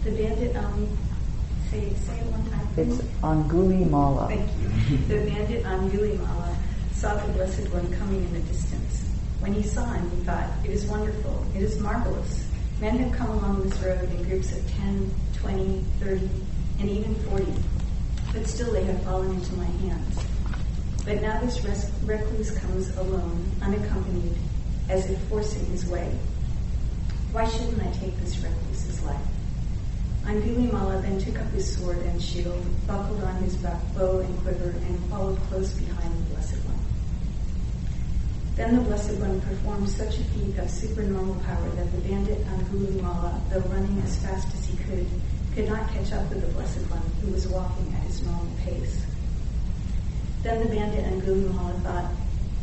The 0.05 0.11
bandit, 0.11 0.57
um, 0.57 0.87
say, 1.71 1.93
say 2.07 2.19
it 2.19 2.27
one 2.31 2.45
time. 2.51 2.69
It's 2.77 2.97
Anguli 3.23 3.89
Mala. 3.89 4.29
Thank 4.29 4.51
you. 4.61 4.99
The 5.09 5.31
bandit 5.31 5.65
Angulimala 5.65 6.55
saw 6.95 7.15
the 7.15 7.33
Blessed 7.33 7.73
One 7.73 7.91
coming 7.99 8.23
in 8.25 8.33
the 8.35 8.41
distance. 8.41 9.04
When 9.45 9.53
he 9.53 9.63
saw 9.63 9.85
him, 9.85 10.11
he 10.11 10.17
thought, 10.25 10.49
It 10.65 10.71
is 10.71 10.87
wonderful, 10.87 11.45
it 11.55 11.63
is 11.63 11.79
marvelous. 11.79 12.49
Men 12.81 12.97
have 12.97 13.13
come 13.13 13.29
along 13.29 13.63
this 13.63 13.79
road 13.83 14.03
in 14.11 14.23
groups 14.23 14.57
of 14.57 14.67
10, 14.71 15.15
20, 15.35 15.85
30, 16.01 16.31
and 16.81 16.89
even 16.89 17.15
40, 17.15 17.53
but 18.33 18.47
still 18.47 18.73
they 18.73 18.85
have 18.85 19.03
fallen 19.03 19.35
into 19.35 19.53
my 19.57 19.67
hands. 19.67 20.19
But 21.05 21.21
now 21.21 21.39
this 21.41 21.63
recluse 22.05 22.53
comes 22.53 22.97
alone, 22.97 23.45
unaccompanied, 23.61 24.35
as 24.89 25.11
if 25.11 25.21
forcing 25.25 25.67
his 25.67 25.85
way. 25.85 26.11
Why 27.33 27.47
shouldn't 27.47 27.83
I 27.83 27.91
take 27.91 28.19
this 28.21 28.39
recluse's 28.39 29.03
life? 29.03 29.27
Angulimala 30.23 31.03
then 31.03 31.19
took 31.21 31.39
up 31.39 31.51
his 31.51 31.77
sword 31.77 31.99
and 31.99 32.23
shield, 32.23 32.65
buckled 32.87 33.23
on 33.23 33.43
his 33.43 33.57
bow 33.57 34.21
and 34.21 34.39
quiver, 34.41 34.71
and 34.71 35.11
followed 35.11 35.39
close 35.51 35.75
behind. 35.75 36.24
Then 38.57 38.77
the 38.77 38.83
Blessed 38.83 39.19
One 39.19 39.41
performed 39.41 39.89
such 39.89 40.17
a 40.19 40.25
feat 40.25 40.57
of 40.59 40.71
supernormal 40.71 41.43
power 41.43 41.69
that 41.71 41.91
the 41.91 41.99
bandit 42.09 42.39
Angulimala, 42.47 43.41
though 43.51 43.59
running 43.69 44.01
as 44.03 44.17
fast 44.19 44.47
as 44.55 44.67
he 44.67 44.77
could, 44.77 45.09
could 45.57 45.69
not 45.69 45.89
catch 45.91 46.13
up 46.13 46.29
with 46.31 46.41
the 46.41 46.53
Blessed 46.53 46.89
One, 46.89 47.03
who 47.21 47.33
was 47.33 47.49
walking 47.49 47.93
at 47.95 48.03
his 48.05 48.23
normal 48.23 48.47
pace. 48.63 49.05
Then 50.45 50.61
the 50.63 50.73
bandit 50.73 51.05
Angulimala 51.05 51.83
thought, 51.83 52.13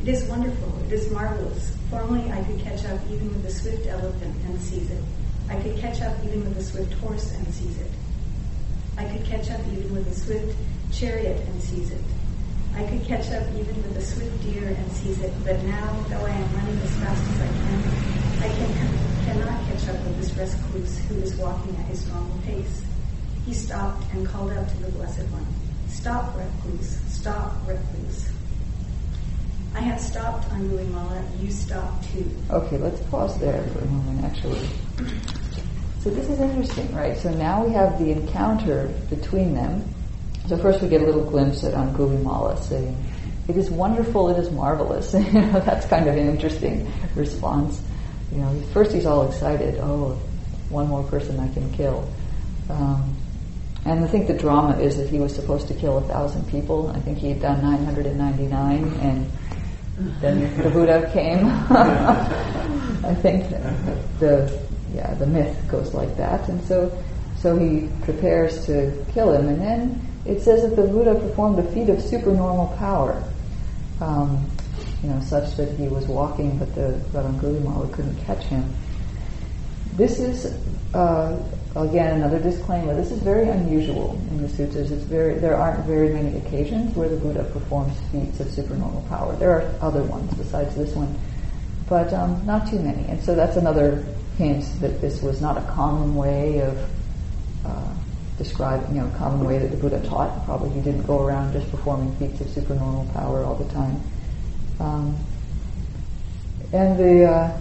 It 0.02 0.08
is 0.08 0.24
wonderful, 0.30 0.82
it 0.88 0.94
is 0.94 1.12
marvelous. 1.12 1.76
Formerly 1.90 2.32
I 2.32 2.42
could 2.46 2.60
catch 2.62 2.86
up 2.86 3.02
even 3.12 3.28
with 3.28 3.46
a 3.46 3.52
swift 3.52 3.86
elephant 3.86 4.36
and 4.46 4.62
seize 4.62 4.90
it. 4.90 5.04
I 5.50 5.60
could 5.60 5.76
catch 5.76 6.02
up 6.02 6.16
even 6.24 6.46
with 6.46 6.58
a 6.58 6.64
swift 6.64 6.94
horse 6.94 7.34
and 7.34 7.54
seize 7.54 7.78
it. 7.78 7.92
I 8.98 9.04
could 9.04 9.26
catch 9.26 9.52
up 9.52 9.60
even 9.74 9.94
with 9.94 10.08
a 10.08 10.16
swift 10.16 10.56
chariot 10.94 11.46
and 11.48 11.62
seize 11.62 11.92
it. 11.92 12.02
I 12.76 12.84
could 12.86 13.04
catch 13.06 13.30
up 13.32 13.48
even 13.56 13.76
with 13.76 13.98
a 13.98 14.02
swift 14.02 14.44
deer 14.44 14.68
and 14.68 14.92
seize 14.92 15.22
it, 15.22 15.34
but 15.44 15.62
now, 15.64 16.06
though 16.10 16.26
I 16.26 16.30
am 16.30 16.56
running 16.56 16.78
as 16.82 16.96
fast 16.96 17.22
as 17.32 17.42
I 17.42 17.48
can, 17.48 17.80
I 18.42 18.50
can, 18.56 19.26
cannot 19.26 19.68
catch 19.68 19.90
up 19.90 20.04
with 20.06 20.18
this 20.18 20.32
recluse 20.36 20.98
who 21.06 21.16
is 21.16 21.36
walking 21.36 21.76
at 21.76 21.86
his 21.86 22.08
normal 22.08 22.38
pace. 22.46 22.82
He 23.46 23.54
stopped 23.54 24.04
and 24.14 24.26
called 24.26 24.52
out 24.52 24.70
to 24.70 24.78
the 24.78 24.92
Blessed 24.92 25.28
One, 25.30 25.46
Stop, 25.90 26.36
recluse, 26.38 26.98
stop, 27.10 27.54
recluse. 27.68 28.32
I 29.76 29.82
have 29.82 30.00
stopped, 30.00 30.50
Angulimala, 30.50 31.24
you 31.42 31.52
stop 31.52 32.04
too. 32.08 32.30
Okay, 32.50 32.78
let's 32.78 33.02
pause 33.04 33.38
there 33.40 33.62
for 33.68 33.80
a 33.80 33.86
moment, 33.86 34.26
actually. 34.26 34.68
So 36.02 36.10
this 36.10 36.30
is 36.30 36.40
interesting, 36.40 36.94
right? 36.96 37.18
So 37.18 37.30
now 37.32 37.64
we 37.64 37.74
have 37.74 38.00
the 38.00 38.12
encounter 38.12 38.88
between 39.10 39.54
them. 39.54 39.84
So 40.48 40.58
first 40.58 40.82
we 40.82 40.90
get 40.90 41.02
a 41.02 41.06
little 41.06 41.24
glimpse 41.24 41.64
at 41.64 41.74
Angulimala 41.74 42.60
saying, 42.64 42.96
"It 43.48 43.58
is 43.58 43.70
wonderful, 43.70 44.30
it 44.30 44.40
is 44.40 44.52
marvelous." 44.52 45.14
you 45.14 45.32
know, 45.32 45.60
that's 45.60 45.86
kind 45.86 46.08
of 46.08 46.16
an 46.16 46.28
interesting 46.28 46.92
response. 47.16 47.82
You 48.32 48.40
know, 48.40 48.62
first 48.74 48.92
he's 48.92 49.06
all 49.06 49.28
excited. 49.28 49.78
Oh, 49.80 50.20
one 50.70 50.88
more 50.88 51.04
person 51.04 51.40
I 51.40 51.52
can 51.54 51.72
kill. 51.74 52.08
Um, 52.70 53.16
and 53.86 54.04
I 54.04 54.08
think 54.08 54.28
the 54.28 54.38
drama 54.38 54.78
is 54.80 54.98
that 54.98 55.10
he 55.10 55.20
was 55.20 55.34
supposed 55.34 55.68
to 55.68 55.74
kill 55.74 55.98
a 55.98 56.02
thousand 56.02 56.48
people. 56.50 56.90
I 56.90 57.00
think 57.00 57.18
he 57.18 57.30
had 57.30 57.42
done 57.42 57.62
999, 57.62 58.84
and 59.02 59.32
then 60.22 60.58
the 60.58 60.70
Buddha 60.70 61.10
came. 61.12 61.46
I 63.06 63.16
think 63.16 63.50
the 64.20 64.62
yeah 64.94 65.14
the 65.16 65.26
myth 65.26 65.58
goes 65.68 65.94
like 65.94 66.16
that, 66.18 66.48
and 66.48 66.64
so 66.66 66.92
so 67.38 67.58
he 67.58 67.90
prepares 68.04 68.66
to 68.68 69.06
kill 69.14 69.34
him, 69.34 69.50
and 69.50 69.60
then 69.60 70.11
it 70.26 70.42
says 70.42 70.62
that 70.62 70.76
the 70.76 70.88
Buddha 70.88 71.16
performed 71.16 71.60
a 71.60 71.72
feat 71.72 71.90
of 71.90 72.02
supernormal 72.02 72.76
power, 72.78 73.24
um, 74.00 74.50
you 75.04 75.10
know, 75.10 75.20
such 75.22 75.56
that 75.56 75.70
he 75.78 75.88
was 75.88 76.08
walking, 76.08 76.58
but 76.58 76.74
the 76.76 77.02
but 77.12 77.26
Angulimala 77.26 77.92
couldn't 77.94 78.16
catch 78.26 78.44
him. 78.44 78.74
This 79.96 80.20
is 80.20 80.58
uh, 80.94 81.42
again 81.76 82.18
another 82.18 82.40
disclaimer. 82.40 82.94
This 82.96 83.12
is 83.12 83.20
very 83.20 83.50
unusual 83.50 84.12
in 84.30 84.42
the 84.42 84.50
sutras. 84.50 84.92
It's 84.92 85.04
very 85.04 85.40
there 85.40 85.56
aren't 85.56 85.86
very 85.86 86.14
many 86.14 86.38
occasions 86.38 86.96
where 86.96 87.10
the 87.10 87.18
Buddha 87.18 87.44
performs 87.46 88.00
feats 88.12 88.40
of 88.40 88.50
supernormal 88.52 89.02
power. 89.10 89.36
There 89.36 89.52
are 89.52 89.74
other 89.82 90.04
ones 90.04 90.34
besides 90.36 90.76
this 90.76 90.94
one, 90.96 91.18
but 91.90 92.14
um, 92.14 92.46
not 92.46 92.70
too 92.70 92.80
many. 92.80 93.08
And 93.08 93.22
so 93.24 93.34
that's 93.34 93.58
another 93.58 94.06
hint 94.38 94.66
that 94.82 95.02
this 95.02 95.22
was 95.22 95.42
not 95.42 95.58
a 95.58 95.62
common 95.72 96.16
way 96.16 96.60
of 96.62 96.78
uh, 97.66 97.94
describing, 98.42 98.96
you 98.96 99.02
know, 99.02 99.12
common 99.18 99.46
way 99.46 99.58
that 99.60 99.70
the 99.70 99.78
Buddha 99.78 100.02
taught. 100.08 100.46
Probably 100.46 100.70
he 100.72 100.82
didn't 100.82 101.06
go 101.06 101.24
around 101.26 101.54
just 101.54 101.70
performing 101.70 102.16
feats 102.18 102.42
of 102.42 102.50
supernormal 102.50 103.06
power 103.14 103.44
all 103.44 103.56
the 103.56 103.72
time. 103.74 104.02
Um, 104.80 105.16
and 106.74 106.98
the 106.98 107.26
uh, 107.26 107.60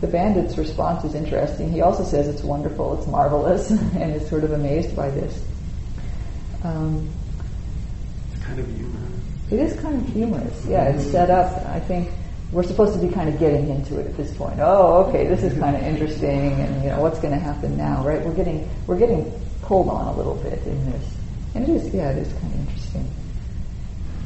the 0.00 0.06
bandit's 0.06 0.56
response 0.56 1.04
is 1.04 1.14
interesting. 1.14 1.72
He 1.72 1.80
also 1.80 2.04
says 2.04 2.28
it's 2.28 2.42
wonderful, 2.42 2.96
it's 2.98 3.08
marvelous, 3.08 3.70
and 3.70 4.14
is 4.14 4.28
sort 4.28 4.44
of 4.44 4.52
amazed 4.52 4.94
by 4.94 5.10
this. 5.10 5.44
Um, 6.62 7.08
It's 8.32 8.44
kind 8.44 8.60
of 8.60 8.66
humorous. 8.66 9.52
it 9.52 9.58
is 9.58 9.80
kind 9.80 9.96
of 10.00 10.12
humorous. 10.12 10.66
Yeah, 10.66 10.84
it's 10.90 11.10
set 11.10 11.30
up. 11.30 11.66
I 11.66 11.80
think 11.80 12.10
we're 12.52 12.62
supposed 12.62 12.98
to 12.98 13.06
be 13.06 13.12
kind 13.12 13.28
of 13.28 13.38
getting 13.38 13.68
into 13.68 13.98
it 13.98 14.06
at 14.06 14.16
this 14.16 14.34
point. 14.34 14.58
Oh, 14.58 15.04
okay, 15.04 15.26
this 15.26 15.42
is 15.42 15.58
kind 15.58 15.76
of 15.76 15.82
interesting, 15.82 16.52
and 16.52 16.82
you 16.82 16.90
know 16.90 17.00
what's 17.00 17.18
going 17.18 17.34
to 17.34 17.40
happen 17.40 17.76
now, 17.76 18.02
right? 18.04 18.24
We're 18.24 18.34
getting 18.34 18.68
we're 18.86 18.98
getting 18.98 19.30
pulled 19.62 19.88
on 19.88 20.08
a 20.08 20.16
little 20.16 20.36
bit 20.36 20.64
in 20.64 20.90
this, 20.90 21.16
and 21.54 21.68
it 21.68 21.70
is 21.70 21.94
yeah, 21.94 22.10
it 22.10 22.18
is 22.18 22.32
kind 22.34 22.54
of 22.54 22.60
interesting. 22.60 23.10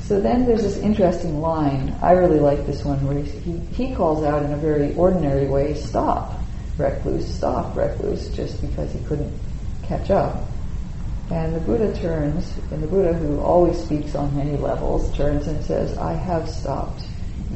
So 0.02 0.20
then 0.20 0.46
there's 0.46 0.62
this 0.62 0.78
interesting 0.78 1.40
line. 1.40 1.96
I 2.02 2.12
really 2.12 2.40
like 2.40 2.66
this 2.66 2.84
one 2.84 3.04
where 3.06 3.22
he, 3.22 3.58
he 3.74 3.94
calls 3.94 4.24
out 4.24 4.44
in 4.44 4.52
a 4.52 4.56
very 4.56 4.94
ordinary 4.94 5.46
way, 5.46 5.74
"Stop, 5.74 6.38
recluse! 6.78 7.26
Stop, 7.26 7.76
recluse!" 7.76 8.28
Just 8.28 8.60
because 8.60 8.92
he 8.92 9.00
couldn't 9.04 9.32
catch 9.82 10.10
up. 10.10 10.44
And 11.30 11.54
the 11.54 11.60
Buddha 11.60 11.94
turns, 11.98 12.52
and 12.70 12.82
the 12.82 12.86
Buddha, 12.86 13.14
who 13.14 13.40
always 13.40 13.82
speaks 13.82 14.14
on 14.14 14.36
many 14.36 14.56
levels, 14.56 15.14
turns 15.16 15.46
and 15.46 15.64
says, 15.64 15.96
I 15.96 16.12
have 16.12 16.48
stopped. 16.48 17.04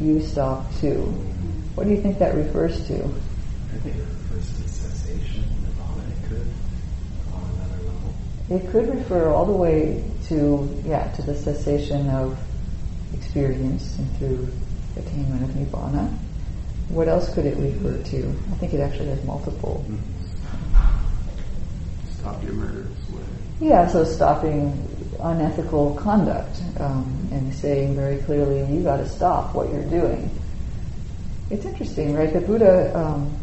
You 0.01 0.21
stop 0.21 0.73
too. 0.77 1.01
What 1.75 1.85
do 1.85 1.91
you 1.91 2.01
think 2.01 2.19
that 2.19 2.35
refers 2.35 2.87
to? 2.89 2.95
I 2.95 3.79
think 3.79 3.97
it 3.97 4.01
refers 4.01 4.47
to 4.57 4.69
cessation, 4.69 5.45
nirvana. 5.63 6.03
It 6.11 6.29
could 6.29 6.47
on 7.33 7.43
another 7.55 7.83
level. 7.85 8.15
It 8.51 8.71
could 8.71 8.89
refer 8.95 9.31
all 9.31 9.47
the 9.47 9.53
way 9.53 10.05
to, 10.29 10.83
yeah, 10.85 11.11
to 11.13 11.23
the 11.23 11.35
cessation 11.35 12.09
of 12.11 12.39
experience 13.15 13.97
and 13.99 14.17
through 14.19 14.49
attainment 14.97 15.43
of 15.43 15.51
nibbana. 15.51 16.13
What 16.89 17.09
else 17.09 17.33
could 17.35 17.47
it 17.47 17.57
refer 17.57 18.03
to? 18.11 18.29
I 18.53 18.55
think 18.57 18.75
it 18.75 18.81
actually 18.81 19.09
has 19.09 19.25
multiple. 19.25 19.85
Mm-hmm. 19.89 20.13
Stop 22.21 22.43
your 22.43 22.53
murderous 22.53 23.11
way. 23.11 23.23
Yeah, 23.61 23.87
so 23.89 24.05
stopping 24.05 24.73
unethical 25.21 25.95
conduct 25.95 26.61
um, 26.79 27.29
and 27.33 27.55
saying 27.55 27.95
very 27.95 28.19
clearly, 28.19 28.65
you 28.73 28.83
got 28.83 28.99
to 28.99 29.09
stop 29.09 29.55
what 29.55 29.71
you're 29.71 29.89
doing. 29.89 30.31
It's 31.51 31.65
interesting, 31.65 32.15
right? 32.15 32.33
The 32.33 32.41
Buddha 32.41 32.97
um, 32.97 33.37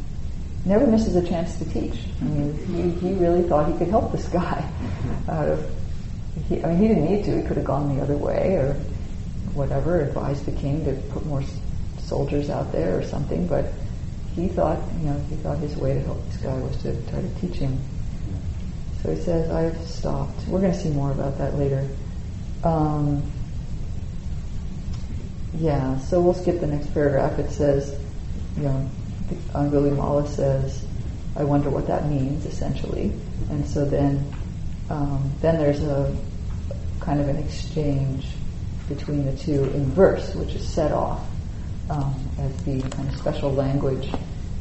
never 0.65 0.85
misses 0.87 1.15
a 1.15 1.25
chance 1.25 1.57
to 1.59 1.65
teach. 1.65 1.95
I 2.21 2.25
mean, 2.25 2.53
he, 2.67 3.07
he 3.07 3.13
really 3.13 3.43
thought 3.47 3.71
he 3.71 3.77
could 3.77 3.89
help 3.89 4.11
this 4.11 4.27
guy. 4.27 4.69
Out 5.29 5.49
of, 5.49 5.69
he, 6.49 6.63
I 6.63 6.69
mean, 6.69 6.77
he 6.77 6.87
didn't 6.87 7.05
need 7.05 7.25
to. 7.25 7.41
He 7.41 7.47
could 7.47 7.57
have 7.57 7.65
gone 7.65 7.95
the 7.95 8.01
other 8.01 8.17
way 8.17 8.55
or 8.55 8.73
whatever, 9.53 10.01
advised 10.01 10.45
the 10.45 10.51
king 10.51 10.83
to 10.85 10.93
put 11.11 11.25
more 11.25 11.43
soldiers 11.99 12.49
out 12.49 12.71
there 12.71 12.99
or 12.99 13.03
something. 13.03 13.47
But 13.47 13.71
he 14.35 14.47
thought, 14.47 14.79
you 14.99 15.07
know, 15.07 15.19
he 15.29 15.35
thought 15.37 15.59
his 15.59 15.75
way 15.75 15.93
to 15.93 16.01
help 16.01 16.25
this 16.29 16.37
guy 16.37 16.57
was 16.57 16.75
to 16.83 16.95
try 17.09 17.21
to 17.21 17.29
teach 17.39 17.55
him. 17.55 17.79
So 19.03 19.13
he 19.13 19.21
says, 19.21 19.51
I've 19.51 19.77
stopped. 19.87 20.47
We're 20.47 20.61
going 20.61 20.71
to 20.71 20.79
see 20.79 20.89
more 20.89 21.11
about 21.11 21.37
that 21.37 21.57
later. 21.57 21.87
Um, 22.63 23.21
yeah, 25.55 25.99
so 25.99 26.21
we'll 26.21 26.33
skip 26.33 26.61
the 26.61 26.67
next 26.67 26.93
paragraph. 26.93 27.37
It 27.37 27.51
says, 27.51 27.99
you 28.55 28.63
know, 28.63 28.89
Angulimala 29.53 30.27
says, 30.27 30.85
I 31.35 31.43
wonder 31.43 31.69
what 31.69 31.87
that 31.87 32.07
means, 32.07 32.45
essentially. 32.45 33.11
And 33.49 33.67
so 33.67 33.83
then, 33.83 34.25
um, 34.89 35.31
then 35.41 35.57
there's 35.57 35.83
a 35.83 36.15
kind 37.01 37.19
of 37.19 37.27
an 37.27 37.35
exchange 37.35 38.27
between 38.87 39.25
the 39.25 39.35
two 39.35 39.65
in 39.65 39.85
verse, 39.91 40.33
which 40.35 40.53
is 40.53 40.67
set 40.67 40.93
off 40.93 41.25
um, 41.89 42.15
as 42.39 42.55
the 42.63 42.81
kind 42.81 43.09
of 43.09 43.15
special 43.17 43.51
language. 43.51 44.09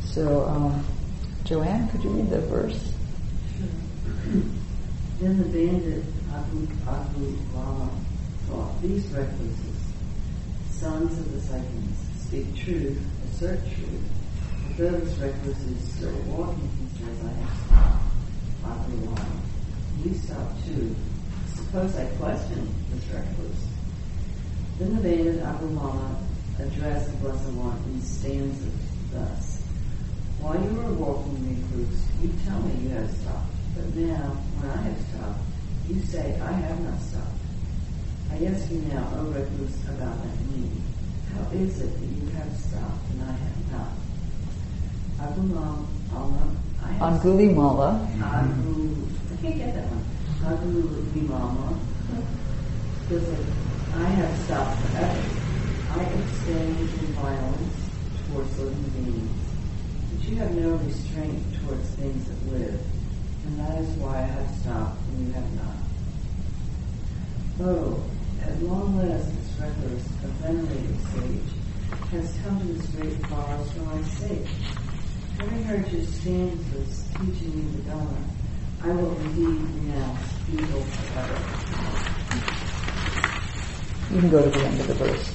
So, 0.05 0.47
um, 0.47 0.84
Joanne, 1.45 1.88
could 1.90 2.03
you 2.03 2.11
read 2.11 2.30
the 2.30 2.40
verse? 2.40 2.91
Then 4.33 5.37
the 5.37 5.45
bandit 5.45 6.05
Abu, 6.33 6.66
Abu 6.89 7.37
Lama 7.55 7.91
thought, 8.49 8.80
these 8.80 9.07
recluses, 9.09 9.93
sons 10.70 11.12
of 11.18 11.33
the 11.33 11.39
Saiyans, 11.39 11.97
speak 12.18 12.57
truth, 12.57 12.99
assert 13.26 13.61
truth. 13.74 14.01
But 14.68 14.76
those 14.78 15.18
recluses 15.18 15.93
still 15.93 16.16
walking, 16.28 16.70
he 16.80 17.05
says, 17.05 17.18
I 17.22 17.28
have 17.28 17.66
stopped. 17.66 18.05
Abu 18.64 19.05
Lama, 19.05 19.41
you 20.03 20.14
stop 20.14 20.51
too. 20.64 20.97
Suppose 21.55 21.95
I 21.97 22.07
question 22.16 22.74
this 22.91 23.05
recluse. 23.09 23.66
Then 24.78 24.97
the 24.97 25.03
bandit 25.03 25.43
Abu 25.43 25.66
Lama 25.66 26.16
addressed 26.59 27.11
the 27.11 27.16
Blessed 27.18 27.51
One 27.51 27.76
in 27.93 28.01
stanzas 28.01 28.72
thus. 29.12 29.62
While 30.41 30.59
you 30.59 30.70
were 30.70 30.95
walking 30.95 31.37
recluse, 31.70 32.03
you 32.22 32.33
tell 32.47 32.61
me 32.61 32.83
you 32.83 32.89
have 32.97 33.11
stopped. 33.11 33.51
But 33.75 33.95
now, 33.97 34.37
when 34.61 34.70
I 34.70 34.83
have 34.83 35.01
stopped, 35.09 35.41
you 35.89 36.01
say, 36.03 36.39
I 36.41 36.53
have 36.53 36.81
not 36.81 37.01
stopped. 37.01 37.41
I 38.31 38.45
ask 38.47 38.70
you 38.70 38.81
now, 38.93 39.09
O 39.16 39.25
recluse, 39.33 39.77
about 39.89 40.23
that 40.23 40.37
meaning. 40.51 40.83
How 41.33 41.49
is 41.53 41.81
it 41.81 41.93
that 41.93 42.07
you 42.07 42.29
have 42.37 42.53
stopped 42.57 43.11
and 43.11 43.23
I 43.23 43.33
have 43.33 43.73
not? 43.73 43.93
Agulam, 45.20 45.87
Alma, 46.14 46.57
I 46.83 46.93
have 46.93 47.20
Angulimala. 47.20 48.09
Agu, 48.18 49.09
I 49.33 49.37
can't 49.41 49.57
get 49.57 49.75
that 49.75 49.87
one. 49.89 50.05
Agulimama. 50.45 51.79
Says 53.09 53.29
like, 53.29 53.47
I 53.95 54.09
have 54.09 54.39
stopped 54.45 54.81
forever. 54.81 55.43
I 55.93 56.05
from 56.05 57.12
violence 57.20 57.91
towards 58.27 58.59
living 58.59 58.91
beings. 59.05 59.45
But 60.11 60.29
you 60.29 60.37
have 60.37 60.55
no 60.55 60.77
restraint 60.77 61.43
towards 61.61 61.89
things 61.91 62.29
that 62.29 62.53
live, 62.53 62.81
and 63.53 63.61
that 63.61 63.78
is 63.82 63.88
why 63.98 64.16
I 64.16 64.22
have 64.22 64.50
stopped 64.61 64.98
and 65.09 65.26
you 65.26 65.32
have 65.34 65.53
not. 65.55 65.76
Oh, 67.61 68.03
at 68.40 68.62
long 68.62 68.96
last 68.96 69.28
this 69.28 69.61
reckless, 69.61 70.03
venerated 70.40 71.00
sage, 71.12 71.53
has 72.12 72.38
come 72.42 72.61
to 72.61 72.66
this 72.72 72.86
great 72.96 73.26
forest 73.26 73.72
for 73.74 73.82
my 73.82 74.03
sake. 74.03 74.46
Having 75.38 75.64
heard 75.64 75.92
your 75.92 76.05
stanzas 76.05 77.09
teaching 77.12 77.53
me 77.57 77.76
the 77.76 77.82
Dharma, 77.90 78.24
I 78.84 78.88
will 78.88 79.16
indeed 79.20 79.61
renounce 79.84 80.32
evil 80.50 80.82
forever. 80.82 81.38
You 84.12 84.20
can 84.20 84.30
go 84.30 84.42
to 84.42 84.50
the 84.50 84.64
end 84.64 84.80
of 84.80 84.86
the 84.88 84.94
verse. 84.94 85.32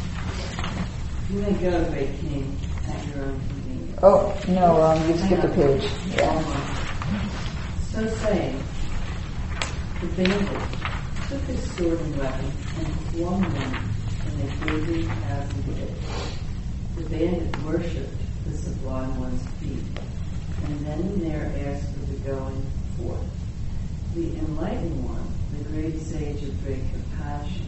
You 1.30 1.40
may 1.40 1.54
go, 1.54 1.90
great 1.92 2.20
king, 2.20 2.58
at 2.88 3.08
your 3.08 3.26
own 3.26 3.40
convenience. 3.48 4.00
Oh, 4.02 4.40
no, 4.48 4.82
um, 4.82 5.10
you 5.10 5.18
skipped 5.18 5.44
a 5.44 5.50
page. 5.50 5.92
Yeah. 6.10 6.77
So 7.98 8.06
saying, 8.06 8.64
the 10.02 10.08
bandit 10.10 10.62
took 11.30 11.42
his 11.48 11.72
sword 11.72 12.00
and 12.00 12.16
weapon 12.18 12.46
and 12.46 12.94
flung 13.10 13.42
them 13.42 13.90
in 14.28 14.42
a 14.42 14.56
gaping 14.66 15.08
chasm 15.08 15.64
pit. 15.64 15.90
The 16.96 17.10
bandit 17.10 17.64
worshipped 17.64 18.22
the 18.46 18.56
sublime 18.56 19.20
one's 19.20 19.44
feet, 19.60 19.82
and 20.66 20.86
then 20.86 21.00
and 21.00 21.22
there 21.24 21.52
asked 21.66 21.92
for 21.94 22.06
the 22.06 22.18
going 22.18 22.64
forth. 23.00 23.26
The 24.14 24.38
enlightened 24.46 25.04
one, 25.04 25.34
the 25.58 25.68
great 25.68 26.00
sage 26.00 26.44
of 26.44 26.64
great 26.64 26.84
compassion, 26.92 27.66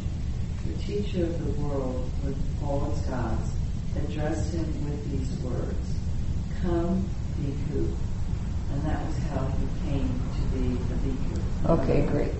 the 0.67 0.73
teacher 0.83 1.23
of 1.23 1.43
the 1.43 1.59
world 1.59 2.07
with 2.23 2.37
all 2.63 2.91
its 2.91 3.01
gods, 3.07 3.49
addressed 3.97 4.53
him 4.53 4.85
with 4.85 5.09
these 5.09 5.39
words, 5.39 5.95
Come, 6.61 7.09
Bhikkhu. 7.41 7.95
And 8.71 8.83
that 8.83 9.05
was 9.05 9.17
how 9.29 9.45
he 9.45 9.89
came 9.89 10.21
to 10.35 10.41
be 10.57 10.75
a 10.75 10.97
Bhikkhu. 11.03 11.79
Okay, 11.79 12.05
great. 12.07 12.31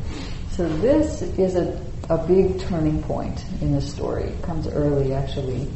So 0.51 0.67
this 0.77 1.21
is 1.21 1.55
a, 1.55 1.81
a 2.09 2.17
big 2.27 2.59
turning 2.59 3.01
point 3.03 3.43
in 3.61 3.71
the 3.71 3.81
story. 3.81 4.23
It 4.23 4.41
comes 4.41 4.67
early, 4.67 5.13
actually. 5.13 5.69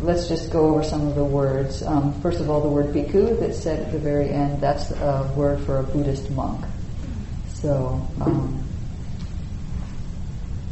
Let's 0.00 0.28
just 0.28 0.50
go 0.50 0.68
over 0.70 0.82
some 0.82 1.06
of 1.06 1.14
the 1.14 1.24
words. 1.24 1.82
Um, 1.82 2.20
first 2.20 2.40
of 2.40 2.50
all, 2.50 2.60
the 2.60 2.68
word 2.68 2.86
bhikkhu 2.86 3.40
that's 3.40 3.58
said 3.58 3.80
at 3.80 3.92
the 3.92 3.98
very 3.98 4.30
end, 4.30 4.60
that's 4.60 4.90
a 4.90 5.32
word 5.36 5.60
for 5.60 5.78
a 5.78 5.82
Buddhist 5.82 6.30
monk. 6.30 6.64
So 7.54 8.06
um, 8.20 8.62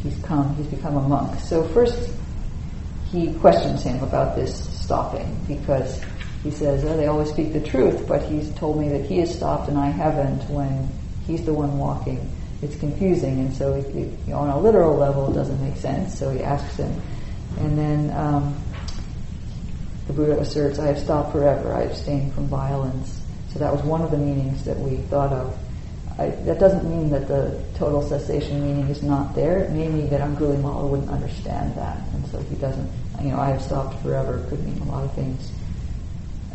he's 0.02 0.18
come, 0.24 0.54
he's 0.56 0.66
become 0.66 0.96
a 0.96 1.08
monk. 1.08 1.40
So 1.40 1.66
first, 1.68 2.10
he 3.10 3.32
questions 3.34 3.82
him 3.82 4.02
about 4.02 4.36
this 4.36 4.68
stopping 4.80 5.38
because 5.46 6.00
he 6.42 6.50
says, 6.50 6.84
oh, 6.84 6.96
they 6.96 7.06
always 7.06 7.30
speak 7.30 7.52
the 7.52 7.60
truth, 7.60 8.06
but 8.08 8.22
he's 8.22 8.52
told 8.54 8.78
me 8.78 8.88
that 8.88 9.04
he 9.04 9.18
has 9.18 9.34
stopped 9.34 9.68
and 9.68 9.78
I 9.78 9.90
haven't 9.90 10.48
when 10.50 10.88
he's 11.26 11.44
the 11.44 11.52
one 11.52 11.78
walking. 11.78 12.30
It's 12.62 12.76
confusing, 12.76 13.40
and 13.40 13.52
so 13.52 13.74
he, 13.74 14.00
you 14.00 14.16
know, 14.28 14.38
on 14.38 14.48
a 14.48 14.58
literal 14.58 14.96
level, 14.96 15.30
it 15.30 15.34
doesn't 15.34 15.60
make 15.60 15.76
sense. 15.76 16.16
So 16.16 16.30
he 16.30 16.42
asks 16.42 16.76
him, 16.76 17.00
and 17.58 17.76
then 17.76 18.10
um, 18.16 18.56
the 20.06 20.12
Buddha 20.12 20.38
asserts, 20.38 20.78
"I 20.78 20.86
have 20.86 20.98
stopped 21.00 21.32
forever. 21.32 21.74
I 21.74 21.82
abstain 21.82 22.30
from 22.30 22.46
violence." 22.46 23.20
So 23.52 23.58
that 23.58 23.72
was 23.72 23.82
one 23.82 24.00
of 24.02 24.12
the 24.12 24.16
meanings 24.16 24.64
that 24.64 24.78
we 24.78 24.98
thought 25.08 25.32
of. 25.32 25.58
I, 26.18 26.28
that 26.46 26.60
doesn't 26.60 26.88
mean 26.88 27.10
that 27.10 27.26
the 27.26 27.60
total 27.74 28.00
cessation 28.00 28.62
meaning 28.62 28.88
is 28.88 29.02
not 29.02 29.34
there. 29.34 29.58
It 29.58 29.72
may 29.72 29.88
mean 29.88 30.08
that 30.10 30.20
Angulimala 30.20 30.88
wouldn't 30.88 31.10
understand 31.10 31.74
that, 31.74 31.98
and 32.14 32.24
so 32.28 32.38
he 32.42 32.54
doesn't. 32.54 32.88
You 33.22 33.30
know, 33.30 33.40
I 33.40 33.48
have 33.48 33.62
stopped 33.62 34.00
forever 34.02 34.46
could 34.48 34.64
mean 34.64 34.78
a 34.82 34.84
lot 34.84 35.02
of 35.02 35.12
things. 35.14 35.50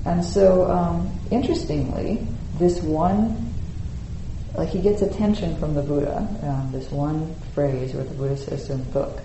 And 0.07 0.23
so, 0.23 0.71
um, 0.71 1.11
interestingly, 1.31 2.25
this 2.57 2.81
one, 2.81 3.53
like 4.55 4.69
he 4.69 4.79
gets 4.79 5.01
attention 5.01 5.57
from 5.57 5.73
the 5.73 5.81
Buddha. 5.81 6.25
Um, 6.43 6.71
this 6.71 6.89
one 6.89 7.35
phrase 7.53 7.93
where 7.93 8.05
the 8.05 8.15
Buddha 8.15 8.37
says 8.37 8.67
to 8.67 8.77
him, 8.77 8.85
"Look, 8.93 9.19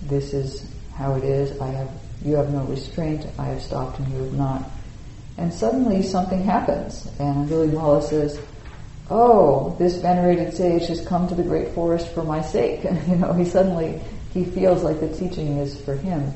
this 0.00 0.32
is 0.32 0.64
how 0.94 1.14
it 1.14 1.24
is. 1.24 1.60
I 1.60 1.66
have, 1.66 1.90
you 2.24 2.36
have 2.36 2.52
no 2.52 2.62
restraint. 2.62 3.26
I 3.36 3.46
have 3.46 3.60
stopped, 3.60 3.98
and 3.98 4.08
you 4.12 4.22
have 4.22 4.32
not." 4.34 4.70
And 5.38 5.52
suddenly 5.52 6.02
something 6.02 6.44
happens, 6.44 7.08
and 7.18 7.48
Angulimala 7.48 8.04
says, 8.04 8.38
"Oh, 9.10 9.74
this 9.76 9.96
venerated 9.96 10.54
sage 10.54 10.86
has 10.86 11.00
come 11.04 11.26
to 11.26 11.34
the 11.34 11.42
great 11.42 11.74
forest 11.74 12.06
for 12.14 12.22
my 12.22 12.42
sake." 12.42 12.84
you 13.08 13.16
know, 13.16 13.32
he 13.32 13.44
suddenly 13.44 14.00
he 14.32 14.44
feels 14.44 14.84
like 14.84 15.00
the 15.00 15.08
teaching 15.08 15.58
is 15.58 15.80
for 15.80 15.96
him. 15.96 16.32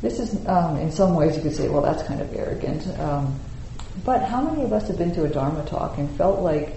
This 0.00 0.18
is, 0.18 0.46
um, 0.46 0.76
in 0.76 0.90
some 0.90 1.14
ways, 1.14 1.36
you 1.36 1.42
could 1.42 1.54
say, 1.54 1.68
well, 1.68 1.82
that's 1.82 2.02
kind 2.04 2.20
of 2.20 2.34
arrogant. 2.34 2.86
Um, 2.98 3.38
but 4.04 4.22
how 4.22 4.40
many 4.40 4.62
of 4.62 4.72
us 4.72 4.88
have 4.88 4.96
been 4.96 5.12
to 5.14 5.24
a 5.24 5.28
Dharma 5.28 5.64
talk 5.66 5.98
and 5.98 6.10
felt 6.16 6.40
like, 6.40 6.74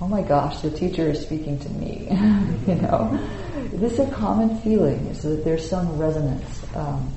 oh 0.00 0.06
my 0.06 0.22
gosh, 0.22 0.60
the 0.60 0.70
teacher 0.70 1.10
is 1.10 1.20
speaking 1.20 1.58
to 1.58 1.68
me? 1.70 2.06
you 2.66 2.76
know, 2.76 3.18
this 3.72 3.94
is 3.94 4.00
a 4.00 4.10
common 4.12 4.58
feeling, 4.60 5.06
is 5.06 5.22
that 5.22 5.44
there's 5.44 5.68
some 5.68 5.98
resonance. 5.98 6.62
Um, 6.76 7.12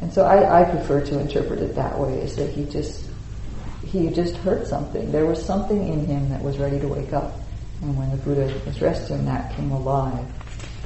and 0.00 0.12
so 0.12 0.24
I, 0.24 0.62
I 0.62 0.64
prefer 0.64 1.04
to 1.06 1.18
interpret 1.18 1.60
it 1.60 1.74
that 1.76 1.98
way, 1.98 2.20
is 2.20 2.36
that 2.36 2.50
he 2.50 2.64
just 2.64 3.06
he 3.84 4.08
just 4.08 4.36
heard 4.36 4.66
something. 4.66 5.10
There 5.10 5.26
was 5.26 5.44
something 5.44 5.88
in 5.88 6.06
him 6.06 6.28
that 6.30 6.42
was 6.42 6.58
ready 6.58 6.78
to 6.78 6.86
wake 6.86 7.12
up. 7.12 7.34
And 7.82 7.96
when 7.96 8.10
the 8.10 8.16
Buddha 8.18 8.54
addressed 8.66 9.10
him, 9.10 9.24
that 9.24 9.54
came 9.56 9.72
alive. 9.72 10.24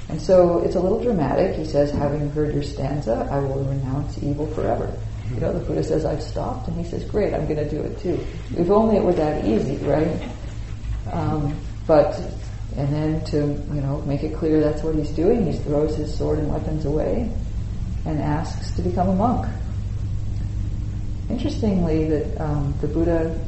And 0.09 0.21
so 0.21 0.59
it's 0.59 0.75
a 0.75 0.81
little 0.81 1.03
dramatic. 1.03 1.57
He 1.57 1.65
says, 1.65 1.91
having 1.91 2.31
heard 2.31 2.55
your 2.55 2.63
stanza, 2.63 3.27
I 3.31 3.39
will 3.39 3.65
renounce 3.65 4.23
evil 4.23 4.47
forever. 4.49 4.93
You 5.33 5.41
know, 5.41 5.53
the 5.53 5.65
Buddha 5.65 5.83
says, 5.83 6.05
I've 6.05 6.23
stopped. 6.23 6.69
And 6.69 6.77
he 6.77 6.89
says, 6.89 7.05
great, 7.05 7.33
I'm 7.33 7.47
going 7.47 7.57
to 7.57 7.69
do 7.69 7.81
it 7.81 7.99
too. 8.01 8.25
If 8.57 8.71
only 8.71 8.97
it 8.97 9.03
were 9.03 9.15
that 9.15 9.45
easy, 9.45 9.77
right? 9.87 10.29
Um, 11.11 11.59
but, 11.87 12.21
and 12.77 12.93
then 12.93 13.25
to, 13.27 13.39
you 13.39 13.81
know, 13.81 14.03
make 14.03 14.23
it 14.23 14.37
clear 14.37 14.61
that's 14.61 14.83
what 14.83 14.95
he's 14.95 15.11
doing, 15.11 15.51
he 15.51 15.59
throws 15.59 15.97
his 15.97 16.17
sword 16.17 16.39
and 16.39 16.53
weapons 16.53 16.85
away 16.85 17.31
and 18.05 18.21
asks 18.21 18.77
to 18.77 18.83
become 18.83 19.09
a 19.09 19.15
monk. 19.15 19.47
Interestingly, 21.31 22.05
that 22.11 22.41
um, 22.41 22.75
the 22.83 22.89
Buddha 22.89 23.39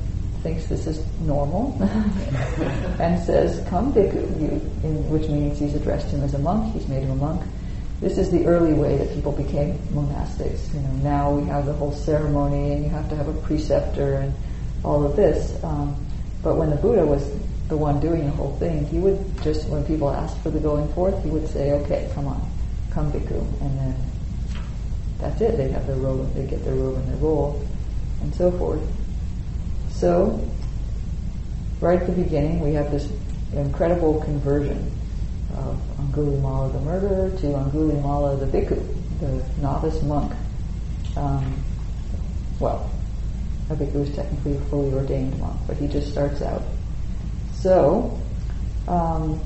thinks 0.46 0.66
this 0.66 0.86
is 0.86 1.04
normal 1.22 1.76
and 3.00 3.20
says, 3.24 3.66
"Come, 3.68 3.92
bhikkhu," 3.92 5.02
which 5.10 5.28
means 5.28 5.58
he's 5.58 5.74
addressed 5.74 6.06
him 6.10 6.22
as 6.22 6.34
a 6.34 6.38
monk. 6.38 6.72
He's 6.72 6.86
made 6.86 7.02
him 7.02 7.10
a 7.10 7.16
monk. 7.16 7.42
This 8.00 8.16
is 8.16 8.30
the 8.30 8.46
early 8.46 8.72
way 8.72 8.96
that 8.96 9.12
people 9.12 9.32
became 9.32 9.76
monastics. 9.90 10.72
You 10.72 10.80
know, 10.80 10.92
now 11.02 11.32
we 11.32 11.48
have 11.48 11.66
the 11.66 11.72
whole 11.72 11.90
ceremony, 11.90 12.72
and 12.72 12.84
you 12.84 12.90
have 12.90 13.08
to 13.08 13.16
have 13.16 13.26
a 13.26 13.32
preceptor 13.40 14.14
and 14.14 14.32
all 14.84 15.04
of 15.04 15.16
this. 15.16 15.58
Um, 15.64 15.96
but 16.44 16.56
when 16.56 16.70
the 16.70 16.76
Buddha 16.76 17.04
was 17.04 17.28
the 17.66 17.76
one 17.76 17.98
doing 17.98 18.26
the 18.26 18.36
whole 18.36 18.56
thing, 18.58 18.86
he 18.86 18.98
would 18.98 19.18
just, 19.42 19.68
when 19.68 19.84
people 19.84 20.10
asked 20.10 20.38
for 20.44 20.50
the 20.50 20.60
going 20.60 20.86
forth, 20.92 21.20
he 21.24 21.30
would 21.30 21.48
say, 21.48 21.72
"Okay, 21.72 22.08
come 22.14 22.28
on, 22.28 22.40
come, 22.92 23.10
bhikkhu," 23.10 23.40
and 23.62 23.80
then 23.80 23.96
that's 25.18 25.40
it. 25.40 25.56
They 25.56 25.72
have 25.72 25.88
their 25.88 25.96
robe, 25.96 26.32
they 26.34 26.46
get 26.46 26.64
their 26.64 26.76
robe 26.76 26.98
and 26.98 27.08
their 27.08 27.16
roll, 27.16 27.66
and 28.22 28.32
so 28.32 28.52
forth. 28.52 28.86
So 29.98 30.46
right 31.80 31.98
at 31.98 32.06
the 32.06 32.12
beginning, 32.12 32.60
we 32.60 32.74
have 32.74 32.90
this 32.90 33.08
incredible 33.54 34.20
conversion 34.20 34.92
of 35.56 35.80
Angulimala 35.98 36.72
the 36.72 36.80
murderer 36.80 37.30
to 37.30 37.46
Angulimala 37.46 38.38
the 38.38 38.46
bhikkhu, 38.46 38.94
the 39.20 39.60
novice 39.62 40.02
monk. 40.02 40.34
Um, 41.16 41.64
well, 42.60 42.90
a 43.70 43.74
bhikkhu 43.74 44.06
is 44.06 44.14
technically 44.14 44.56
a 44.56 44.60
fully 44.62 44.92
ordained 44.92 45.38
monk, 45.38 45.58
but 45.66 45.78
he 45.78 45.86
just 45.88 46.12
starts 46.12 46.42
out. 46.42 46.62
So, 47.54 48.20
um, 48.86 49.40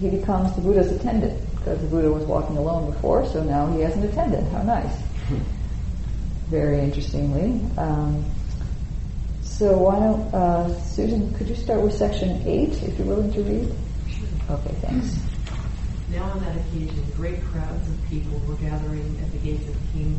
he 0.00 0.10
becomes 0.10 0.54
the 0.54 0.60
Buddha's 0.60 0.92
attendant 0.92 1.40
because 1.56 1.80
the 1.80 1.86
Buddha 1.86 2.12
was 2.12 2.24
walking 2.24 2.58
alone 2.58 2.90
before, 2.90 3.26
so 3.26 3.42
now 3.42 3.72
he 3.72 3.80
has 3.80 3.96
an 3.96 4.02
attendant. 4.02 4.50
How 4.52 4.62
nice. 4.62 4.94
Very 6.50 6.80
interestingly. 6.80 7.60
Um, 7.78 8.24
so 9.60 9.76
why 9.76 10.00
don't, 10.00 10.24
uh, 10.32 10.72
Susan, 10.80 11.34
could 11.34 11.46
you 11.46 11.54
start 11.54 11.82
with 11.82 11.92
section 11.92 12.40
8 12.48 12.82
if 12.82 12.96
you're 12.96 13.06
willing 13.06 13.30
to 13.30 13.42
read? 13.42 13.68
Sure. 14.08 14.56
Okay, 14.56 14.74
thanks. 14.80 15.20
Now 16.08 16.32
on 16.32 16.40
that 16.40 16.56
occasion, 16.56 17.04
great 17.14 17.44
crowds 17.44 17.86
of 17.86 18.08
people 18.08 18.40
were 18.48 18.54
gathering 18.54 19.20
at 19.22 19.30
the 19.32 19.36
gates 19.44 19.68
of 19.68 19.76
King 19.92 20.18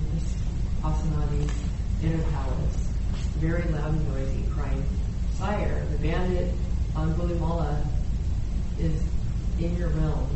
Pasenadi's 0.83 1.57
inner 2.03 2.21
palace, 2.29 2.93
very 3.41 3.63
loud 3.73 3.89
and 3.89 4.07
noisy, 4.13 4.45
crying, 4.53 4.85
Sire, 5.39 5.87
the 5.89 5.97
bandit 5.97 6.53
Angulimala 6.93 7.83
is 8.77 9.01
in 9.57 9.75
your 9.75 9.89
realm. 9.89 10.29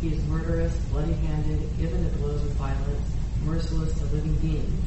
He 0.00 0.14
is 0.14 0.24
murderous, 0.24 0.74
bloody-handed, 0.90 1.78
given 1.78 2.10
to 2.10 2.16
blows 2.18 2.42
of 2.42 2.50
violence, 2.58 3.08
merciless 3.44 3.96
to 4.00 4.04
living 4.06 4.34
beings. 4.38 4.84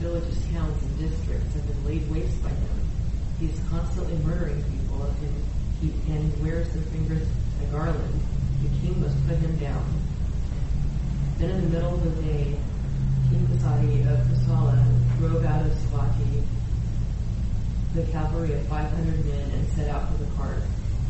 Villages, 0.00 0.36
towns, 0.52 0.82
and 0.82 0.98
districts 0.98 1.54
have 1.54 1.64
been 1.68 1.84
laid 1.86 2.10
waste 2.10 2.42
by 2.42 2.48
him. 2.48 2.73
He 3.44 3.50
is 3.50 3.60
constantly 3.68 4.16
murdering 4.24 4.64
people, 4.72 5.04
and 5.04 5.44
he, 5.78 5.92
and 6.10 6.42
wears 6.42 6.66
their 6.72 6.82
fingers 6.84 7.28
a 7.60 7.66
garland. 7.66 8.20
The 8.62 8.68
king 8.80 8.98
must 9.02 9.20
put 9.28 9.36
him 9.36 9.54
down. 9.58 9.84
Then 11.36 11.50
in 11.50 11.60
the 11.64 11.68
middle 11.68 11.92
of 11.92 12.04
the 12.04 12.22
day, 12.22 12.56
King 13.28 13.46
Pasadi 13.52 14.00
of 14.08 14.26
Kosala 14.28 14.82
drove 15.18 15.44
out 15.44 15.60
of 15.60 15.72
Savatthi 15.72 16.42
the 17.94 18.04
cavalry 18.04 18.54
of 18.54 18.66
500 18.66 19.26
men 19.26 19.50
and 19.50 19.68
set 19.74 19.90
out 19.90 20.10
for 20.10 20.24
the 20.24 20.30
cart. 20.36 20.62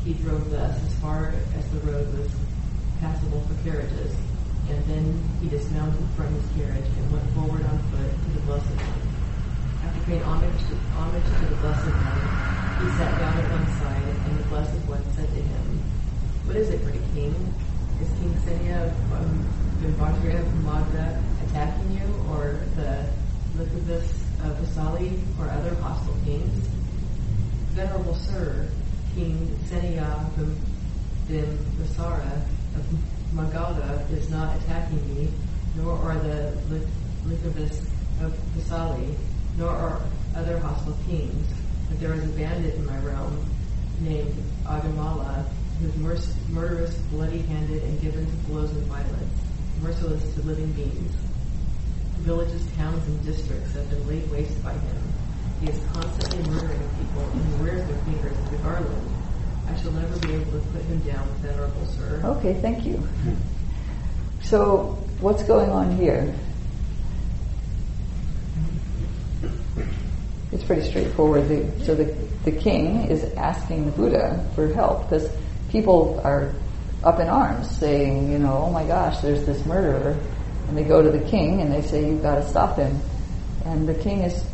He 0.05 0.15
drove 0.15 0.51
thus 0.51 0.83
as 0.83 0.95
far 0.97 1.35
as 1.57 1.71
the 1.71 1.79
road 1.87 2.19
was 2.19 2.33
passable 2.99 3.43
for 3.43 3.63
carriages, 3.63 4.13
and 4.71 4.85
then 4.87 5.23
he 5.41 5.49
dismounted 5.49 6.05
from 6.17 6.35
his 6.35 6.45
carriage 6.57 6.91
and 6.99 7.13
went 7.13 7.31
forward 7.31 7.65
on 7.65 7.79
foot 7.93 8.11
to 8.11 8.31
the 8.35 8.41
Blessed 8.41 8.67
One. 8.67 9.04
Paying 10.07 10.21
homage 10.21 10.61
to, 10.69 10.77
homage 11.01 11.25
to 11.25 11.47
the 11.49 11.57
Blessed 11.65 11.87
One, 11.87 12.85
he 12.85 12.93
sat 12.99 13.19
down 13.19 13.39
at 13.41 13.51
one 13.51 13.67
side, 13.81 14.05
and 14.05 14.39
the 14.39 14.45
Blessed 14.53 14.77
One 14.85 15.03
said 15.17 15.29
to 15.33 15.41
him, 15.41 15.81
What 16.45 16.57
is 16.57 16.69
it, 16.69 16.85
great 16.85 17.01
king? 17.15 17.33
Is 18.03 18.09
King 18.21 18.37
Senya 18.45 18.93
from 19.09 19.25
of 19.81 20.47
Madra 20.61 21.23
attacking 21.49 21.93
you, 21.97 22.05
or 22.29 22.61
the 22.77 23.09
Lycabas 23.57 24.05
of 24.45 24.59
Vasali, 24.61 25.23
or 25.41 25.49
other 25.49 25.75
hostile 25.77 26.17
kings? 26.27 26.69
Venerable 27.73 28.15
Sir, 28.15 28.69
King 29.15 29.59
Senya 29.65 30.21
Dim 31.29 31.59
Vasara 31.81 32.43
of 32.77 32.85
Magadha 33.33 34.11
is 34.13 34.29
not 34.29 34.55
attacking 34.61 35.01
me, 35.15 35.31
nor 35.77 35.97
are 35.97 36.19
the 36.19 36.53
Lycabas 37.25 37.81
of 38.21 38.37
Vasali, 38.55 39.17
nor 39.57 39.71
are 39.71 40.01
other 40.37 40.59
hostile 40.59 40.97
kings. 41.07 41.47
But 41.89 42.01
there 42.01 42.15
is 42.15 42.25
a 42.25 42.29
bandit 42.29 42.75
in 42.75 42.87
my 42.87 42.99
realm 42.99 43.45
named 44.01 44.35
Agamala, 44.65 45.45
who 45.81 45.87
is 45.87 45.97
merc- 45.97 46.49
murderous, 46.51 46.95
bloody-handed, 47.11 47.83
and 47.83 48.01
given 48.01 48.27
to 48.27 48.33
blows 48.49 48.71
and 48.71 48.83
violence, 48.87 49.41
merciless 49.83 50.35
to 50.35 50.43
living 50.43 50.73
beings. 50.73 51.15
Villages, 52.19 52.67
towns, 52.77 53.07
and 53.07 53.25
districts 53.25 53.73
have 53.75 53.89
been 53.91 54.09
laid 54.09 54.31
waste 54.31 54.63
by 54.63 54.73
him. 54.73 54.97
He 55.61 55.69
is 55.69 55.81
constantly 55.93 56.51
murdering 56.51 56.81
people, 56.99 57.23
and 57.33 57.45
he 57.45 57.63
wears 57.63 57.87
their 57.89 57.99
fingers 57.99 58.37
as 58.37 58.53
a 58.53 58.57
garland. 58.63 59.11
I 59.69 59.77
shall 59.81 59.93
never 59.93 60.19
be 60.27 60.35
able 60.35 60.53
to 60.53 60.59
put 60.59 60.83
him 60.83 60.99
down, 61.01 61.27
venerable 61.41 61.87
sir. 61.87 62.21
Okay, 62.25 62.55
thank 62.61 62.85
you. 62.85 63.03
So, 64.43 64.99
what's 65.21 65.43
going 65.45 65.71
on 65.71 65.97
here? 65.97 66.35
It's 70.55 70.63
pretty 70.63 70.89
straightforward. 70.89 71.49
The, 71.49 71.85
so 71.85 71.97
the, 71.97 72.05
the 72.45 72.53
king 72.53 73.09
is 73.11 73.25
asking 73.35 73.87
the 73.87 73.91
Buddha 73.91 74.49
for 74.55 74.73
help 74.73 75.03
because 75.03 75.29
people 75.69 76.21
are 76.23 76.55
up 77.03 77.19
in 77.19 77.29
arms 77.29 77.69
saying, 77.77 78.31
you 78.31 78.39
know, 78.39 78.63
oh 78.67 78.71
my 78.71 78.87
gosh, 78.87 79.19
there's 79.21 79.45
this 79.45 79.67
murderer. 79.67 80.17
And 80.69 80.79
they 80.79 80.85
go 80.85 81.03
to 81.03 81.11
the 81.11 81.29
king 81.29 81.61
and 81.61 81.73
they 81.73 81.83
say, 81.83 82.07
you've 82.07 82.23
got 82.23 82.37
to 82.37 82.49
stop 82.49 82.79
him. 82.79 83.01
And 83.65 83.89
the 83.89 83.95
king 83.95 84.21
is 84.21 84.45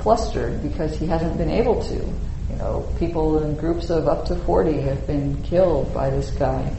flustered 0.00 0.62
because 0.62 0.94
he 0.98 1.06
hasn't 1.06 1.38
been 1.38 1.50
able 1.50 1.82
to. 1.84 1.94
You 1.94 2.56
know, 2.56 2.86
people 2.98 3.42
in 3.42 3.56
groups 3.56 3.88
of 3.88 4.06
up 4.06 4.26
to 4.26 4.36
40 4.36 4.78
have 4.82 5.06
been 5.06 5.42
killed 5.42 5.92
by 5.94 6.10
this 6.10 6.30
guy. 6.32 6.70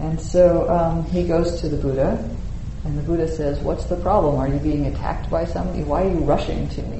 And 0.00 0.18
so 0.18 0.68
um, 0.70 1.04
he 1.04 1.28
goes 1.28 1.60
to 1.60 1.68
the 1.68 1.76
Buddha, 1.76 2.28
and 2.84 2.98
the 2.98 3.02
Buddha 3.02 3.28
says, 3.28 3.58
"What's 3.60 3.84
the 3.86 3.96
problem? 3.96 4.36
Are 4.36 4.48
you 4.48 4.58
being 4.58 4.86
attacked 4.86 5.30
by 5.30 5.44
somebody? 5.44 5.82
Why 5.84 6.04
are 6.04 6.10
you 6.10 6.18
rushing 6.18 6.68
to 6.70 6.82
me?" 6.82 6.96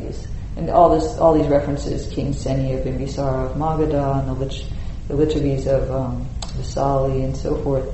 And 0.56 0.70
all 0.70 0.98
this, 0.98 1.18
all 1.18 1.34
these 1.34 1.48
references, 1.48 2.12
King 2.12 2.32
Seniya 2.32 2.82
Bimbisara 2.82 3.50
of 3.50 3.56
Magadha, 3.56 4.20
and 4.20 4.28
the, 4.28 4.32
Lich, 4.32 4.64
the 5.08 5.14
Licchavis 5.14 5.66
of 5.66 5.90
um, 5.90 6.26
Vasali, 6.58 7.24
and 7.24 7.36
so 7.36 7.62
forth. 7.62 7.86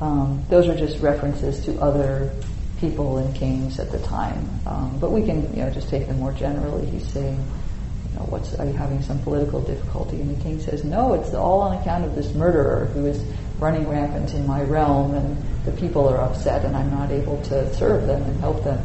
Um, 0.00 0.44
those 0.48 0.68
are 0.68 0.76
just 0.76 1.00
references 1.00 1.64
to 1.64 1.80
other 1.80 2.30
people 2.80 3.18
and 3.18 3.34
kings 3.34 3.78
at 3.78 3.90
the 3.90 3.98
time. 4.00 4.48
Um, 4.66 4.98
but 5.00 5.10
we 5.10 5.24
can, 5.24 5.42
you 5.54 5.62
know, 5.62 5.70
just 5.70 5.88
take 5.88 6.06
them 6.06 6.18
more 6.18 6.32
generally. 6.32 6.86
He's 6.86 7.08
saying, 7.08 7.36
you 7.36 8.18
know, 8.18 8.26
what's, 8.26 8.54
are 8.54 8.66
you 8.66 8.72
having 8.72 9.02
some 9.02 9.18
political 9.20 9.60
difficulty? 9.60 10.20
And 10.20 10.36
the 10.36 10.42
king 10.42 10.60
says, 10.60 10.84
no, 10.84 11.14
it's 11.14 11.34
all 11.34 11.60
on 11.60 11.78
account 11.78 12.04
of 12.04 12.14
this 12.14 12.32
murderer 12.34 12.86
who 12.86 13.06
is 13.06 13.22
running 13.58 13.88
rampant 13.88 14.34
in 14.34 14.46
my 14.46 14.62
realm 14.62 15.14
and 15.14 15.36
the 15.64 15.72
people 15.72 16.06
are 16.08 16.20
upset 16.20 16.64
and 16.64 16.76
I'm 16.76 16.90
not 16.90 17.10
able 17.10 17.42
to 17.44 17.74
serve 17.74 18.06
them 18.06 18.22
and 18.22 18.38
help 18.40 18.62
them. 18.62 18.82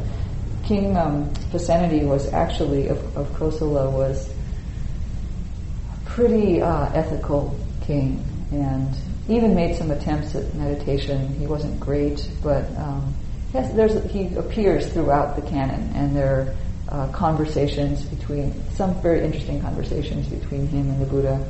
King 0.71 0.95
um, 0.95 1.29
Pasenadi 1.51 2.07
was 2.07 2.31
actually, 2.31 2.87
of, 2.87 3.17
of 3.17 3.27
Kosala, 3.33 3.91
was 3.91 4.29
a 4.29 6.09
pretty 6.09 6.61
uh, 6.61 6.89
ethical 6.93 7.59
king 7.81 8.23
and 8.53 8.95
even 9.27 9.53
made 9.53 9.75
some 9.75 9.91
attempts 9.91 10.33
at 10.33 10.53
meditation. 10.55 11.27
He 11.35 11.45
wasn't 11.45 11.77
great, 11.77 12.25
but 12.41 12.63
um, 12.77 13.13
yes, 13.53 13.73
he 14.13 14.33
appears 14.35 14.87
throughout 14.93 15.35
the 15.35 15.41
canon 15.41 15.91
and 15.93 16.15
there 16.15 16.55
are 16.87 17.01
uh, 17.01 17.11
conversations 17.11 18.05
between, 18.05 18.53
some 18.71 18.95
very 19.01 19.25
interesting 19.25 19.61
conversations 19.61 20.27
between 20.27 20.67
him 20.67 20.89
and 20.89 21.01
the 21.01 21.05
Buddha. 21.05 21.45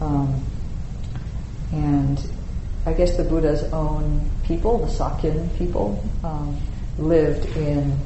Um, 0.00 0.42
and 1.72 2.26
I 2.86 2.94
guess 2.94 3.18
the 3.18 3.24
Buddha's 3.24 3.70
own 3.74 4.30
people, 4.44 4.78
the 4.78 4.90
Sakyan 4.90 5.54
people, 5.58 6.02
um, 6.24 6.58
lived 6.96 7.54
in 7.54 7.98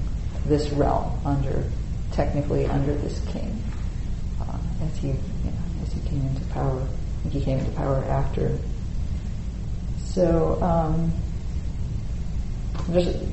this 0.47 0.71
realm 0.71 1.19
under, 1.25 1.65
technically 2.13 2.67
under 2.67 2.95
this 2.95 3.21
king, 3.29 3.63
uh, 4.41 4.59
as 4.83 4.97
he, 4.99 5.09
you 5.09 5.15
know, 5.45 5.83
as 5.83 5.93
he 5.93 6.01
came 6.09 6.27
into 6.27 6.45
power. 6.47 6.87
He 7.31 7.41
came 7.41 7.59
into 7.59 7.71
power 7.73 8.03
after. 8.05 8.59
So, 10.07 10.61
um, 10.63 11.13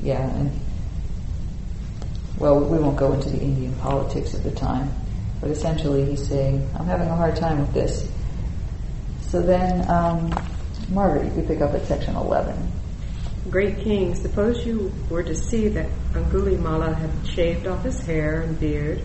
yeah, 0.03 0.29
and 0.35 0.51
well, 2.37 2.59
we 2.59 2.77
won't 2.77 2.97
go 2.97 3.13
into 3.13 3.29
the 3.29 3.39
Indian 3.41 3.73
politics 3.75 4.35
at 4.35 4.43
the 4.43 4.51
time, 4.51 4.91
but 5.41 5.49
essentially 5.49 6.05
he's 6.05 6.27
saying, 6.27 6.69
I'm 6.77 6.85
having 6.85 7.09
a 7.09 7.15
hard 7.15 7.35
time 7.35 7.59
with 7.59 7.73
this. 7.73 8.11
So 9.21 9.41
then, 9.41 9.89
um, 9.89 10.33
Margaret, 10.89 11.25
you 11.25 11.31
could 11.31 11.47
pick 11.47 11.61
up 11.61 11.73
at 11.73 11.85
section 11.85 12.15
11. 12.15 12.71
Great 13.49 13.79
king, 13.79 14.13
suppose 14.13 14.65
you 14.65 14.91
were 15.09 15.23
to 15.23 15.33
see 15.33 15.69
that 15.69 15.87
Angulimala 16.11 16.93
had 16.93 17.09
shaved 17.25 17.65
off 17.65 17.81
his 17.83 17.97
hair 18.05 18.41
and 18.41 18.59
beard, 18.59 19.01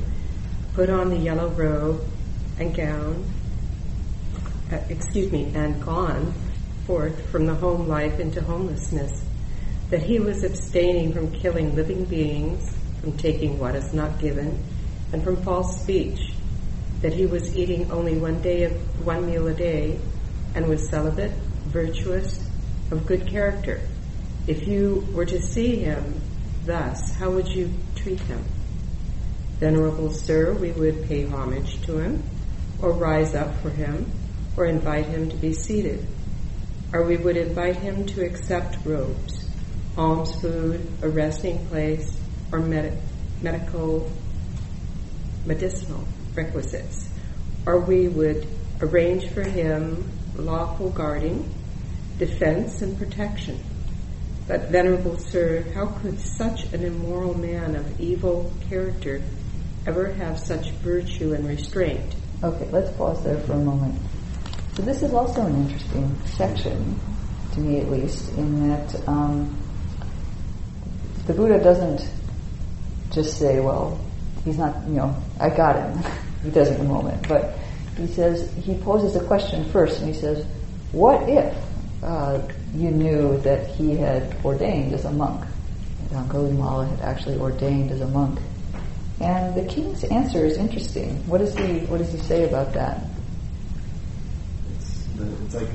put 0.75 0.91
on 0.91 1.11
the 1.11 1.17
yellow 1.17 1.49
robe 1.51 2.05
and 2.59 2.75
gown, 2.75 3.25
uh, 4.73 4.79
excuse 4.89 5.31
me, 5.31 5.53
and 5.55 5.81
gone 5.85 6.35
forth 6.87 7.31
from 7.31 7.47
the 7.47 7.55
home 7.55 7.87
life 7.87 8.19
into 8.19 8.41
homelessness, 8.41 9.25
that 9.91 10.03
he 10.03 10.19
was 10.19 10.43
abstaining 10.43 11.13
from 11.13 11.31
killing 11.31 11.77
living 11.77 12.05
beings, 12.05 12.75
from 13.01 13.17
taking 13.17 13.61
what 13.61 13.77
is 13.77 13.95
not 13.95 14.19
given, 14.19 14.61
and 15.13 15.23
from 15.23 15.37
false 15.37 15.81
speech, 15.81 16.33
that 17.01 17.13
he 17.13 17.27
was 17.27 17.57
eating 17.57 17.89
only 17.93 18.19
one 18.19 18.43
day 18.43 18.65
of 18.65 19.07
one 19.07 19.25
meal 19.25 19.47
a 19.47 19.55
day, 19.55 20.01
and 20.57 20.67
was 20.67 20.89
celibate, 20.89 21.33
virtuous, 21.67 22.45
of 22.91 23.07
good 23.07 23.25
character. 23.25 23.81
If 24.47 24.67
you 24.67 25.07
were 25.13 25.27
to 25.27 25.41
see 25.41 25.77
him 25.77 26.21
thus, 26.65 27.15
how 27.15 27.31
would 27.31 27.49
you 27.49 27.73
treat 27.95 28.21
him? 28.21 28.45
Venerable 29.61 30.11
sir, 30.11 30.53
we 30.55 30.73
would 30.73 31.05
pay 31.05 31.27
homage 31.27 31.81
to 31.83 31.99
him, 31.99 32.23
or 32.81 32.93
rise 32.93 33.35
up 33.35 33.55
for 33.61 33.71
him 33.71 34.11
or 34.57 34.67
invite 34.67 35.07
him 35.07 35.29
to 35.31 35.37
be 35.37 35.53
seated. 35.53 36.07
Or 36.93 37.07
we 37.07 37.17
would 37.17 37.37
invite 37.37 37.77
him 37.77 38.05
to 38.07 38.25
accept 38.25 38.85
robes, 38.85 39.49
alms 39.97 40.35
food, 40.41 40.87
a 41.03 41.09
resting 41.09 41.65
place, 41.67 42.21
or 42.51 42.61
med- 42.61 43.01
medical, 43.41 44.11
medicinal 45.47 46.07
requisites. 46.35 47.09
Or 47.65 47.81
we 47.81 48.09
would 48.09 48.47
arrange 48.81 49.29
for 49.29 49.43
him 49.43 50.11
lawful 50.37 50.91
guarding, 50.91 51.49
defense, 52.19 52.83
and 52.83 52.99
protection. 52.99 53.63
But, 54.47 54.71
Venerable 54.71 55.19
Sir, 55.19 55.65
how 55.75 55.87
could 55.87 56.19
such 56.19 56.65
an 56.73 56.85
immoral 56.85 57.35
man 57.35 57.77
of 57.77 58.01
evil 58.01 58.53
character 58.69 59.23
ever 59.87 60.13
have 60.13 60.39
such 60.39 60.71
virtue 60.71 61.33
and 61.33 61.47
restraint? 61.47 62.17
Okay, 62.43 62.69
let's 62.71 62.91
pause 62.97 63.23
there 63.23 63.39
for 63.39 63.53
a 63.53 63.59
moment. 63.59 64.01
So 64.75 64.83
this 64.83 65.03
is 65.03 65.13
also 65.13 65.47
an 65.47 65.55
interesting 65.67 66.19
section, 66.27 66.99
to 67.53 67.61
me 67.61 67.79
at 67.79 67.89
least, 67.89 68.31
in 68.33 68.69
that 68.69 69.09
um, 69.09 69.57
the 71.27 71.35
Buddha 71.35 71.63
doesn't 71.63 72.09
just 73.13 73.39
say, 73.39 73.61
well, 73.61 74.01
he's 74.45 74.59
not, 74.59 74.87
you 74.89 74.95
know, 74.95 75.15
I 75.39 75.51
got 75.51 75.77
him. 75.77 76.03
he 76.43 76.51
does 76.51 76.69
in 76.69 76.81
a 76.81 76.85
moment. 76.85 77.29
But 77.29 77.59
he 77.97 78.07
says, 78.07 78.53
he 78.55 78.75
poses 78.75 79.15
a 79.15 79.25
question 79.25 79.71
first, 79.71 80.01
and 80.01 80.13
he 80.13 80.19
says, 80.19 80.45
what 80.91 81.29
if 81.29 81.55
uh, 82.03 82.41
you 82.75 82.91
knew 82.91 83.39
that 83.41 83.67
he 83.69 83.97
had 83.97 84.37
ordained 84.45 84.93
as 84.95 85.05
a 85.05 85.13
monk? 85.13 85.45
Angulimala 86.11 86.89
had 86.89 87.01
actually 87.01 87.39
ordained 87.39 87.91
as 87.91 88.01
a 88.01 88.09
monk. 88.09 88.39
And 89.21 89.55
the 89.55 89.65
king's 89.65 90.05
answer 90.05 90.45
is 90.45 90.57
interesting. 90.57 91.27
What 91.29 91.39
does 91.39 91.57
he, 91.57 91.81
what 91.87 91.99
does 91.99 92.13
he 92.13 92.19
say 92.19 92.49
about 92.49 92.73
that? 92.73 93.05
It's, 94.77 95.07
it's 95.45 95.55
like 95.55 95.69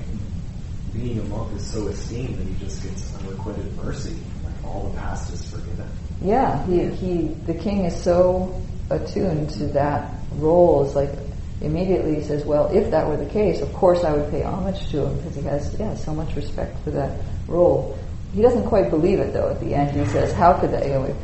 being 0.93 1.19
a 1.19 1.23
monk 1.23 1.55
is 1.55 1.65
so 1.65 1.87
esteemed 1.87 2.37
that 2.37 2.47
he 2.47 2.65
just 2.65 2.83
gets 2.83 3.15
unrequited 3.19 3.75
mercy. 3.77 4.17
Like 4.43 4.65
all 4.65 4.89
the 4.89 4.97
past 4.97 5.31
is 5.33 5.49
forgiven. 5.49 5.89
Yeah, 6.21 6.65
he, 6.65 6.87
he, 6.87 7.27
the 7.45 7.53
king 7.53 7.85
is 7.85 7.95
so 8.03 8.61
attuned 8.89 9.49
to 9.51 9.67
that 9.67 10.11
role. 10.35 10.85
It's 10.85 10.95
like 10.95 11.11
immediately 11.61 12.15
he 12.15 12.23
says, 12.23 12.45
well, 12.45 12.67
if 12.67 12.91
that 12.91 13.07
were 13.07 13.17
the 13.17 13.29
case, 13.29 13.61
of 13.61 13.73
course 13.73 14.03
I 14.03 14.13
would 14.13 14.29
pay 14.29 14.43
homage 14.43 14.89
to 14.91 15.05
him 15.05 15.17
because 15.17 15.35
he 15.35 15.41
has, 15.43 15.75
yeah, 15.79 15.95
so 15.95 16.13
much 16.13 16.35
respect 16.35 16.77
for 16.83 16.91
that 16.91 17.19
role. 17.47 17.97
He 18.33 18.41
doesn't 18.41 18.67
quite 18.67 18.89
believe 18.89 19.19
it 19.19 19.33
though 19.33 19.49
at 19.49 19.59
the 19.59 19.73
end. 19.73 19.97
He 19.97 20.05
says, 20.05 20.33
how 20.33 20.53
could 20.53 20.71
that, 20.71 20.85
you 20.85 20.93
know, 20.93 21.15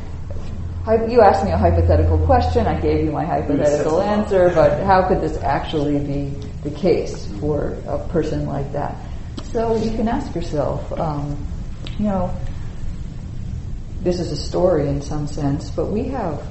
you 1.08 1.22
asked 1.22 1.44
me 1.44 1.50
a 1.50 1.56
hypothetical 1.56 2.18
question, 2.26 2.66
I 2.66 2.78
gave 2.80 3.04
you 3.04 3.12
my 3.12 3.24
hypothetical 3.24 4.02
answer, 4.02 4.50
but 4.54 4.82
how 4.82 5.08
could 5.08 5.20
this 5.20 5.38
actually 5.38 5.98
be 5.98 6.28
the 6.62 6.70
case 6.70 7.26
for 7.40 7.78
a 7.86 8.06
person 8.08 8.46
like 8.46 8.70
that? 8.72 8.96
So 9.44 9.76
you 9.76 9.92
can 9.92 10.08
ask 10.08 10.34
yourself, 10.34 10.92
um, 10.98 11.46
you 11.98 12.06
know, 12.06 12.34
this 14.02 14.20
is 14.20 14.32
a 14.32 14.36
story 14.36 14.88
in 14.88 15.00
some 15.00 15.26
sense, 15.26 15.70
but 15.70 15.86
we 15.86 16.08
have 16.08 16.44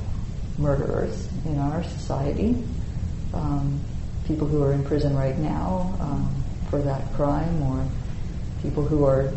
murderers 0.58 1.28
in 1.46 1.60
our 1.60 1.84
society, 1.84 2.64
um, 3.34 3.80
people 4.26 4.48
who 4.48 4.64
are 4.64 4.74
in 4.74 4.84
prison 4.84 5.16
right 5.16 5.38
now 5.38 5.96
um, 6.00 6.44
for 6.70 6.82
that 6.82 7.14
crime, 7.14 7.62
or 7.64 7.86
people 8.62 8.84
who 8.84 9.04
are 9.06 9.34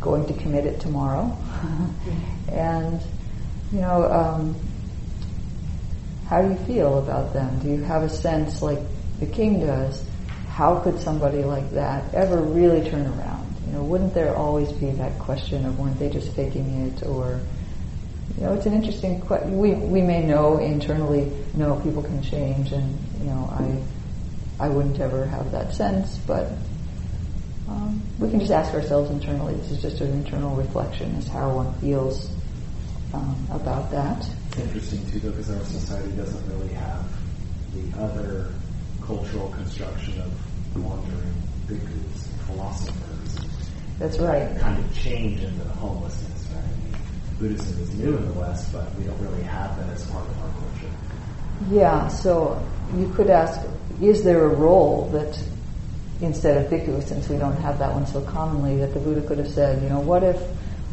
going 0.00 0.26
to 0.26 0.32
commit 0.34 0.66
it 0.66 0.80
tomorrow. 0.80 1.36
and, 2.52 3.00
you 3.72 3.80
know, 3.80 4.10
um, 4.10 4.54
how 6.26 6.42
do 6.42 6.48
you 6.48 6.56
feel 6.66 6.98
about 6.98 7.32
them? 7.32 7.58
Do 7.60 7.68
you 7.68 7.82
have 7.82 8.02
a 8.02 8.08
sense, 8.08 8.62
like 8.62 8.78
the 9.18 9.26
king 9.26 9.60
does, 9.60 10.04
how 10.48 10.80
could 10.80 10.98
somebody 11.00 11.42
like 11.42 11.70
that 11.72 12.14
ever 12.14 12.40
really 12.40 12.88
turn 12.88 13.06
around? 13.06 13.54
You 13.66 13.72
know, 13.72 13.82
wouldn't 13.82 14.14
there 14.14 14.34
always 14.36 14.72
be 14.72 14.90
that 14.92 15.18
question 15.18 15.64
of 15.64 15.78
weren't 15.78 15.98
they 15.98 16.08
just 16.08 16.32
faking 16.34 16.86
it, 16.88 17.06
or 17.06 17.40
you 18.36 18.44
know, 18.44 18.54
it's 18.54 18.66
an 18.66 18.74
interesting 18.74 19.20
question. 19.20 19.58
We 19.58 19.72
we 19.74 20.02
may 20.02 20.24
know 20.24 20.58
internally, 20.58 21.30
no, 21.54 21.76
people 21.80 22.02
can 22.02 22.22
change, 22.22 22.72
and 22.72 22.98
you 23.18 23.26
know, 23.26 23.48
I 23.52 24.66
I 24.66 24.68
wouldn't 24.68 25.00
ever 25.00 25.26
have 25.26 25.52
that 25.52 25.74
sense, 25.74 26.18
but 26.26 26.52
um, 27.68 28.02
we 28.18 28.30
can 28.30 28.40
just 28.40 28.52
ask 28.52 28.74
ourselves 28.74 29.10
internally. 29.10 29.54
This 29.54 29.72
is 29.72 29.82
just 29.82 30.00
an 30.00 30.12
internal 30.12 30.54
reflection, 30.56 31.10
is 31.16 31.28
how 31.28 31.54
one 31.54 31.72
feels 31.80 32.30
um, 33.14 33.46
about 33.50 33.90
that. 33.90 34.28
It's 34.48 34.58
interesting 34.58 35.10
too, 35.10 35.20
though, 35.20 35.30
because 35.30 35.50
our 35.50 35.64
society 35.64 36.12
doesn't 36.12 36.46
really 36.50 36.72
have 36.74 37.04
the 37.74 38.02
other 38.02 38.52
cultural 39.02 39.48
construction 39.50 40.20
of 40.20 40.82
wandering 40.84 41.34
bhikkhus, 41.66 42.26
philosophers. 42.46 43.38
That's 43.98 44.18
right. 44.18 44.56
Kind 44.58 44.78
of 44.82 44.94
change 44.94 45.42
into 45.42 45.64
homelessness? 45.64 46.28
I 46.28 46.34
mean, 46.34 46.39
Buddhism 47.40 47.82
is 47.82 47.94
new 47.94 48.16
in 48.16 48.26
the 48.26 48.38
West, 48.38 48.70
but 48.72 48.94
we 48.96 49.04
don't 49.04 49.18
really 49.18 49.42
have 49.42 49.76
that 49.78 49.88
as 49.88 50.06
part 50.10 50.28
of 50.28 50.42
our 50.42 50.50
culture. 50.50 50.94
Yeah, 51.70 52.08
so 52.08 52.62
you 52.94 53.10
could 53.14 53.30
ask, 53.30 53.66
is 54.00 54.22
there 54.22 54.44
a 54.44 54.48
role 54.48 55.08
that 55.12 55.42
instead 56.20 56.62
of 56.62 56.70
bhikkhu, 56.70 57.02
since 57.02 57.28
we 57.30 57.38
don't 57.38 57.56
have 57.56 57.78
that 57.78 57.92
one 57.94 58.06
so 58.06 58.20
commonly, 58.20 58.76
that 58.76 58.92
the 58.92 59.00
Buddha 59.00 59.26
could 59.26 59.38
have 59.38 59.48
said, 59.48 59.82
you 59.82 59.88
know, 59.88 60.00
what 60.00 60.22
if, 60.22 60.36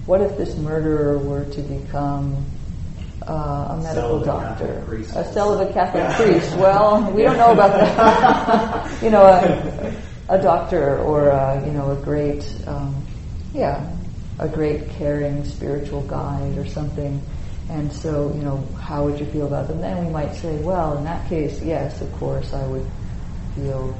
what 0.06 0.22
if 0.22 0.38
this 0.38 0.56
murderer 0.56 1.18
were 1.18 1.44
to 1.44 1.62
become 1.62 2.46
uh, 3.28 3.34
a 3.72 3.78
medical 3.84 4.24
Celibate 4.24 4.26
doctor, 4.26 4.84
priest. 4.88 5.16
a 5.18 5.34
celibate 5.34 5.74
Catholic 5.74 6.16
priest? 6.16 6.56
Well, 6.56 7.12
we 7.12 7.24
don't 7.24 7.38
know 7.38 7.52
about 7.52 7.72
that. 7.72 9.02
you 9.04 9.10
know, 9.10 9.24
a, 9.24 9.94
a 10.30 10.42
doctor 10.42 11.00
or 11.00 11.28
a, 11.28 11.62
you 11.66 11.74
know 11.74 11.92
a 11.92 11.96
great, 11.98 12.50
um, 12.68 12.96
yeah, 13.54 13.97
a 14.40 14.48
great 14.48 14.90
caring 14.92 15.44
spiritual 15.46 16.02
guide 16.04 16.58
or 16.58 16.66
something. 16.66 17.22
And 17.70 17.92
so, 17.92 18.32
you 18.34 18.44
know, 18.44 18.64
how 18.80 19.04
would 19.06 19.20
you 19.20 19.26
feel 19.26 19.48
about 19.48 19.68
them? 19.68 19.82
Then 19.82 20.06
we 20.06 20.12
might 20.12 20.34
say, 20.36 20.58
well, 20.58 20.98
in 20.98 21.04
that 21.04 21.28
case, 21.28 21.62
yes, 21.62 22.00
of 22.02 22.12
course, 22.14 22.54
I 22.54 22.66
would 22.68 22.86
feel 23.56 23.98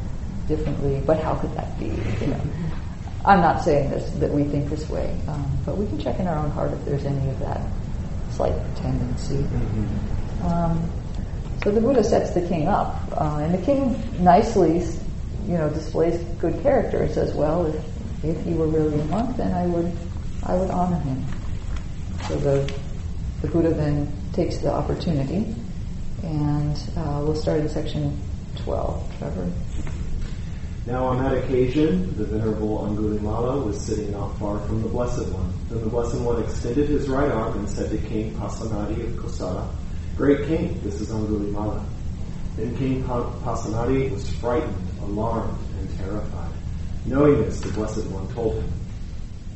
differently. 0.48 1.02
But 1.06 1.22
how 1.22 1.36
could 1.36 1.54
that 1.56 1.78
be? 1.80 1.88
You 1.88 2.28
know, 2.28 2.42
I'm 3.26 3.42
not 3.42 3.64
saying 3.64 3.90
this 3.90 4.10
that 4.20 4.32
we 4.32 4.46
think 4.46 4.70
this 4.70 4.88
way, 4.90 5.20
um, 5.28 5.58
but 5.66 5.78
we 5.78 5.86
can 5.88 6.00
check 6.00 6.20
in 6.20 6.28
our 6.28 6.38
own 6.38 6.50
heart 6.52 6.72
if 6.72 6.86
there's 6.86 7.04
any 7.04 7.30
of 7.30 7.40
that 7.40 7.60
slight 8.32 8.56
tendency. 8.78 9.46
Um, 10.44 10.90
so 11.64 11.72
the 11.72 11.82
Buddha 11.82 12.04
sets 12.06 12.32
the 12.32 12.48
king 12.48 12.68
up, 12.68 12.96
uh, 13.20 13.40
and 13.42 13.54
the 13.54 13.66
king 13.66 14.02
nicely, 14.24 14.80
you 15.46 15.58
know, 15.58 15.70
displays 15.70 16.24
good 16.40 16.62
character 16.62 17.02
and 17.02 17.14
says, 17.14 17.34
"Well, 17.34 17.66
if 17.66 17.84
if 18.24 18.46
he 18.46 18.54
were 18.54 18.68
really 18.68 19.00
a 19.02 19.06
monk, 19.06 19.36
then 19.36 19.54
I 19.54 19.66
would 19.66 19.92
I 20.44 20.56
would 20.56 20.70
honor 20.70 20.98
him." 21.00 21.26
So 22.28 22.36
the 22.38 22.74
the 23.42 23.48
Buddha 23.48 23.74
then 23.74 24.12
takes 24.34 24.58
the 24.58 24.72
opportunity, 24.72 25.56
and 26.24 26.76
uh, 26.98 27.22
we'll 27.24 27.36
start 27.36 27.60
in 27.60 27.70
section 27.70 28.20
twelve. 28.56 29.04
Trevor. 29.20 29.52
Now 30.86 31.06
on 31.06 31.22
that 31.22 31.34
occasion, 31.38 32.16
the 32.18 32.24
Venerable 32.26 32.80
Angulimala 32.80 33.66
was 33.66 33.80
sitting 33.82 34.12
not 34.12 34.38
far 34.40 34.58
from 34.68 34.82
the 34.82 34.88
Blessed 34.88 35.28
One. 35.34 35.54
Then 35.70 35.82
the 35.82 35.90
Blessed 35.90 36.22
One 36.22 36.42
extended 36.42 36.88
his 36.88 37.10
right 37.10 37.30
arm 37.30 37.60
and 37.60 37.70
said 37.70 37.90
to 37.92 37.98
King 37.98 38.34
Pasenadi 38.36 39.04
of 39.04 39.18
Kosala, 39.22 39.68
Great 40.16 40.48
King, 40.48 40.80
this 40.84 41.02
is 41.02 41.10
Angulimala. 41.10 41.84
Then 42.56 42.76
King 42.78 43.04
pa- 43.04 43.30
Pasenadi 43.44 44.10
was 44.12 44.30
frightened, 44.36 44.88
alarmed, 45.02 45.58
and 45.80 45.98
terrified. 45.98 46.52
Knowing 47.06 47.42
this, 47.44 47.60
the 47.60 47.70
Blessed 47.74 48.06
One 48.08 48.28
told 48.34 48.56
him, 48.56 48.72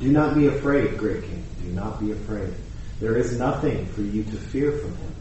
Do 0.02 0.12
not 0.12 0.36
be 0.36 0.48
afraid, 0.48 0.98
Great 0.98 1.22
King, 1.22 1.46
do 1.62 1.70
not 1.74 2.00
be 2.00 2.12
afraid. 2.12 2.52
There 3.00 3.18
is 3.18 3.38
nothing 3.38 3.86
for 3.88 4.02
you 4.02 4.24
to 4.24 4.32
fear 4.32 4.72
from 4.72 4.96
him. 4.96 5.16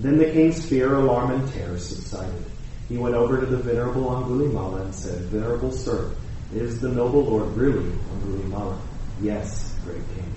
Then 0.00 0.18
the 0.18 0.32
king's 0.32 0.66
fear, 0.66 0.94
alarm, 0.94 1.30
and 1.30 1.52
terror 1.52 1.78
subsided. 1.78 2.44
He 2.88 2.96
went 2.96 3.14
over 3.14 3.38
to 3.38 3.46
the 3.46 3.56
Venerable 3.56 4.10
Angulimala 4.10 4.82
and 4.82 4.94
said, 4.94 5.20
Venerable 5.26 5.70
Sir, 5.70 6.10
is 6.52 6.80
the 6.80 6.88
noble 6.88 7.22
Lord 7.22 7.56
really 7.56 7.88
Angulimala? 8.14 8.76
Yes, 9.22 9.76
great 9.84 10.02
king. 10.16 10.32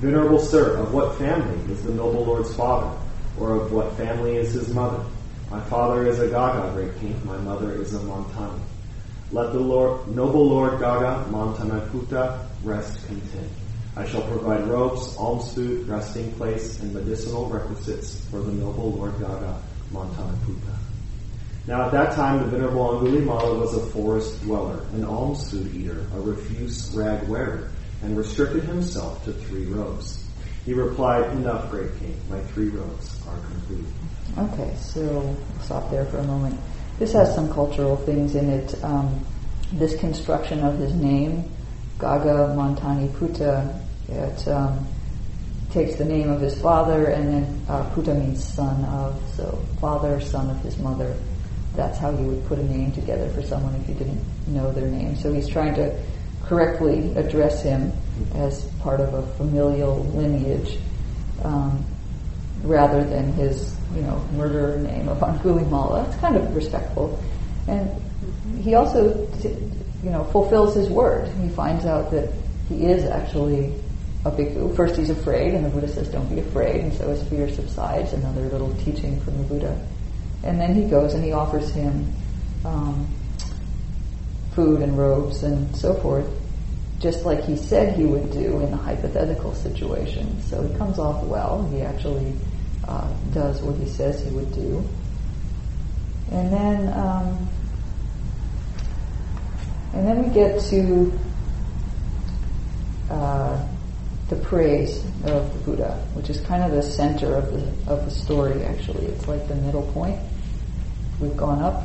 Venerable 0.00 0.40
Sir, 0.40 0.76
of 0.76 0.92
what 0.92 1.16
family 1.16 1.72
is 1.72 1.82
the 1.82 1.94
noble 1.94 2.26
Lord's 2.26 2.54
father? 2.54 2.94
Or 3.40 3.56
of 3.56 3.72
what 3.72 3.96
family 3.96 4.36
is 4.36 4.52
his 4.52 4.68
mother? 4.68 5.02
My 5.50 5.60
father 5.62 6.06
is 6.06 6.18
a 6.18 6.28
Gagga, 6.28 6.72
great 6.74 6.98
king. 7.00 7.18
My 7.24 7.38
mother 7.38 7.72
is 7.72 7.94
a 7.94 8.00
Mantani. 8.00 8.60
Let 9.32 9.52
the 9.52 9.60
Lord, 9.60 10.08
noble 10.08 10.46
Lord 10.46 10.78
Gagga 10.78 11.24
Mantaniputta 11.30 12.48
rest 12.64 13.06
content. 13.06 13.50
I 13.96 14.06
shall 14.06 14.22
provide 14.22 14.66
robes, 14.66 15.16
alms 15.16 15.54
food, 15.54 15.86
resting 15.88 16.32
place, 16.32 16.80
and 16.80 16.92
medicinal 16.92 17.46
requisites 17.46 18.24
for 18.30 18.40
the 18.40 18.52
noble 18.52 18.92
Lord 18.92 19.18
Gagga 19.20 19.60
Mantaniputta. 19.92 20.76
Now 21.66 21.86
at 21.86 21.92
that 21.92 22.12
time 22.14 22.40
the 22.40 22.46
Venerable 22.46 23.00
Angulimala 23.00 23.58
was 23.58 23.74
a 23.74 23.86
forest 23.86 24.42
dweller, 24.42 24.84
an 24.92 25.04
alms 25.04 25.50
food 25.50 25.74
eater, 25.74 26.06
a 26.14 26.20
refuse 26.20 26.92
rag 26.94 27.26
wearer, 27.28 27.70
and 28.02 28.18
restricted 28.18 28.64
himself 28.64 29.24
to 29.24 29.32
three 29.32 29.66
robes. 29.66 30.24
He 30.66 30.74
replied, 30.74 31.30
Enough, 31.32 31.70
great 31.70 31.96
king, 31.98 32.18
my 32.28 32.40
three 32.40 32.68
robes 32.68 33.20
are 33.28 33.38
complete. 33.38 33.86
Okay, 34.36 34.74
so 34.76 35.36
stop 35.62 35.90
there 35.90 36.04
for 36.06 36.18
a 36.18 36.24
moment. 36.24 36.58
this 36.98 37.12
has 37.12 37.34
some 37.34 37.52
cultural 37.52 37.96
things 37.96 38.34
in 38.34 38.48
it. 38.50 38.82
Um, 38.82 39.24
this 39.72 39.96
construction 39.96 40.60
of 40.60 40.78
his 40.78 40.94
name, 40.94 41.50
Gagga 42.04 42.54
Mantani 42.54 43.08
Puta, 43.16 43.80
it 44.10 44.46
um, 44.48 44.86
takes 45.70 45.96
the 45.96 46.04
name 46.04 46.28
of 46.28 46.38
his 46.38 46.60
father, 46.60 47.06
and 47.06 47.32
then 47.32 47.62
uh, 47.66 47.82
Puta 47.94 48.12
means 48.12 48.44
son 48.44 48.84
of, 48.84 49.18
so 49.34 49.58
father, 49.80 50.20
son 50.20 50.50
of 50.50 50.60
his 50.60 50.76
mother. 50.76 51.16
That's 51.74 51.96
how 51.96 52.10
you 52.10 52.26
would 52.26 52.46
put 52.46 52.58
a 52.58 52.62
name 52.62 52.92
together 52.92 53.30
for 53.30 53.42
someone 53.42 53.74
if 53.76 53.88
you 53.88 53.94
didn't 53.94 54.22
know 54.48 54.70
their 54.70 54.86
name. 54.86 55.16
So 55.16 55.32
he's 55.32 55.48
trying 55.48 55.74
to 55.76 55.98
correctly 56.44 57.16
address 57.16 57.62
him 57.62 57.90
as 58.34 58.66
part 58.82 59.00
of 59.00 59.14
a 59.14 59.22
familial 59.38 60.04
lineage, 60.12 60.76
um, 61.42 61.82
rather 62.64 63.02
than 63.02 63.32
his, 63.32 63.74
you 63.94 64.02
know, 64.02 64.22
murderer 64.34 64.76
name 64.76 65.08
of 65.08 65.20
Angulimala. 65.20 66.06
It's 66.06 66.20
kind 66.20 66.36
of 66.36 66.54
respectful, 66.54 67.18
and 67.66 67.90
he 68.60 68.74
also, 68.74 69.26
you 70.04 70.10
know, 70.10 70.24
fulfills 70.24 70.74
his 70.74 70.88
word. 70.88 71.28
He 71.42 71.48
finds 71.48 71.86
out 71.86 72.10
that 72.10 72.30
he 72.68 72.84
is 72.84 73.04
actually 73.04 73.74
a 74.24 74.30
bhikkhu. 74.30 74.76
First, 74.76 74.96
he's 74.96 75.10
afraid, 75.10 75.54
and 75.54 75.64
the 75.64 75.70
Buddha 75.70 75.88
says, 75.88 76.08
"Don't 76.08 76.28
be 76.28 76.40
afraid," 76.40 76.82
and 76.82 76.92
so 76.92 77.08
his 77.08 77.22
fear 77.24 77.48
subsides. 77.48 78.12
Another 78.12 78.42
little 78.48 78.74
teaching 78.84 79.20
from 79.20 79.38
the 79.38 79.44
Buddha, 79.44 79.78
and 80.42 80.60
then 80.60 80.74
he 80.74 80.84
goes 80.84 81.14
and 81.14 81.24
he 81.24 81.32
offers 81.32 81.70
him. 81.70 82.12
Um, 82.64 83.08
food 84.54 84.82
and 84.82 84.96
robes 84.96 85.42
and 85.42 85.74
so 85.76 85.94
forth, 85.94 86.26
just 87.00 87.24
like 87.24 87.44
he 87.44 87.56
said 87.56 87.96
he 87.96 88.04
would 88.04 88.30
do 88.30 88.60
in 88.60 88.70
the 88.70 88.76
hypothetical 88.76 89.54
situation. 89.54 90.40
So 90.42 90.62
he 90.62 90.74
comes 90.76 90.98
off 90.98 91.24
well. 91.24 91.68
He 91.72 91.82
actually 91.82 92.32
uh, 92.86 93.08
does 93.32 93.60
what 93.62 93.76
he 93.76 93.86
says 93.86 94.22
he 94.22 94.30
would 94.30 94.52
do. 94.54 94.88
And 96.30 96.52
then, 96.52 96.92
um, 96.98 97.48
and 99.94 100.06
then 100.06 100.22
we 100.22 100.34
get 100.34 100.60
to 100.60 101.18
uh, 103.10 103.66
the 104.28 104.36
praise 104.36 105.04
of 105.24 105.52
the 105.52 105.58
Buddha, 105.64 105.94
which 106.14 106.30
is 106.30 106.40
kind 106.40 106.64
of 106.64 106.72
the 106.72 106.82
center 106.82 107.36
of 107.36 107.52
the 107.52 107.92
of 107.92 108.04
the 108.04 108.10
story. 108.10 108.62
Actually, 108.64 109.06
it's 109.06 109.28
like 109.28 109.46
the 109.48 109.54
middle 109.54 109.90
point. 109.92 110.18
We've 111.20 111.36
gone 111.36 111.62
up 111.62 111.84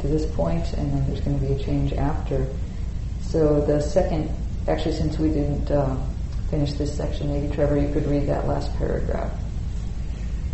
to 0.00 0.08
this 0.08 0.24
point, 0.34 0.72
and 0.72 0.92
then 0.92 1.06
there's 1.06 1.20
going 1.20 1.38
to 1.38 1.46
be 1.46 1.52
a 1.52 1.58
change 1.64 1.92
after. 1.92 2.46
So 3.22 3.60
the 3.60 3.80
second, 3.80 4.30
actually, 4.66 4.94
since 4.94 5.18
we 5.18 5.28
didn't 5.28 5.70
uh, 5.70 5.96
finish 6.50 6.72
this 6.72 6.96
section, 6.96 7.32
maybe 7.32 7.54
Trevor, 7.54 7.78
you 7.78 7.92
could 7.92 8.06
read 8.06 8.26
that 8.28 8.48
last 8.48 8.74
paragraph. 8.76 9.32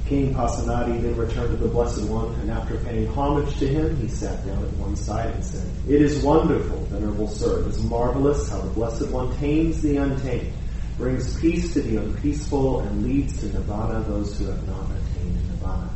King 0.06 0.32
Pasenadi 0.32 1.02
then 1.02 1.16
returned 1.16 1.50
to 1.50 1.56
the 1.56 1.66
Blessed 1.66 2.08
One, 2.08 2.32
and 2.36 2.48
after 2.48 2.76
paying 2.78 3.08
homage 3.08 3.58
to 3.58 3.66
him, 3.66 3.96
he 3.96 4.06
sat 4.06 4.46
down 4.46 4.62
at 4.62 4.72
one 4.74 4.94
side 4.94 5.30
and 5.34 5.44
said, 5.44 5.68
It 5.88 6.00
is 6.00 6.22
wonderful, 6.22 6.78
Venerable 6.86 7.26
Sir, 7.26 7.62
it 7.62 7.66
is 7.66 7.82
marvelous 7.82 8.48
how 8.48 8.60
the 8.60 8.70
Blessed 8.70 9.10
One 9.10 9.36
tames 9.38 9.82
the 9.82 9.96
untamed, 9.96 10.52
brings 10.96 11.38
peace 11.40 11.72
to 11.74 11.82
the 11.82 11.96
unpeaceful, 11.96 12.80
and 12.80 13.02
leads 13.02 13.40
to 13.40 13.46
Nirvana 13.46 14.04
those 14.04 14.38
who 14.38 14.46
have 14.46 14.64
not 14.68 14.84
attained 14.92 15.48
Nirvana. 15.48 15.90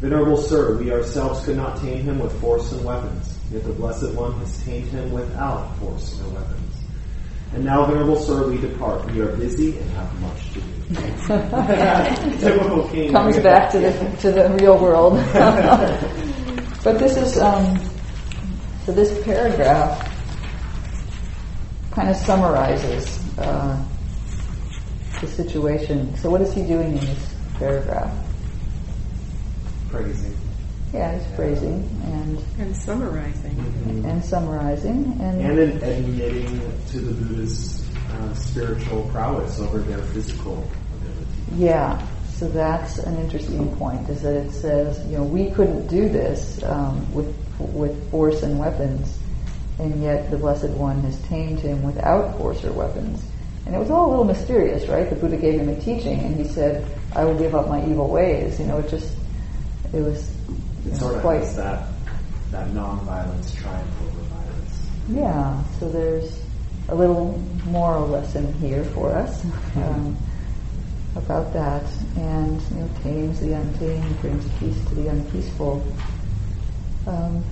Venerable 0.00 0.38
Sir, 0.38 0.78
we 0.78 0.90
ourselves 0.90 1.44
could 1.44 1.58
not 1.58 1.76
tame 1.82 2.04
him 2.04 2.18
with 2.18 2.40
force 2.40 2.72
and 2.72 2.82
weapons, 2.82 3.38
yet 3.52 3.64
the 3.64 3.74
Blessed 3.74 4.14
One 4.14 4.32
has 4.38 4.56
tamed 4.64 4.88
him 4.88 5.12
without 5.12 5.76
force 5.76 6.18
or 6.22 6.30
weapons. 6.30 6.76
And 7.52 7.64
now, 7.64 7.84
Venerable 7.84 8.16
Sir, 8.16 8.48
we 8.48 8.56
depart. 8.56 9.04
We 9.12 9.20
are 9.20 9.36
busy 9.36 9.76
and 9.76 9.90
have 9.90 10.18
much 10.22 10.50
to 10.54 10.60
do. 10.60 10.79
Typical. 12.40 12.88
Comes 13.12 13.38
back 13.38 13.70
to 13.72 13.78
the 13.78 14.16
to 14.20 14.32
the 14.32 14.50
real 14.60 14.78
world. 14.78 15.14
but 16.82 16.98
this 16.98 17.16
is 17.16 17.38
um, 17.38 17.78
so 18.84 18.92
this 18.92 19.22
paragraph 19.24 20.08
kind 21.92 22.08
of 22.08 22.16
summarizes 22.16 23.20
uh, 23.38 23.80
the 25.20 25.26
situation. 25.28 26.16
So 26.16 26.30
what 26.30 26.40
is 26.40 26.52
he 26.52 26.62
doing 26.62 26.98
in 26.98 27.06
this 27.06 27.34
paragraph? 27.54 28.12
Praising. 29.90 30.36
Yeah, 30.92 31.16
he's 31.16 31.26
praising 31.36 31.88
and 32.04 32.44
And 32.58 32.76
summarizing. 32.76 33.52
Mm-hmm. 33.52 34.06
and 34.06 34.24
summarizing 34.24 35.16
and, 35.20 35.40
And 35.40 35.58
in 35.58 35.82
admitting 35.82 36.60
to 36.88 37.00
the 37.00 37.12
Buddha's 37.12 37.79
uh, 38.10 38.34
spiritual 38.34 39.08
prowess 39.12 39.60
over 39.60 39.78
their 39.78 40.02
physical 40.12 40.68
ability. 40.96 41.26
Yeah, 41.56 42.06
so 42.34 42.48
that's 42.48 42.98
an 42.98 43.16
interesting 43.18 43.74
point. 43.76 44.08
Is 44.08 44.22
that 44.22 44.34
it 44.34 44.50
says, 44.52 45.04
you 45.06 45.18
know, 45.18 45.24
we 45.24 45.50
couldn't 45.50 45.86
do 45.88 46.08
this 46.08 46.62
um, 46.64 47.12
with 47.14 47.34
with 47.58 48.10
force 48.10 48.42
and 48.42 48.58
weapons, 48.58 49.18
and 49.78 50.02
yet 50.02 50.30
the 50.30 50.38
Blessed 50.38 50.70
One 50.70 51.00
has 51.02 51.20
tamed 51.22 51.60
him 51.60 51.82
without 51.82 52.38
force 52.38 52.64
or 52.64 52.72
weapons. 52.72 53.22
And 53.66 53.74
it 53.74 53.78
was 53.78 53.90
all 53.90 54.08
a 54.08 54.10
little 54.10 54.24
mysterious, 54.24 54.88
right? 54.88 55.08
The 55.08 55.16
Buddha 55.16 55.36
gave 55.36 55.60
him 55.60 55.68
a 55.68 55.78
teaching, 55.78 56.18
and 56.20 56.34
he 56.34 56.44
said, 56.44 56.86
"I 57.14 57.24
will 57.24 57.36
give 57.36 57.54
up 57.54 57.68
my 57.68 57.84
evil 57.86 58.08
ways." 58.08 58.58
You 58.58 58.66
know, 58.66 58.78
it 58.78 58.88
just 58.88 59.14
it 59.92 60.00
was 60.00 60.30
It 60.86 60.96
sort 60.96 61.16
of 61.16 61.20
quite 61.20 61.44
that, 61.56 61.86
that 62.52 62.72
non-violence 62.72 63.52
triumph 63.54 64.00
over 64.02 64.20
violence. 64.22 64.86
Yeah, 65.10 65.62
so 65.78 65.88
there's 65.90 66.40
a 66.88 66.94
little 66.94 67.38
moral 67.70 68.06
lesson 68.08 68.52
here 68.54 68.84
for 68.84 69.12
us 69.12 69.44
um, 69.76 70.16
about 71.16 71.52
that, 71.52 71.84
and 72.16 72.60
you 72.62 72.76
know, 72.76 72.90
tames 73.02 73.40
the 73.40 73.52
untamed, 73.52 74.20
brings 74.20 74.44
peace 74.58 74.84
to 74.88 74.94
the 74.94 75.08
unpeaceful. 75.08 75.84
Um, 77.06 77.44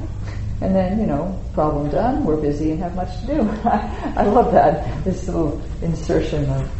and 0.60 0.74
then, 0.74 0.98
you 0.98 1.06
know, 1.06 1.40
problem 1.54 1.88
done. 1.90 2.24
We're 2.24 2.36
busy 2.36 2.72
and 2.72 2.80
have 2.80 2.94
much 2.96 3.20
to 3.20 3.26
do. 3.26 3.40
I, 3.64 4.24
love 4.24 4.52
that 4.52 5.04
this 5.04 5.26
little 5.26 5.62
insertion 5.82 6.48
of 6.50 6.70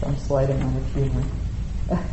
some 0.00 0.16
slight 0.18 0.50
amount 0.50 0.76
of 0.76 0.94
humor. 0.94 1.22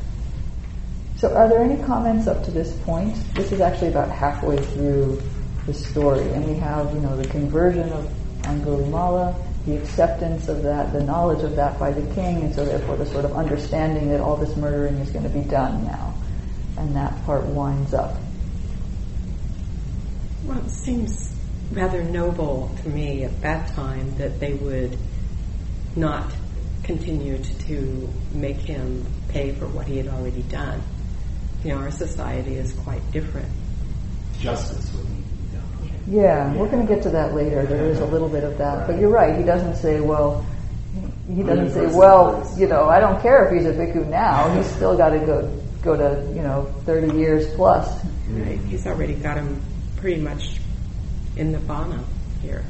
So, 1.17 1.31
are 1.35 1.47
there 1.47 1.61
any 1.61 1.79
comments 1.83 2.25
up 2.25 2.43
to 2.45 2.49
this 2.49 2.75
point? 2.77 3.15
This 3.35 3.51
is 3.51 3.61
actually 3.61 3.89
about 3.89 4.09
halfway 4.09 4.57
through 4.57 5.21
the 5.67 5.73
story, 5.75 6.27
and 6.31 6.43
we 6.47 6.55
have, 6.55 6.91
you 6.95 6.99
know, 6.99 7.15
the 7.15 7.27
conversion 7.27 7.87
of 7.93 8.11
Angulimala, 8.41 9.35
the 9.65 9.77
acceptance 9.77 10.47
of 10.47 10.63
that, 10.63 10.91
the 10.91 11.03
knowledge 11.03 11.43
of 11.43 11.55
that 11.55 11.77
by 11.77 11.91
the 11.91 12.13
king, 12.15 12.41
and 12.41 12.53
so 12.53 12.65
therefore 12.65 12.97
the 12.97 13.05
sort 13.05 13.25
of 13.25 13.33
understanding 13.33 14.09
that 14.09 14.19
all 14.19 14.35
this 14.35 14.55
murdering 14.55 14.95
is 14.95 15.11
going 15.11 15.23
to 15.23 15.29
be 15.29 15.41
done 15.41 15.85
now, 15.85 16.13
and 16.77 16.95
that 16.95 17.23
part 17.25 17.45
winds 17.45 17.93
up. 17.93 18.17
Well, 20.45 20.57
it 20.57 20.69
seems 20.71 21.35
rather 21.71 22.03
noble 22.03 22.75
to 22.83 22.89
me 22.89 23.23
at 23.23 23.41
that 23.41 23.67
time 23.75 24.17
that 24.17 24.39
they 24.39 24.53
would 24.53 24.97
not 25.95 26.31
continue 26.83 27.37
to, 27.37 27.59
to 27.59 28.09
make 28.33 28.57
him 28.57 29.05
pay 29.29 29.53
for 29.53 29.67
what 29.67 29.85
he 29.87 29.97
had 29.97 30.07
already 30.07 30.41
done. 30.43 30.81
You 31.63 31.75
know, 31.75 31.77
our 31.77 31.91
society 31.91 32.55
is 32.55 32.73
quite 32.73 33.11
different. 33.11 33.47
Justice 34.39 34.91
would 34.93 35.09
need 35.09 35.23
to 35.23 35.35
be 35.35 35.57
done. 35.57 35.90
Yeah, 36.07 36.53
we're 36.55 36.69
going 36.69 36.85
to 36.85 36.93
get 36.93 37.03
to 37.03 37.09
that 37.11 37.33
later. 37.33 37.65
There 37.65 37.85
is 37.85 37.99
a 37.99 38.05
little 38.05 38.29
bit 38.29 38.43
of 38.43 38.57
that, 38.57 38.87
but 38.87 38.99
you're 38.99 39.09
right. 39.09 39.37
He 39.37 39.43
doesn't 39.43 39.75
say, 39.75 39.99
well, 39.99 40.45
he 41.33 41.43
doesn't 41.43 41.71
say, 41.71 41.95
well, 41.95 42.51
you 42.57 42.67
know, 42.67 42.89
I 42.89 42.99
don't 42.99 43.21
care 43.21 43.45
if 43.45 43.53
he's 43.53 43.65
a 43.65 43.73
bhikkhu 43.73 44.07
now. 44.07 44.53
He's 44.55 44.69
still 44.71 44.97
got 44.97 45.09
to 45.09 45.19
go 45.19 45.61
go 45.81 45.97
to 45.97 46.31
you 46.33 46.41
know 46.41 46.65
30 46.85 47.17
years 47.17 47.53
plus. 47.55 48.03
Right? 48.29 48.59
He's 48.59 48.85
already 48.85 49.13
got 49.13 49.37
him 49.37 49.61
pretty 49.97 50.21
much 50.21 50.57
in 51.35 51.53
Nibbana 51.53 52.03
here, 52.41 52.63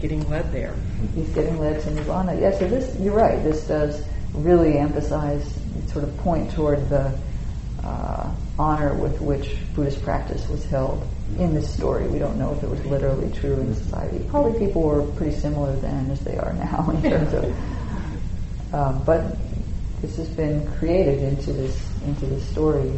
getting 0.00 0.28
led 0.28 0.52
there. 0.52 0.74
He's 1.14 1.28
getting 1.30 1.58
led 1.58 1.80
to 1.82 1.90
nirvana. 1.90 2.40
Yeah, 2.40 2.56
so 2.58 2.68
this 2.68 2.98
you're 2.98 3.14
right. 3.14 3.42
This 3.42 3.66
does 3.66 4.02
really 4.34 4.78
emphasize, 4.78 5.58
sort 5.88 6.04
of 6.04 6.16
point 6.18 6.52
toward 6.52 6.88
the 6.88 7.18
uh, 7.82 8.32
honor 8.58 8.94
with 8.94 9.20
which 9.20 9.56
Buddhist 9.74 10.02
practice 10.02 10.48
was 10.48 10.64
held 10.64 11.06
in 11.38 11.54
this 11.54 11.72
story. 11.72 12.06
We 12.08 12.18
don't 12.18 12.38
know 12.38 12.52
if 12.54 12.62
it 12.62 12.68
was 12.68 12.84
literally 12.86 13.30
true 13.32 13.54
in 13.54 13.74
society. 13.74 14.24
Probably 14.28 14.58
people 14.58 14.82
were 14.82 15.02
pretty 15.12 15.36
similar 15.36 15.74
then 15.76 16.10
as 16.10 16.20
they 16.20 16.36
are 16.36 16.52
now 16.54 16.90
in 16.90 17.02
terms 17.02 17.32
of. 17.32 17.56
Um, 18.72 19.02
but 19.02 19.36
this 20.00 20.16
has 20.16 20.28
been 20.28 20.64
created 20.78 21.24
into 21.24 21.52
this 21.52 21.76
into 22.06 22.26
this 22.26 22.48
story, 22.50 22.92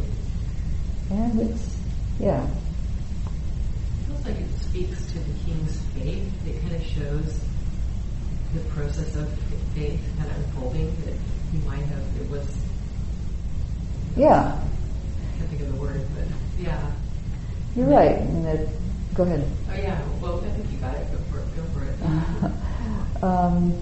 and 1.09 1.39
it's 1.41 1.75
yeah. 2.19 2.45
It 2.45 4.05
feels 4.05 4.25
like 4.25 4.39
it 4.39 4.59
speaks 4.59 5.05
to 5.07 5.19
the 5.19 5.33
king's 5.45 5.81
faith. 5.95 6.47
It 6.47 6.61
kind 6.61 6.75
of 6.75 6.83
shows 6.83 7.39
the 8.53 8.59
process 8.69 9.15
of 9.15 9.27
faith 9.73 9.99
kind 10.19 10.29
of 10.29 10.37
unfolding 10.37 10.95
that 11.05 11.15
he 11.51 11.57
might 11.67 11.83
have. 11.85 12.21
It 12.21 12.29
was. 12.29 12.45
Yeah, 14.15 14.59
I 14.59 15.37
can't 15.37 15.49
think 15.49 15.61
of 15.63 15.73
the 15.73 15.81
word, 15.81 16.05
but 16.15 16.27
yeah. 16.63 16.91
You're 17.75 17.87
right. 17.87 18.17
Go 19.15 19.23
ahead. 19.23 19.47
Oh 19.69 19.75
yeah. 19.75 20.01
Well, 20.21 20.43
I 20.43 20.49
think 20.49 20.71
you 20.71 20.77
got 20.79 20.95
it. 20.95 21.07
Go 21.11 21.17
for 21.31 21.39
it. 21.39 21.55
Go 21.55 21.63
for 21.73 21.83
it. 21.83 23.23
um, 23.23 23.73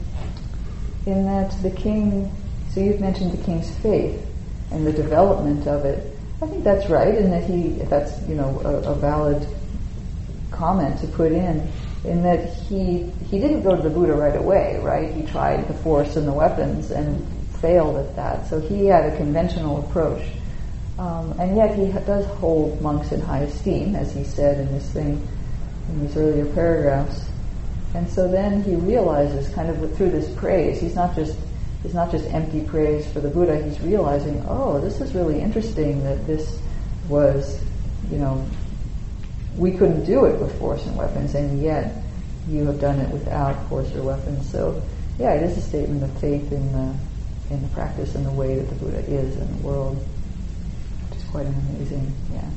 in 1.06 1.26
that 1.26 1.52
the 1.62 1.72
king, 1.72 2.32
so 2.74 2.82
you've 2.82 3.00
mentioned 3.00 3.32
the 3.32 3.44
king's 3.44 3.74
faith 3.78 4.26
and 4.72 4.86
the 4.86 4.94
development 4.94 5.68
of 5.68 5.86
it. 5.86 6.18
I 6.42 6.48
think 6.48 6.64
that's 6.64 6.90
right, 6.90 7.16
and 7.16 7.32
that 7.32 7.44
he 7.44 7.70
that's 7.86 8.22
you 8.28 8.36
know 8.36 8.60
a, 8.66 8.92
a 8.92 8.96
valid 8.96 9.48
comment 10.52 11.00
to 11.00 11.08
put 11.08 11.32
in, 11.32 11.68
in 12.04 12.24
that 12.24 12.54
he 12.54 13.12
he 13.30 13.40
didn't 13.40 13.64
go 13.64 13.76
to 13.76 13.82
the 13.82 13.90
Buddha 13.90 14.14
right 14.14 14.36
away, 14.36 14.80
right? 14.82 15.14
He 15.14 15.24
tried 15.24 15.68
the 15.68 15.74
force 15.76 16.16
and 16.16 16.28
the 16.28 16.34
weapons 16.34 16.92
and 16.92 17.26
failed 17.62 17.98
at 17.98 18.16
that. 18.16 18.48
So 18.48 18.60
he 18.60 18.88
had 18.88 19.06
a 19.06 19.18
conventional 19.18 19.86
approach, 19.86 20.24
um, 21.02 21.32
and 21.40 21.56
yet 21.56 21.76
he 21.76 21.88
does 22.06 22.28
hold 22.38 22.80
monks 22.80 23.12
in 23.12 23.22
high 23.22 23.40
esteem, 23.40 23.96
as 23.96 24.14
he 24.14 24.24
said 24.24 24.60
in 24.60 24.72
this 24.72 24.88
thing, 24.92 25.28
in 25.90 26.06
these 26.06 26.16
earlier 26.16 26.46
paragraphs. 26.54 27.28
And 27.96 28.08
so 28.08 28.28
then 28.28 28.62
he 28.62 28.76
realizes, 28.76 29.52
kind 29.56 29.72
of 29.72 29.98
through 29.98 30.12
this 30.12 30.30
praise, 30.36 30.80
he's 30.80 30.94
not 30.94 31.16
just 31.16 31.40
it's 31.84 31.96
not 31.96 32.12
just 32.12 32.26
empty 32.26 32.62
praise 32.62 33.12
for 33.12 33.20
the 33.20 33.30
Buddha. 33.30 33.64
He's 33.64 33.82
realizing, 33.82 34.46
oh, 34.48 34.80
this 34.80 35.02
is 35.02 35.16
really 35.16 35.42
interesting 35.42 36.04
that 36.04 36.28
this 36.28 36.62
was, 37.10 37.60
you 38.12 38.20
know, 38.20 38.46
we 39.58 39.72
couldn't 39.72 40.06
do 40.06 40.26
it 40.26 40.40
with 40.40 40.56
force 40.60 40.86
and 40.86 40.96
weapons, 40.96 41.34
and 41.34 41.64
yet 41.64 41.96
you 42.48 42.64
have 42.68 42.80
done 42.80 43.00
it 43.00 43.10
without 43.10 43.68
force 43.70 43.92
or 43.96 44.04
weapons. 44.04 44.48
So, 44.52 44.80
yeah, 45.18 45.34
it 45.34 45.42
is 45.42 45.58
a 45.58 45.62
statement 45.62 46.04
of 46.04 46.16
faith 46.20 46.52
in 46.52 46.72
the 46.74 46.96
in 47.50 47.60
the 47.64 47.68
practice 47.70 48.14
and 48.14 48.24
the 48.24 48.32
way 48.32 48.60
that 48.60 48.70
the 48.70 48.76
Buddha 48.76 49.00
is 49.00 49.36
in 49.36 49.58
the 49.58 49.68
world, 49.68 49.98
quite 51.32 51.46
an 51.46 51.56
amazing, 51.70 52.14
yeah. 52.34 52.50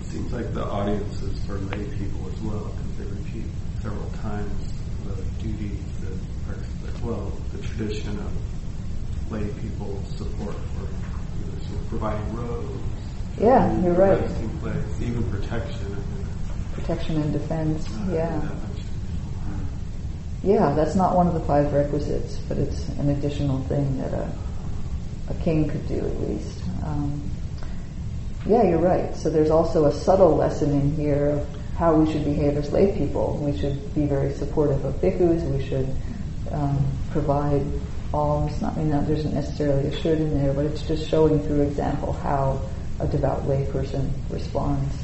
It 0.00 0.06
seems 0.06 0.32
like 0.32 0.52
the 0.52 0.64
audience 0.64 1.22
is 1.22 1.44
for 1.44 1.58
lay 1.58 1.84
people 1.96 2.28
as 2.32 2.40
well, 2.40 2.74
because 2.74 2.96
they 2.98 3.04
repeat 3.04 3.46
several 3.80 4.10
times 4.22 4.72
the 5.06 5.22
duties 5.42 5.80
that 6.02 6.12
are, 6.52 7.06
well, 7.06 7.32
the 7.52 7.62
tradition 7.62 8.18
of 8.18 9.32
lay 9.32 9.46
people 9.60 10.02
support 10.16 10.56
for 10.74 10.82
you 10.82 11.46
know, 11.46 11.88
providing 11.88 12.36
roads. 12.36 12.82
Yeah, 13.40 13.80
you're 13.82 13.92
right. 13.92 14.18
Place, 14.60 15.00
even 15.00 15.22
protection. 15.30 15.96
Protection 16.74 17.22
and 17.22 17.32
defense. 17.32 17.86
Uh, 17.88 18.12
yeah. 18.12 18.50
Yeah, 20.42 20.72
that's 20.74 20.94
not 20.94 21.14
one 21.16 21.26
of 21.26 21.34
the 21.34 21.40
five 21.40 21.72
requisites, 21.72 22.38
but 22.48 22.58
it's 22.58 22.88
an 22.90 23.10
additional 23.10 23.60
thing 23.64 23.98
that 23.98 24.12
a, 24.12 24.32
a 25.30 25.34
king 25.42 25.68
could 25.68 25.86
do 25.88 25.98
at 25.98 26.20
least. 26.20 26.60
Um, 26.84 27.27
yeah, 28.48 28.62
you're 28.62 28.78
right. 28.78 29.14
So 29.14 29.28
there's 29.28 29.50
also 29.50 29.84
a 29.84 29.92
subtle 29.92 30.34
lesson 30.34 30.70
in 30.72 30.96
here 30.96 31.28
of 31.28 31.46
how 31.76 31.94
we 31.94 32.10
should 32.10 32.24
behave 32.24 32.56
as 32.56 32.72
lay 32.72 32.96
people. 32.96 33.38
We 33.42 33.56
should 33.56 33.94
be 33.94 34.06
very 34.06 34.32
supportive 34.32 34.84
of 34.86 34.94
bhikkhus. 35.02 35.42
We 35.54 35.64
should 35.64 35.94
um, 36.50 36.84
provide 37.10 37.64
alms. 38.14 38.60
Not 38.62 38.72
I 38.74 38.78
mean, 38.78 38.90
that 38.90 39.06
there 39.06 39.16
isn't 39.16 39.34
necessarily 39.34 39.86
a 39.88 40.00
should 40.00 40.18
in 40.18 40.42
there, 40.42 40.54
but 40.54 40.64
it's 40.64 40.82
just 40.82 41.08
showing 41.08 41.40
through 41.46 41.60
example 41.60 42.14
how 42.14 42.60
a 43.00 43.06
devout 43.06 43.46
lay 43.46 43.66
person 43.66 44.12
responds. 44.30 44.94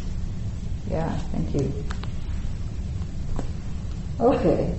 Yeah, 0.91 1.15
thank 1.33 1.55
you. 1.55 1.85
Okay. 4.21 4.75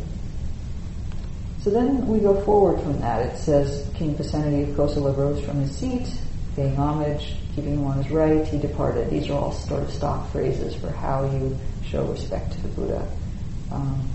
So 1.62 1.70
then 1.70 2.08
we 2.08 2.20
go 2.20 2.42
forward 2.42 2.82
from 2.82 3.00
that. 3.02 3.26
It 3.28 3.38
says 3.38 3.90
King 3.94 4.16
Pasenadi 4.16 4.70
of 4.70 4.76
Kosala 4.76 5.16
rose 5.16 5.44
from 5.46 5.62
his 5.62 5.76
seat, 5.76 6.08
paying 6.56 6.76
homage, 6.76 7.36
keeping 7.56 7.76
him 7.76 7.86
on 7.86 8.04
right, 8.12 8.46
he 8.46 8.58
departed. 8.58 9.10
These 9.10 9.30
are 9.30 9.34
all 9.34 9.52
sort 9.54 9.84
of 9.84 9.92
stock 9.92 10.30
phrases 10.32 10.76
for 10.76 10.90
how 10.90 11.24
you 11.24 11.58
show 11.86 12.06
respect 12.06 12.52
to 12.52 12.62
the 12.62 12.68
Buddha. 12.70 13.08
Um, 13.72 14.10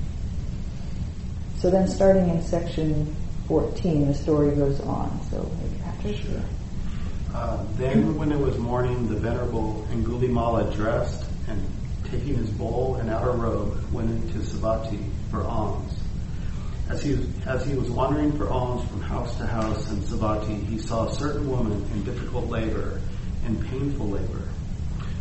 so 1.59 1.71
then 1.71 1.89
starting 1.89 2.29
in 2.29 2.43
section 2.43 3.17
14, 3.49 4.07
the 4.07 4.15
story 4.15 4.55
goes 4.55 4.81
on. 4.81 5.21
So 5.31 5.51
Patrick? 5.83 6.17
Sure. 6.17 6.43
Uh, 7.35 7.65
then 7.77 8.19
when 8.19 8.31
it 8.31 8.39
was 8.39 8.59
morning, 8.59 9.09
the 9.09 9.17
venerable 9.17 9.87
Angulimala 9.91 10.75
dressed 10.75 11.25
and 11.49 11.61
taking 12.05 12.35
his 12.35 12.51
bowl 12.51 12.97
and 12.97 13.09
outer 13.09 13.33
robe 13.33 13.91
went 13.93 14.11
into 14.11 14.39
Savatthi 14.41 15.03
for 15.31 15.45
alms. 15.45 15.95
As 16.91 17.03
he, 17.03 17.17
as 17.47 17.65
he 17.65 17.75
was 17.75 17.89
wandering 17.89 18.37
for 18.37 18.51
alms 18.51 18.89
from 18.91 19.01
house 19.01 19.37
to 19.37 19.47
house 19.47 19.91
in 19.91 19.99
Savatthi, 19.99 20.67
he 20.67 20.79
saw 20.79 21.09
a 21.09 21.15
certain 21.15 21.49
woman 21.49 21.73
in 21.95 22.03
difficult 22.03 22.49
labor 22.49 23.01
and 23.51 23.67
painful 23.69 24.09
labor. 24.11 24.49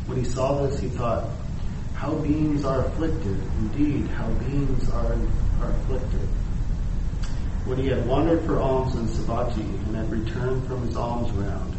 When 0.05 0.19
he 0.19 0.23
saw 0.23 0.61
this, 0.61 0.79
he 0.79 0.87
thought, 0.87 1.29
how 1.95 2.13
beings 2.15 2.63
are 2.63 2.85
afflicted. 2.85 3.37
Indeed, 3.59 4.07
how 4.07 4.27
beings 4.33 4.89
are, 4.91 5.13
are 5.61 5.71
afflicted. 5.71 6.27
When 7.65 7.77
he 7.77 7.87
had 7.87 8.05
wandered 8.07 8.45
for 8.45 8.59
alms 8.59 8.95
in 8.95 9.07
Savatthi 9.07 9.61
and 9.87 9.95
had 9.95 10.09
returned 10.11 10.65
from 10.67 10.85
his 10.85 10.95
alms 10.95 11.31
round, 11.31 11.75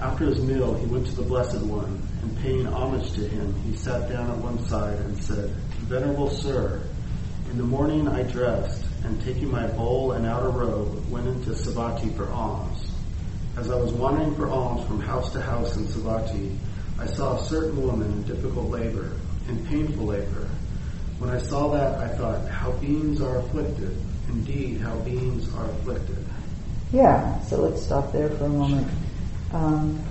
after 0.00 0.26
his 0.26 0.40
meal 0.40 0.74
he 0.74 0.86
went 0.86 1.06
to 1.06 1.16
the 1.16 1.22
Blessed 1.22 1.62
One, 1.62 2.02
and 2.22 2.38
paying 2.38 2.66
homage 2.66 3.12
to 3.12 3.26
him, 3.26 3.54
he 3.62 3.76
sat 3.76 4.08
down 4.08 4.30
at 4.30 4.38
one 4.38 4.58
side 4.66 4.98
and 4.98 5.22
said, 5.22 5.50
Venerable 5.88 6.30
Sir, 6.30 6.82
in 7.50 7.56
the 7.56 7.64
morning 7.64 8.06
I 8.06 8.22
dressed, 8.24 8.84
and 9.04 9.20
taking 9.22 9.50
my 9.50 9.66
bowl 9.68 10.12
and 10.12 10.26
outer 10.26 10.50
robe, 10.50 11.08
went 11.08 11.26
into 11.26 11.50
Savatthi 11.50 12.14
for 12.16 12.28
alms. 12.30 12.87
As 13.58 13.70
I 13.70 13.74
was 13.74 13.90
wandering 13.92 14.36
for 14.36 14.48
alms 14.48 14.86
from 14.86 15.00
house 15.00 15.32
to 15.32 15.40
house 15.40 15.76
in 15.76 15.84
Savatthi, 15.84 16.56
I 16.96 17.06
saw 17.06 17.36
a 17.36 17.44
certain 17.44 17.82
woman 17.82 18.08
in 18.12 18.22
difficult 18.22 18.70
labor, 18.70 19.10
in 19.48 19.66
painful 19.66 20.06
labor. 20.06 20.48
When 21.18 21.30
I 21.30 21.38
saw 21.38 21.66
that, 21.72 21.98
I 21.98 22.06
thought, 22.06 22.48
how 22.48 22.70
beings 22.72 23.20
are 23.20 23.38
afflicted. 23.38 23.96
Indeed, 24.28 24.80
how 24.80 24.94
beings 25.00 25.52
are 25.56 25.64
afflicted. 25.70 26.24
Yeah, 26.92 27.40
so 27.42 27.60
let's 27.62 27.82
stop 27.82 28.12
there 28.12 28.30
for 28.30 28.44
a 28.44 28.48
moment. 28.48 28.86
Um, 29.52 30.04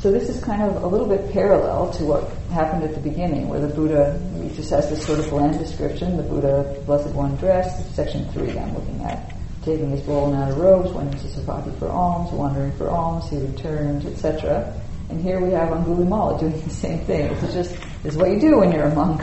so 0.00 0.10
this 0.10 0.30
is 0.30 0.42
kind 0.42 0.62
of 0.62 0.82
a 0.82 0.86
little 0.86 1.06
bit 1.06 1.30
parallel 1.32 1.92
to 1.94 2.04
what 2.04 2.30
happened 2.50 2.82
at 2.82 2.94
the 2.94 3.00
beginning, 3.00 3.48
where 3.48 3.60
the 3.60 3.68
Buddha 3.68 4.18
just 4.54 4.70
has 4.70 4.88
this 4.88 5.04
sort 5.04 5.18
of 5.18 5.28
bland 5.28 5.58
description. 5.58 6.16
The 6.16 6.22
Buddha, 6.22 6.82
Blessed 6.86 7.14
One, 7.14 7.36
dressed. 7.36 7.94
Section 7.94 8.26
three, 8.32 8.58
I'm 8.58 8.72
looking 8.74 9.02
at, 9.04 9.35
taking 9.66 9.90
his 9.90 10.00
bowl 10.02 10.32
and 10.32 10.42
outer 10.42 10.54
robes, 10.54 10.92
went 10.92 11.12
into 11.12 11.26
Savatthi 11.26 11.76
for 11.78 11.88
alms, 11.88 12.30
wandering 12.30 12.72
for 12.78 12.88
alms, 12.88 13.28
he 13.28 13.36
returned, 13.36 14.06
etc. 14.06 14.72
And 15.10 15.20
here 15.20 15.40
we 15.40 15.52
have 15.52 15.70
Angulimala 15.70 16.38
doing 16.38 16.58
the 16.62 16.70
same 16.70 17.00
thing. 17.00 17.32
It's 17.32 17.52
just 17.52 17.70
this 18.02 18.14
is 18.14 18.16
what 18.16 18.30
you 18.30 18.38
do 18.40 18.58
when 18.58 18.72
you're 18.72 18.84
a 18.84 18.94
monk 18.94 19.20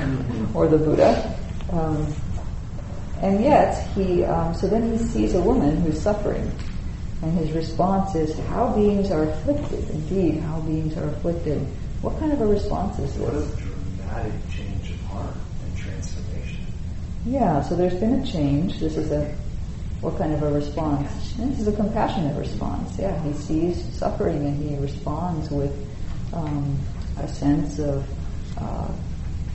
or 0.53 0.67
the 0.67 0.77
Buddha. 0.77 1.39
Um, 1.71 2.13
and 3.21 3.41
yet 3.41 3.87
he, 3.95 4.25
um, 4.25 4.53
so 4.53 4.67
then 4.67 4.91
he 4.91 4.97
sees 4.97 5.33
a 5.33 5.41
woman 5.41 5.77
who's 5.77 5.99
suffering, 6.01 6.51
and 7.21 7.31
his 7.37 7.53
response 7.53 8.13
is, 8.13 8.37
"How 8.49 8.67
beings 8.75 9.11
are 9.11 9.23
afflicted. 9.23 9.89
Indeed, 9.89 10.41
how 10.41 10.59
beings 10.59 10.97
are 10.97 11.07
afflicted." 11.07 11.65
What 12.01 12.19
kind 12.19 12.33
of 12.33 12.41
a 12.41 12.45
response 12.45 12.99
is 12.99 13.13
this? 13.13 13.21
What 13.21 13.33
a 13.33 13.45
dramatic 13.63 14.33
change 14.49 14.91
of 14.91 14.99
heart 15.03 15.35
and 15.63 15.77
transformation. 15.77 16.65
Yeah, 17.25 17.61
so 17.61 17.77
there's 17.77 17.95
been 17.95 18.15
a 18.15 18.25
change. 18.25 18.81
This 18.81 18.97
is 18.97 19.09
a 19.11 19.33
what 20.03 20.17
kind 20.17 20.33
of 20.33 20.43
a 20.43 20.51
response? 20.51 21.33
This 21.37 21.59
is 21.59 21.67
a 21.67 21.71
compassionate 21.71 22.37
response. 22.37 22.99
Yeah, 22.99 23.17
he 23.23 23.31
sees 23.33 23.81
suffering 23.97 24.45
and 24.45 24.69
he 24.69 24.75
responds 24.75 25.49
with 25.49 25.71
um, 26.33 26.77
a 27.17 27.27
sense 27.27 27.79
of 27.79 28.05
uh, 28.57 28.91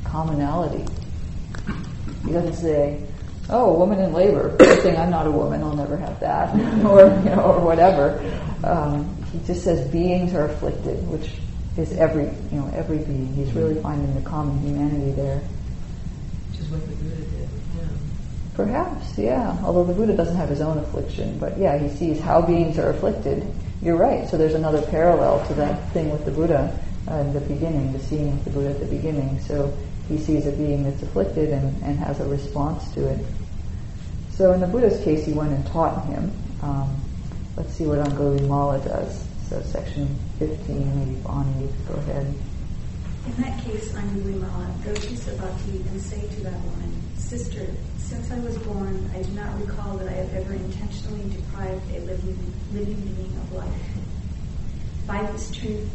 commonality. 0.04 0.90
He 2.24 2.32
doesn't 2.32 2.54
say, 2.54 3.06
"Oh, 3.50 3.74
a 3.74 3.78
woman 3.78 3.98
in 4.00 4.14
labor." 4.14 4.56
Good 4.56 4.80
thing 4.82 4.96
I'm 4.96 5.10
not 5.10 5.26
a 5.26 5.30
woman. 5.30 5.62
I'll 5.62 5.76
never 5.76 5.98
have 5.98 6.18
that, 6.20 6.54
or 6.84 7.08
you 7.24 7.36
know, 7.36 7.42
or 7.42 7.60
whatever. 7.60 8.18
Um, 8.64 9.22
he 9.30 9.38
just 9.46 9.64
says 9.64 9.86
beings 9.90 10.32
are 10.32 10.46
afflicted, 10.46 11.06
which 11.08 11.30
is 11.76 11.92
every 11.92 12.24
you 12.50 12.58
know 12.58 12.72
every 12.74 12.98
being. 12.98 13.34
He's 13.34 13.52
really 13.52 13.80
finding 13.82 14.14
the 14.14 14.22
common 14.22 14.58
humanity 14.60 15.12
there. 15.12 15.42
Which 16.50 16.60
is 16.60 16.68
what 16.70 16.80
the 16.88 16.94
Buddha 16.96 17.16
did. 17.16 17.37
Perhaps, 18.58 19.16
yeah. 19.16 19.56
Although 19.62 19.84
the 19.84 19.92
Buddha 19.92 20.16
doesn't 20.16 20.34
have 20.34 20.48
his 20.48 20.60
own 20.60 20.78
affliction, 20.78 21.38
but 21.38 21.56
yeah, 21.56 21.78
he 21.78 21.88
sees 21.88 22.18
how 22.18 22.42
beings 22.42 22.76
are 22.76 22.90
afflicted. 22.90 23.46
You're 23.80 23.96
right. 23.96 24.28
So 24.28 24.36
there's 24.36 24.54
another 24.54 24.82
parallel 24.82 25.46
to 25.46 25.54
that 25.54 25.92
thing 25.92 26.10
with 26.10 26.24
the 26.24 26.32
Buddha 26.32 26.76
uh, 27.08 27.14
in 27.18 27.32
the 27.32 27.40
beginning, 27.40 27.92
the 27.92 28.00
scene 28.00 28.32
with 28.32 28.44
the 28.46 28.50
Buddha 28.50 28.70
at 28.70 28.80
the 28.80 28.86
beginning. 28.86 29.38
So 29.42 29.72
he 30.08 30.18
sees 30.18 30.44
a 30.48 30.50
being 30.50 30.82
that's 30.82 31.00
afflicted 31.02 31.50
and, 31.50 31.80
and 31.84 32.00
has 32.00 32.18
a 32.18 32.24
response 32.24 32.92
to 32.94 33.06
it. 33.06 33.24
So 34.32 34.50
in 34.50 34.60
the 34.60 34.66
Buddha's 34.66 35.04
case, 35.04 35.24
he 35.24 35.34
went 35.34 35.52
and 35.52 35.64
taught 35.68 36.04
him. 36.06 36.32
Um, 36.60 37.00
let's 37.56 37.72
see 37.74 37.86
what 37.86 38.00
Angulimala 38.00 38.84
does. 38.84 39.24
So 39.48 39.62
section 39.62 40.18
15, 40.40 40.98
maybe 40.98 41.20
Bonnie, 41.20 41.62
you 41.62 41.68
could 41.68 41.94
go 41.94 42.00
ahead. 42.10 42.34
In 43.24 43.40
that 43.40 43.64
case, 43.64 43.92
Angulimala, 43.92 44.84
go 44.84 44.92
to 44.92 45.10
Savatthi 45.14 45.86
and 45.90 46.02
say 46.02 46.22
to 46.22 46.40
that 46.40 46.60
woman, 46.60 46.97
Sister, 47.18 47.66
since 47.98 48.30
I 48.30 48.38
was 48.38 48.56
born, 48.58 49.10
I 49.14 49.22
do 49.22 49.32
not 49.32 49.60
recall 49.60 49.98
that 49.98 50.08
I 50.08 50.12
have 50.12 50.32
ever 50.34 50.54
intentionally 50.54 51.28
deprived 51.28 51.90
a 51.90 52.00
living, 52.00 52.54
living 52.72 53.00
being 53.00 53.36
of 53.36 53.52
life. 53.52 53.82
By 55.06 55.30
this 55.32 55.50
truth, 55.50 55.90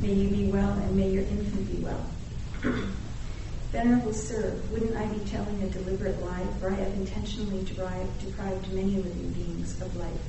may 0.00 0.12
you 0.12 0.28
be 0.28 0.50
well 0.50 0.72
and 0.72 0.96
may 0.96 1.10
your 1.10 1.22
infant 1.22 1.70
be 1.70 1.82
well. 1.82 2.04
Venerable 3.72 4.12
Sir, 4.12 4.54
wouldn't 4.70 4.96
I 4.96 5.06
be 5.06 5.18
telling 5.24 5.62
a 5.62 5.68
deliberate 5.68 6.22
lie, 6.22 6.46
for 6.60 6.70
I 6.70 6.74
have 6.74 6.92
intentionally 6.94 7.64
deprived, 7.64 8.24
deprived 8.24 8.72
many 8.72 8.96
living 8.96 9.32
beings 9.32 9.80
of 9.80 9.96
life? 9.96 10.20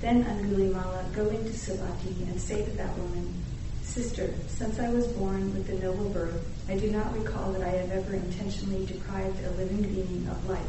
Then 0.00 0.24
Angulimala, 0.24 1.12
go 1.12 1.28
into 1.28 1.50
Savatthi 1.50 2.22
and 2.28 2.40
say 2.40 2.64
to 2.64 2.70
that 2.72 2.96
woman, 2.96 3.44
Sister, 3.88 4.34
since 4.48 4.78
I 4.78 4.90
was 4.90 5.06
born 5.08 5.54
with 5.54 5.66
the 5.66 5.72
noble 5.74 6.10
birth, 6.10 6.46
I 6.68 6.76
do 6.76 6.90
not 6.90 7.16
recall 7.18 7.52
that 7.52 7.62
I 7.62 7.70
have 7.70 7.90
ever 7.90 8.14
intentionally 8.14 8.84
deprived 8.84 9.42
a 9.42 9.50
living 9.52 9.82
being 9.82 10.28
of 10.30 10.48
life. 10.48 10.60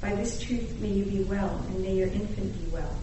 By 0.00 0.16
this 0.16 0.40
truth 0.42 0.78
may 0.80 0.88
you 0.88 1.04
be 1.04 1.22
well, 1.22 1.64
and 1.68 1.80
may 1.80 1.94
your 1.94 2.08
infant 2.08 2.52
be 2.60 2.68
well. 2.70 2.94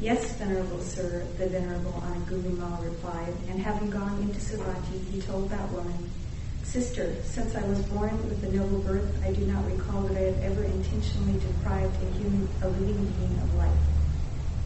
Yes, 0.00 0.32
Venerable 0.36 0.80
Sir, 0.80 1.24
the 1.36 1.46
Venerable 1.46 2.02
Angulimala 2.06 2.84
replied, 2.84 3.34
and 3.48 3.60
having 3.60 3.90
gone 3.90 4.22
into 4.22 4.40
Savatthi, 4.40 5.04
he 5.12 5.20
told 5.20 5.50
that 5.50 5.70
woman, 5.72 6.10
Sister, 6.64 7.14
since 7.22 7.54
I 7.54 7.62
was 7.66 7.82
born 7.82 8.16
with 8.30 8.40
the 8.40 8.50
noble 8.50 8.78
birth, 8.78 9.22
I 9.22 9.32
do 9.32 9.44
not 9.46 9.64
recall 9.66 10.02
that 10.02 10.16
I 10.16 10.22
have 10.22 10.40
ever 10.40 10.64
intentionally 10.64 11.38
deprived 11.38 12.02
a 12.02 12.10
human, 12.18 12.48
a 12.62 12.68
living 12.68 13.06
being 13.18 13.38
of 13.42 13.54
life. 13.56 13.91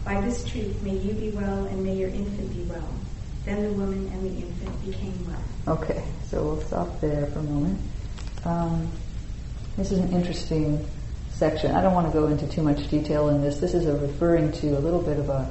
By 0.07 0.21
this 0.21 0.45
truth, 0.45 0.81
may 0.85 0.97
you 0.97 1.15
be 1.15 1.31
well, 1.31 1.65
and 1.65 1.83
may 1.83 1.97
your 1.97 2.11
infant 2.11 2.55
be 2.55 2.63
well. 2.73 2.89
Then 3.45 3.61
the 3.65 3.73
woman 3.73 4.09
and 4.13 4.23
the 4.23 4.47
infant 4.47 4.87
became 4.87 5.27
well. 5.27 5.77
Okay, 5.79 6.05
so 6.31 6.45
we'll 6.45 6.61
stop 6.63 7.01
there 7.01 7.27
for 7.27 7.41
a 7.41 7.43
moment. 7.43 7.81
Um, 8.45 8.89
this 9.77 9.91
is 9.91 9.99
an 9.99 10.13
interesting 10.13 10.87
section. 11.33 11.75
I 11.75 11.83
don't 11.83 11.93
want 11.93 12.07
to 12.07 12.13
go 12.13 12.29
into 12.29 12.47
too 12.47 12.63
much 12.63 12.89
detail 12.89 13.31
in 13.31 13.43
this. 13.43 13.59
This 13.59 13.75
is 13.75 13.85
referring 13.87 14.53
to 14.53 14.79
a 14.79 14.81
little 14.81 15.03
bit 15.03 15.19
of 15.19 15.29
a 15.29 15.51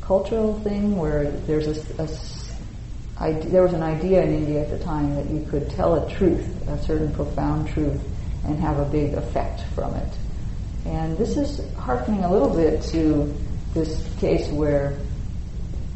cultural 0.00 0.58
thing 0.60 0.96
where 0.96 1.30
there's 1.30 1.68
a, 1.68 2.02
a 2.02 3.32
there 3.50 3.62
was 3.62 3.72
an 3.72 3.84
idea 3.84 4.20
in 4.20 4.34
India 4.34 4.62
at 4.62 4.70
the 4.70 4.84
time 4.84 5.14
that 5.14 5.30
you 5.30 5.46
could 5.48 5.70
tell 5.70 5.94
a 5.94 6.12
truth, 6.12 6.68
a 6.68 6.82
certain 6.82 7.14
profound 7.14 7.68
truth, 7.68 8.02
and 8.46 8.58
have 8.58 8.80
a 8.80 8.84
big 8.84 9.14
effect 9.14 9.62
from 9.76 9.94
it. 9.94 10.12
And 10.86 11.16
this 11.16 11.36
is 11.36 11.60
harkening 11.76 12.24
a 12.24 12.32
little 12.32 12.50
bit 12.50 12.82
to 12.90 13.32
this 13.74 14.06
case 14.18 14.48
where 14.48 14.96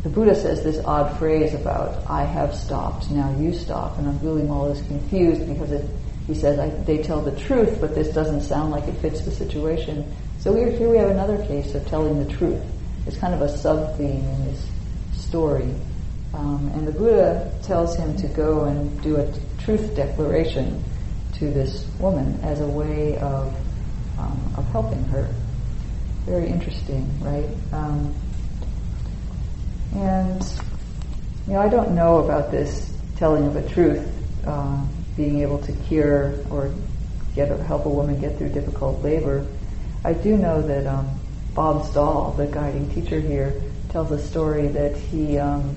the 0.03 0.09
Buddha 0.09 0.35
says 0.35 0.63
this 0.63 0.85
odd 0.85 1.19
phrase 1.19 1.55
about 1.55 2.09
"I 2.09 2.25
have 2.25 2.55
stopped, 2.55 3.11
now 3.11 3.35
you 3.39 3.53
stop," 3.53 3.99
and 3.99 4.07
Angulimala 4.07 4.73
is 4.73 4.87
confused 4.87 5.47
because 5.49 5.73
it, 5.73 5.85
he 6.27 6.35
says 6.35 6.87
they 6.87 6.99
tell 6.99 7.21
the 7.21 7.39
truth, 7.41 7.79
but 7.81 7.95
this 7.95 8.09
doesn't 8.15 8.43
sound 8.43 8.71
like 8.71 8.85
it 8.85 8.97
fits 8.99 9.23
the 9.23 9.31
situation. 9.31 10.05
So 10.39 10.55
here 10.55 10.89
we 10.89 10.97
have 10.99 11.11
another 11.11 11.45
case 11.47 11.75
of 11.75 11.87
telling 11.89 12.25
the 12.25 12.33
truth. 12.33 12.63
It's 13.07 13.17
kind 13.17 13.35
of 13.35 13.43
a 13.43 13.49
sub 13.49 13.97
theme 13.97 14.25
in 14.25 14.45
this 14.45 14.69
story. 15.13 15.75
Um, 16.35 16.71
and 16.75 16.87
the 16.87 16.93
Buddha 16.93 17.51
tells 17.63 17.97
him 17.97 18.17
to 18.19 18.29
go 18.29 18.65
and 18.65 19.01
do 19.03 19.17
a 19.17 19.33
truth 19.59 19.97
declaration 19.97 20.85
to 21.35 21.51
this 21.51 21.87
woman 21.99 22.39
as 22.43 22.61
a 22.61 22.67
way 22.67 23.19
of, 23.19 23.55
um, 24.19 24.55
of 24.57 24.65
helping 24.67 25.03
her. 25.05 25.29
Very 26.27 26.49
interesting, 26.49 27.09
right? 27.21 27.49
Um, 27.73 28.15
and, 29.95 30.43
you 31.47 31.55
know, 31.55 31.61
I 31.61 31.69
don't 31.69 31.95
know 31.95 32.19
about 32.19 32.51
this 32.51 32.93
telling 33.17 33.47
of 33.47 33.57
a 33.57 33.67
truth, 33.69 34.07
uh, 34.45 34.85
being 35.17 35.41
able 35.41 35.59
to 35.61 35.73
cure 35.73 36.35
or 36.51 36.75
get 37.35 37.49
help 37.61 37.87
a 37.87 37.89
woman 37.89 38.21
get 38.21 38.37
through 38.39 38.49
difficult 38.49 39.03
labor. 39.03 39.47
I 40.05 40.13
do 40.15 40.37
know 40.37 40.63
that 40.63 40.87
um, 40.87 41.09
Bob 41.55 41.87
Stahl, 41.87 42.33
the 42.33 42.47
guiding 42.47 42.91
teacher 42.91 43.21
here, 43.21 43.63
tells 43.91 44.11
a 44.11 44.19
story 44.19 44.69
that 44.69 44.97
he 44.97 45.39
um, 45.39 45.77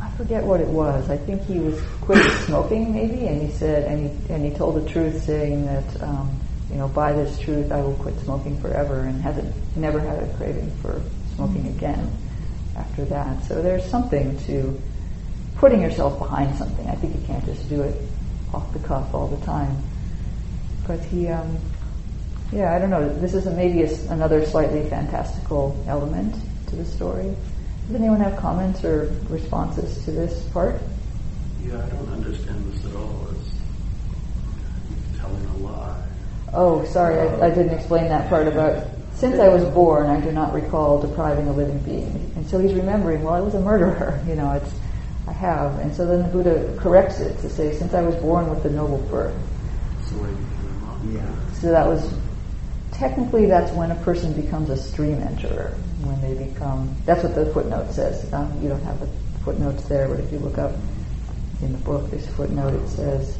I 0.00 0.10
forget 0.16 0.44
what 0.44 0.60
it 0.60 0.68
was. 0.68 1.10
I 1.10 1.16
think 1.16 1.42
he 1.46 1.58
was 1.58 1.80
quit 2.02 2.30
smoking, 2.42 2.94
maybe, 2.94 3.26
and 3.26 3.42
he 3.42 3.50
said, 3.50 3.84
and 3.84 4.10
he 4.10 4.32
and 4.32 4.44
he 4.44 4.50
told 4.52 4.82
the 4.82 4.88
truth, 4.90 5.24
saying 5.24 5.66
that, 5.66 6.02
um, 6.02 6.40
you 6.72 6.78
know, 6.78 6.88
by 6.88 7.12
this 7.12 7.38
truth, 7.38 7.70
I 7.70 7.82
will 7.82 7.94
quit 7.96 8.18
smoking 8.20 8.58
forever, 8.60 9.00
and 9.00 9.20
hasn't 9.22 9.54
never 9.76 10.00
had 10.00 10.22
a 10.22 10.34
craving 10.36 10.70
for 10.80 11.02
smoking 11.34 11.66
again 11.68 12.10
after 12.76 13.04
that. 13.04 13.44
So 13.44 13.60
there's 13.60 13.84
something 13.84 14.38
to 14.46 14.80
putting 15.56 15.82
yourself 15.82 16.18
behind 16.18 16.56
something. 16.56 16.88
I 16.88 16.94
think 16.94 17.14
you 17.14 17.26
can't 17.26 17.44
just 17.44 17.68
do 17.68 17.82
it 17.82 18.00
off 18.54 18.72
the 18.72 18.78
cuff 18.80 19.14
all 19.14 19.28
the 19.28 19.44
time. 19.44 19.76
But 20.86 21.00
he, 21.00 21.28
um, 21.28 21.58
yeah, 22.50 22.74
I 22.74 22.78
don't 22.78 22.90
know. 22.90 23.08
This 23.20 23.34
is 23.34 23.46
a, 23.46 23.50
maybe 23.50 23.82
a, 23.82 24.10
another 24.10 24.44
slightly 24.46 24.88
fantastical 24.88 25.82
element 25.86 26.34
to 26.68 26.76
the 26.76 26.84
story. 26.84 27.36
Does 27.86 27.96
anyone 27.96 28.20
have 28.20 28.38
comments 28.38 28.82
or 28.82 29.14
responses 29.28 30.04
to 30.04 30.10
this 30.10 30.42
part? 30.48 30.80
Yeah, 31.64 31.84
I 31.84 31.88
don't 31.90 32.08
understand 32.08 32.72
this 32.72 32.84
at 32.86 32.96
all. 32.96 33.28
It's 33.30 35.18
telling 35.20 35.44
a 35.44 35.56
lie. 35.58 36.02
Oh, 36.52 36.84
sorry, 36.84 37.18
I, 37.18 37.46
I 37.46 37.50
didn't 37.50 37.74
explain 37.74 38.08
that 38.08 38.28
part 38.28 38.46
about 38.46 38.86
since 39.14 39.38
I 39.38 39.48
was 39.48 39.64
born, 39.66 40.06
I 40.06 40.20
do 40.20 40.32
not 40.32 40.52
recall 40.52 41.00
depriving 41.00 41.46
a 41.46 41.52
living 41.52 41.78
being. 41.80 42.32
And 42.34 42.46
so 42.48 42.58
he's 42.58 42.74
remembering, 42.74 43.22
well, 43.22 43.34
I 43.34 43.40
was 43.40 43.54
a 43.54 43.60
murderer. 43.60 44.20
You 44.28 44.34
know, 44.34 44.52
it's 44.52 44.72
I 45.28 45.32
have. 45.32 45.78
And 45.78 45.94
so 45.94 46.06
then 46.06 46.22
the 46.22 46.28
Buddha 46.28 46.76
corrects 46.80 47.20
it 47.20 47.38
to 47.40 47.48
say, 47.48 47.72
since 47.72 47.94
I 47.94 48.02
was 48.02 48.16
born 48.16 48.50
with 48.50 48.62
the 48.62 48.70
noble 48.70 48.98
birth. 49.08 49.34
So 50.08 50.16
I 50.16 50.30
became 50.30 50.42
a 50.66 50.86
monk. 50.86 51.14
Yeah. 51.14 51.52
So 51.54 51.70
that 51.70 51.86
was 51.86 52.12
technically 52.90 53.46
that's 53.46 53.70
when 53.72 53.90
a 53.90 53.96
person 54.02 54.32
becomes 54.32 54.70
a 54.70 54.76
stream 54.76 55.18
enterer 55.18 55.74
when 56.04 56.20
they 56.20 56.44
become, 56.44 56.96
that's 57.04 57.22
what 57.22 57.34
the 57.34 57.46
footnote 57.46 57.92
says. 57.92 58.32
Um, 58.32 58.60
you 58.60 58.68
don't 58.68 58.82
have 58.82 58.98
the 59.00 59.08
footnotes 59.44 59.84
there, 59.84 60.08
but 60.08 60.18
if 60.18 60.32
you 60.32 60.38
look 60.38 60.58
up 60.58 60.72
in 61.62 61.72
the 61.72 61.78
book, 61.78 62.10
this 62.10 62.26
footnote, 62.34 62.74
it 62.74 62.88
says, 62.88 63.38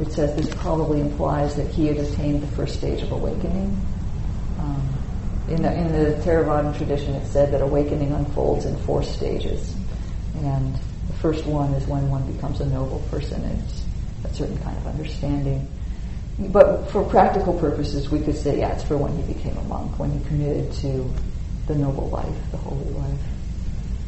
it 0.00 0.12
says 0.12 0.34
this 0.36 0.52
probably 0.56 1.00
implies 1.00 1.56
that 1.56 1.68
he 1.68 1.86
had 1.86 1.96
attained 1.96 2.42
the 2.42 2.46
first 2.48 2.76
stage 2.76 3.02
of 3.02 3.12
awakening. 3.12 3.80
Um, 4.58 4.88
in 5.48 5.62
the, 5.62 5.72
in 5.72 5.92
the 5.92 6.22
Theravadan 6.22 6.76
tradition, 6.76 7.14
it 7.14 7.26
said 7.26 7.52
that 7.52 7.62
awakening 7.62 8.12
unfolds 8.12 8.64
in 8.64 8.76
four 8.78 9.02
stages. 9.02 9.74
And 10.36 10.74
the 11.08 11.14
first 11.14 11.46
one 11.46 11.72
is 11.74 11.86
when 11.86 12.10
one 12.10 12.30
becomes 12.32 12.60
a 12.60 12.66
noble 12.66 13.00
person. 13.10 13.42
It's 13.44 13.84
a 14.24 14.34
certain 14.34 14.58
kind 14.58 14.76
of 14.76 14.86
understanding. 14.86 15.68
But 16.38 16.90
for 16.90 17.02
practical 17.02 17.58
purposes, 17.58 18.10
we 18.10 18.20
could 18.20 18.36
say, 18.36 18.58
yeah, 18.58 18.72
it's 18.72 18.84
for 18.84 18.96
when 18.98 19.16
he 19.16 19.32
became 19.32 19.56
a 19.56 19.62
monk, 19.64 19.98
when 19.98 20.10
he 20.10 20.22
committed 20.26 20.72
to 20.74 21.10
the 21.66 21.74
noble 21.74 22.10
life, 22.10 22.50
the 22.50 22.58
holy 22.58 22.84
life. 22.90 23.20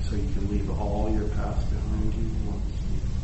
So 0.02 0.16
you 0.16 0.28
can 0.34 0.50
leave 0.50 0.68
all 0.78 1.10
your 1.10 1.28
past 1.28 1.68
behind 1.70 2.14
you. 2.14 2.27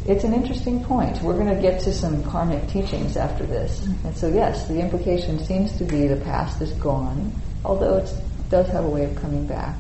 It's 0.06 0.24
an 0.24 0.34
interesting 0.34 0.84
point. 0.84 1.22
We're 1.22 1.38
going 1.38 1.54
to 1.54 1.60
get 1.60 1.80
to 1.82 1.92
some 1.92 2.22
karmic 2.24 2.68
teachings 2.68 3.16
after 3.16 3.46
this. 3.46 3.80
Mm-hmm. 3.80 4.08
And 4.08 4.16
so, 4.16 4.28
yes, 4.28 4.68
the 4.68 4.78
implication 4.78 5.38
seems 5.38 5.72
to 5.78 5.84
be 5.84 6.06
the 6.06 6.16
past 6.16 6.60
is 6.60 6.72
gone, 6.72 7.32
although 7.64 7.96
it 7.96 8.12
does 8.50 8.68
have 8.68 8.84
a 8.84 8.88
way 8.88 9.04
of 9.04 9.16
coming 9.16 9.46
back. 9.46 9.76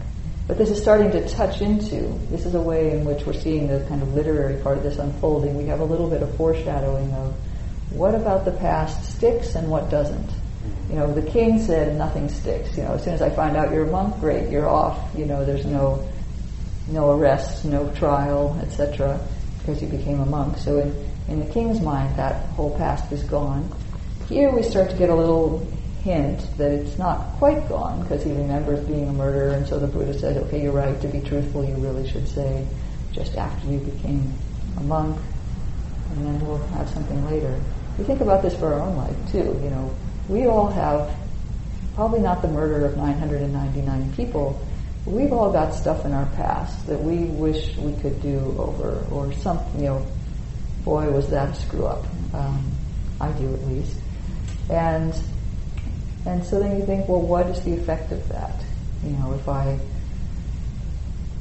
But 0.46 0.56
this 0.56 0.70
is 0.70 0.80
starting 0.80 1.10
to 1.10 1.28
touch 1.28 1.60
into, 1.60 2.18
this 2.30 2.46
is 2.46 2.54
a 2.54 2.60
way 2.60 2.92
in 2.92 3.04
which 3.04 3.26
we're 3.26 3.34
seeing 3.34 3.66
the 3.66 3.84
kind 3.86 4.02
of 4.02 4.14
literary 4.14 4.62
part 4.62 4.78
of 4.78 4.82
this 4.82 4.98
unfolding. 4.98 5.56
We 5.56 5.66
have 5.66 5.80
a 5.80 5.84
little 5.84 6.08
bit 6.08 6.22
of 6.22 6.34
foreshadowing 6.36 7.12
of 7.12 7.34
what 7.90 8.14
about 8.14 8.46
the 8.46 8.52
past 8.52 9.16
sticks 9.16 9.54
and 9.54 9.70
what 9.70 9.90
doesn't. 9.90 10.26
Mm-hmm. 10.26 10.90
You 10.90 10.98
know, 10.98 11.12
the 11.12 11.30
king 11.30 11.60
said 11.60 11.96
nothing 11.96 12.30
sticks. 12.30 12.76
You 12.78 12.84
know, 12.84 12.94
as 12.94 13.04
soon 13.04 13.12
as 13.12 13.20
I 13.20 13.28
find 13.28 13.58
out 13.58 13.72
you're 13.72 13.86
a 13.86 13.90
monk, 13.90 14.20
great, 14.20 14.48
you're 14.48 14.68
off. 14.68 14.98
You 15.14 15.26
know, 15.26 15.44
there's 15.44 15.66
no 15.66 16.06
no 16.88 17.12
arrest, 17.12 17.64
no 17.64 17.90
trial, 17.94 18.58
etc., 18.62 19.18
because 19.64 19.80
he 19.80 19.86
became 19.86 20.20
a 20.20 20.26
monk. 20.26 20.58
So 20.58 20.78
in, 20.78 20.94
in 21.28 21.40
the 21.40 21.50
king's 21.52 21.80
mind, 21.80 22.16
that 22.16 22.46
whole 22.50 22.76
past 22.76 23.10
is 23.10 23.22
gone. 23.22 23.74
Here 24.28 24.50
we 24.50 24.62
start 24.62 24.90
to 24.90 24.96
get 24.96 25.08
a 25.08 25.14
little 25.14 25.66
hint 26.02 26.46
that 26.58 26.70
it's 26.70 26.98
not 26.98 27.32
quite 27.38 27.66
gone 27.66 28.02
because 28.02 28.22
he 28.22 28.30
remembers 28.30 28.80
being 28.86 29.08
a 29.08 29.12
murderer, 29.12 29.54
and 29.54 29.66
so 29.66 29.78
the 29.78 29.86
Buddha 29.86 30.18
said, 30.18 30.36
okay, 30.36 30.62
you're 30.62 30.72
right, 30.72 31.00
to 31.00 31.08
be 31.08 31.20
truthful, 31.20 31.64
you 31.64 31.74
really 31.76 32.06
should 32.08 32.28
say 32.28 32.66
just 33.12 33.36
after 33.36 33.66
you 33.68 33.78
became 33.78 34.30
a 34.76 34.82
monk, 34.82 35.18
and 36.10 36.26
then 36.26 36.46
we'll 36.46 36.58
have 36.68 36.88
something 36.90 37.24
later. 37.26 37.58
We 37.96 38.04
think 38.04 38.20
about 38.20 38.42
this 38.42 38.54
for 38.54 38.74
our 38.74 38.80
own 38.80 38.96
life 38.96 39.16
too, 39.32 39.58
you 39.62 39.70
know, 39.70 39.94
we 40.28 40.46
all 40.46 40.68
have 40.68 41.10
probably 41.94 42.20
not 42.20 42.42
the 42.42 42.48
murder 42.48 42.84
of 42.84 42.96
999 42.96 44.12
people. 44.14 44.60
We've 45.06 45.32
all 45.32 45.52
got 45.52 45.74
stuff 45.74 46.04
in 46.04 46.12
our 46.12 46.26
past 46.36 46.86
that 46.86 47.02
we 47.02 47.24
wish 47.24 47.76
we 47.76 47.92
could 48.00 48.22
do 48.22 48.38
over, 48.58 49.04
or 49.10 49.32
some, 49.34 49.60
you 49.76 49.84
know, 49.84 50.06
boy, 50.84 51.10
was 51.10 51.28
that 51.30 51.50
a 51.50 51.54
screw 51.54 51.86
up. 51.86 52.04
Um, 52.32 52.70
I 53.20 53.30
do 53.32 53.52
at 53.52 53.62
least. 53.68 53.96
And 54.70 55.14
and 56.26 56.42
so 56.42 56.58
then 56.58 56.78
you 56.78 56.86
think, 56.86 57.06
well, 57.06 57.20
what 57.20 57.46
is 57.46 57.62
the 57.62 57.74
effect 57.74 58.12
of 58.12 58.26
that? 58.30 58.64
You 59.04 59.10
know, 59.10 59.34
if 59.34 59.46
I 59.46 59.78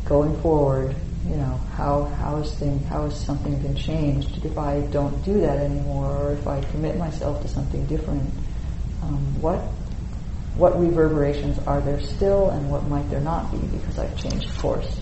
going 0.04 0.40
forward, 0.42 0.94
you 1.26 1.36
know, 1.36 1.60
how 1.78 2.04
how 2.04 2.38
is 2.38 2.54
thing 2.56 2.84
how 2.84 3.06
has 3.06 3.20
something 3.20 3.58
been 3.62 3.76
changed 3.76 4.46
if 4.46 4.58
I 4.58 4.82
don't 4.92 5.24
do 5.24 5.40
that 5.40 5.60
anymore, 5.60 6.12
or 6.12 6.34
if 6.34 6.46
I 6.48 6.62
commit 6.72 6.98
myself 6.98 7.42
to 7.44 7.48
something 7.48 7.86
different? 7.86 8.30
um, 9.04 9.42
what 9.42 9.62
what 10.56 10.80
reverberations 10.80 11.58
are 11.68 11.82
there 11.82 12.00
still 12.02 12.50
and 12.52 12.70
what 12.70 12.84
might 12.88 13.10
there 13.10 13.22
not 13.22 13.52
be 13.52 13.58
because 13.58 13.98
I've 13.98 14.16
changed 14.18 14.56
course. 14.60 15.02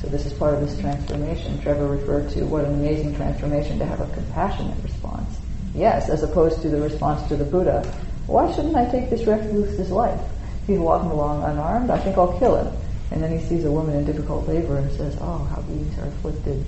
So 0.00 0.08
this 0.08 0.26
is 0.26 0.32
part 0.32 0.54
of 0.54 0.60
this 0.60 0.78
transformation. 0.80 1.60
Trevor 1.62 1.86
referred 1.86 2.30
to 2.30 2.44
what 2.44 2.64
an 2.64 2.74
amazing 2.74 3.14
transformation 3.16 3.78
to 3.78 3.86
have 3.86 4.00
a 4.00 4.12
compassionate 4.14 4.82
response. 4.82 5.38
Yes, 5.74 6.08
as 6.08 6.22
opposed 6.22 6.60
to 6.62 6.68
the 6.68 6.80
response 6.80 7.26
to 7.28 7.36
the 7.36 7.44
Buddha. 7.44 7.82
why 8.26 8.52
shouldn't 8.52 8.76
I 8.76 8.84
take 8.90 9.10
this 9.10 9.26
recluse's 9.26 9.90
life? 9.90 10.20
He's 10.66 10.78
walking 10.78 11.10
along 11.10 11.42
unarmed, 11.44 11.90
I 11.90 11.98
think 11.98 12.16
I'll 12.16 12.38
kill 12.38 12.56
him. 12.56 12.74
And 13.10 13.22
then 13.22 13.36
he 13.36 13.44
sees 13.46 13.64
a 13.64 13.70
woman 13.70 13.96
in 13.96 14.04
difficult 14.04 14.48
labor 14.48 14.78
and 14.78 14.90
says, 14.92 15.16
oh, 15.20 15.44
how 15.44 15.60
these 15.62 15.98
are 15.98 16.06
afflicted. 16.08 16.64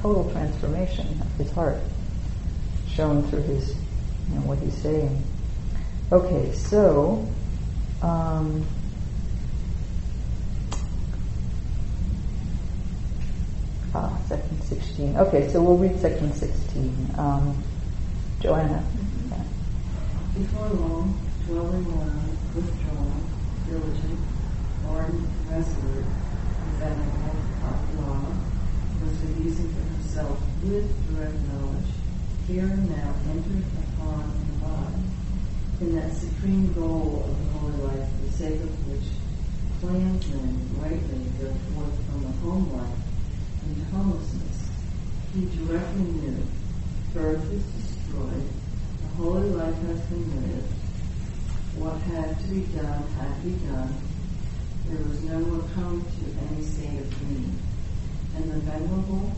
Total 0.00 0.30
transformation 0.30 1.06
of 1.20 1.32
his 1.36 1.50
heart 1.52 1.78
shown 2.88 3.22
through 3.24 3.42
his, 3.42 3.74
you 4.28 4.34
know, 4.36 4.42
what 4.42 4.58
he's 4.58 4.76
saying. 4.76 5.22
Okay, 6.12 6.52
so, 6.52 7.26
um, 8.02 8.64
ah, 13.94 14.18
section 14.28 14.60
16. 14.60 15.16
Okay, 15.16 15.48
so 15.50 15.62
we'll 15.62 15.78
read 15.78 15.98
section 15.98 16.30
16. 16.30 17.14
Um, 17.16 17.56
Joanna. 18.40 18.84
Yeah. 19.30 19.42
Before 20.36 20.68
long, 20.68 21.18
dwelling 21.46 21.86
on, 21.86 22.36
withdrawn, 22.54 23.24
diligent, 23.66 24.20
ardent, 24.86 25.28
resolute, 25.50 26.04
and 26.04 26.72
venerable, 26.78 27.36
law, 27.96 28.28
was 29.00 29.22
using 29.42 29.72
for 29.72 29.80
himself 29.80 30.38
with 30.62 31.16
direct 31.16 31.40
knowledge, 31.48 31.90
here 32.46 32.64
and 32.66 32.90
now 32.90 33.14
entered 33.30 33.64
upon 33.96 34.43
in 35.84 35.96
that 35.96 36.12
supreme 36.14 36.72
goal 36.72 37.26
of 37.28 37.36
the 37.36 37.58
holy 37.58 37.76
life, 37.84 38.08
for 38.08 38.26
the 38.26 38.32
sake 38.32 38.60
of 38.62 38.72
which 38.88 39.04
clansmen 39.80 40.56
rightly 40.80 41.20
go 41.36 41.52
forth 41.76 41.92
from 42.08 42.22
the 42.22 42.32
home 42.40 42.72
life 42.72 43.04
into 43.68 43.84
homelessness. 43.92 44.70
He 45.34 45.44
directly 45.56 46.04
knew 46.04 46.42
birth 47.12 47.52
is 47.52 47.64
destroyed, 47.76 48.48
the 49.02 49.08
holy 49.20 49.50
life 49.50 49.76
has 49.82 50.00
been 50.08 50.24
lived, 50.40 50.72
what 51.76 52.00
had 52.00 52.40
to 52.40 52.46
be 52.48 52.62
done 52.72 53.02
had 53.20 53.42
to 53.42 53.48
be 53.48 53.66
done, 53.66 53.94
there 54.88 55.04
was 55.04 55.22
no 55.24 55.38
more 55.38 55.68
coming 55.74 56.00
to 56.00 56.24
any 56.48 56.64
state 56.64 56.98
of 56.98 57.10
being, 57.20 57.58
and 58.36 58.50
the 58.50 58.56
venerable 58.60 59.32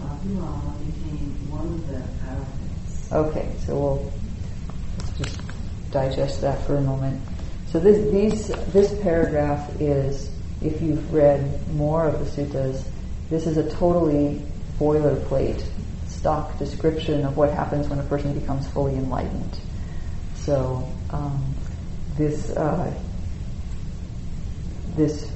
Abhulama 0.00 0.78
became 0.80 1.50
one 1.50 1.66
of 1.66 1.86
the 1.88 2.00
arahants. 2.24 3.12
Okay, 3.12 3.52
so 3.66 3.78
we'll 3.78 4.12
digest 5.90 6.40
that 6.40 6.64
for 6.66 6.76
a 6.76 6.80
moment. 6.80 7.20
So 7.68 7.78
this 7.78 8.10
these 8.10 8.48
this 8.72 8.98
paragraph 9.00 9.80
is, 9.80 10.30
if 10.62 10.80
you've 10.82 11.12
read 11.12 11.66
more 11.74 12.08
of 12.08 12.18
the 12.18 12.42
suttas, 12.42 12.84
this 13.28 13.46
is 13.46 13.56
a 13.56 13.70
totally 13.70 14.42
boilerplate 14.78 15.64
stock 16.08 16.58
description 16.58 17.24
of 17.24 17.36
what 17.36 17.52
happens 17.52 17.88
when 17.88 17.98
a 17.98 18.04
person 18.04 18.38
becomes 18.38 18.66
fully 18.68 18.94
enlightened. 18.94 19.58
So 20.34 20.88
um, 21.10 21.54
this 22.16 22.50
uh, 22.50 22.92
this 24.96 25.30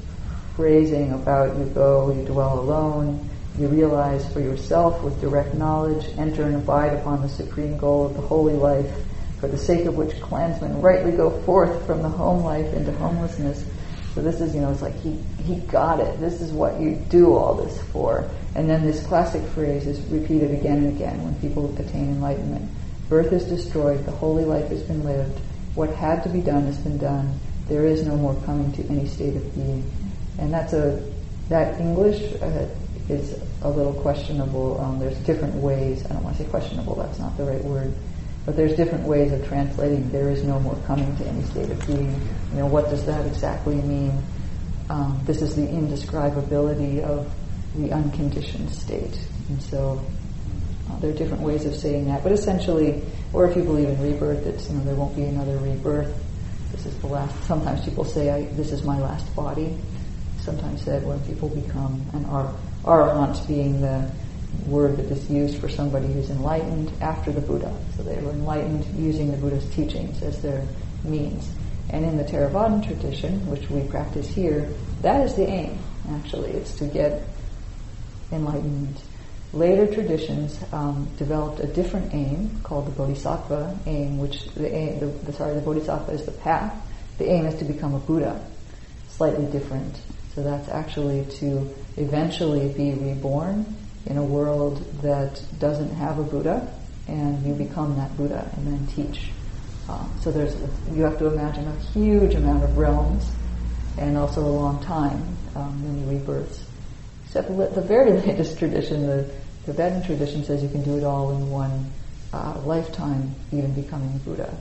phrasing 0.57 1.13
about 1.13 1.57
you 1.57 1.67
go, 1.67 2.13
you 2.13 2.25
dwell 2.25 2.59
alone, 2.59 3.29
you 3.59 3.69
realize 3.69 4.31
for 4.33 4.41
yourself 4.41 5.03
with 5.03 5.21
direct 5.21 5.55
knowledge, 5.55 6.07
enter 6.19 6.45
and 6.45 6.57
abide 6.57 6.95
upon 6.95 7.23
the 7.23 7.29
supreme 7.29 7.77
goal 7.79 8.07
of 8.07 8.15
the 8.15 8.21
holy 8.21 8.55
life, 8.55 8.93
for 9.45 9.51
the 9.51 9.59
sake 9.59 9.85
of 9.85 9.95
which 9.95 10.19
clansmen 10.23 10.81
rightly 10.81 11.12
go 11.12 11.29
forth 11.43 11.87
from 11.87 12.01
the 12.01 12.09
home 12.09 12.43
life 12.43 12.73
into 12.73 12.91
homelessness. 12.93 13.62
So 14.15 14.23
this 14.23 14.41
is, 14.41 14.55
you 14.55 14.62
know, 14.62 14.73
it's 14.73 14.81
like 14.81 14.99
he, 15.01 15.19
he 15.43 15.57
got 15.57 16.01
it. 16.01 16.19
This 16.19 16.41
is 16.41 16.51
what 16.51 16.81
you 16.81 16.95
do 17.11 17.35
all 17.35 17.53
this 17.55 17.83
for. 17.93 18.27
And 18.55 18.71
then 18.71 18.87
this 18.87 19.07
classic 19.07 19.43
phrase 19.49 19.87
is 19.87 20.01
repeated 20.07 20.53
again 20.53 20.79
and 20.79 20.97
again 20.97 21.23
when 21.23 21.35
people 21.43 21.71
attain 21.79 22.12
enlightenment. 22.12 22.71
Birth 23.11 23.35
is 23.35 23.45
destroyed, 23.45 24.07
the 24.07 24.12
holy 24.12 24.47
life 24.47 24.69
has 24.69 24.83
been 24.83 25.05
lived, 25.05 25.39
what 25.75 25.91
had 25.91 26.23
to 26.23 26.31
be 26.31 26.41
done 26.41 26.65
has 26.65 26.79
been 26.79 26.97
done, 26.97 27.39
there 27.69 27.85
is 27.85 28.07
no 28.07 28.16
more 28.16 28.35
coming 28.47 28.73
to 28.73 28.87
any 28.87 29.07
state 29.07 29.37
of 29.37 29.55
being. 29.55 29.85
And 30.39 30.55
that's 30.55 30.73
a, 30.73 31.07
that 31.51 31.79
English 31.79 32.33
uh, 32.41 32.66
is 33.11 33.39
a 33.61 33.69
little 33.69 33.93
questionable. 33.93 34.81
Um, 34.81 34.99
there's 34.99 35.19
different 35.19 35.55
ways, 35.57 36.03
I 36.07 36.15
don't 36.15 36.25
want 36.25 36.39
to 36.39 36.45
say 36.45 36.49
questionable, 36.49 36.95
that's 36.95 37.19
not 37.19 37.37
the 37.37 37.45
right 37.45 37.62
word, 37.62 37.93
but 38.45 38.57
there's 38.57 38.75
different 38.75 39.05
ways 39.05 39.33
of 39.33 39.47
translating 39.47 40.11
there 40.11 40.31
is 40.31 40.43
no 40.45 40.61
more 40.61 40.77
coming 40.87 41.16
to 41.16 41.27
any 41.27 41.43
state 41.45 41.71
of 41.71 41.87
being. 41.87 42.12
You 42.53 42.59
know, 42.59 42.66
what 42.66 42.91
does 42.91 43.05
that 43.07 43.27
exactly 43.27 43.77
mean? 43.77 44.23
Um, 44.91 45.21
this 45.25 45.41
is 45.41 45.57
the 45.57 45.62
indescribability 45.62 47.03
of 47.03 47.33
the 47.77 47.91
unconditioned 47.93 48.71
state. 48.71 49.19
And 49.49 49.62
so 49.62 50.05
uh, 50.91 50.99
there 50.99 51.11
are 51.11 51.15
different 51.15 51.43
ways 51.43 51.65
of 51.65 51.75
saying 51.75 52.07
that, 52.07 52.23
but 52.23 52.33
essentially, 52.33 53.03
or 53.33 53.49
if 53.49 53.57
you 53.57 53.62
believe 53.62 53.89
in 53.89 54.01
rebirth, 54.01 54.47
it's 54.47 54.69
you 54.69 54.77
know 54.77 54.85
there 54.85 54.95
won't 54.95 55.16
be 55.16 55.25
another 55.25 55.57
rebirth. 55.59 56.15
This 56.73 56.87
is 56.87 56.97
the 56.99 57.07
last. 57.07 57.35
Sometimes 57.45 57.85
people 57.85 58.05
say, 58.05 58.49
"This 58.53 58.73
is 58.73 58.83
my 58.85 58.99
last 59.01 59.35
body." 59.35 59.77
Sometimes 60.41 60.83
said 60.83 61.07
when 61.07 61.19
people 61.21 61.49
become 61.49 62.05
an 62.12 62.25
ar- 62.27 62.55
arahant, 62.85 63.47
being 63.49 63.81
the 63.81 64.11
word 64.67 64.97
that 64.97 65.11
is 65.11 65.31
used 65.31 65.59
for 65.59 65.69
somebody 65.69 66.07
who's 66.07 66.31
enlightened 66.31 66.91
after 67.01 67.33
the 67.33 67.41
Buddha. 67.41 67.77
So 67.97 68.03
they 68.03 68.17
were 68.21 68.31
enlightened 68.31 68.85
using 68.99 69.31
the 69.31 69.37
Buddha's 69.37 69.69
teachings 69.75 70.23
as 70.23 70.41
their 70.43 70.67
means. 71.05 71.51
And 71.91 72.05
in 72.05 72.17
the 72.17 72.25
Theravadan 72.25 72.87
tradition, 72.87 73.47
which 73.49 73.69
we 73.71 73.83
practice 73.83 74.29
here, 74.29 74.73
that 75.03 75.21
is 75.25 75.35
the 75.35 75.47
aim. 75.47 75.79
Actually, 76.11 76.51
it's 76.53 76.75
to 76.77 76.87
get 76.87 77.23
enlightenment 78.33 79.03
Later 79.55 79.87
traditions 79.87 80.59
um, 80.73 81.09
developed 81.17 81.61
a 81.61 81.67
different 81.69 82.13
aim 82.13 82.59
called 82.65 82.89
the 82.89 82.91
Bodhisattva 82.91 83.79
aim, 83.87 84.19
which 84.19 84.47
the, 84.55 84.75
aim, 84.75 84.99
the, 84.99 85.07
the, 85.07 85.33
sorry, 85.33 85.55
the 85.55 85.61
Bodhisattva 85.61 86.11
is 86.11 86.27
the 86.27 86.33
path. 86.33 86.75
The 87.19 87.31
aim 87.31 87.47
is 87.47 87.55
to 87.61 87.65
become 87.65 87.95
a 87.95 88.01
Buddha, 88.01 88.45
slightly 89.11 89.47
different. 89.47 89.97
So 90.35 90.43
that's 90.43 90.69
actually 90.69 91.27
to 91.37 91.73
eventually 91.97 92.69
be 92.73 92.95
reborn 92.95 93.77
in 94.07 94.17
a 94.17 94.23
world 94.23 94.85
that 95.03 95.43
doesn't 95.59 95.95
have 95.95 96.19
a 96.19 96.23
Buddha, 96.23 96.73
and 97.09 97.45
you 97.45 97.55
become 97.55 97.97
that 97.97 98.15
Buddha 98.17 98.51
and 98.57 98.67
then 98.67 98.87
teach. 98.87 99.31
Uh, 99.89 100.07
so 100.21 100.31
there's 100.31 100.57
you 100.93 101.03
have 101.03 101.19
to 101.19 101.27
imagine 101.27 101.67
a 101.69 101.77
huge 101.93 102.35
amount 102.35 102.65
of 102.65 102.77
realms, 102.77 103.31
and 103.99 104.17
also 104.17 104.41
a 104.41 104.49
long 104.49 104.83
time, 104.83 105.37
um, 105.55 105.83
many 105.85 106.19
rebirths. 106.19 106.65
Except 107.27 107.49
the 107.49 107.83
very 107.83 108.13
latest 108.27 108.59
tradition, 108.59 109.07
the 109.07 109.31
the 109.67 109.73
Tibetan 109.73 110.03
tradition 110.03 110.45
says 110.45 110.63
you 110.63 110.69
can 110.69 110.83
do 110.83 110.99
it 110.99 111.05
all 111.05 111.31
in 111.31 111.51
one 111.51 111.91
uh, 112.35 112.61
lifetime, 112.65 113.35
even 113.51 113.73
becoming 113.73 114.19
Buddha. 114.19 114.55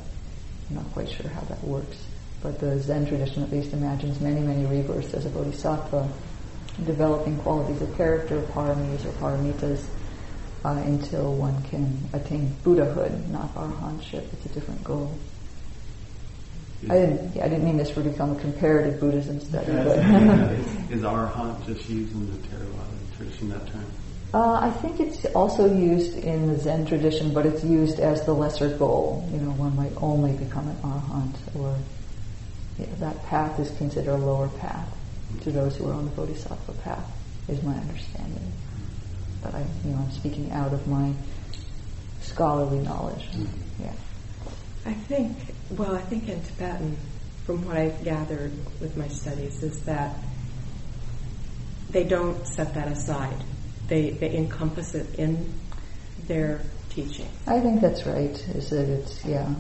I'm 0.70 0.76
not 0.78 0.86
quite 0.94 1.10
sure 1.10 1.30
how 1.30 1.42
that 1.42 1.62
works. 1.64 1.98
But 2.42 2.60
the 2.60 2.80
Zen 2.80 3.06
tradition 3.06 3.44
at 3.44 3.52
least 3.52 3.74
imagines 3.74 4.22
many, 4.22 4.40
many 4.40 4.66
rebirths 4.66 5.14
as 5.14 5.26
a 5.26 5.30
bodhisattva, 5.30 6.10
developing 6.86 7.38
qualities 7.40 7.82
of 7.82 7.96
character, 7.96 8.42
paramis 8.54 9.06
or 9.06 9.12
paramitas, 9.14 9.84
uh, 10.66 10.70
until 10.86 11.34
one 11.34 11.62
can 11.64 11.98
attain 12.14 12.56
Buddhahood, 12.64 13.30
not 13.30 13.54
arahantship. 13.56 14.32
It's 14.34 14.46
a 14.46 14.50
different 14.50 14.84
goal. 14.84 15.14
I 16.90 16.96
didn't. 16.96 17.36
Yeah, 17.36 17.46
I 17.46 17.50
didn't 17.50 17.64
mean 17.64 17.78
this 17.78 17.92
to 17.92 18.02
become 18.02 18.32
a 18.32 18.40
comparative 18.40 19.00
Buddhism 19.00 19.40
study. 19.40 19.72
But 19.72 19.98
is 20.92 21.02
arahant 21.02 21.66
just 21.66 21.90
using 21.90 22.30
the 22.30 22.38
Theravada 22.48 23.18
tradition 23.18 23.50
that 23.50 23.68
term? 23.68 23.86
Uh, 24.34 24.60
I 24.62 24.72
think 24.72 25.00
it's 25.00 25.26
also 25.28 25.74
used 25.74 26.18
in 26.18 26.48
the 26.48 26.58
Zen 26.58 26.86
tradition, 26.86 27.34
but 27.34 27.46
it's 27.46 27.64
used 27.64 28.00
as 28.00 28.26
the 28.26 28.34
lesser 28.34 28.76
goal. 28.78 29.30
You 29.32 29.40
know, 29.40 29.52
one 29.52 29.76
might 29.76 29.94
only 29.98 30.34
become 30.34 30.68
an 30.68 30.76
arahant, 30.78 31.36
or 31.56 31.78
know, 32.80 32.96
that 33.00 33.24
path 33.26 33.60
is 33.60 33.70
considered 33.78 34.12
a 34.12 34.18
lower 34.18 34.50
path 34.50 34.90
to 35.42 35.52
those 35.52 35.76
who 35.76 35.90
are 35.90 35.94
on 35.94 36.06
the 36.06 36.12
bodhisattva 36.12 36.74
path, 36.84 37.12
is 37.48 37.62
my 37.64 37.76
understanding. 37.76 38.52
But 39.42 39.56
I, 39.56 39.66
you 39.84 39.92
know, 39.92 39.98
I'm 39.98 40.12
speaking 40.12 40.52
out 40.52 40.74
of 40.74 40.88
my 40.88 41.14
scholarly 42.22 42.80
knowledge. 42.80 43.26
Hmm. 43.26 43.46
Yeah. 43.80 43.94
I 44.86 44.94
think, 44.94 45.38
well, 45.72 45.96
I 45.96 46.02
think 46.02 46.30
in 46.30 46.42
Tibetan, 46.42 46.98
from 47.46 47.66
what 47.66 47.78
I've 47.78 48.04
gathered 48.04 48.54
with 48.80 48.96
my 48.96 49.08
studies, 49.08 49.64
is 49.64 49.82
that 49.82 50.16
they 51.90 52.04
don't 52.04 52.46
set 52.48 52.74
that 52.74 52.88
aside 52.88 53.44
they, 53.88 54.12
they 54.12 54.36
encompass 54.36 54.96
it 54.96 55.16
in 55.16 55.54
their 56.28 56.62
teaching. 56.90 57.28
I 57.48 57.60
think 57.60 57.82
that's 57.82 58.06
right. 58.06 58.32
Is 58.56 58.70
that 58.70 58.90
it's 58.90 59.24
yeah. 59.26 59.54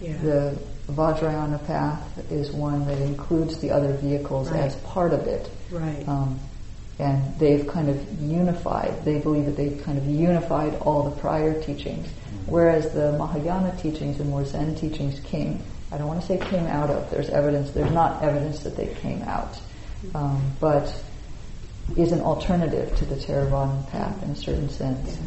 yeah. 0.00 0.16
The 0.18 0.58
Vajrayana 0.88 1.64
path 1.66 2.30
is 2.30 2.50
one 2.52 2.86
that 2.86 2.98
includes 3.00 3.58
the 3.58 3.70
other 3.70 3.92
vehicles 3.94 4.50
right. 4.50 4.60
as 4.60 4.76
part 4.76 5.12
of 5.12 5.26
it. 5.26 5.50
Right. 5.70 6.06
Um, 6.06 6.38
and 6.98 7.38
they've 7.38 7.66
kind 7.66 7.88
of 7.88 8.22
unified. 8.22 9.04
They 9.04 9.18
believe 9.18 9.46
that 9.46 9.56
they've 9.56 9.82
kind 9.82 9.98
of 9.98 10.06
unified 10.06 10.76
all 10.76 11.02
the 11.02 11.10
prior 11.20 11.60
teachings, 11.60 12.08
whereas 12.46 12.92
the 12.92 13.12
Mahayana 13.12 13.76
teachings 13.76 14.18
and 14.20 14.30
more 14.30 14.44
Zen 14.44 14.74
teachings 14.76 15.20
came. 15.20 15.62
I 15.92 15.98
don't 15.98 16.08
want 16.08 16.20
to 16.22 16.26
say 16.26 16.38
came 16.38 16.66
out 16.66 16.88
of. 16.88 17.10
There's 17.10 17.28
evidence. 17.28 17.70
There's 17.72 17.92
not 17.92 18.22
evidence 18.22 18.60
that 18.60 18.76
they 18.76 18.86
came 18.86 19.22
out, 19.22 19.60
um, 20.14 20.52
but 20.58 20.92
is 21.96 22.12
an 22.12 22.20
alternative 22.20 22.96
to 22.96 23.04
the 23.04 23.14
Theravada 23.16 23.88
path 23.90 24.22
in 24.22 24.30
a 24.30 24.36
certain 24.36 24.68
sense. 24.68 25.18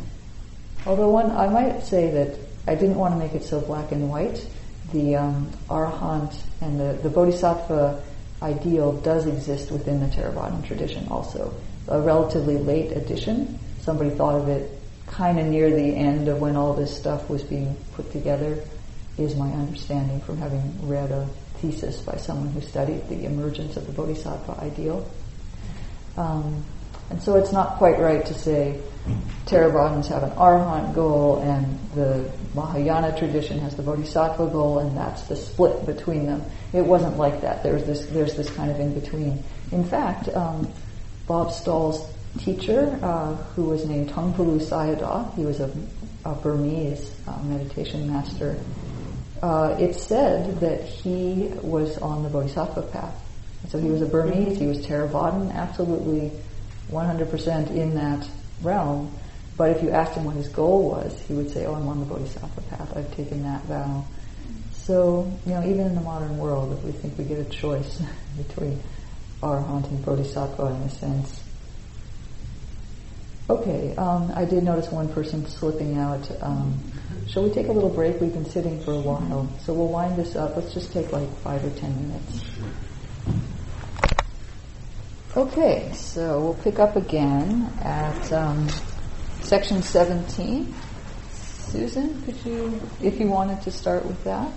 Although 0.85 1.09
one, 1.09 1.31
I 1.31 1.47
might 1.47 1.83
say 1.83 2.09
that 2.11 2.37
I 2.67 2.75
didn't 2.75 2.95
want 2.95 3.13
to 3.13 3.19
make 3.19 3.33
it 3.33 3.43
so 3.43 3.61
black 3.61 3.91
and 3.91 4.09
white, 4.09 4.45
the 4.91 5.15
um, 5.15 5.51
arahant 5.69 6.35
and 6.61 6.79
the, 6.79 6.99
the 7.03 7.09
bodhisattva 7.09 8.03
ideal 8.41 8.93
does 8.93 9.25
exist 9.25 9.71
within 9.71 9.99
the 9.99 10.07
Theravadan 10.07 10.65
tradition 10.65 11.07
also. 11.09 11.53
A 11.87 11.99
relatively 11.99 12.57
late 12.57 12.91
addition. 12.91 13.59
Somebody 13.81 14.11
thought 14.11 14.35
of 14.35 14.47
it 14.47 14.79
kind 15.07 15.39
of 15.39 15.47
near 15.47 15.69
the 15.69 15.95
end 15.95 16.27
of 16.27 16.39
when 16.39 16.55
all 16.55 16.73
this 16.73 16.95
stuff 16.95 17.29
was 17.29 17.43
being 17.43 17.75
put 17.93 18.11
together, 18.11 18.63
is 19.17 19.35
my 19.35 19.51
understanding 19.51 20.21
from 20.21 20.37
having 20.37 20.87
read 20.87 21.11
a 21.11 21.27
thesis 21.55 21.99
by 22.01 22.15
someone 22.15 22.49
who 22.49 22.61
studied 22.61 23.07
the 23.09 23.25
emergence 23.25 23.75
of 23.75 23.85
the 23.85 23.91
bodhisattva 23.91 24.59
ideal. 24.61 25.09
Um, 26.15 26.63
and 27.09 27.21
so 27.21 27.35
it's 27.35 27.51
not 27.51 27.77
quite 27.77 27.99
right 27.99 28.25
to 28.25 28.33
say 28.33 28.79
Theravadins 29.45 30.07
have 30.07 30.23
an 30.23 30.31
arahant 30.31 30.93
goal 30.93 31.41
and 31.41 31.79
the 31.95 32.29
Mahayana 32.53 33.17
tradition 33.17 33.59
has 33.59 33.75
the 33.75 33.81
bodhisattva 33.81 34.47
goal 34.47 34.79
and 34.79 34.95
that's 34.95 35.23
the 35.23 35.35
split 35.35 35.85
between 35.85 36.25
them. 36.25 36.43
It 36.73 36.81
wasn't 36.81 37.17
like 37.17 37.41
that. 37.41 37.63
There's 37.63 37.85
this, 37.85 38.05
there's 38.07 38.35
this 38.35 38.49
kind 38.51 38.69
of 38.69 38.79
in 38.79 38.93
between. 38.99 39.43
In 39.71 39.83
fact, 39.83 40.29
um, 40.29 40.71
Bob 41.27 41.51
Stahl's 41.51 42.07
teacher, 42.37 42.99
uh, 43.01 43.35
who 43.55 43.65
was 43.65 43.85
named 43.85 44.09
Taungpulu 44.09 44.59
Sayadaw, 44.61 45.33
he 45.35 45.45
was 45.45 45.59
a, 45.59 45.71
a 46.25 46.35
Burmese 46.35 47.11
uh, 47.27 47.39
meditation 47.43 48.11
master, 48.11 48.59
uh, 49.41 49.75
it 49.79 49.95
said 49.95 50.59
that 50.59 50.83
he 50.83 51.49
was 51.61 51.97
on 51.99 52.23
the 52.23 52.29
bodhisattva 52.29 52.83
path. 52.83 53.15
So 53.69 53.79
he 53.79 53.89
was 53.89 54.01
a 54.01 54.05
Burmese, 54.05 54.59
he 54.59 54.67
was 54.67 54.85
Theravadan, 54.85 55.53
absolutely 55.53 56.31
100% 56.91 57.71
in 57.75 57.95
that 57.95 58.27
realm. 58.61 59.13
But 59.57 59.71
if 59.71 59.83
you 59.83 59.91
asked 59.91 60.13
him 60.13 60.25
what 60.25 60.35
his 60.35 60.47
goal 60.47 60.89
was, 60.89 61.19
he 61.27 61.33
would 61.33 61.51
say, 61.51 61.65
oh, 61.65 61.75
I'm 61.75 61.87
on 61.87 61.99
the 61.99 62.05
bodhisattva 62.05 62.61
path. 62.61 62.95
I've 62.95 63.13
taken 63.15 63.43
that 63.43 63.63
vow. 63.65 64.05
So, 64.71 65.31
you 65.45 65.53
know, 65.53 65.63
even 65.63 65.81
in 65.81 65.95
the 65.95 66.01
modern 66.01 66.37
world, 66.37 66.77
if 66.77 66.83
we 66.83 66.91
think 66.91 67.17
we 67.17 67.25
get 67.25 67.39
a 67.39 67.49
choice 67.49 68.01
between 68.37 68.81
arahant 69.41 69.87
and 69.89 70.03
bodhisattva 70.05 70.65
in 70.65 70.81
a 70.81 70.89
sense. 70.89 71.43
Okay, 73.49 73.95
um, 73.95 74.31
I 74.35 74.45
did 74.45 74.63
notice 74.63 74.91
one 74.91 75.09
person 75.09 75.45
slipping 75.47 75.97
out. 75.97 76.29
Um, 76.41 76.79
shall 77.27 77.43
we 77.43 77.49
take 77.49 77.67
a 77.67 77.71
little 77.71 77.89
break? 77.89 78.21
We've 78.21 78.31
been 78.33 78.45
sitting 78.45 78.79
for 78.81 78.91
a 78.91 78.99
while. 78.99 79.49
So 79.65 79.73
we'll 79.73 79.87
wind 79.87 80.17
this 80.17 80.35
up. 80.35 80.55
Let's 80.55 80.73
just 80.73 80.93
take 80.93 81.11
like 81.11 81.29
five 81.37 81.63
or 81.65 81.71
ten 81.79 81.95
minutes. 82.07 82.45
Okay, 85.37 85.91
so 85.93 86.41
we'll 86.41 86.53
pick 86.55 86.79
up 86.79 86.95
again 86.95 87.71
at 87.81 88.33
um, 88.33 88.67
section 89.41 89.83
17. 89.83 90.73
Susan, 91.31 92.19
could 92.23 92.43
you, 92.43 92.81
if 92.99 93.19
you 93.19 93.27
wanted 93.27 93.61
to 93.61 93.69
start 93.69 94.03
with 94.07 94.23
that? 94.23 94.51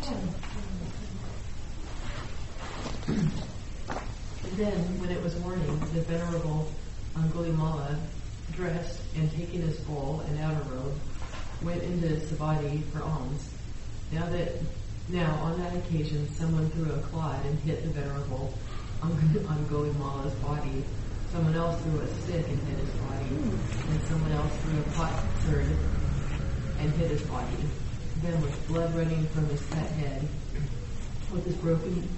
Then, 4.56 4.72
when 4.98 5.10
it 5.10 5.22
was 5.22 5.38
morning, 5.40 5.78
the 5.92 6.00
venerable 6.00 6.66
Angulimala, 7.16 7.98
dressed 8.52 9.02
and 9.14 9.30
taking 9.30 9.60
his 9.60 9.76
bowl 9.80 10.24
and 10.26 10.40
outer 10.40 10.64
robe, 10.70 10.98
went 11.62 11.82
into 11.82 12.06
Savatthi 12.16 12.82
for 12.84 13.02
alms. 13.02 13.50
Now 14.10 14.24
that, 14.30 14.52
now 15.10 15.34
on 15.42 15.60
that 15.60 15.76
occasion, 15.76 16.32
someone 16.34 16.70
threw 16.70 16.90
a 16.92 16.98
clod 17.00 17.44
and 17.44 17.58
hit 17.58 17.82
the 17.82 17.90
venerable 17.90 18.54
Angulimala's 19.02 20.34
body. 20.34 20.84
Someone 21.32 21.54
else 21.56 21.80
threw 21.82 22.00
a 22.00 22.06
stick 22.22 22.46
and 22.46 22.58
hit 22.68 22.78
his 22.78 22.90
body, 23.00 23.26
and 23.26 24.02
someone 24.02 24.32
else 24.32 24.52
threw 24.62 24.78
a 24.78 24.82
potsherd 24.94 25.66
and 26.78 26.92
hit 26.92 27.10
his 27.10 27.22
body. 27.22 27.56
Then, 28.22 28.40
with 28.40 28.68
blood 28.68 28.94
running 28.94 29.26
from 29.28 29.46
his 29.46 29.66
head, 29.70 30.28
with 31.32 31.44
his 31.46 31.56
broken, 31.56 32.08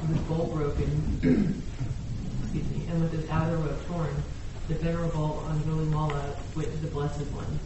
with 0.00 0.16
his 0.16 0.18
bowl 0.26 0.46
broken, 0.46 1.22
excuse 2.42 2.70
me, 2.70 2.86
and 2.88 3.02
with 3.02 3.12
his 3.12 3.28
outer 3.30 3.56
robe 3.56 3.86
torn, 3.86 4.22
the 4.68 4.74
venerable 4.74 5.44
Angulimala 5.48 6.34
went 6.56 6.72
to 6.72 6.78
the 6.78 6.88
Blessed 6.88 7.26
One. 7.32 7.58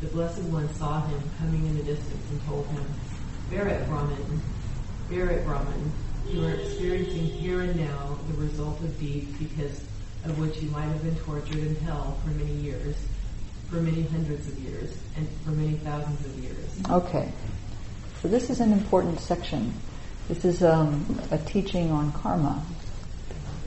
The 0.00 0.08
Blessed 0.08 0.42
One 0.42 0.72
saw 0.74 1.04
him 1.06 1.20
coming 1.38 1.66
in 1.66 1.76
the 1.76 1.82
distance 1.82 2.30
and 2.30 2.44
told 2.46 2.66
him, 2.68 2.84
Bear 3.50 3.66
it, 3.66 3.88
Brahman, 3.88 4.42
bear 5.08 5.30
it, 5.30 5.44
Brahman. 5.44 5.92
You 6.28 6.46
are 6.46 6.54
experiencing 6.54 7.26
here 7.26 7.60
and 7.60 7.76
now 7.76 8.18
the 8.28 8.34
result 8.40 8.80
of 8.80 8.98
deeds 8.98 9.36
because 9.38 9.80
of 10.24 10.38
which 10.38 10.58
you 10.58 10.70
might 10.70 10.84
have 10.84 11.02
been 11.02 11.16
tortured 11.16 11.58
in 11.58 11.76
hell 11.76 12.18
for 12.24 12.30
many 12.30 12.54
years, 12.54 12.96
for 13.68 13.76
many 13.76 14.02
hundreds 14.02 14.46
of 14.48 14.58
years, 14.58 14.96
and 15.16 15.28
for 15.44 15.50
many 15.50 15.74
thousands 15.78 16.24
of 16.24 16.38
years. 16.38 16.70
Okay. 16.90 17.30
So 18.20 18.28
this 18.28 18.50
is 18.50 18.60
an 18.60 18.72
important 18.72 19.20
section. 19.20 19.74
This 20.28 20.44
is 20.44 20.62
um, 20.62 21.20
a 21.30 21.38
teaching 21.38 21.90
on 21.90 22.12
karma 22.12 22.64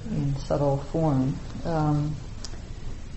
in 0.09 0.35
subtle 0.37 0.77
form. 0.91 1.37
Um, 1.65 2.15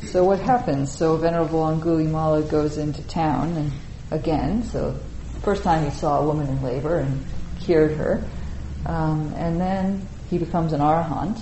so 0.03 0.25
what 0.25 0.41
happens? 0.41 0.91
So 0.93 1.17
Venerable 1.17 1.61
Angulimala 1.61 2.51
goes 2.51 2.77
into 2.77 3.03
town 3.07 3.57
and 3.57 3.73
again, 4.11 4.65
so 4.65 4.99
first 5.43 5.63
time 5.63 5.85
he 5.85 5.91
saw 5.91 6.21
a 6.21 6.25
woman 6.25 6.49
in 6.49 6.63
labor 6.63 6.99
and 6.99 7.25
cured 7.61 7.93
her. 7.93 8.25
Um, 8.87 9.33
and 9.37 9.61
then 9.61 10.07
he 10.31 10.39
becomes 10.39 10.73
an 10.73 10.81
arahant, 10.81 11.41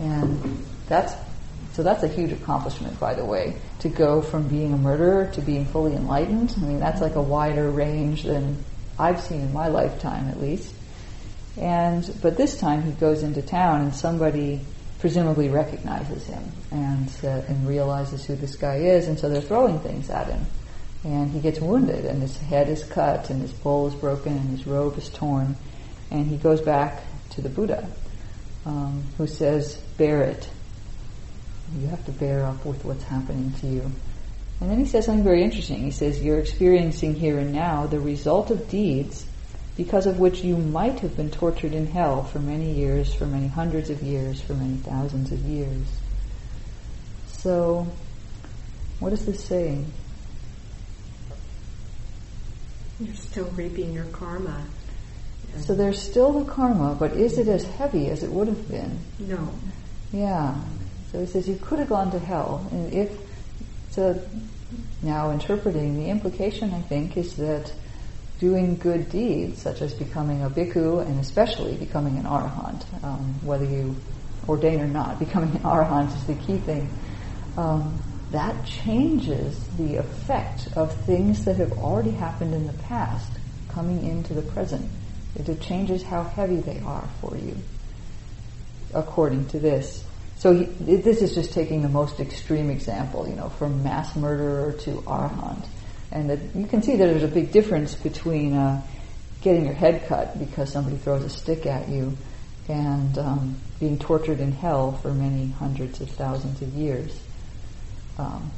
and 0.00 0.64
that's 0.88 1.14
so 1.72 1.82
that's 1.82 2.02
a 2.02 2.08
huge 2.08 2.32
accomplishment, 2.32 2.98
by 2.98 3.14
the 3.14 3.24
way, 3.24 3.56
to 3.80 3.90
go 3.90 4.22
from 4.22 4.48
being 4.48 4.72
a 4.72 4.78
murderer 4.78 5.30
to 5.34 5.42
being 5.42 5.66
fully 5.66 5.94
enlightened. 5.94 6.54
I 6.56 6.60
mean, 6.60 6.80
that's 6.80 7.02
like 7.02 7.16
a 7.16 7.22
wider 7.22 7.70
range 7.70 8.22
than 8.22 8.64
I've 8.98 9.20
seen 9.20 9.42
in 9.42 9.52
my 9.52 9.68
lifetime, 9.68 10.28
at 10.28 10.40
least. 10.40 10.72
And 11.58 12.18
but 12.22 12.36
this 12.36 12.58
time 12.58 12.82
he 12.82 12.92
goes 12.92 13.22
into 13.22 13.42
town, 13.42 13.82
and 13.82 13.94
somebody 13.94 14.60
presumably 14.98 15.48
recognizes 15.48 16.26
him 16.26 16.44
and 16.70 17.10
uh, 17.22 17.42
and 17.48 17.68
realizes 17.68 18.24
who 18.24 18.36
this 18.36 18.56
guy 18.56 18.76
is, 18.76 19.08
and 19.08 19.18
so 19.18 19.28
they're 19.28 19.42
throwing 19.42 19.78
things 19.80 20.08
at 20.08 20.28
him, 20.28 20.46
and 21.04 21.30
he 21.30 21.40
gets 21.40 21.60
wounded, 21.60 22.04
and 22.04 22.22
his 22.22 22.36
head 22.38 22.68
is 22.68 22.84
cut, 22.84 23.30
and 23.30 23.42
his 23.42 23.52
bowl 23.52 23.86
is 23.86 23.94
broken, 23.94 24.32
and 24.32 24.50
his 24.50 24.66
robe 24.66 24.96
is 24.96 25.08
torn 25.10 25.56
and 26.10 26.26
he 26.26 26.36
goes 26.36 26.60
back 26.60 27.02
to 27.30 27.40
the 27.40 27.48
Buddha, 27.48 27.88
um, 28.64 29.04
who 29.16 29.26
says, 29.26 29.76
bear 29.98 30.22
it. 30.22 30.48
You 31.78 31.88
have 31.88 32.04
to 32.06 32.12
bear 32.12 32.44
up 32.44 32.64
with 32.64 32.84
what's 32.84 33.04
happening 33.04 33.52
to 33.60 33.66
you. 33.66 33.90
And 34.60 34.70
then 34.70 34.78
he 34.78 34.86
says 34.86 35.06
something 35.06 35.24
very 35.24 35.42
interesting. 35.42 35.82
He 35.82 35.90
says, 35.90 36.22
You're 36.22 36.38
experiencing 36.38 37.14
here 37.14 37.38
and 37.38 37.52
now 37.52 37.86
the 37.86 38.00
result 38.00 38.50
of 38.50 38.68
deeds 38.70 39.26
because 39.76 40.06
of 40.06 40.18
which 40.18 40.42
you 40.42 40.56
might 40.56 41.00
have 41.00 41.16
been 41.16 41.30
tortured 41.30 41.74
in 41.74 41.86
hell 41.86 42.24
for 42.24 42.38
many 42.38 42.72
years, 42.72 43.12
for 43.12 43.26
many 43.26 43.46
hundreds 43.46 43.90
of 43.90 44.02
years, 44.02 44.40
for 44.40 44.54
many 44.54 44.76
thousands 44.76 45.32
of 45.32 45.40
years. 45.40 45.86
So, 47.26 47.86
what 49.00 49.12
is 49.12 49.26
this 49.26 49.44
saying? 49.44 49.92
You're 52.98 53.14
still 53.14 53.50
reaping 53.50 53.92
your 53.92 54.06
karma. 54.06 54.64
So 55.60 55.74
there's 55.74 56.00
still 56.00 56.32
the 56.32 56.50
karma, 56.50 56.94
but 56.94 57.12
is 57.12 57.38
it 57.38 57.48
as 57.48 57.64
heavy 57.64 58.08
as 58.08 58.22
it 58.22 58.30
would 58.30 58.48
have 58.48 58.68
been? 58.68 58.98
No. 59.18 59.48
Yeah. 60.12 60.54
So 61.12 61.20
he 61.20 61.26
says 61.26 61.48
you 61.48 61.56
could 61.56 61.78
have 61.78 61.88
gone 61.88 62.10
to 62.12 62.18
hell. 62.18 62.66
And 62.70 62.92
if, 62.92 63.10
so 63.90 64.20
now 65.02 65.30
interpreting, 65.30 65.98
the 65.98 66.10
implication 66.10 66.72
I 66.72 66.82
think 66.82 67.16
is 67.16 67.36
that 67.36 67.72
doing 68.38 68.76
good 68.76 69.10
deeds, 69.10 69.62
such 69.62 69.80
as 69.80 69.94
becoming 69.94 70.42
a 70.42 70.50
bhikkhu 70.50 71.06
and 71.06 71.18
especially 71.20 71.76
becoming 71.76 72.18
an 72.18 72.24
arahant, 72.24 72.84
um, 73.02 73.34
whether 73.42 73.64
you 73.64 73.96
ordain 74.48 74.80
or 74.80 74.86
not, 74.86 75.18
becoming 75.18 75.50
an 75.56 75.62
arahant 75.62 76.14
is 76.14 76.24
the 76.26 76.34
key 76.34 76.58
thing. 76.58 76.90
Um, 77.56 77.98
that 78.32 78.66
changes 78.66 79.58
the 79.78 79.96
effect 79.96 80.68
of 80.76 80.92
things 81.06 81.44
that 81.44 81.56
have 81.56 81.72
already 81.72 82.10
happened 82.10 82.54
in 82.54 82.66
the 82.66 82.72
past 82.72 83.32
coming 83.68 84.06
into 84.06 84.34
the 84.34 84.42
present. 84.42 84.90
It 85.36 85.60
changes 85.60 86.02
how 86.02 86.24
heavy 86.24 86.56
they 86.56 86.80
are 86.80 87.08
for 87.20 87.36
you, 87.36 87.56
according 88.94 89.48
to 89.48 89.58
this. 89.58 90.02
So 90.38 90.52
he, 90.52 90.64
this 90.64 91.22
is 91.22 91.34
just 91.34 91.52
taking 91.52 91.82
the 91.82 91.88
most 91.88 92.20
extreme 92.20 92.70
example, 92.70 93.28
you 93.28 93.36
know, 93.36 93.48
from 93.50 93.82
mass 93.82 94.16
murderer 94.16 94.72
to 94.80 94.90
arahant. 95.02 95.66
And 96.12 96.30
that 96.30 96.38
you 96.54 96.66
can 96.66 96.82
see 96.82 96.96
that 96.96 97.04
there's 97.04 97.22
a 97.22 97.28
big 97.28 97.52
difference 97.52 97.94
between 97.94 98.54
uh, 98.54 98.82
getting 99.42 99.64
your 99.64 99.74
head 99.74 100.06
cut 100.08 100.38
because 100.38 100.72
somebody 100.72 100.96
throws 100.96 101.22
a 101.22 101.28
stick 101.28 101.66
at 101.66 101.88
you 101.88 102.16
and 102.68 103.18
um, 103.18 103.56
being 103.78 103.98
tortured 103.98 104.40
in 104.40 104.52
hell 104.52 104.92
for 104.92 105.12
many 105.12 105.48
hundreds 105.48 106.00
of 106.00 106.10
thousands 106.10 106.62
of 106.62 106.68
years. 106.74 107.20
Um, 108.18 108.50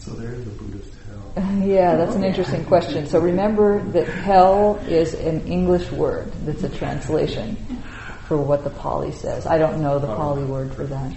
so 0.00 0.12
there 0.12 0.34
a 0.34 0.38
Buddhist. 0.38 0.97
yeah, 1.36 1.96
that's 1.96 2.14
an 2.14 2.24
interesting 2.24 2.64
question. 2.64 3.06
So 3.06 3.20
remember 3.20 3.82
that 3.92 4.08
hell 4.08 4.76
is 4.88 5.14
an 5.14 5.46
English 5.46 5.90
word 5.90 6.32
that's 6.44 6.64
a 6.64 6.68
translation 6.68 7.56
for 8.26 8.36
what 8.38 8.64
the 8.64 8.70
Pali 8.70 9.12
says. 9.12 9.46
I 9.46 9.58
don't 9.58 9.80
know 9.82 9.98
the 9.98 10.08
Pali 10.08 10.44
word 10.44 10.74
for 10.74 10.84
that. 10.84 11.16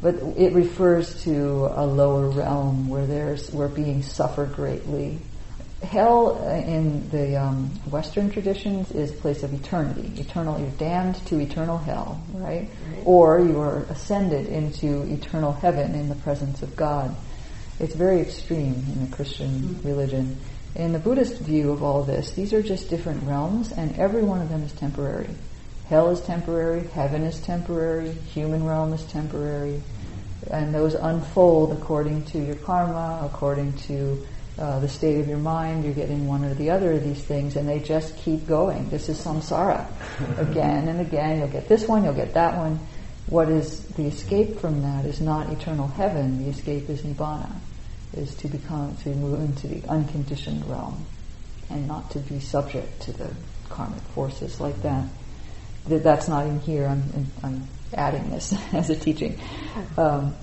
But 0.00 0.14
it 0.36 0.52
refers 0.52 1.22
to 1.24 1.66
a 1.72 1.84
lower 1.84 2.28
realm 2.28 2.88
where 2.88 3.04
there's 3.04 3.50
where 3.52 3.68
beings 3.68 4.10
suffer 4.10 4.46
greatly 4.46 5.18
hell 5.82 6.44
in 6.48 7.08
the 7.10 7.36
um, 7.36 7.70
Western 7.90 8.30
traditions 8.30 8.90
is 8.90 9.10
a 9.10 9.14
place 9.14 9.42
of 9.42 9.52
eternity. 9.54 10.20
Eternal, 10.20 10.58
you're 10.58 10.70
damned 10.70 11.14
to 11.26 11.38
eternal 11.38 11.78
hell, 11.78 12.20
right? 12.32 12.68
Right. 12.90 13.02
Or 13.04 13.40
you 13.40 13.60
are 13.60 13.84
ascended 13.84 14.46
into 14.46 15.02
eternal 15.02 15.52
heaven 15.52 15.94
in 15.94 16.08
the 16.08 16.16
presence 16.16 16.62
of 16.62 16.74
God. 16.74 17.14
It's 17.80 17.94
very 17.94 18.20
extreme 18.20 18.74
in 18.92 19.08
the 19.08 19.14
Christian 19.14 19.80
religion. 19.84 20.36
In 20.74 20.92
the 20.92 20.98
Buddhist 20.98 21.38
view 21.38 21.70
of 21.70 21.82
all 21.82 22.02
this, 22.02 22.32
these 22.32 22.52
are 22.52 22.62
just 22.62 22.90
different 22.90 23.22
realms, 23.22 23.72
and 23.72 23.96
every 23.98 24.22
one 24.22 24.42
of 24.42 24.48
them 24.48 24.62
is 24.62 24.72
temporary. 24.72 25.30
Hell 25.88 26.10
is 26.10 26.20
temporary, 26.20 26.86
heaven 26.88 27.22
is 27.22 27.40
temporary, 27.40 28.12
human 28.12 28.64
realm 28.64 28.92
is 28.92 29.02
temporary, 29.04 29.80
and 30.50 30.74
those 30.74 30.94
unfold 30.94 31.72
according 31.72 32.24
to 32.26 32.38
your 32.38 32.56
karma, 32.56 33.20
according 33.24 33.72
to 33.74 34.26
uh, 34.58 34.80
the 34.80 34.88
state 34.88 35.20
of 35.20 35.28
your 35.28 35.38
mind. 35.38 35.84
You're 35.84 35.94
getting 35.94 36.26
one 36.26 36.44
or 36.44 36.54
the 36.54 36.70
other 36.70 36.92
of 36.92 37.04
these 37.04 37.22
things, 37.22 37.56
and 37.56 37.68
they 37.68 37.78
just 37.78 38.16
keep 38.18 38.46
going. 38.46 38.90
This 38.90 39.08
is 39.08 39.18
samsara. 39.18 39.86
again 40.38 40.88
and 40.88 41.00
again, 41.00 41.38
you'll 41.38 41.48
get 41.48 41.68
this 41.68 41.86
one, 41.86 42.04
you'll 42.04 42.12
get 42.12 42.34
that 42.34 42.56
one. 42.56 42.80
What 43.28 43.50
is 43.50 43.80
the 43.80 44.06
escape 44.06 44.58
from 44.58 44.82
that 44.82 45.04
is 45.04 45.20
not 45.20 45.50
eternal 45.50 45.86
heaven. 45.86 46.42
The 46.44 46.50
escape 46.50 46.88
is 46.88 47.02
nibbana, 47.02 47.50
is 48.18 48.34
to 48.36 48.48
become 48.48 48.96
to 48.98 49.10
move 49.10 49.40
into 49.40 49.68
the 49.68 49.88
unconditioned 49.88 50.68
realm, 50.68 51.06
and 51.70 51.86
not 51.86 52.10
to 52.10 52.18
be 52.18 52.40
subject 52.40 53.02
to 53.02 53.12
the 53.12 53.30
karmic 53.68 54.02
forces 54.14 54.60
like 54.60 54.82
that. 54.82 55.04
That 55.86 56.02
that's 56.02 56.28
not 56.28 56.46
in 56.46 56.60
here. 56.60 56.86
I'm, 56.86 57.26
I'm 57.42 57.68
adding 57.94 58.30
this 58.30 58.54
as 58.72 58.90
a 58.90 58.96
teaching. 58.96 59.40
Um, 59.96 60.34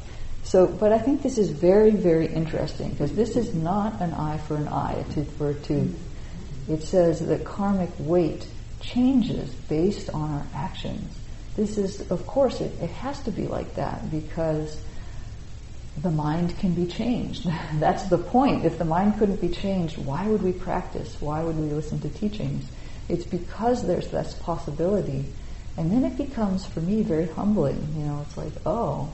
so, 0.44 0.68
but 0.68 0.92
I 0.92 1.00
think 1.00 1.24
this 1.24 1.38
is 1.38 1.50
very, 1.50 1.92
very 1.92 2.28
interesting 2.28 2.92
because 2.92 3.14
this 3.14 3.36
is 3.36 3.54
not 3.54 4.00
an 4.00 4.14
eye 4.14 4.38
for 4.38 4.56
an 4.56 4.68
eye, 4.68 4.94
a 4.94 5.14
tooth 5.14 5.38
for 5.38 5.50
a 5.50 5.56
tooth. 5.56 6.00
It 6.70 6.84
says 6.84 7.20
that 7.20 7.44
karmic 7.46 7.90
weight 8.00 8.46
changes 8.80 9.54
based 9.54 10.10
on 10.12 10.32
our 10.32 10.46
actions. 10.54 11.18
This 11.56 11.78
is, 11.78 12.12
of 12.12 12.28
course, 12.28 12.62
it, 12.62 12.72
it 12.82 12.92
has 12.92 13.20
to 13.24 13.32
be 13.32 13.48
like 13.48 13.76
that 13.76 14.12
because 14.12 14.80
the 16.02 16.12
mind 16.12 16.58
can 16.60 16.74
be 16.74 16.86
changed. 16.86 17.48
That's 17.80 18.04
the 18.04 18.18
point. 18.18 18.66
If 18.66 18.78
the 18.78 18.86
mind 18.86 19.18
couldn't 19.18 19.42
be 19.42 19.50
changed, 19.50 19.98
why 19.98 20.28
would 20.28 20.42
we 20.42 20.52
practice? 20.52 21.16
Why 21.20 21.44
would 21.44 21.58
we 21.58 21.68
listen 21.68 22.00
to 22.02 22.10
teachings? 22.10 22.70
It's 23.08 23.26
because 23.26 23.86
there's 23.86 24.10
this 24.10 24.34
possibility. 24.34 25.26
And 25.78 25.92
then 25.92 26.04
it 26.06 26.18
becomes, 26.18 26.66
for 26.66 26.82
me, 26.82 27.02
very 27.04 27.28
humbling. 27.28 27.94
You 27.98 28.06
know, 28.06 28.26
it's 28.26 28.38
like, 28.38 28.54
oh, 28.66 29.12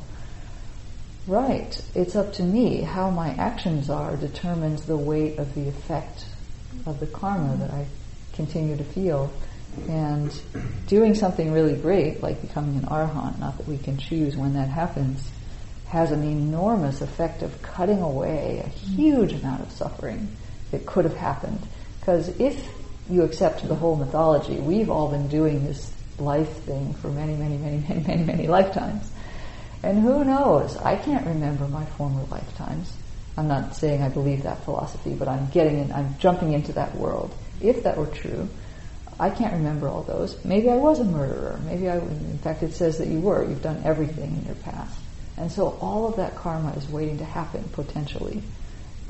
right, 1.28 1.80
it's 1.96 2.16
up 2.16 2.34
to 2.34 2.44
me. 2.44 2.82
How 2.82 3.10
my 3.10 3.30
actions 3.30 3.90
are 3.90 4.16
determines 4.16 4.86
the 4.86 4.98
weight 4.98 5.38
of 5.40 5.54
the 5.56 5.68
effect 5.68 6.26
of 6.86 7.00
the 7.00 7.08
karma 7.08 7.58
that 7.58 7.72
I 7.72 7.86
continue 8.34 8.78
to 8.78 8.84
feel. 8.84 9.32
And 9.88 10.34
doing 10.88 11.16
something 11.16 11.54
really 11.54 11.76
great, 11.76 12.22
like 12.22 12.42
becoming 12.42 12.78
an 12.78 12.86
arhat, 12.86 13.40
not 13.40 13.58
that 13.58 13.68
we 13.68 13.78
can 13.78 13.98
choose 13.98 14.36
when 14.36 14.54
that 14.54 14.68
happens, 14.68 15.32
has 15.92 16.12
an 16.12 16.24
enormous 16.24 17.02
effect 17.02 17.42
of 17.42 17.62
cutting 17.62 18.02
away 18.02 18.64
a 18.66 18.70
huge 18.70 19.34
amount 19.34 19.62
of 19.62 19.70
suffering 19.74 20.26
that 20.72 20.86
could 20.86 21.04
have 21.04 21.18
happened. 21.18 21.60
Because 22.00 22.30
if 22.40 22.66
you 23.10 23.24
accept 23.24 23.68
the 23.68 23.76
whole 23.76 23.98
mythology, 23.98 24.56
we've 24.56 24.90
all 24.90 25.10
been 25.10 25.28
doing 25.28 25.66
this 25.66 25.92
life 26.18 26.64
thing 26.64 26.94
for 26.94 27.10
many, 27.10 27.36
many, 27.36 27.58
many, 27.58 27.84
many, 27.90 28.08
many, 28.08 28.24
many 28.24 28.48
lifetimes. 28.48 29.12
And 29.84 30.00
who 30.00 30.24
knows? 30.24 30.78
I 30.78 30.96
can't 30.96 31.28
remember 31.28 31.68
my 31.68 31.84
former 31.98 32.24
lifetimes. 32.32 32.96
I'm 33.36 33.50
not 33.50 33.76
saying 33.76 34.02
I 34.02 34.08
believe 34.08 34.44
that 34.44 34.64
philosophy, 34.64 35.14
but 35.14 35.28
I'm 35.28 35.50
getting 35.50 35.80
in, 35.80 35.92
I'm 35.92 36.18
jumping 36.20 36.54
into 36.54 36.72
that 36.74 36.96
world. 36.96 37.36
If 37.60 37.84
that 37.84 37.98
were 37.98 38.08
true, 38.08 38.48
I 39.20 39.30
can't 39.30 39.56
remember 39.56 39.90
all 39.90 40.04
those. 40.04 40.42
Maybe 40.46 40.70
I 40.70 40.78
was 40.78 41.00
a 41.00 41.04
murderer. 41.04 41.60
Maybe 41.66 41.90
I, 41.90 41.98
in 41.98 42.38
fact, 42.38 42.64
it 42.64 42.74
says 42.76 42.98
that 43.00 43.10
you 43.10 43.20
were. 43.20 43.44
You've 43.44 43.62
done 43.62 43.82
everything 43.84 44.38
in 44.38 44.46
your 44.46 44.56
past. 44.56 44.98
And 45.38 45.52
so 45.52 45.78
all 45.82 46.08
of 46.08 46.18
that 46.18 46.36
karma 46.36 46.72
is 46.74 46.88
waiting 46.88 47.18
to 47.20 47.26
happen 47.26 47.64
potentially. 47.74 48.44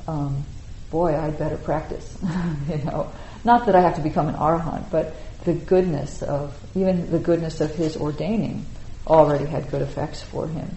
Um, 0.07 0.45
boy, 0.89 1.17
I'd 1.17 1.37
better 1.37 1.57
practice. 1.57 2.17
you 2.69 2.77
know, 2.79 3.11
not 3.43 3.65
that 3.65 3.75
I 3.75 3.81
have 3.81 3.95
to 3.95 4.01
become 4.01 4.27
an 4.27 4.35
arhat, 4.35 4.91
but 4.91 5.15
the 5.45 5.53
goodness 5.53 6.21
of 6.21 6.57
even 6.75 7.09
the 7.09 7.19
goodness 7.19 7.61
of 7.61 7.73
his 7.73 7.97
ordaining 7.97 8.65
already 9.07 9.45
had 9.45 9.69
good 9.71 9.81
effects 9.81 10.21
for 10.21 10.47
him. 10.47 10.75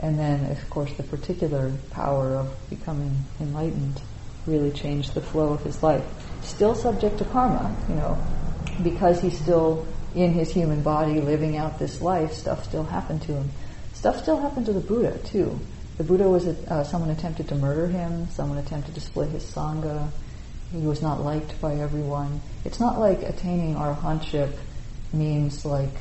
And 0.00 0.18
then, 0.18 0.50
of 0.50 0.70
course, 0.70 0.92
the 0.94 1.02
particular 1.02 1.72
power 1.90 2.34
of 2.34 2.70
becoming 2.70 3.16
enlightened 3.38 4.00
really 4.46 4.70
changed 4.70 5.14
the 5.14 5.20
flow 5.20 5.52
of 5.52 5.62
his 5.62 5.82
life. 5.82 6.04
Still 6.42 6.74
subject 6.74 7.18
to 7.18 7.24
karma, 7.26 7.76
you 7.88 7.94
know, 7.94 8.18
because 8.82 9.20
he's 9.20 9.38
still 9.38 9.86
in 10.14 10.32
his 10.32 10.50
human 10.50 10.82
body 10.82 11.20
living 11.20 11.56
out 11.56 11.78
this 11.78 12.00
life, 12.00 12.32
stuff 12.32 12.64
still 12.64 12.82
happened 12.82 13.22
to 13.22 13.34
him. 13.34 13.50
Stuff 14.00 14.22
still 14.22 14.40
happened 14.40 14.64
to 14.64 14.72
the 14.72 14.80
Buddha, 14.80 15.18
too. 15.24 15.60
The 15.98 16.04
Buddha 16.04 16.26
was, 16.26 16.46
uh, 16.46 16.84
someone 16.84 17.10
attempted 17.10 17.48
to 17.48 17.54
murder 17.54 17.86
him, 17.86 18.30
someone 18.30 18.56
attempted 18.56 18.94
to 18.94 19.00
split 19.02 19.28
his 19.28 19.44
Sangha, 19.44 20.08
he 20.72 20.78
was 20.78 21.02
not 21.02 21.20
liked 21.20 21.60
by 21.60 21.74
everyone. 21.74 22.40
It's 22.64 22.80
not 22.80 22.98
like 22.98 23.20
attaining 23.20 23.74
arahantship 23.74 24.52
means 25.12 25.66
like 25.66 25.92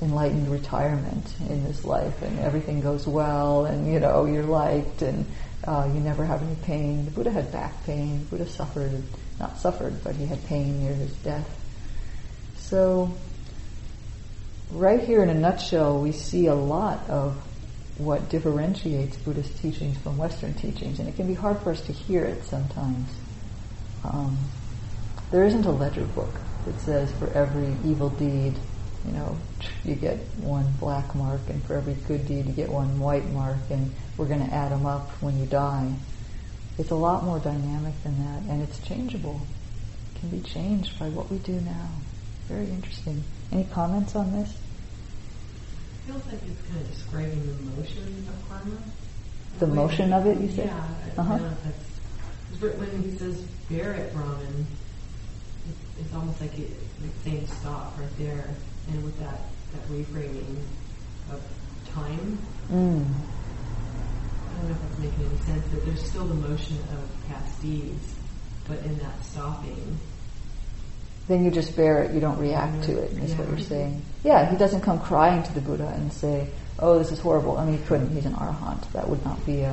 enlightened 0.00 0.52
retirement 0.52 1.34
in 1.50 1.64
this 1.64 1.84
life 1.84 2.22
and 2.22 2.38
everything 2.38 2.80
goes 2.80 3.08
well 3.08 3.64
and 3.64 3.92
you 3.92 3.98
know 3.98 4.24
you're 4.24 4.44
liked 4.44 5.02
and 5.02 5.26
uh, 5.64 5.90
you 5.92 5.98
never 5.98 6.24
have 6.24 6.44
any 6.44 6.54
pain. 6.62 7.06
The 7.06 7.10
Buddha 7.10 7.32
had 7.32 7.50
back 7.50 7.84
pain. 7.84 8.20
The 8.20 8.36
Buddha 8.36 8.48
suffered, 8.48 9.02
not 9.40 9.58
suffered, 9.58 10.04
but 10.04 10.14
he 10.14 10.26
had 10.26 10.46
pain 10.46 10.84
near 10.84 10.94
his 10.94 11.12
death. 11.24 11.50
So, 12.54 13.12
right 14.72 15.00
here 15.00 15.22
in 15.22 15.28
a 15.28 15.34
nutshell, 15.34 16.00
we 16.00 16.12
see 16.12 16.46
a 16.46 16.54
lot 16.54 17.08
of 17.08 17.36
what 17.98 18.28
differentiates 18.30 19.16
Buddhist 19.18 19.58
teachings 19.58 19.98
from 19.98 20.16
Western 20.16 20.54
teachings, 20.54 20.98
and 20.98 21.08
it 21.08 21.14
can 21.14 21.26
be 21.26 21.34
hard 21.34 21.58
for 21.60 21.70
us 21.70 21.80
to 21.82 21.92
hear 21.92 22.24
it 22.24 22.44
sometimes. 22.44 23.08
Um, 24.04 24.38
there 25.30 25.44
isn't 25.44 25.66
a 25.66 25.70
ledger 25.70 26.04
book 26.04 26.34
that 26.66 26.80
says 26.80 27.12
for 27.12 27.30
every 27.32 27.76
evil 27.84 28.08
deed, 28.10 28.54
you 29.06 29.12
know, 29.12 29.36
you 29.84 29.94
get 29.94 30.18
one 30.38 30.72
black 30.80 31.14
mark, 31.14 31.40
and 31.48 31.62
for 31.64 31.74
every 31.74 31.94
good 31.94 32.26
deed 32.26 32.46
you 32.46 32.52
get 32.52 32.70
one 32.70 32.98
white 32.98 33.28
mark, 33.30 33.58
and 33.70 33.92
we're 34.16 34.26
going 34.26 34.44
to 34.44 34.54
add 34.54 34.72
them 34.72 34.86
up 34.86 35.10
when 35.22 35.38
you 35.38 35.46
die. 35.46 35.92
It's 36.78 36.90
a 36.90 36.96
lot 36.96 37.24
more 37.24 37.38
dynamic 37.38 37.94
than 38.02 38.18
that, 38.24 38.50
and 38.50 38.62
it's 38.62 38.78
changeable. 38.78 39.40
It 40.14 40.20
can 40.20 40.30
be 40.30 40.40
changed 40.40 40.98
by 40.98 41.10
what 41.10 41.30
we 41.30 41.38
do 41.38 41.60
now. 41.60 41.90
Very 42.48 42.68
interesting. 42.68 43.22
Any 43.52 43.64
comments 43.64 44.16
on 44.16 44.32
this? 44.32 44.54
Feels 46.06 46.24
like 46.26 46.40
it's 46.46 46.62
kind 46.68 46.80
of 46.80 46.90
describing 46.92 47.46
the 47.46 47.76
motion 47.76 48.26
of 48.28 48.48
karma. 48.48 48.76
The 49.58 49.66
motion 49.66 50.12
of 50.12 50.26
it, 50.26 50.40
you 50.40 50.48
said? 50.50 50.66
Yeah. 50.66 50.84
I 51.16 51.20
Uh-huh. 51.20 51.36
don't 51.38 51.42
know 51.46 51.52
if 51.52 51.64
that's- 51.64 52.60
'cause 52.60 52.78
when 52.78 53.02
he 53.02 53.18
says 53.18 53.36
bear 53.68 53.92
it, 53.94 54.14
Brahman, 54.14 54.66
it's, 55.68 56.00
it's 56.06 56.14
almost 56.14 56.40
like 56.40 56.58
it, 56.58 56.70
like 57.00 57.10
saying 57.24 57.46
stop 57.60 57.98
right 57.98 58.18
there, 58.18 58.50
and 58.88 59.04
with 59.04 59.18
that 59.20 59.40
that 59.72 59.88
reframing 59.88 60.56
of 61.32 61.40
time. 61.94 62.38
Mm. 62.70 63.06
I 63.06 64.54
don't 64.58 64.68
know 64.68 64.74
if 64.74 64.82
that's 64.82 64.98
making 64.98 65.24
any 65.26 65.38
sense. 65.46 65.64
That 65.72 65.86
there's 65.86 66.02
still 66.06 66.26
the 66.26 66.34
motion 66.34 66.76
of 66.92 67.28
past 67.28 67.60
deeds, 67.62 68.12
but 68.68 68.78
in 68.84 68.98
that 68.98 69.24
stopping, 69.24 69.98
Then 71.28 71.44
you 71.44 71.50
just 71.50 71.76
bear 71.76 72.02
it, 72.02 72.12
you 72.12 72.20
don't 72.20 72.38
react 72.38 72.84
to 72.84 72.98
it, 72.98 73.12
is 73.12 73.34
what 73.34 73.48
you're 73.48 73.58
saying. 73.58 74.02
Yeah, 74.24 74.50
he 74.50 74.56
doesn't 74.56 74.80
come 74.80 75.00
crying 75.00 75.42
to 75.44 75.54
the 75.54 75.60
Buddha 75.60 75.86
and 75.94 76.12
say, 76.12 76.48
oh, 76.78 76.98
this 76.98 77.12
is 77.12 77.20
horrible. 77.20 77.58
I 77.58 77.64
mean, 77.64 77.78
he 77.78 77.84
couldn't, 77.84 78.10
he's 78.10 78.26
an 78.26 78.34
arahant. 78.34 78.90
That 78.92 79.08
would 79.08 79.24
not 79.24 79.44
be 79.46 79.60
a, 79.60 79.72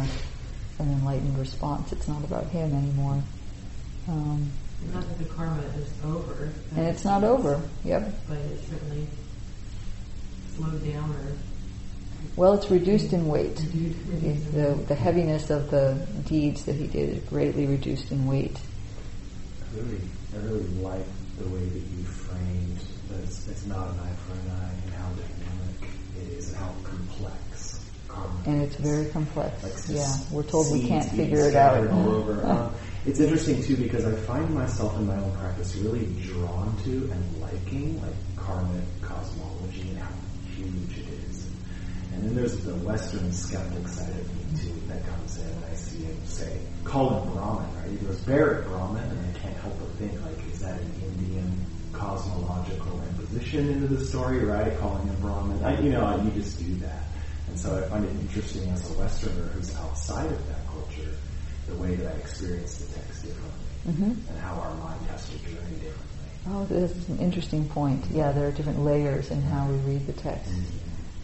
an 0.77 0.91
enlightened 0.91 1.37
response. 1.39 1.91
It's 1.91 2.07
not 2.07 2.23
about 2.23 2.45
him 2.47 2.71
anymore. 2.73 3.21
Um, 4.07 4.51
not 4.93 5.01
that 5.07 5.17
the 5.17 5.25
karma 5.25 5.61
is 5.77 5.91
over, 6.05 6.49
and 6.75 6.87
it's 6.87 7.03
not 7.03 7.23
over, 7.23 7.61
yep. 7.83 8.13
but 8.27 8.37
it's 8.37 8.67
certainly 8.69 9.07
slowed 10.55 10.83
down 10.85 11.11
or 11.11 11.33
Well, 12.35 12.53
it's 12.53 12.71
reduced 12.71 13.11
in 13.11 13.27
weight. 13.27 13.59
reduced. 13.59 14.53
The, 14.53 14.83
the 14.87 14.95
heaviness 14.95 15.49
of 15.49 15.69
the 15.69 16.07
deeds 16.25 16.63
that 16.65 16.75
he 16.75 16.87
did 16.87 17.09
is 17.17 17.23
greatly 17.29 17.65
reduced 17.65 18.11
in 18.11 18.25
weight. 18.25 18.57
I 19.61 19.79
really, 19.79 20.01
I 20.33 20.37
really 20.37 20.67
like 20.81 21.05
the 21.39 21.47
way 21.49 21.65
that 21.65 21.79
you 21.79 22.03
framed 22.03 22.79
that 23.09 23.19
it's, 23.23 23.47
it's 23.47 23.65
not 23.65 23.87
an 23.89 23.99
eye 23.99 24.13
for 24.27 24.33
an 24.33 24.51
eye 24.51 24.71
and 24.85 24.93
how 24.93 25.09
dynamic 25.09 25.89
it 26.21 26.33
is 26.37 26.49
and 26.49 26.57
how 26.57 26.71
complex 26.83 27.79
karma 28.07 28.33
And 28.45 28.61
it's 28.61 28.75
is. 28.75 28.81
very 28.81 29.05
complex. 29.09 29.63
Like 29.63 29.97
Yeah, 29.97 30.13
we're 30.31 30.43
told 30.43 30.71
we 30.71 30.87
can't 30.87 31.09
figure 31.11 31.47
it 31.49 31.55
out. 31.55 31.87
all 31.87 32.09
over. 32.09 32.45
Um, 32.45 32.73
it's 33.05 33.19
interesting 33.19 33.63
too 33.63 33.77
because 33.77 34.05
I 34.05 34.13
find 34.13 34.49
myself 34.53 34.95
in 34.97 35.07
my 35.07 35.15
own 35.15 35.31
practice 35.37 35.75
really 35.77 36.05
drawn 36.21 36.75
to 36.83 37.09
and 37.11 37.41
liking 37.41 38.01
like 38.01 38.13
karmic 38.35 38.83
cosmology 39.01 39.89
and 39.89 39.99
how 39.99 40.09
huge 40.55 40.97
it 40.97 41.07
is, 41.29 41.47
and, 42.13 42.23
then 42.25 42.35
there's 42.35 42.57
the 42.65 42.75
Western 42.75 43.31
skeptic 43.31 43.87
side 43.87 44.09
of 44.09 44.27
me 44.35 44.59
too 44.59 44.73
that 44.89 45.05
comes 45.07 45.37
in 45.37 45.47
and 45.47 45.65
I 45.65 45.73
see 45.75 46.03
him 46.03 46.17
say, 46.25 46.59
call 46.83 47.21
him 47.23 47.31
Brahman, 47.33 47.73
right? 47.77 47.89
He 47.89 48.05
goes, 48.05 48.17
Barrett 48.21 48.67
Brahman, 48.67 49.03
and 49.09 49.35
I 49.35 49.39
can't 49.39 49.55
help 49.57 49.79
but 49.79 49.87
think, 49.97 50.13
like, 50.25 50.37
is 50.51 50.59
that 50.59 50.79
an 50.81 50.91
cosmological 51.99 53.01
imposition 53.09 53.69
into 53.69 53.87
the 53.87 54.03
story, 54.05 54.43
right? 54.45 54.77
Calling 54.79 55.05
him 55.07 55.15
Brahman. 55.21 55.63
I, 55.63 55.79
you 55.81 55.91
know, 55.91 56.21
you 56.23 56.31
just 56.31 56.57
do 56.59 56.73
that. 56.75 57.03
And 57.47 57.59
so 57.59 57.77
I 57.77 57.81
find 57.89 58.05
it 58.05 58.11
interesting 58.11 58.69
as 58.69 58.89
a 58.89 58.97
Westerner 58.97 59.47
who's 59.49 59.75
outside 59.75 60.31
of 60.31 60.47
that 60.47 60.65
culture, 60.67 61.09
the 61.67 61.75
way 61.75 61.95
that 61.95 62.07
I 62.15 62.17
experience 62.17 62.77
the 62.77 62.93
text 62.99 63.23
differently 63.23 63.53
Mm-hmm. 63.87 64.11
and 64.11 64.39
how 64.39 64.55
our 64.55 64.73
mind 64.75 64.99
has 65.09 65.27
to 65.29 65.37
journey 65.39 65.77
differently. 65.81 65.95
Oh, 66.49 66.65
that's 66.69 67.07
an 67.07 67.17
interesting 67.19 67.67
point. 67.69 68.03
Yeah, 68.11 68.33
there 68.33 68.47
are 68.49 68.51
different 68.51 68.83
layers 68.83 69.31
in 69.31 69.41
how 69.41 69.67
we 69.67 69.77
read 69.77 70.05
the 70.05 70.13
text. 70.13 70.51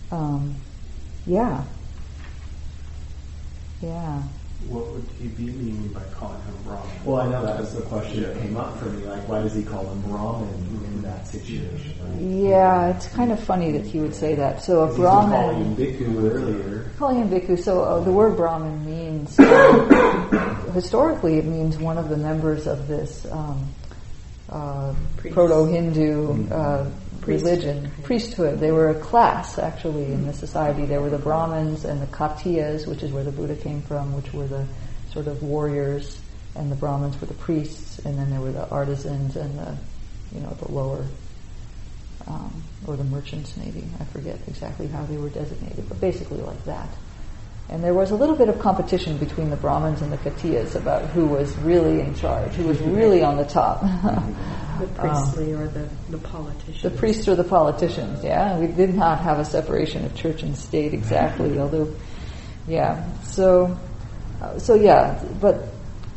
Um, 0.10 0.56
yeah. 1.28 1.66
Yeah. 3.82 4.24
What 4.70 4.88
would 4.94 5.04
he 5.22 5.28
be 5.28 5.44
meaning 5.44 5.90
by 5.94 6.02
calling 6.16 6.42
him 6.42 6.56
Brahman? 6.64 6.90
Well, 7.06 7.22
I 7.22 7.28
know 7.30 7.46
that 7.46 7.60
was 7.60 7.74
the 7.76 7.82
question 7.84 8.24
that 8.24 8.36
came 8.40 8.58
up 8.58 8.78
for 8.80 8.86
me. 8.86 9.06
Like, 9.06 9.28
why 9.28 9.42
does 9.42 9.54
he 9.54 9.62
call 9.64 9.86
him 9.88 10.02
Brahman 10.02 10.50
in 10.86 11.02
that 11.04 11.28
situation? 11.28 11.94
Right? 12.02 12.22
Yeah, 12.50 12.90
it's 12.96 13.08
kind 13.10 13.32
of 13.32 13.40
funny 13.40 13.72
that 13.74 13.86
he 13.86 14.00
would 14.00 14.16
say 14.16 14.34
that. 14.36 14.64
So 14.64 14.82
a 14.82 14.88
He's 14.88 14.98
calling 14.98 15.30
Brahmin, 15.30 15.56
him 15.66 15.76
Bhikkhu 15.76 16.32
earlier. 16.32 16.90
calling 16.98 17.18
him 17.22 17.30
bhikkhu. 17.30 17.60
So 17.62 17.84
uh, 17.84 18.00
the 18.04 18.12
word 18.12 18.36
Brahmin 18.38 18.84
means 18.86 19.38
uh, 19.40 20.72
historically 20.74 21.38
it 21.38 21.46
means 21.46 21.78
one 21.78 21.98
of 22.00 22.10
the 22.10 22.18
members 22.18 22.66
of 22.68 22.88
this 22.88 23.26
um, 23.32 23.68
uh, 24.50 24.94
proto-Hindu 25.32 26.50
uh, 26.52 26.90
religion, 27.28 27.92
priesthood. 28.04 28.60
They 28.60 28.72
were 28.72 28.90
a 28.90 29.00
class 29.00 29.58
actually 29.58 30.06
in 30.06 30.26
the 30.26 30.34
society. 30.34 30.86
There 30.86 31.02
were 31.02 31.10
the 31.10 31.18
Brahmins 31.18 31.86
and 31.86 32.02
the 32.02 32.08
Khattiyas, 32.08 32.88
which 32.88 33.04
is 33.04 33.12
where 33.12 33.24
the 33.24 33.32
Buddha 33.32 33.56
came 33.56 33.82
from, 33.82 34.16
which 34.16 34.34
were 34.34 34.48
the 34.48 34.68
sort 35.12 35.28
of 35.28 35.42
warriors, 35.44 36.20
and 36.56 36.72
the 36.72 36.76
Brahmins 36.76 37.20
were 37.20 37.28
the 37.28 37.34
priests, 37.34 38.00
and 38.00 38.18
then 38.18 38.30
there 38.30 38.42
were 38.42 38.52
the 38.52 38.68
artisans 38.70 39.36
and 39.36 39.58
the, 39.58 39.78
you 40.34 40.42
know, 40.42 40.52
the 40.62 40.72
lower, 40.72 41.06
um, 42.28 42.64
or 42.88 42.96
the 42.96 43.04
merchants 43.04 43.56
maybe. 43.58 43.84
I 44.00 44.06
forget 44.06 44.40
exactly 44.48 44.88
how 44.88 45.04
they 45.06 45.18
were 45.18 45.30
designated, 45.30 45.88
but 45.88 46.00
basically 46.00 46.42
like 46.42 46.64
that. 46.66 46.90
And 47.70 47.84
there 47.84 47.94
was 47.94 48.12
a 48.12 48.16
little 48.16 48.36
bit 48.36 48.48
of 48.48 48.60
competition 48.60 49.18
between 49.18 49.50
the 49.50 49.56
Brahmins 49.56 50.02
and 50.02 50.12
the 50.12 50.18
Khattiyas 50.18 50.76
about 50.76 51.06
who 51.10 51.26
was 51.26 51.56
really 51.58 52.00
in 52.00 52.14
charge, 52.14 52.52
who 52.54 52.68
was 52.68 52.80
really 52.82 53.24
on 53.24 53.38
the 53.38 53.46
top. 53.46 53.84
The 54.80 54.88
priestly 54.88 55.54
or 55.54 55.68
the, 55.68 55.88
the 56.10 56.18
politician. 56.18 56.92
The 56.92 56.98
priests 56.98 57.30
or 57.30 57.36
the 57.36 57.46
politicians, 57.46 58.22
yeah. 58.24 58.60
We 58.60 58.68
did 58.68 58.94
not 58.94 59.22
have 59.22 59.40
a 59.40 59.46
separation 59.46 60.04
of 60.04 60.14
church 60.16 60.44
and 60.44 60.54
state 60.58 60.94
exactly, 60.94 61.58
although, 61.62 61.94
yeah. 62.68 63.10
So, 63.22 63.78
uh, 64.42 64.60
so 64.60 64.76
yeah, 64.76 65.24
but, 65.40 65.70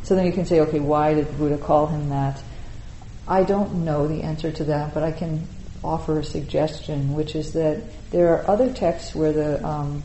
so 0.03 0.13
then 0.13 0.25
you 0.25 0.33
can 0.33 0.45
say, 0.45 0.59
okay, 0.59 0.81
why 0.81 1.13
did 1.13 1.37
Buddha 1.37 1.57
call 1.57 1.87
him 1.87 2.09
that? 2.09 2.43
I 3.29 3.43
don't 3.43 3.85
know 3.85 4.07
the 4.07 4.23
answer 4.23 4.51
to 4.51 4.65
that, 4.65 4.93
but 4.93 5.03
I 5.03 5.13
can 5.13 5.47
offer 5.81 6.19
a 6.19 6.23
suggestion, 6.23 7.13
which 7.13 7.35
is 7.35 7.53
that 7.53 7.81
there 8.11 8.33
are 8.33 8.49
other 8.49 8.73
texts 8.73 9.15
where 9.15 9.31
the, 9.31 9.65
um, 9.65 10.03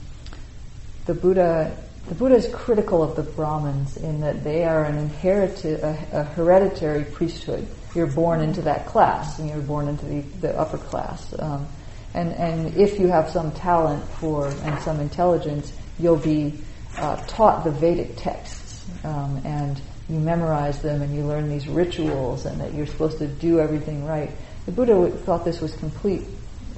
the 1.07 1.15
Buddha, 1.15 1.77
the 2.09 2.15
Buddha 2.15 2.37
is 2.37 2.49
critical 2.53 3.03
of 3.03 3.17
the 3.17 3.23
Brahmins 3.23 3.97
in 3.97 4.21
that 4.21 4.43
they 4.43 4.65
are 4.65 4.85
an 4.85 4.97
inherited, 4.97 5.81
a, 5.81 6.07
a 6.13 6.25
hereditary 6.25 7.05
priesthood. 7.05 7.67
You're 7.95 8.07
born 8.07 8.41
into 8.41 8.63
that 8.63 8.87
class, 8.87 9.39
and 9.39 9.49
you're 9.49 9.59
born 9.61 9.89
into 9.89 10.05
the, 10.07 10.21
the 10.41 10.59
upper 10.59 10.79
class. 10.79 11.35
Um, 11.39 11.67
and, 12.15 12.33
and 12.33 12.75
if 12.77 12.99
you 12.99 13.09
have 13.09 13.31
some 13.31 13.53
talent 13.53 14.05
for 14.21 14.49
and 14.49 14.81
some 14.83 15.01
intelligence, 15.01 15.73
you'll 15.99 16.17
be 16.17 16.59
uh, 16.97 17.17
taught 17.27 17.65
the 17.65 17.71
Vedic 17.71 18.17
texts, 18.17 18.85
um, 19.05 19.41
and 19.45 19.81
you 20.09 20.19
memorize 20.19 20.81
them, 20.83 21.03
and 21.03 21.15
you 21.15 21.25
learn 21.25 21.49
these 21.49 21.69
rituals, 21.69 22.47
and 22.47 22.61
that 22.61 22.75
you're 22.75 22.87
supposed 22.87 23.19
to 23.19 23.27
do 23.27 23.61
everything 23.61 24.05
right. 24.07 24.31
The 24.67 24.73
Buddha 24.73 25.11
thought 25.11 25.45
this 25.45 25.61
was 25.61 25.75
complete 25.77 26.25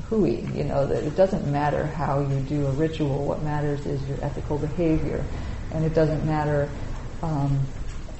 hooey, 0.08 0.46
you 0.54 0.64
know, 0.64 0.86
that 0.86 1.02
it 1.04 1.16
doesn't 1.16 1.50
matter 1.50 1.86
how 1.86 2.20
you 2.20 2.40
do 2.40 2.66
a 2.66 2.70
ritual. 2.72 3.24
What 3.24 3.42
matters 3.42 3.84
is 3.86 4.06
your 4.08 4.18
ethical 4.22 4.58
behavior. 4.58 5.24
And 5.72 5.84
it 5.84 5.94
doesn't 5.94 6.24
matter 6.24 6.68
um, 7.22 7.60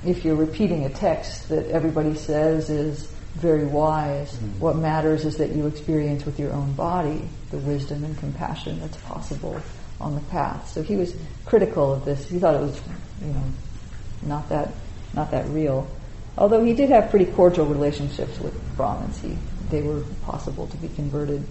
if 0.05 0.25
you're 0.25 0.37
repeating 0.37 0.85
a 0.85 0.91
text 0.91 1.49
that 1.49 1.67
everybody 1.69 2.15
says 2.15 2.71
is 2.71 3.05
very 3.35 3.67
wise. 3.67 4.37
What 4.59 4.77
matters 4.77 5.25
is 5.25 5.37
that 5.37 5.51
you 5.51 5.67
experience 5.67 6.25
with 6.25 6.39
your 6.41 6.53
own 6.53 6.73
body 6.73 7.29
the 7.51 7.59
wisdom 7.59 8.03
and 8.05 8.19
compassion 8.19 8.81
that's 8.81 8.97
possible 8.99 9.61
on 10.01 10.15
the 10.15 10.21
path. 10.23 10.69
So 10.69 10.83
he 10.83 10.97
was 10.97 11.15
critical 11.45 11.93
of 11.93 12.05
this. 12.05 12.29
He 12.29 12.39
thought 12.39 12.55
it 12.55 12.61
was, 12.61 12.81
you 13.21 13.33
know, 13.33 13.45
not 14.23 14.49
that 14.49 14.71
not 15.15 15.31
that 15.31 15.49
real. 15.49 15.89
Although 16.37 16.65
he 16.65 16.75
did 16.75 16.91
have 16.91 17.11
pretty 17.11 17.27
cordial 17.27 17.67
relationships 17.67 18.39
with 18.41 18.55
Brahmins. 18.77 19.19
He 19.21 19.37
they 19.71 19.83
were 19.83 20.03
possible 20.23 20.67
to 20.69 20.77
be 20.77 20.89
converted. 20.89 21.45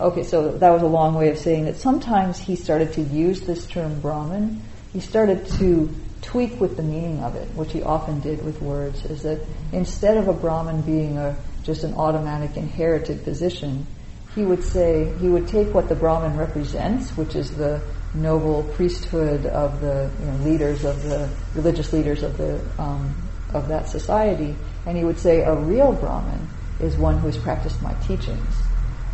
Okay, 0.00 0.24
so 0.24 0.58
that 0.58 0.70
was 0.70 0.82
a 0.82 0.86
long 0.86 1.14
way 1.14 1.30
of 1.30 1.38
saying 1.38 1.66
that 1.66 1.76
sometimes 1.76 2.38
he 2.38 2.56
started 2.56 2.92
to 2.94 3.02
use 3.02 3.42
this 3.42 3.64
term 3.66 4.00
Brahman. 4.00 4.60
He 4.92 4.98
started 4.98 5.46
to 5.58 5.94
tweak 6.20 6.60
with 6.60 6.76
the 6.76 6.82
meaning 6.82 7.20
of 7.20 7.36
it, 7.36 7.48
which 7.54 7.72
he 7.72 7.82
often 7.82 8.18
did 8.20 8.44
with 8.44 8.60
words, 8.60 9.04
is 9.04 9.22
that 9.22 9.40
instead 9.72 10.16
of 10.16 10.26
a 10.26 10.32
Brahman 10.32 10.80
being 10.82 11.18
a 11.18 11.36
just 11.62 11.84
an 11.84 11.94
automatic 11.94 12.56
inherited 12.56 13.24
position, 13.24 13.86
he 14.34 14.44
would 14.44 14.64
say 14.64 15.12
he 15.20 15.28
would 15.28 15.46
take 15.46 15.72
what 15.72 15.88
the 15.88 15.94
Brahman 15.94 16.36
represents, 16.36 17.16
which 17.16 17.36
is 17.36 17.56
the 17.56 17.80
noble 18.14 18.64
priesthood 18.74 19.46
of 19.46 19.80
the 19.80 20.10
you 20.20 20.26
know, 20.26 20.36
leaders 20.38 20.84
of 20.84 21.02
the 21.04 21.28
religious 21.54 21.92
leaders 21.92 22.22
of 22.22 22.36
the 22.36 22.60
um, 22.78 23.14
of 23.52 23.68
that 23.68 23.88
society, 23.88 24.56
and 24.86 24.98
he 24.98 25.04
would 25.04 25.18
say 25.18 25.42
a 25.42 25.54
real 25.54 25.92
Brahman 25.92 26.48
is 26.80 26.96
one 26.96 27.18
who 27.18 27.26
has 27.26 27.38
practiced 27.38 27.80
my 27.80 27.94
teachings, 28.06 28.54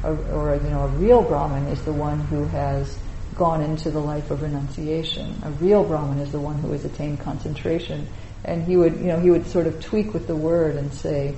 or, 0.05 0.55
you 0.57 0.71
know 0.71 0.85
a 0.85 0.89
real 0.89 1.23
Brahmin 1.23 1.69
is 1.69 1.83
the 1.85 1.93
one 1.93 2.21
who 2.21 2.45
has 2.47 2.99
gone 3.35 3.63
into 3.63 3.91
the 3.91 4.01
life 4.01 4.31
of 4.31 4.43
renunciation. 4.43 5.41
A 5.45 5.51
real 5.51 5.85
Brahmin 5.85 6.19
is 6.19 6.33
the 6.33 6.41
one 6.41 6.59
who 6.59 6.73
has 6.73 6.85
attained 6.85 7.21
concentration, 7.21 8.07
and 8.45 8.63
he 8.65 8.77
would 8.77 8.97
you 8.97 9.07
know 9.07 9.19
he 9.19 9.31
would 9.31 9.47
sort 9.47 9.67
of 9.67 9.81
tweak 9.81 10.15
with 10.15 10.27
the 10.27 10.37
word 10.37 10.77
and 10.77 10.93
say. 10.93 11.35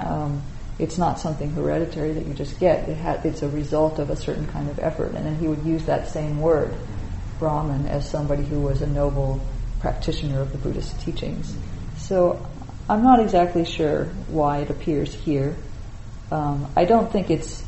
Um, 0.00 0.42
it's 0.78 0.98
not 0.98 1.20
something 1.20 1.52
hereditary 1.52 2.12
that 2.14 2.26
you 2.26 2.34
just 2.34 2.58
get. 2.58 2.88
It 2.88 2.96
ha- 2.96 3.20
it's 3.22 3.42
a 3.42 3.48
result 3.48 3.98
of 4.00 4.10
a 4.10 4.16
certain 4.16 4.46
kind 4.48 4.68
of 4.68 4.78
effort. 4.80 5.14
And 5.14 5.24
then 5.24 5.36
he 5.36 5.46
would 5.46 5.64
use 5.64 5.84
that 5.84 6.08
same 6.08 6.40
word, 6.40 6.74
Brahman, 7.38 7.86
as 7.86 8.10
somebody 8.10 8.42
who 8.42 8.60
was 8.60 8.82
a 8.82 8.86
noble 8.86 9.40
practitioner 9.80 10.40
of 10.40 10.50
the 10.50 10.58
Buddhist 10.58 11.00
teachings. 11.00 11.54
So 11.96 12.44
I'm 12.88 13.02
not 13.02 13.20
exactly 13.20 13.64
sure 13.64 14.06
why 14.28 14.58
it 14.58 14.70
appears 14.70 15.14
here. 15.14 15.56
Um, 16.30 16.70
I 16.76 16.84
don't 16.84 17.10
think 17.12 17.30
it's 17.30 17.63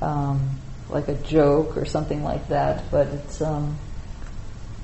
um, 0.00 0.50
like 0.88 1.08
a 1.08 1.14
joke 1.14 1.76
or 1.76 1.84
something 1.84 2.22
like 2.22 2.48
that, 2.48 2.90
but 2.90 3.06
it's. 3.08 3.40
Um, 3.42 3.76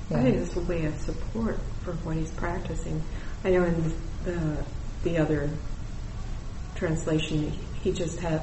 yeah. 0.09 0.17
I 0.19 0.23
think 0.23 0.35
it's 0.37 0.55
a 0.55 0.59
way 0.61 0.85
of 0.85 0.99
support 0.99 1.57
for 1.83 1.93
what 1.93 2.17
he's 2.17 2.31
practicing. 2.31 3.01
I 3.43 3.51
know 3.51 3.63
in 3.63 3.93
the 4.25 4.63
the 5.03 5.17
other 5.17 5.49
translation, 6.75 7.51
he 7.81 7.91
just 7.91 8.19
had, 8.19 8.41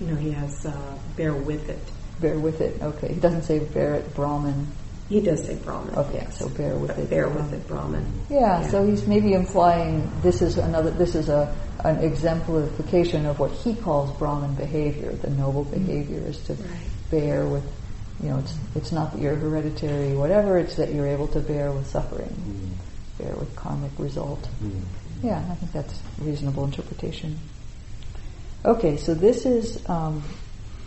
you 0.00 0.06
know, 0.06 0.14
he 0.16 0.30
has 0.32 0.64
uh, 0.66 0.98
bear 1.16 1.34
with 1.34 1.68
it. 1.68 1.78
bear 2.20 2.38
with 2.38 2.60
it. 2.60 2.80
Okay, 2.82 3.14
he 3.14 3.20
doesn't 3.20 3.42
say 3.42 3.58
bear 3.58 3.94
it 3.94 4.14
Brahman. 4.14 4.66
He 5.08 5.20
does 5.20 5.44
say 5.44 5.56
Brahman. 5.56 5.94
Okay, 5.94 6.14
yes. 6.22 6.38
so 6.38 6.48
bear 6.48 6.74
with 6.76 6.88
But 6.88 6.98
it. 7.00 7.10
Bear 7.10 7.28
with 7.28 7.52
it, 7.52 7.66
Brahman. 7.68 8.06
Yeah, 8.30 8.62
Yeah. 8.62 8.68
so 8.70 8.86
he's 8.86 9.06
maybe 9.06 9.34
implying 9.34 10.10
this 10.22 10.40
is 10.40 10.56
another, 10.56 10.90
this 10.90 11.14
is 11.14 11.28
a, 11.28 11.54
an 11.84 11.98
exemplification 11.98 13.26
of 13.26 13.38
what 13.38 13.50
he 13.50 13.74
calls 13.74 14.16
Brahman 14.18 14.54
behavior. 14.54 15.12
The 15.12 15.30
noble 15.30 15.64
mm-hmm. 15.64 15.84
behavior 15.84 16.22
is 16.26 16.38
to 16.44 16.54
Right. 16.54 16.68
bear 17.10 17.46
with, 17.46 17.64
you 18.22 18.30
know, 18.30 18.38
it's, 18.38 18.54
it's 18.74 18.92
not 18.92 19.12
that 19.12 19.20
you're 19.20 19.34
hereditary, 19.34 20.14
whatever, 20.14 20.58
it's 20.58 20.76
that 20.76 20.92
you're 20.92 21.08
able 21.08 21.28
to 21.28 21.40
bear 21.40 21.72
with 21.72 21.86
suffering, 21.88 22.28
mm-hmm. 22.28 23.22
bear 23.22 23.34
with 23.34 23.54
karmic 23.56 23.92
result. 23.98 24.42
Mm-hmm. 24.62 25.26
Yeah, 25.26 25.44
I 25.50 25.54
think 25.54 25.72
that's 25.72 25.92
a 26.20 26.24
reasonable 26.24 26.64
interpretation. 26.64 27.38
Okay, 28.64 28.96
so 28.96 29.14
this 29.14 29.44
is 29.44 29.88
um, 29.88 30.22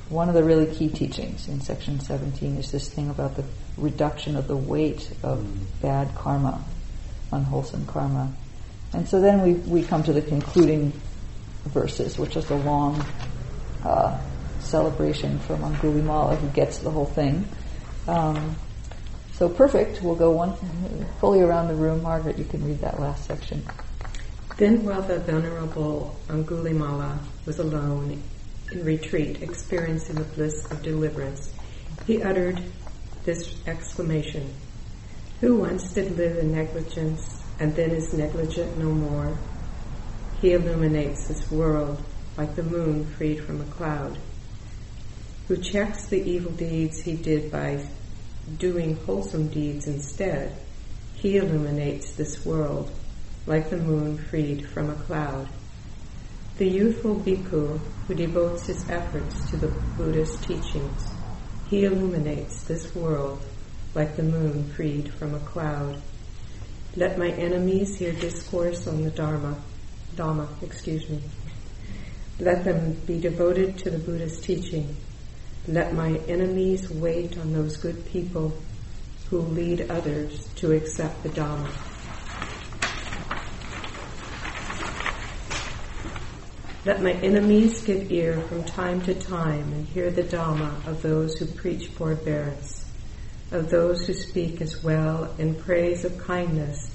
one 0.09 0.29
of 0.29 0.35
the 0.35 0.43
really 0.43 0.73
key 0.73 0.89
teachings 0.89 1.47
in 1.47 1.59
section 1.61 1.99
17 1.99 2.57
is 2.57 2.71
this 2.71 2.87
thing 2.87 3.09
about 3.09 3.35
the 3.35 3.43
reduction 3.77 4.35
of 4.35 4.47
the 4.47 4.55
weight 4.55 5.11
of 5.23 5.45
bad 5.81 6.13
karma, 6.15 6.63
unwholesome 7.31 7.85
karma. 7.85 8.31
And 8.95 9.07
so 9.09 9.19
then 9.19 9.41
we, 9.41 9.53
we 9.53 9.83
come 9.83 10.03
to 10.03 10.13
the 10.13 10.21
concluding 10.21 10.93
verses, 11.65 12.17
which 12.17 12.37
is 12.37 12.49
a 12.49 12.55
long 12.55 13.05
uh, 13.83 14.17
celebration 14.59 15.37
from 15.39 15.61
Angulimala 15.61 16.37
who 16.37 16.47
gets 16.49 16.77
the 16.77 16.89
whole 16.89 17.05
thing. 17.05 17.45
Um, 18.07 18.55
so 19.33 19.49
perfect. 19.49 20.01
We'll 20.01 20.15
go 20.15 20.31
one 20.31 20.55
fully 21.19 21.41
around 21.41 21.67
the 21.67 21.75
room. 21.75 22.03
Margaret, 22.03 22.37
you 22.37 22.45
can 22.45 22.65
read 22.65 22.79
that 22.79 23.01
last 23.01 23.25
section. 23.25 23.65
Then, 24.55 24.85
while 24.85 25.01
the 25.01 25.19
venerable 25.19 26.15
Angulimala 26.29 27.19
was 27.45 27.59
alone 27.59 28.23
in 28.71 28.85
retreat, 28.85 29.41
experiencing 29.41 30.15
the 30.15 30.23
bliss 30.23 30.71
of 30.71 30.81
deliverance, 30.81 31.53
he 32.07 32.23
uttered 32.23 32.61
this 33.25 33.55
exclamation 33.67 34.53
Who 35.41 35.57
once 35.57 35.91
did 35.91 36.15
live 36.15 36.37
in 36.37 36.53
negligence 36.53 37.44
and 37.59 37.75
then 37.75 37.91
is 37.91 38.13
negligent 38.13 38.77
no 38.77 38.91
more? 38.91 39.37
He 40.41 40.53
illuminates 40.53 41.27
this 41.27 41.49
world 41.51 42.03
like 42.37 42.55
the 42.55 42.63
moon 42.63 43.05
freed 43.05 43.43
from 43.43 43.61
a 43.61 43.65
cloud. 43.65 44.17
Who 45.47 45.57
checks 45.57 46.07
the 46.07 46.21
evil 46.21 46.51
deeds 46.51 47.01
he 47.01 47.15
did 47.15 47.51
by 47.51 47.85
doing 48.57 48.97
wholesome 49.05 49.47
deeds 49.47 49.87
instead, 49.87 50.55
he 51.15 51.37
illuminates 51.37 52.15
this 52.15 52.45
world 52.45 52.91
like 53.47 53.69
the 53.69 53.77
moon 53.77 54.17
freed 54.17 54.67
from 54.67 54.89
a 54.89 54.95
cloud. 54.95 55.47
The 56.57 56.67
youthful 56.67 57.15
bhikkhu 57.15 57.79
who 58.07 58.13
devotes 58.13 58.67
his 58.67 58.89
efforts 58.89 59.49
to 59.49 59.57
the 59.57 59.67
Buddha's 59.97 60.35
teachings, 60.41 61.11
he 61.67 61.85
illuminates 61.85 62.63
this 62.63 62.93
world 62.95 63.43
like 63.93 64.15
the 64.15 64.23
moon 64.23 64.69
freed 64.73 65.13
from 65.13 65.33
a 65.33 65.39
cloud. 65.39 66.01
Let 66.97 67.17
my 67.17 67.27
enemies 67.31 67.97
hear 67.97 68.13
discourse 68.13 68.87
on 68.87 69.03
the 69.03 69.11
Dharma, 69.11 69.61
Dhamma, 70.15 70.47
excuse 70.63 71.09
me. 71.09 71.21
Let 72.39 72.63
them 72.63 72.93
be 73.05 73.19
devoted 73.19 73.77
to 73.79 73.89
the 73.89 73.97
Buddha's 73.97 74.39
teaching. 74.39 74.95
Let 75.67 75.93
my 75.93 76.15
enemies 76.29 76.89
wait 76.89 77.37
on 77.37 77.51
those 77.51 77.75
good 77.75 78.05
people 78.05 78.55
who 79.29 79.39
lead 79.39 79.91
others 79.91 80.47
to 80.55 80.71
accept 80.71 81.21
the 81.23 81.29
Dhamma. 81.29 81.69
Let 86.85 87.01
my 87.01 87.13
enemies 87.13 87.81
give 87.81 88.09
ear 88.09 88.39
from 88.41 88.63
time 88.63 89.01
to 89.01 89.13
time 89.15 89.73
and 89.73 89.85
hear 89.87 90.11
the 90.11 90.23
Dhamma 90.23 90.87
of 90.87 91.01
those 91.01 91.37
who 91.37 91.45
preach 91.45 91.87
forbearance, 91.87 92.84
of 93.51 93.69
those 93.69 94.05
who 94.05 94.13
speak 94.13 94.61
as 94.61 94.83
well 94.83 95.33
in 95.37 95.55
praise 95.55 96.03
of 96.03 96.17
kindness, 96.17 96.91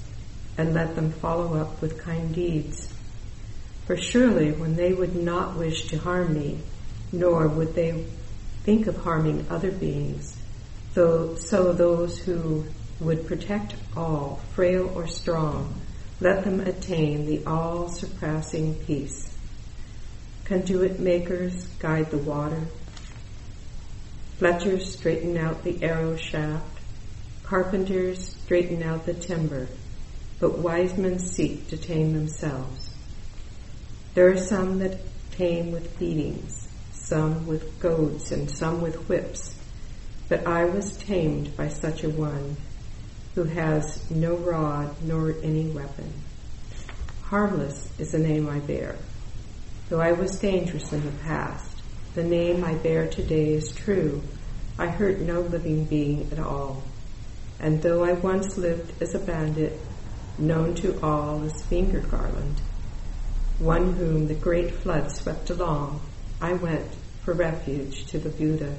and 0.57 0.73
let 0.73 0.95
them 0.95 1.11
follow 1.11 1.55
up 1.59 1.81
with 1.81 1.97
kind 1.97 2.33
deeds. 2.35 2.93
For 3.85 3.97
surely 3.97 4.51
when 4.51 4.75
they 4.75 4.93
would 4.93 5.15
not 5.15 5.57
wish 5.57 5.87
to 5.87 5.97
harm 5.97 6.33
me, 6.33 6.59
nor 7.11 7.47
would 7.47 7.73
they 7.73 8.05
think 8.63 8.87
of 8.87 8.97
harming 8.97 9.47
other 9.49 9.71
beings, 9.71 10.37
though, 10.93 11.35
so 11.35 11.73
those 11.73 12.19
who 12.19 12.65
would 12.99 13.25
protect 13.25 13.75
all, 13.97 14.39
frail 14.53 14.91
or 14.95 15.07
strong, 15.07 15.73
let 16.19 16.43
them 16.43 16.59
attain 16.59 17.25
the 17.25 17.43
all 17.45 17.89
surpassing 17.89 18.75
peace. 18.75 19.35
Conduit 20.45 20.99
makers 20.99 21.65
guide 21.79 22.11
the 22.11 22.17
water. 22.17 22.61
Fletchers 24.41 24.97
straighten 24.97 25.37
out 25.37 25.63
the 25.63 25.83
arrow 25.83 26.15
shaft. 26.15 26.79
Carpenters 27.43 28.37
straighten 28.43 28.81
out 28.81 29.05
the 29.05 29.13
timber. 29.13 29.67
But 30.39 30.57
wise 30.57 30.97
men 30.97 31.19
seek 31.19 31.67
to 31.67 31.77
tame 31.77 32.13
themselves. 32.13 32.89
There 34.15 34.31
are 34.31 34.37
some 34.37 34.79
that 34.79 34.97
tame 35.33 35.71
with 35.71 35.99
beatings, 35.99 36.67
some 36.91 37.45
with 37.45 37.79
goads, 37.79 38.31
and 38.31 38.49
some 38.49 38.81
with 38.81 39.07
whips. 39.07 39.55
But 40.27 40.47
I 40.47 40.65
was 40.65 40.97
tamed 40.97 41.55
by 41.55 41.67
such 41.67 42.03
a 42.03 42.09
one 42.09 42.57
who 43.35 43.43
has 43.43 44.09
no 44.09 44.37
rod 44.37 44.95
nor 45.03 45.35
any 45.43 45.67
weapon. 45.67 46.11
Harmless 47.25 47.93
is 47.99 48.13
the 48.13 48.17
name 48.17 48.49
I 48.49 48.57
bear. 48.57 48.95
Though 49.89 50.01
I 50.01 50.13
was 50.13 50.39
dangerous 50.39 50.91
in 50.91 51.05
the 51.05 51.11
past, 51.19 51.70
the 52.13 52.23
name 52.23 52.63
I 52.63 52.73
bear 52.73 53.07
today 53.07 53.53
is 53.53 53.71
true. 53.71 54.21
I 54.77 54.87
hurt 54.87 55.19
no 55.19 55.41
living 55.41 55.85
being 55.85 56.29
at 56.31 56.39
all. 56.39 56.83
And 57.59 57.81
though 57.81 58.03
I 58.03 58.13
once 58.13 58.57
lived 58.57 59.01
as 59.01 59.15
a 59.15 59.19
bandit, 59.19 59.79
known 60.37 60.75
to 60.75 60.99
all 61.01 61.43
as 61.43 61.63
Finger 61.65 62.01
Garland, 62.01 62.59
one 63.59 63.93
whom 63.93 64.27
the 64.27 64.33
great 64.33 64.73
flood 64.73 65.11
swept 65.11 65.49
along, 65.49 66.01
I 66.41 66.53
went 66.53 66.87
for 67.23 67.33
refuge 67.33 68.05
to 68.07 68.19
the 68.19 68.29
Buddha. 68.29 68.75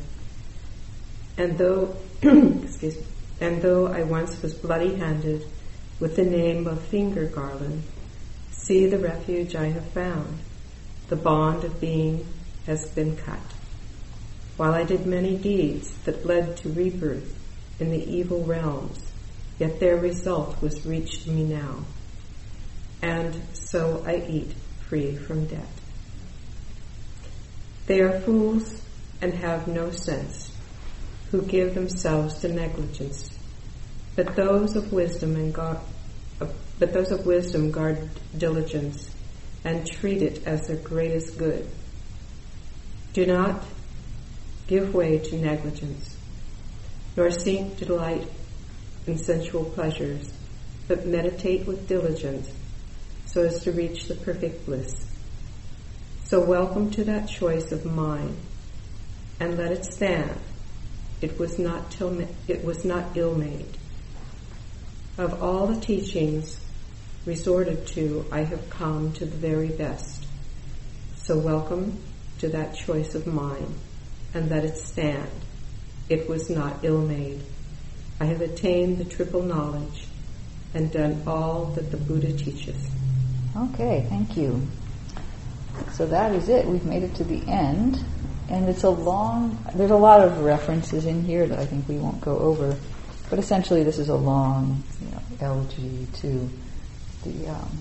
And 1.38 1.56
though, 1.56 1.96
excuse 2.22 2.96
me, 2.96 3.04
and 3.40 3.62
though 3.62 3.86
I 3.86 4.02
once 4.02 4.42
was 4.42 4.54
bloody 4.54 4.96
handed 4.96 5.46
with 6.00 6.16
the 6.16 6.24
name 6.24 6.66
of 6.66 6.82
Finger 6.82 7.26
Garland, 7.26 7.84
see 8.50 8.86
the 8.86 8.98
refuge 8.98 9.54
I 9.54 9.66
have 9.66 9.86
found 9.90 10.38
the 11.08 11.16
bond 11.16 11.64
of 11.64 11.80
being 11.80 12.26
has 12.66 12.88
been 12.90 13.16
cut. 13.16 13.40
While 14.56 14.74
I 14.74 14.84
did 14.84 15.06
many 15.06 15.36
deeds 15.36 15.92
that 16.04 16.26
led 16.26 16.56
to 16.58 16.68
rebirth 16.68 17.36
in 17.80 17.90
the 17.90 18.04
evil 18.04 18.44
realms, 18.44 19.12
yet 19.58 19.80
their 19.80 19.96
result 19.96 20.60
was 20.62 20.86
reached 20.86 21.26
me 21.26 21.44
now. 21.44 21.84
And 23.00 23.42
so 23.52 24.04
I 24.06 24.24
eat 24.28 24.54
free 24.88 25.16
from 25.16 25.46
debt. 25.46 25.66
They 27.86 28.00
are 28.00 28.20
fools 28.20 28.80
and 29.20 29.34
have 29.34 29.66
no 29.66 29.90
sense, 29.90 30.56
who 31.30 31.42
give 31.42 31.74
themselves 31.74 32.40
to 32.40 32.48
negligence. 32.48 33.30
But 34.14 34.36
those 34.36 34.76
of 34.76 34.92
wisdom 34.92 35.36
and 35.36 35.52
God, 35.54 35.80
but 36.38 36.92
those 36.92 37.10
of 37.10 37.24
wisdom 37.24 37.70
guard 37.70 38.10
diligence 38.36 39.10
and 39.64 39.86
treat 39.86 40.22
it 40.22 40.46
as 40.46 40.66
their 40.66 40.76
greatest 40.76 41.38
good. 41.38 41.68
Do 43.12 43.26
not 43.26 43.62
give 44.68 44.94
way 44.94 45.18
to 45.18 45.36
negligence, 45.36 46.16
nor 47.14 47.30
seek 47.30 47.76
to 47.76 47.84
delight 47.84 48.26
in 49.06 49.18
sensual 49.18 49.66
pleasures, 49.66 50.32
but 50.88 51.06
meditate 51.06 51.66
with 51.66 51.86
diligence 51.86 52.50
so 53.26 53.42
as 53.42 53.62
to 53.64 53.72
reach 53.72 54.06
the 54.06 54.14
perfect 54.14 54.64
bliss. 54.64 55.06
So 56.24 56.42
welcome 56.42 56.90
to 56.92 57.04
that 57.04 57.28
choice 57.28 57.70
of 57.70 57.84
mine, 57.84 58.34
and 59.38 59.58
let 59.58 59.72
it 59.72 59.84
stand. 59.84 60.38
It 61.20 61.38
was 61.38 61.58
not 61.58 61.90
till, 61.90 62.18
it 62.48 62.64
was 62.64 62.82
not 62.82 63.14
ill 63.14 63.34
made. 63.34 63.76
Of 65.18 65.42
all 65.42 65.66
the 65.66 65.78
teachings 65.78 66.58
resorted 67.26 67.86
to, 67.88 68.24
I 68.32 68.44
have 68.44 68.70
come 68.70 69.12
to 69.14 69.26
the 69.26 69.36
very 69.36 69.68
best. 69.68 70.24
So 71.16 71.38
welcome 71.38 71.98
to 72.42 72.48
that 72.48 72.74
choice 72.74 73.14
of 73.14 73.24
mine, 73.24 73.72
and 74.34 74.50
let 74.50 74.64
it 74.64 74.76
stand. 74.76 75.30
It 76.08 76.28
was 76.28 76.50
not 76.50 76.80
ill 76.82 77.00
made. 77.00 77.40
I 78.20 78.24
have 78.24 78.40
attained 78.40 78.98
the 78.98 79.04
triple 79.04 79.42
knowledge 79.42 80.06
and 80.74 80.90
done 80.90 81.22
all 81.24 81.66
that 81.76 81.92
the 81.92 81.96
Buddha 81.96 82.32
teaches. 82.32 82.90
Okay, 83.56 84.06
thank 84.08 84.36
you. 84.36 84.66
So 85.92 86.04
that 86.06 86.34
is 86.34 86.48
it. 86.48 86.66
We've 86.66 86.84
made 86.84 87.04
it 87.04 87.14
to 87.16 87.24
the 87.24 87.46
end. 87.46 88.04
And 88.48 88.68
it's 88.68 88.82
a 88.82 88.90
long, 88.90 89.64
there's 89.76 89.92
a 89.92 89.96
lot 89.96 90.20
of 90.20 90.40
references 90.40 91.06
in 91.06 91.22
here 91.22 91.46
that 91.46 91.60
I 91.60 91.64
think 91.64 91.88
we 91.88 91.96
won't 91.96 92.20
go 92.20 92.38
over. 92.38 92.76
But 93.30 93.38
essentially, 93.38 93.84
this 93.84 94.00
is 94.00 94.08
a 94.08 94.16
long 94.16 94.82
you 95.00 95.12
know, 95.12 95.22
elegy 95.40 96.08
to 96.14 96.50
the 97.22 97.48
um, 97.50 97.78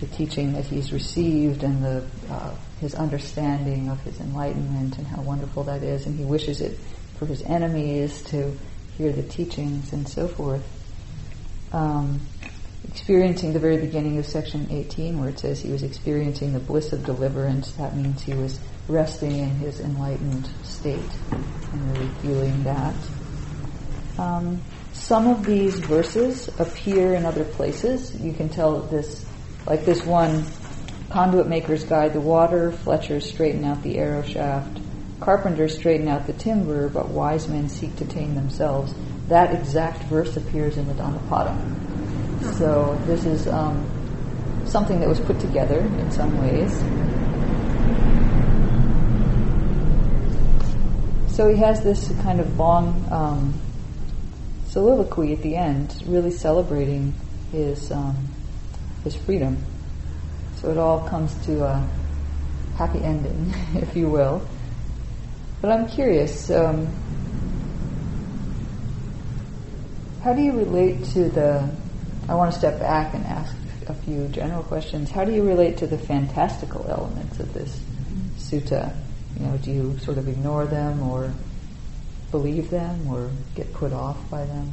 the 0.00 0.06
teaching 0.06 0.52
that 0.52 0.64
he's 0.64 0.92
received 0.92 1.62
and 1.62 1.82
the 1.82 2.04
uh, 2.30 2.54
his 2.80 2.94
understanding 2.94 3.88
of 3.88 4.00
his 4.00 4.20
enlightenment 4.20 4.98
and 4.98 5.06
how 5.06 5.22
wonderful 5.22 5.64
that 5.64 5.82
is, 5.82 6.06
and 6.06 6.18
he 6.18 6.24
wishes 6.24 6.60
it 6.60 6.78
for 7.18 7.26
his 7.26 7.42
enemies 7.42 8.22
to 8.22 8.56
hear 8.98 9.12
the 9.12 9.22
teachings 9.22 9.92
and 9.92 10.08
so 10.08 10.28
forth. 10.28 10.62
Um, 11.72 12.20
experiencing 12.88 13.52
the 13.52 13.58
very 13.58 13.78
beginning 13.78 14.18
of 14.18 14.26
section 14.26 14.66
18 14.70 15.18
where 15.18 15.28
it 15.28 15.38
says 15.38 15.60
he 15.60 15.70
was 15.70 15.82
experiencing 15.82 16.52
the 16.52 16.60
bliss 16.60 16.92
of 16.92 17.04
deliverance, 17.04 17.72
that 17.72 17.96
means 17.96 18.22
he 18.22 18.34
was 18.34 18.60
resting 18.88 19.32
in 19.32 19.50
his 19.56 19.80
enlightened 19.80 20.48
state 20.62 21.00
and 21.32 21.92
really 21.92 22.08
feeling 22.22 22.62
that. 22.62 22.94
Um, 24.18 24.62
some 24.92 25.26
of 25.26 25.44
these 25.44 25.78
verses 25.78 26.48
appear 26.58 27.14
in 27.14 27.26
other 27.26 27.44
places. 27.44 28.18
You 28.18 28.32
can 28.32 28.48
tell 28.48 28.80
this, 28.80 29.25
like 29.66 29.84
this 29.84 30.04
one, 30.04 30.44
conduit 31.10 31.48
makers 31.48 31.84
guide 31.84 32.12
the 32.12 32.20
water, 32.20 32.72
Fletchers 32.72 33.28
straighten 33.28 33.64
out 33.64 33.82
the 33.82 33.98
arrow 33.98 34.22
shaft, 34.22 34.78
carpenters 35.20 35.76
straighten 35.76 36.08
out 36.08 36.26
the 36.26 36.32
timber, 36.34 36.88
but 36.88 37.08
wise 37.08 37.48
men 37.48 37.68
seek 37.68 37.94
to 37.96 38.04
tame 38.04 38.34
themselves. 38.34 38.94
That 39.28 39.52
exact 39.52 40.04
verse 40.04 40.36
appears 40.36 40.76
in 40.76 40.86
the 40.86 40.94
Dhammapada. 40.94 41.56
So 42.58 43.00
this 43.06 43.24
is 43.24 43.48
um, 43.48 43.84
something 44.66 45.00
that 45.00 45.08
was 45.08 45.18
put 45.20 45.40
together 45.40 45.80
in 45.80 46.10
some 46.12 46.40
ways. 46.40 46.72
So 51.34 51.48
he 51.48 51.56
has 51.56 51.82
this 51.82 52.08
kind 52.22 52.40
of 52.40 52.58
long 52.58 53.06
um, 53.10 53.60
soliloquy 54.68 55.32
at 55.32 55.42
the 55.42 55.56
end, 55.56 56.02
really 56.06 56.30
celebrating 56.30 57.14
his 57.52 57.90
um, 57.90 58.25
his 59.06 59.14
freedom. 59.14 59.56
So 60.56 60.70
it 60.70 60.78
all 60.78 61.08
comes 61.08 61.32
to 61.46 61.64
a 61.64 61.88
happy 62.76 62.98
ending, 62.98 63.54
if 63.74 63.94
you 63.96 64.08
will. 64.08 64.42
But 65.62 65.70
I'm 65.70 65.88
curious. 65.88 66.50
Um, 66.50 66.88
how 70.22 70.34
do 70.34 70.42
you 70.42 70.52
relate 70.52 71.04
to 71.14 71.28
the? 71.30 71.70
I 72.28 72.34
want 72.34 72.52
to 72.52 72.58
step 72.58 72.80
back 72.80 73.14
and 73.14 73.24
ask 73.26 73.54
a 73.86 73.94
few 73.94 74.26
general 74.28 74.64
questions. 74.64 75.08
How 75.08 75.24
do 75.24 75.32
you 75.32 75.44
relate 75.44 75.76
to 75.78 75.86
the 75.86 75.98
fantastical 75.98 76.84
elements 76.88 77.38
of 77.38 77.54
this 77.54 77.80
sutta? 78.38 78.92
You 79.38 79.46
know, 79.46 79.56
do 79.58 79.70
you 79.70 79.98
sort 80.00 80.18
of 80.18 80.26
ignore 80.26 80.66
them 80.66 81.00
or 81.02 81.32
believe 82.32 82.70
them 82.70 83.06
or 83.08 83.30
get 83.54 83.72
put 83.72 83.92
off 83.92 84.18
by 84.28 84.44
them? 84.44 84.72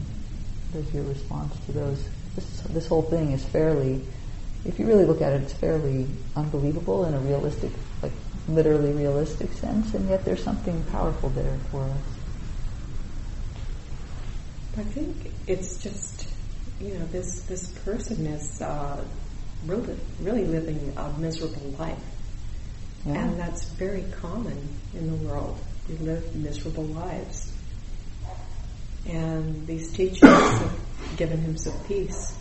What 0.72 0.86
is 0.86 0.94
your 0.94 1.04
response 1.04 1.54
to 1.68 1.72
those? 1.72 2.04
This, 2.34 2.62
this 2.62 2.88
whole 2.88 3.04
thing 3.04 3.32
is 3.32 3.46
fairly, 3.46 4.02
if 4.66 4.80
you 4.80 4.86
really 4.88 5.06
look 5.06 5.22
at 5.22 5.34
it, 5.34 5.42
it's 5.42 5.54
fairly 5.54 6.08
unbelievable 6.36 7.06
in 7.06 7.14
a 7.14 7.20
realistic, 7.20 7.72
like 8.02 8.14
literally 8.48 8.92
realistic 8.94 9.52
sense, 9.54 9.94
and 9.94 10.08
yet 10.10 10.24
there's 10.26 10.44
something 10.44 10.82
powerful 10.92 11.30
there 11.30 11.58
for 11.72 11.84
us. 11.84 11.98
I 14.78 14.84
think 14.84 15.32
it's 15.48 15.78
just, 15.84 16.28
you 16.82 16.96
know, 16.96 17.06
this 17.08 17.42
this 17.44 17.72
person 17.86 18.26
is 18.26 18.62
uh, 18.62 19.04
really 19.66 19.96
really 20.20 20.46
living 20.46 20.94
a 20.98 21.10
miserable 21.20 21.70
life, 21.78 21.98
Yeah. 23.06 23.14
and 23.24 23.40
that's 23.40 23.66
very 23.74 24.04
common 24.20 24.58
in 24.94 25.12
the 25.12 25.28
world. 25.28 25.60
We 25.90 25.98
live 25.98 26.36
miserable 26.36 26.86
lives, 26.86 27.52
and 29.06 29.68
these 29.68 29.92
teachers 29.92 30.22
have 30.30 30.80
given 31.18 31.40
him 31.40 31.56
some 31.58 31.78
peace, 31.88 32.34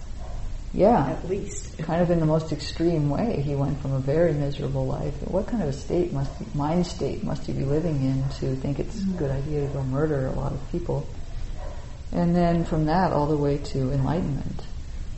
Yeah. 0.75 1.11
at 1.11 1.29
least. 1.29 1.77
kind 1.83 2.01
of 2.01 2.11
in 2.11 2.19
the 2.21 2.27
most 2.27 2.51
extreme 2.53 3.11
way. 3.11 3.43
He 3.43 3.55
went 3.55 3.81
from 3.83 3.93
a 3.93 3.99
very 3.99 4.33
miserable 4.33 4.87
life. 4.87 5.15
What 5.29 5.47
kind 5.47 5.63
of 5.63 5.69
a 5.69 5.73
state 5.73 6.13
must 6.13 6.31
he, 6.39 6.47
mind 6.55 6.87
state 6.87 7.23
must 7.23 7.47
he 7.47 7.53
be 7.53 7.65
living 7.65 8.03
in 8.03 8.25
to 8.41 8.57
think 8.57 8.79
it's 8.79 9.01
a 9.03 9.07
good 9.19 9.31
idea 9.31 9.67
to 9.67 9.73
go 9.73 9.83
murder 9.85 10.27
a 10.29 10.33
lot 10.33 10.53
of 10.53 10.61
people? 10.73 11.07
And 12.13 12.35
then 12.35 12.65
from 12.65 12.87
that 12.87 13.13
all 13.13 13.27
the 13.27 13.37
way 13.37 13.59
to 13.59 13.93
enlightenment, 13.93 14.63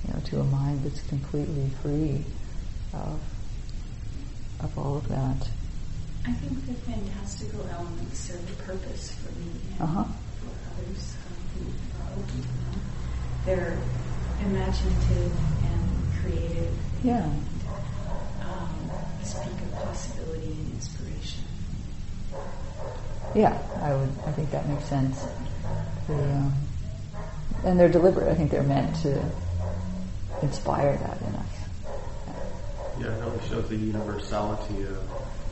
you 0.06 0.14
know, 0.14 0.20
to 0.26 0.40
a 0.40 0.44
mind 0.44 0.82
that's 0.84 1.00
completely 1.08 1.70
free 1.82 2.24
of, 2.92 3.20
of 4.60 4.78
all 4.78 4.96
of 4.96 5.08
that. 5.08 5.48
I 6.26 6.32
think 6.32 6.66
the 6.66 6.74
fantastical 6.90 7.66
elements 7.70 8.18
serve 8.18 8.48
a 8.50 8.62
purpose 8.62 9.12
for 9.12 9.30
me 9.38 9.50
and 9.72 9.80
Uh-huh. 9.82 10.04
for 10.04 10.82
others 10.82 11.14
um, 11.26 11.64
who 11.64 11.72
follow. 11.98 12.26
You 12.34 12.42
know? 12.42 12.80
They're 13.44 13.78
imaginative 14.42 15.32
and 15.64 16.12
creative. 16.20 16.74
Yeah. 17.02 17.24
Um, 18.40 18.90
speak 19.22 19.52
of 19.52 19.72
possibility 19.82 20.52
and 20.52 20.72
inspiration. 20.74 21.44
Yeah, 23.34 23.58
I 23.80 23.94
would. 23.94 24.10
I 24.26 24.32
think 24.32 24.50
that 24.50 24.68
makes 24.68 24.84
sense. 24.84 25.24
The, 26.06 26.14
um, 26.14 26.54
and 27.64 27.80
they're 27.80 27.88
deliberate. 27.88 28.28
I 28.30 28.34
think 28.34 28.50
they're 28.50 28.62
meant 28.62 28.94
to 29.02 29.22
inspire 30.42 30.96
that 30.96 31.20
in 31.22 31.34
us. 31.34 31.46
Yeah, 33.00 33.06
it 33.06 33.20
really 33.24 33.48
shows 33.48 33.68
the 33.68 33.76
universality 33.76 34.82
of 34.82 34.98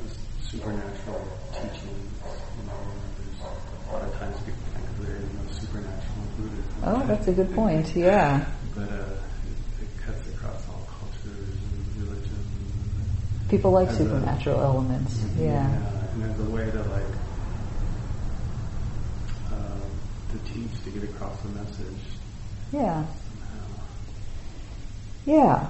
this 0.04 0.18
supernatural 0.50 1.26
teachings. 1.52 1.82
You 1.82 2.66
know, 2.68 2.74
there's 3.18 3.40
a 3.88 3.92
lot 3.92 4.02
of 4.02 4.14
times 4.18 4.36
people 4.40 4.62
think 4.74 5.06
there 5.06 5.16
is 5.16 5.22
no 5.22 5.52
supernatural 5.52 6.22
in 6.38 6.42
Buddhism. 6.42 6.64
Oh, 6.84 7.06
that's 7.06 7.28
a 7.28 7.32
good 7.32 7.52
point. 7.54 7.96
Yeah. 7.96 8.46
But 8.74 8.88
uh, 8.88 8.94
it, 8.96 9.82
it 9.84 9.88
cuts 10.04 10.28
across 10.28 10.66
all 10.68 10.86
cultures 10.98 11.48
and 11.48 12.06
religions. 12.08 12.46
People 13.48 13.70
like 13.72 13.88
As 13.88 14.00
a- 14.00 14.04
supernatural 14.04 14.60
elements. 14.62 15.20
Yeah. 15.38 15.68
and 16.14 16.22
there's 16.22 16.38
a 16.40 16.50
way 16.50 16.70
to 16.70 16.78
like 16.84 17.04
uh, 19.52 20.32
to 20.32 20.38
teach 20.52 20.82
to 20.84 20.90
get 20.90 21.04
across 21.04 21.38
the 21.42 21.48
message 21.50 22.02
Yeah. 22.72 23.04
somehow. 23.04 23.66
Yeah. 25.26 25.66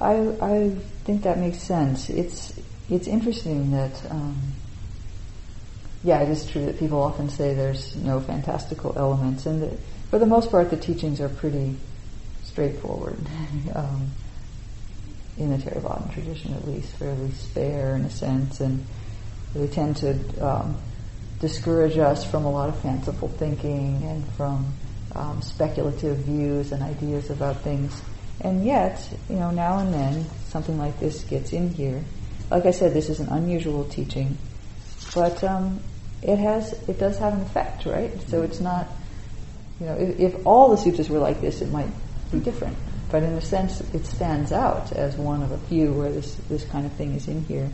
I 0.00 0.14
I 0.42 0.70
think 1.04 1.22
that 1.22 1.38
makes 1.38 1.58
sense. 1.58 2.10
It's 2.10 2.52
it's 2.90 3.06
interesting 3.08 3.70
that 3.72 4.10
um, 4.10 4.36
yeah, 6.04 6.20
it 6.20 6.28
is 6.28 6.46
true 6.46 6.64
that 6.66 6.78
people 6.78 7.02
often 7.02 7.28
say 7.30 7.54
there's 7.54 7.96
no 7.96 8.20
fantastical 8.20 8.92
elements, 8.96 9.46
and 9.46 9.62
that 9.62 9.72
for 10.10 10.18
the 10.18 10.26
most 10.26 10.50
part, 10.50 10.70
the 10.70 10.76
teachings 10.76 11.20
are 11.20 11.28
pretty 11.28 11.76
straightforward. 12.44 13.18
um, 13.74 14.10
in 15.38 15.50
the 15.50 15.56
Theravadan 15.56 16.12
tradition, 16.12 16.54
at 16.54 16.66
least, 16.66 16.92
fairly 16.96 17.30
spare 17.30 17.94
in 17.94 18.04
a 18.04 18.10
sense, 18.10 18.60
and 18.60 18.84
they 19.54 19.68
tend 19.68 19.96
to 19.96 20.18
um, 20.44 20.76
discourage 21.40 21.96
us 21.96 22.28
from 22.28 22.44
a 22.44 22.50
lot 22.50 22.68
of 22.68 22.78
fanciful 22.80 23.28
thinking 23.28 24.02
and 24.02 24.26
from 24.32 24.72
um, 25.14 25.40
speculative 25.40 26.18
views 26.18 26.72
and 26.72 26.82
ideas 26.82 27.30
about 27.30 27.60
things. 27.60 28.02
And 28.40 28.64
yet, 28.64 29.08
you 29.28 29.36
know, 29.36 29.50
now 29.50 29.78
and 29.78 29.92
then 29.92 30.26
something 30.48 30.78
like 30.78 30.98
this 31.00 31.24
gets 31.24 31.52
in 31.52 31.70
here. 31.70 32.02
Like 32.50 32.66
I 32.66 32.70
said, 32.70 32.94
this 32.94 33.08
is 33.08 33.20
an 33.20 33.28
unusual 33.28 33.84
teaching, 33.84 34.38
but 35.14 35.42
um, 35.44 35.80
it 36.22 36.36
has 36.36 36.72
it 36.88 36.98
does 36.98 37.18
have 37.18 37.34
an 37.34 37.42
effect, 37.42 37.86
right? 37.86 38.10
So 38.28 38.42
it's 38.42 38.60
not, 38.60 38.88
you 39.80 39.86
know, 39.86 39.94
if, 39.94 40.18
if 40.18 40.46
all 40.46 40.70
the 40.70 40.76
sutras 40.76 41.08
were 41.08 41.18
like 41.18 41.40
this, 41.40 41.60
it 41.60 41.70
might 41.70 41.88
be 42.32 42.40
different. 42.40 42.76
But 43.10 43.22
in 43.22 43.32
a 43.32 43.40
sense, 43.40 43.80
it 43.94 44.04
stands 44.04 44.52
out 44.52 44.92
as 44.92 45.16
one 45.16 45.42
of 45.42 45.52
a 45.52 45.58
few 45.58 45.92
where 45.94 46.12
this 46.12 46.34
this 46.48 46.64
kind 46.64 46.84
of 46.84 46.92
thing 46.92 47.14
is 47.14 47.26
in 47.28 47.42
here. 47.44 47.70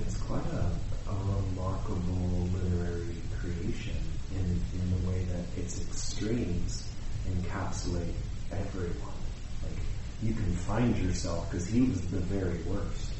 It's 0.00 0.16
quite 0.18 0.46
a, 0.52 1.10
a 1.10 1.14
remarkable 1.14 2.48
literary 2.52 3.16
creation 3.40 3.96
in, 4.36 4.44
in 4.44 4.90
the 4.90 5.10
way 5.10 5.24
that 5.24 5.60
its 5.60 5.80
extremes 5.80 6.88
encapsulate 7.28 8.12
everyone. 8.52 9.18
Like, 9.62 9.78
you 10.22 10.34
can 10.34 10.52
find 10.54 10.96
yourself, 10.98 11.50
because 11.50 11.66
he 11.66 11.80
was 11.82 12.00
the 12.02 12.20
very 12.20 12.62
worst. 12.62 13.10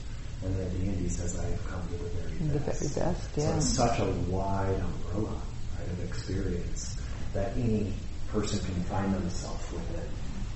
And 0.45 0.55
at 0.61 0.73
the 0.73 0.79
end 0.87 1.01
he 1.01 1.09
says, 1.09 1.39
I 1.39 1.47
have 1.47 1.67
come 1.69 1.83
to 1.89 1.95
the 1.95 2.11
very 2.11 2.37
best. 2.63 2.81
The 2.81 2.89
very 2.89 3.13
best, 3.13 3.35
So 3.35 3.41
yeah. 3.41 3.57
it's 3.57 3.67
such 3.67 3.99
a 3.99 4.07
wide 4.29 4.79
umbrella 4.79 5.41
right, 5.79 5.89
of 5.91 6.05
experience 6.05 6.94
that 7.35 7.53
any 7.57 7.93
person 8.33 8.59
can 8.65 8.83
find 8.85 9.13
themselves 9.15 9.71
within. 9.73 10.09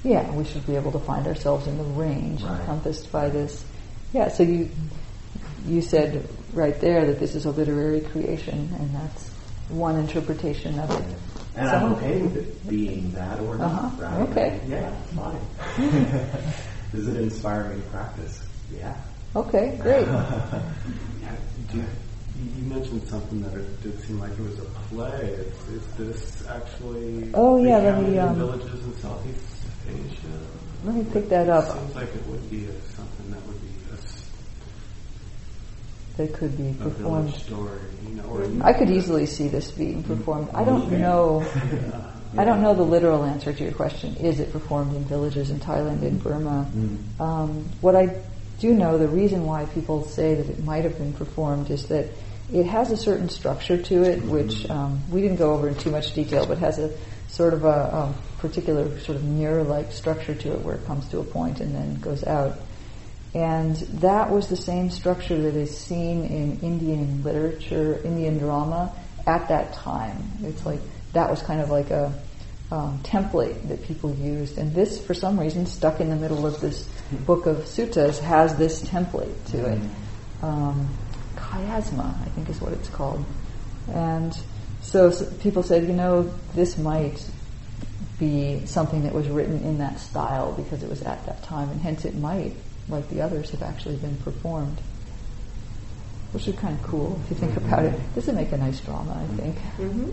Yeah, 0.05 0.31
we 0.33 0.45
should 0.45 0.67
be 0.67 0.77
able 0.77 0.93
to 0.93 0.99
find 1.01 1.27
ourselves 1.27 1.67
in 1.67 1.77
the 1.77 1.85
range 1.85 2.43
Right. 2.43 2.61
encompassed 2.61 3.11
by 3.13 3.29
this. 3.29 3.65
Yeah, 4.13 4.29
so 4.29 4.43
you 4.43 4.71
you 5.67 5.83
said 5.83 6.27
right 6.55 6.81
there 6.81 7.05
that 7.07 7.19
this 7.21 7.35
is 7.35 7.45
a 7.45 7.51
literary 7.51 8.01
creation, 8.01 8.71
and 8.79 8.95
that's 8.95 9.29
one 9.69 9.97
interpretation 9.99 10.79
of 10.79 10.91
it. 10.91 11.05
And 11.57 11.69
Some- 11.69 11.85
I'm 11.85 11.93
okay 11.95 12.23
with 12.23 12.37
it 12.37 12.69
being 12.69 13.13
that 13.13 13.39
or 13.41 13.57
not, 13.59 13.85
Uh-huh. 13.85 14.03
right? 14.03 14.29
Okay. 14.31 14.61
Yeah, 14.69 14.91
fine. 15.17 15.41
Does 16.93 17.09
it 17.09 17.17
inspire 17.17 17.71
me 17.71 17.83
to 17.83 17.89
practice? 17.89 18.41
Yeah. 18.75 18.95
Okay, 19.37 19.77
great. 19.83 20.07
Yeah, 21.21 21.35
do 21.73 21.85
you, 22.39 22.63
mentioned 22.71 23.03
something 23.09 23.43
that 23.43 23.55
it 23.55 23.83
did 23.83 23.99
seem 24.05 24.19
like 24.21 24.33
it 24.33 24.41
was 24.41 24.59
a 24.59 24.65
play. 24.89 25.21
Is, 25.21 25.69
is 25.69 25.87
this 25.97 26.47
actually 26.49 27.31
Oh, 27.35 27.63
yeah, 27.63 27.79
let 27.79 28.03
me, 28.03 28.15
in 28.15 28.19
um, 28.21 28.37
villages 28.37 28.85
in 28.85 28.97
Southeast 28.99 29.41
Asia? 29.89 30.39
Let 30.85 30.95
me 30.95 31.05
pick 31.13 31.29
that 31.31 31.49
up. 31.49 31.65
It 31.65 31.73
seems 31.81 31.95
like 31.97 32.15
it 32.15 32.27
would 32.27 32.51
be 32.51 32.65
a, 32.67 32.73
something 32.95 33.31
that 33.31 33.47
would 33.47 33.61
be 33.61 33.69
a, 33.93 33.97
They 36.17 36.29
could 36.29 36.57
be 36.57 36.69
a 36.71 36.75
performed. 36.75 37.35
story, 37.35 37.81
you 38.07 38.15
know, 38.15 38.25
or 38.25 38.47
I 38.65 38.73
could 38.73 38.91
easily 38.91 39.27
see 39.27 39.49
this 39.49 39.71
being 39.71 40.03
performed. 40.03 40.49
I 40.55 40.65
don't 40.65 40.91
know. 40.93 41.45
Yeah. 42.35 42.43
I 42.43 42.45
don't 42.45 42.61
know 42.61 42.75
the 42.75 42.83
literal 42.83 43.25
answer 43.25 43.55
to 43.55 43.63
your 43.65 43.73
question. 43.73 44.15
Is 44.17 44.39
it 44.39 44.53
performed 44.53 44.95
in 44.95 45.03
villages 45.07 45.49
in 45.49 45.61
Thailand 45.61 46.03
and 46.03 46.23
Burma? 46.23 46.71
Mm. 46.77 47.21
Um, 47.21 47.65
what 47.81 47.97
I 47.97 48.21
do 48.61 48.75
know, 48.75 48.99
the 48.99 49.09
reason 49.09 49.47
why 49.47 49.65
people 49.65 50.05
say 50.05 50.35
that 50.35 50.47
it 50.47 50.63
might 50.63 50.85
have 50.85 50.99
been 50.99 51.15
performed 51.15 51.71
is 51.71 51.87
that 51.87 52.07
it 52.53 52.67
has 52.67 52.91
a 52.91 52.97
certain 52.97 53.29
structure 53.29 53.81
to 53.81 54.03
it, 54.03 54.23
which 54.25 54.69
um, 54.71 55.03
we 55.11 55.21
didn't 55.21 55.37
go 55.37 55.53
over 55.53 55.69
in 55.69 55.75
too 55.75 55.91
much 55.91 56.15
detail, 56.15 56.47
but 56.47 56.59
has 56.59 56.79
a 56.79 56.91
sort 57.29 57.53
of 57.55 57.65
a, 57.65 57.97
um 57.97 58.15
particular 58.39 58.99
sort 59.01 59.17
of 59.17 59.25
mirror-like 59.25 59.93
structure 59.93 60.35
to 60.35 60.53
it, 60.53 60.61
where 60.63 60.77
it 60.77 60.87
comes 60.87 61.07
to 61.09 61.19
a 61.19 61.25
point 61.25 61.61
and 61.61 61.75
then 61.75 61.97
goes 61.97 62.25
out. 62.25 62.57
And 63.35 63.77
that 64.01 64.31
was 64.31 64.49
the 64.49 64.57
same 64.57 64.91
structure 64.91 65.41
that 65.43 65.55
is 65.55 65.77
seen 65.77 66.25
in 66.25 66.61
Indian 66.61 67.23
literature, 67.23 68.01
Indian 68.03 68.39
drama 68.39 68.95
at 69.27 69.49
that 69.49 69.75
time. 69.75 70.23
It's 70.43 70.65
like 70.65 70.81
that 71.13 71.29
was 71.29 71.43
kind 71.43 71.61
of 71.61 71.69
like 71.69 71.91
a 71.91 72.15
um, 72.71 73.01
template 73.03 73.69
that 73.69 73.83
people 73.83 74.15
used, 74.15 74.59
and 74.59 74.75
this, 74.75 75.05
for 75.05 75.15
some 75.15 75.39
reason, 75.39 75.67
stuck 75.67 76.01
in 76.01 76.11
the 76.11 76.17
middle 76.17 76.47
of 76.47 76.61
this 76.61 76.89
book 77.27 77.47
of 77.47 77.59
suttas, 77.59 78.19
has 78.21 78.57
this 78.57 78.83
template 78.83 79.35
to 79.51 79.73
it. 79.73 79.81
Um, 80.43 80.89
chiasmus, 81.51 82.21
I 82.23 82.29
think, 82.35 82.49
is 82.49 82.61
what 82.61 82.73
it's 82.73 82.89
called. 82.89 83.25
And 83.93 84.37
so, 84.83 85.09
s 85.09 85.23
people 85.41 85.63
said, 85.63 85.87
you 85.87 85.95
know, 85.95 86.31
this 86.55 86.77
might 86.79 87.25
be 88.19 88.65
something 88.67 89.03
that 89.05 89.15
was 89.15 89.29
written 89.29 89.63
in 89.63 89.79
that 89.79 89.99
style 90.01 90.53
because 90.53 90.83
it 90.83 90.89
was 90.91 91.03
at 91.03 91.25
that 91.27 91.43
time, 91.43 91.71
and 91.71 91.81
hence 91.81 92.05
it 92.05 92.17
might, 92.17 92.55
like 92.89 93.09
the 93.11 93.21
others, 93.23 93.51
have 93.51 93.63
actually 93.63 93.97
been 93.97 94.17
performed. 94.19 94.79
Which 96.33 96.47
is 96.47 96.55
kind 96.57 96.79
of 96.79 96.83
cool 96.85 97.19
if 97.25 97.31
you 97.31 97.37
think 97.37 97.57
about 97.57 97.85
it. 97.87 97.99
This 98.15 98.27
would 98.27 98.37
make 98.37 98.53
a 98.53 98.59
nice 98.59 98.81
drama, 98.81 99.17
I 99.17 99.27
think. 99.37 99.57
Mhm. 99.79 100.13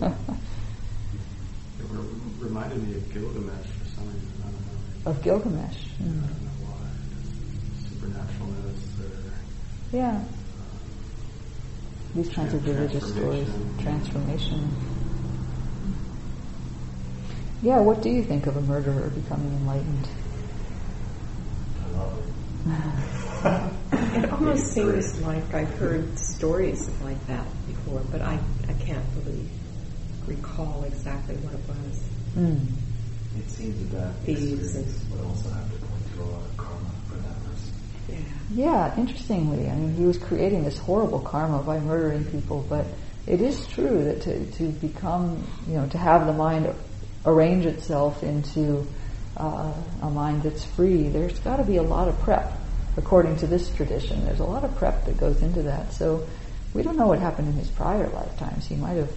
There 1.77 1.87
were 1.91 2.05
reminded 2.39 2.81
me 2.87 2.95
of 2.95 3.03
Gilgamesh 3.13 3.67
for 3.67 3.85
some 3.95 4.07
reason. 4.07 4.31
I 4.39 4.47
don't 4.47 4.65
know. 5.03 5.11
Of 5.11 5.21
Gilgamesh. 5.21 5.75
I 5.99 6.03
Mm. 6.03 6.21
don't 6.23 6.41
know 6.45 6.57
why. 6.63 6.87
Supernaturalness 7.91 8.81
or 9.03 9.97
Yeah. 9.97 10.23
These 12.15 12.29
kinds 12.29 12.53
of 12.53 12.65
religious 12.65 13.11
stories. 13.11 13.47
Transformation. 13.81 13.83
Transformation. 13.83 14.95
Yeah, 17.61 17.79
what 17.79 18.01
do 18.01 18.09
you 18.09 18.23
think 18.23 18.47
of 18.47 18.55
a 18.55 18.61
murderer 18.61 19.09
becoming 19.09 19.51
enlightened? 19.53 20.07
It. 22.67 23.71
It 24.15 24.31
almost 24.31 24.73
seems 24.73 25.21
like 25.21 25.53
I've 25.53 25.73
heard 25.77 26.17
stories 26.17 26.89
like 27.03 27.27
that 27.27 27.45
before, 27.67 28.01
but 28.11 28.21
I, 28.21 28.39
I 28.67 28.73
can't 28.73 29.03
really 29.17 29.47
recall 30.25 30.83
exactly 30.83 31.35
what 31.35 31.53
it 31.53 31.59
was. 31.67 32.03
Mm. 32.35 32.65
It 33.39 33.49
seems 33.49 33.91
that 33.91 33.97
that 33.97 34.15
Thieves 34.23 34.75
experience 34.75 35.05
would 35.11 35.21
also 35.21 35.49
have 35.49 35.71
to 35.71 35.77
point 35.85 36.13
to 36.15 36.21
a 36.21 36.25
lot 36.25 36.41
of 36.45 36.57
karma 36.57 36.89
for 37.07 37.15
that 37.15 37.43
person. 37.45 37.73
Yeah. 38.55 38.97
Interestingly, 38.97 39.69
I 39.69 39.75
mean, 39.75 39.93
he 39.95 40.05
was 40.05 40.17
creating 40.17 40.63
this 40.63 40.77
horrible 40.77 41.19
karma 41.19 41.61
by 41.61 41.79
murdering 41.79 42.23
people, 42.25 42.65
but 42.69 42.85
it 43.27 43.41
is 43.41 43.67
true 43.67 44.05
that 44.05 44.21
to, 44.21 44.45
to 44.53 44.69
become, 44.69 45.45
you 45.67 45.75
know, 45.75 45.87
to 45.87 45.97
have 45.97 46.25
the 46.25 46.33
mind 46.33 46.73
arrange 47.25 47.65
itself 47.65 48.23
into 48.23 48.87
uh, 49.37 49.73
a 50.01 50.09
mind 50.09 50.43
that's 50.43 50.63
free, 50.63 51.09
there's 51.09 51.37
got 51.39 51.57
to 51.57 51.63
be 51.63 51.75
a 51.75 51.83
lot 51.83 52.07
of 52.07 52.17
prep, 52.21 52.53
according 52.95 53.35
to 53.37 53.47
this 53.47 53.69
tradition. 53.75 54.23
There's 54.25 54.39
a 54.39 54.45
lot 54.45 54.63
of 54.63 54.75
prep 54.77 55.05
that 55.05 55.17
goes 55.17 55.41
into 55.41 55.63
that. 55.63 55.91
So 55.91 56.25
we 56.73 56.83
don't 56.83 56.97
know 56.97 57.07
what 57.07 57.19
happened 57.19 57.49
in 57.49 57.55
his 57.55 57.69
prior 57.69 58.07
lifetimes. 58.07 58.67
He 58.67 58.75
might 58.75 58.95
have, 58.95 59.11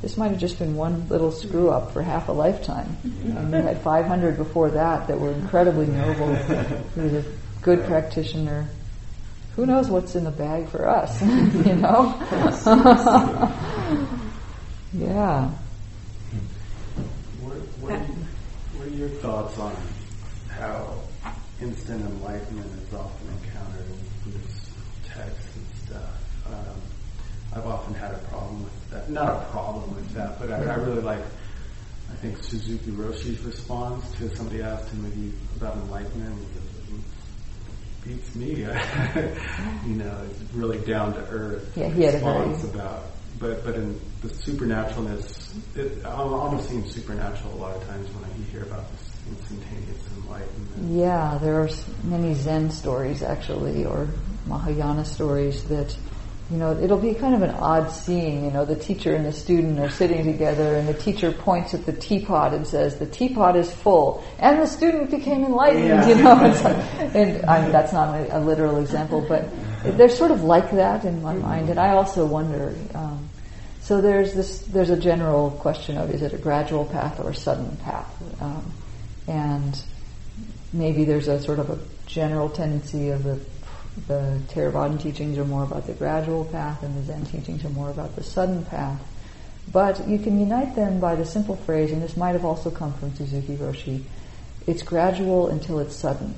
this 0.00 0.16
might 0.16 0.30
have 0.30 0.40
just 0.40 0.58
been 0.58 0.76
one 0.76 1.08
little 1.08 1.32
screw 1.32 1.70
up 1.70 1.92
for 1.92 2.02
half 2.02 2.28
a 2.28 2.32
lifetime. 2.32 2.96
And 3.04 3.54
he 3.54 3.60
had 3.60 3.82
500 3.82 4.36
before 4.38 4.70
that 4.70 5.08
that 5.08 5.20
were 5.20 5.32
incredibly 5.32 5.86
noble. 5.86 6.34
He 6.94 7.00
was 7.00 7.14
a 7.14 7.24
good 7.62 7.84
practitioner. 7.86 8.68
Who 9.54 9.66
knows 9.66 9.88
what's 9.88 10.14
in 10.16 10.24
the 10.24 10.30
bag 10.30 10.68
for 10.68 10.88
us, 10.88 11.22
you 11.22 11.74
know? 11.76 12.18
yeah. 14.92 15.50
What, 17.40 17.56
what, 17.80 17.92
are 17.92 17.98
you, 17.98 18.14
what 18.76 18.88
are 18.88 18.90
your 18.90 19.08
thoughts 19.08 19.58
on 19.58 19.76
how 20.48 20.94
instant 21.60 22.04
enlightenment 22.04 22.66
is 22.82 22.94
often 22.94 23.28
encountered 23.28 23.86
in 23.86 24.32
Buddhist 24.32 24.70
texts 25.06 25.56
and 25.56 25.66
stuff? 25.86 26.10
Um, 26.46 26.80
I've 27.54 27.66
often 27.66 27.94
had 27.94 28.14
a 28.14 28.18
problem 28.18 28.64
with 28.64 28.90
that. 28.90 29.10
Not 29.10 29.42
a 29.42 29.44
problem 29.50 29.94
with 29.94 30.10
that, 30.14 30.40
but 30.40 30.50
I, 30.50 30.56
I 30.56 30.74
really 30.76 31.02
like, 31.02 31.22
I 32.10 32.14
think 32.16 32.42
Suzuki 32.42 32.90
Roshi's 32.90 33.40
response 33.40 34.10
to 34.12 34.34
somebody 34.34 34.62
asked 34.62 34.88
him 34.88 35.34
about 35.56 35.76
enlightenment. 35.76 36.38
He 36.38 36.61
beats 38.04 38.34
me. 38.34 38.48
you 39.86 39.94
know, 39.94 40.26
it's 40.30 40.40
really 40.54 40.78
down 40.80 41.14
to 41.14 41.20
earth 41.20 41.72
Yeah, 41.76 41.88
he 41.88 42.02
had 42.02 42.14
a 42.16 42.18
very- 42.18 42.54
about. 42.64 43.04
But 43.38 43.64
but 43.64 43.74
in 43.74 43.98
the 44.20 44.28
supernaturalness, 44.28 45.76
it 45.76 46.04
al- 46.04 46.32
almost 46.34 46.68
seems 46.68 46.94
supernatural 46.94 47.54
a 47.54 47.56
lot 47.56 47.74
of 47.76 47.84
times 47.88 48.08
when 48.14 48.24
I 48.24 48.32
hear 48.52 48.62
about 48.62 48.84
this 48.92 49.10
instantaneous 49.28 49.98
enlightenment. 50.16 50.92
Yeah, 50.96 51.38
there 51.42 51.60
are 51.60 51.68
many 52.04 52.34
Zen 52.34 52.70
stories 52.70 53.22
actually, 53.22 53.84
or 53.84 54.08
Mahayana 54.46 55.04
stories 55.04 55.64
that, 55.64 55.96
you 56.52 56.58
know, 56.58 56.78
it'll 56.78 56.98
be 56.98 57.14
kind 57.14 57.34
of 57.34 57.40
an 57.40 57.50
odd 57.50 57.90
scene. 57.90 58.44
You 58.44 58.50
know, 58.50 58.66
the 58.66 58.76
teacher 58.76 59.14
and 59.14 59.24
the 59.24 59.32
student 59.32 59.78
are 59.78 59.88
sitting 59.88 60.22
together, 60.24 60.76
and 60.76 60.86
the 60.86 60.92
teacher 60.92 61.32
points 61.32 61.72
at 61.72 61.86
the 61.86 61.94
teapot 61.94 62.52
and 62.52 62.66
says, 62.66 62.98
"The 62.98 63.06
teapot 63.06 63.56
is 63.56 63.72
full," 63.72 64.22
and 64.38 64.60
the 64.60 64.66
student 64.66 65.10
became 65.10 65.44
enlightened. 65.44 65.86
Yeah. 65.86 66.08
You 66.08 66.14
know, 66.16 66.34
like, 66.34 66.62
and 67.16 67.46
I 67.46 67.62
mean, 67.62 67.72
that's 67.72 67.94
not 67.94 68.14
a, 68.14 68.36
a 68.36 68.40
literal 68.40 68.76
example, 68.76 69.24
but 69.26 69.48
they're 69.96 70.10
sort 70.10 70.30
of 70.30 70.44
like 70.44 70.70
that 70.72 71.06
in 71.06 71.22
my 71.22 71.32
mind. 71.32 71.70
And 71.70 71.80
I 71.80 71.94
also 71.94 72.26
wonder. 72.26 72.74
Um, 72.94 73.30
so 73.80 74.02
there's 74.02 74.34
this. 74.34 74.58
There's 74.58 74.90
a 74.90 74.96
general 74.98 75.52
question 75.52 75.96
of 75.96 76.10
is 76.10 76.20
it 76.20 76.34
a 76.34 76.38
gradual 76.38 76.84
path 76.84 77.18
or 77.18 77.30
a 77.30 77.34
sudden 77.34 77.78
path, 77.78 78.12
um, 78.42 78.70
and 79.26 79.82
maybe 80.70 81.04
there's 81.04 81.28
a 81.28 81.40
sort 81.40 81.60
of 81.60 81.70
a 81.70 81.78
general 82.06 82.50
tendency 82.50 83.08
of 83.08 83.24
the 83.24 83.40
the 84.06 84.40
Theravadan 84.48 85.00
teachings 85.00 85.38
are 85.38 85.44
more 85.44 85.64
about 85.64 85.86
the 85.86 85.92
gradual 85.92 86.44
path, 86.46 86.82
and 86.82 86.96
the 86.96 87.02
Zen 87.04 87.26
teachings 87.26 87.64
are 87.64 87.70
more 87.70 87.90
about 87.90 88.16
the 88.16 88.22
sudden 88.22 88.64
path. 88.64 89.00
But 89.70 90.08
you 90.08 90.18
can 90.18 90.40
unite 90.40 90.74
them 90.74 90.98
by 90.98 91.14
the 91.14 91.24
simple 91.24 91.56
phrase, 91.56 91.92
and 91.92 92.02
this 92.02 92.16
might 92.16 92.32
have 92.32 92.44
also 92.44 92.70
come 92.70 92.92
from 92.94 93.14
Suzuki 93.14 93.56
Roshi. 93.56 94.02
It's 94.66 94.82
gradual 94.82 95.48
until 95.48 95.78
it's 95.78 95.94
sudden. 95.94 96.34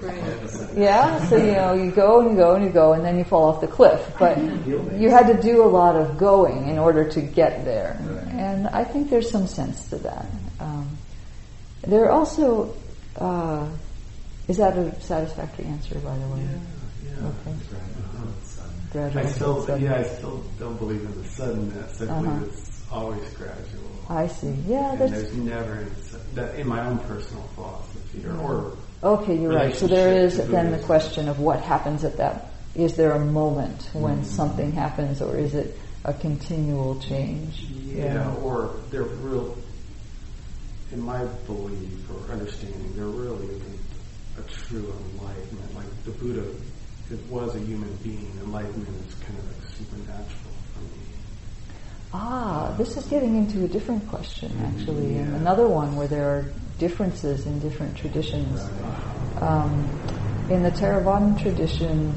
Right. 0.00 0.74
Yeah, 0.74 1.24
so 1.28 1.36
you 1.36 1.52
know, 1.52 1.72
you 1.72 1.92
go 1.92 2.20
and 2.20 2.30
you 2.30 2.36
go 2.36 2.54
and 2.54 2.64
you 2.64 2.70
go, 2.70 2.94
and 2.94 3.04
then 3.04 3.16
you 3.16 3.24
fall 3.24 3.44
off 3.48 3.60
the 3.60 3.68
cliff. 3.68 4.00
But 4.18 4.38
you 4.66 5.08
had 5.08 5.26
to 5.28 5.40
do 5.40 5.62
a 5.62 5.68
lot 5.68 5.94
of 5.94 6.18
going 6.18 6.68
in 6.68 6.78
order 6.78 7.08
to 7.10 7.20
get 7.20 7.64
there, 7.64 7.96
and 8.30 8.66
I 8.68 8.82
think 8.84 9.08
there's 9.08 9.30
some 9.30 9.46
sense 9.46 9.88
to 9.90 9.96
that. 9.98 10.26
Um, 10.58 10.98
there 11.82 12.06
are 12.06 12.10
also, 12.10 12.74
uh, 13.16 13.68
is 14.50 14.56
that 14.56 14.76
a 14.76 15.00
satisfactory 15.00 15.66
answer, 15.66 15.94
by 16.00 16.16
the 16.18 16.26
way? 16.26 16.42
Yeah. 17.06 17.28
Okay. 17.28 17.56
Gradual, 18.92 19.22
I 19.22 19.26
still, 19.30 19.78
yeah, 19.78 19.94
I 19.94 20.02
still 20.02 20.42
don't 20.58 20.76
believe 20.76 21.02
in 21.02 21.22
the 21.22 21.28
suddenness. 21.28 22.00
I 22.02 22.06
Uh-huh. 22.06 22.20
believe 22.22 22.42
it's 22.48 22.82
always 22.90 23.22
gradual. 23.34 23.90
I 24.08 24.26
see. 24.26 24.50
Yeah, 24.66 24.90
and 24.92 25.00
there's 25.12 25.32
never 25.34 25.86
that 26.34 26.56
in 26.56 26.66
my 26.66 26.84
own 26.84 26.98
personal 26.98 27.44
philosophy 27.54 28.24
or, 28.26 28.36
or 28.38 28.76
Okay, 29.04 29.36
you're 29.40 29.52
right. 29.54 29.74
So 29.76 29.86
there 29.86 30.12
is 30.12 30.36
then 30.48 30.72
the 30.72 30.78
question 30.80 31.28
of 31.28 31.38
what 31.38 31.60
happens 31.60 32.02
at 32.02 32.16
that. 32.16 32.50
Is 32.74 32.96
there 32.96 33.12
a 33.12 33.20
moment 33.24 33.88
when 33.92 34.16
Mm-hmm. 34.16 34.24
something 34.24 34.72
happens, 34.72 35.22
or 35.22 35.36
is 35.38 35.54
it 35.54 35.78
a 36.04 36.12
continual 36.12 36.98
change? 37.00 37.60
Yeah, 37.86 38.34
or 38.42 38.74
they're 38.90 39.04
real, 39.04 39.56
in 40.92 41.00
my 41.00 41.24
belief 41.46 42.10
or 42.10 42.32
understanding, 42.32 42.92
they're 42.96 43.04
really 43.06 43.46
a 44.40 44.48
true 44.48 44.92
enlightenment. 45.14 45.74
Like 45.74 46.04
the 46.04 46.12
Buddha, 46.12 46.46
it 47.10 47.20
was 47.28 47.54
a 47.54 47.60
human 47.60 47.94
being. 48.02 48.32
Enlightenment 48.44 49.06
is 49.06 49.14
kind 49.14 49.38
of 49.38 49.46
like 49.46 49.76
supernatural 49.76 50.54
for 50.74 50.80
me. 50.80 51.06
Ah, 52.12 52.74
this 52.78 52.96
is 52.96 53.04
getting 53.06 53.36
into 53.36 53.64
a 53.64 53.68
different 53.68 54.08
question, 54.08 54.52
actually, 54.64 55.16
and 55.18 55.34
another 55.36 55.68
one 55.68 55.96
where 55.96 56.08
there 56.08 56.28
are 56.28 56.52
differences 56.78 57.46
in 57.46 57.58
different 57.60 57.96
traditions. 57.96 58.60
Um, 59.40 59.88
in 60.48 60.62
the 60.62 60.70
Theravadan 60.70 61.40
tradition, 61.40 62.12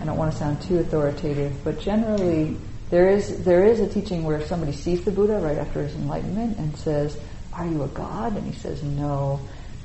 I 0.00 0.04
don't 0.04 0.16
want 0.16 0.32
to 0.32 0.38
sound 0.38 0.60
too 0.62 0.78
authoritative, 0.78 1.62
but 1.62 1.78
generally 1.78 2.56
there 2.90 3.08
is 3.08 3.44
there 3.44 3.64
is 3.64 3.80
a 3.80 3.88
teaching 3.88 4.24
where 4.24 4.44
somebody 4.44 4.72
sees 4.72 5.04
the 5.04 5.12
Buddha 5.12 5.38
right 5.38 5.58
after 5.58 5.82
his 5.82 5.94
enlightenment 5.94 6.58
and 6.58 6.76
says, 6.76 7.16
"Are 7.52 7.66
you 7.66 7.84
a 7.84 7.88
god?" 7.88 8.36
And 8.36 8.44
he 8.44 8.58
says, 8.58 8.82
"No." 8.82 9.40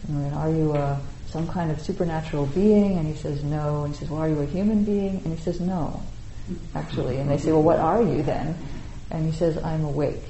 And 0.07 0.26
then, 0.26 0.34
"Are 0.34 0.49
you 0.49 0.76
a 0.76 0.99
some 1.38 1.48
kind 1.48 1.70
of 1.70 1.80
supernatural 1.80 2.48
being?" 2.48 2.98
And 2.98 3.06
he 3.06 3.14
says, 3.14 3.44
"No." 3.44 3.84
And 3.84 3.94
he 3.94 4.00
says, 4.00 4.10
"Well, 4.10 4.22
are 4.22 4.30
you 4.30 4.42
a 4.42 4.46
human 4.46 4.84
being?" 4.84 5.22
And 5.24 5.38
he 5.38 5.42
says, 5.44 5.60
"No." 5.60 6.02
Actually, 6.74 7.18
and 7.18 7.30
they 7.30 7.38
say, 7.38 7.52
"Well, 7.52 7.64
what 7.64 7.80
are 7.80 8.02
you 8.02 8.24
then?" 8.24 8.56
And 9.12 9.26
he 9.26 9.38
says, 9.38 9.58
"I'm 9.64 9.84
awake." 9.84 10.24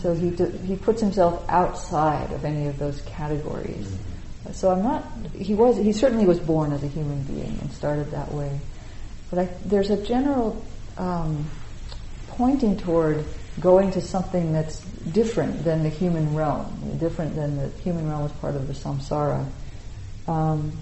So 0.00 0.14
he 0.14 0.30
he 0.66 0.76
puts 0.76 1.00
himself 1.00 1.44
outside 1.48 2.30
of 2.32 2.44
any 2.44 2.68
of 2.68 2.78
those 2.78 3.00
categories. 3.02 3.88
So 4.52 4.70
I'm 4.70 4.82
not. 4.82 5.04
He 5.34 5.54
was. 5.54 5.76
He 5.76 5.92
certainly 5.92 6.26
was 6.26 6.38
born 6.38 6.72
as 6.72 6.82
a 6.82 6.88
human 6.88 7.22
being 7.24 7.58
and 7.60 7.72
started 7.72 8.10
that 8.12 8.32
way. 8.32 8.60
But 9.30 9.38
I, 9.40 9.48
there's 9.64 9.90
a 9.90 9.96
general 10.04 10.62
um, 10.98 11.46
pointing 12.28 12.76
toward 12.76 13.24
going 13.60 13.90
to 13.92 14.00
something 14.00 14.52
that's 14.52 14.80
different 15.12 15.64
than 15.64 15.82
the 15.82 15.88
human 15.88 16.34
realm, 16.34 16.98
different 16.98 17.34
than 17.34 17.56
the 17.56 17.68
human 17.82 18.08
realm 18.08 18.26
is 18.26 18.32
part 18.32 18.54
of 18.54 18.66
the 18.66 18.74
samsara. 18.74 19.46
Um, 20.28 20.72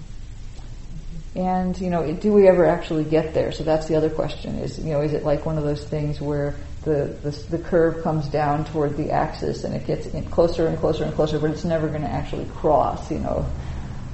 and 1.35 1.79
you 1.79 1.89
know, 1.89 2.11
do 2.13 2.33
we 2.33 2.47
ever 2.47 2.65
actually 2.65 3.05
get 3.05 3.33
there? 3.33 3.51
So 3.51 3.63
that's 3.63 3.87
the 3.87 3.95
other 3.95 4.09
question: 4.09 4.55
is 4.55 4.77
you 4.79 4.91
know, 4.91 5.01
is 5.01 5.13
it 5.13 5.23
like 5.23 5.45
one 5.45 5.57
of 5.57 5.63
those 5.63 5.83
things 5.83 6.19
where 6.19 6.55
the 6.83 7.15
the, 7.23 7.31
the 7.49 7.57
curve 7.57 8.03
comes 8.03 8.27
down 8.27 8.65
toward 8.65 8.97
the 8.97 9.11
axis 9.11 9.63
and 9.63 9.73
it 9.73 9.87
gets 9.87 10.07
in 10.07 10.25
closer 10.25 10.67
and 10.67 10.77
closer 10.77 11.05
and 11.05 11.13
closer, 11.13 11.39
but 11.39 11.51
it's 11.51 11.63
never 11.63 11.87
going 11.87 12.01
to 12.01 12.09
actually 12.09 12.45
cross? 12.55 13.09
You 13.09 13.19
know, 13.19 13.45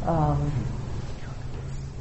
um, 0.05 0.51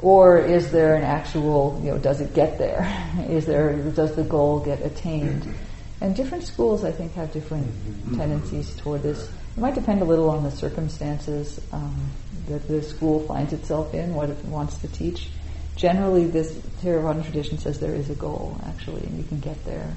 or 0.03 0.37
is 0.37 0.71
there 0.71 0.95
an 0.95 1.03
actual? 1.03 1.81
You 1.83 1.91
know, 1.91 1.97
does 1.97 2.21
it 2.21 2.35
get 2.35 2.59
there? 2.59 2.85
Is 3.29 3.47
there? 3.47 3.73
Does 3.91 4.15
the 4.15 4.23
goal 4.23 4.59
get 4.59 4.85
attained? 4.85 5.51
And 5.99 6.15
different 6.15 6.43
schools, 6.43 6.83
I 6.83 6.91
think, 6.91 7.15
have 7.15 7.33
different 7.33 7.67
tendencies 8.15 8.75
toward 8.75 9.01
this. 9.01 9.27
It 9.27 9.59
might 9.59 9.73
depend 9.73 10.03
a 10.03 10.05
little 10.05 10.29
on 10.29 10.43
the 10.43 10.51
circumstances 10.51 11.59
um, 11.71 12.11
that 12.47 12.67
the 12.67 12.81
school 12.81 13.19
finds 13.27 13.53
itself 13.53 13.93
in, 13.93 14.13
what 14.15 14.29
it 14.29 14.37
wants 14.45 14.77
to 14.79 14.87
teach. 14.87 15.29
Generally, 15.75 16.27
this 16.27 16.53
Theravadan 16.81 17.23
tradition 17.23 17.57
says 17.57 17.79
there 17.79 17.93
is 17.93 18.09
a 18.09 18.15
goal, 18.15 18.59
actually, 18.65 19.03
and 19.03 19.17
you 19.17 19.23
can 19.23 19.39
get 19.39 19.63
there. 19.65 19.93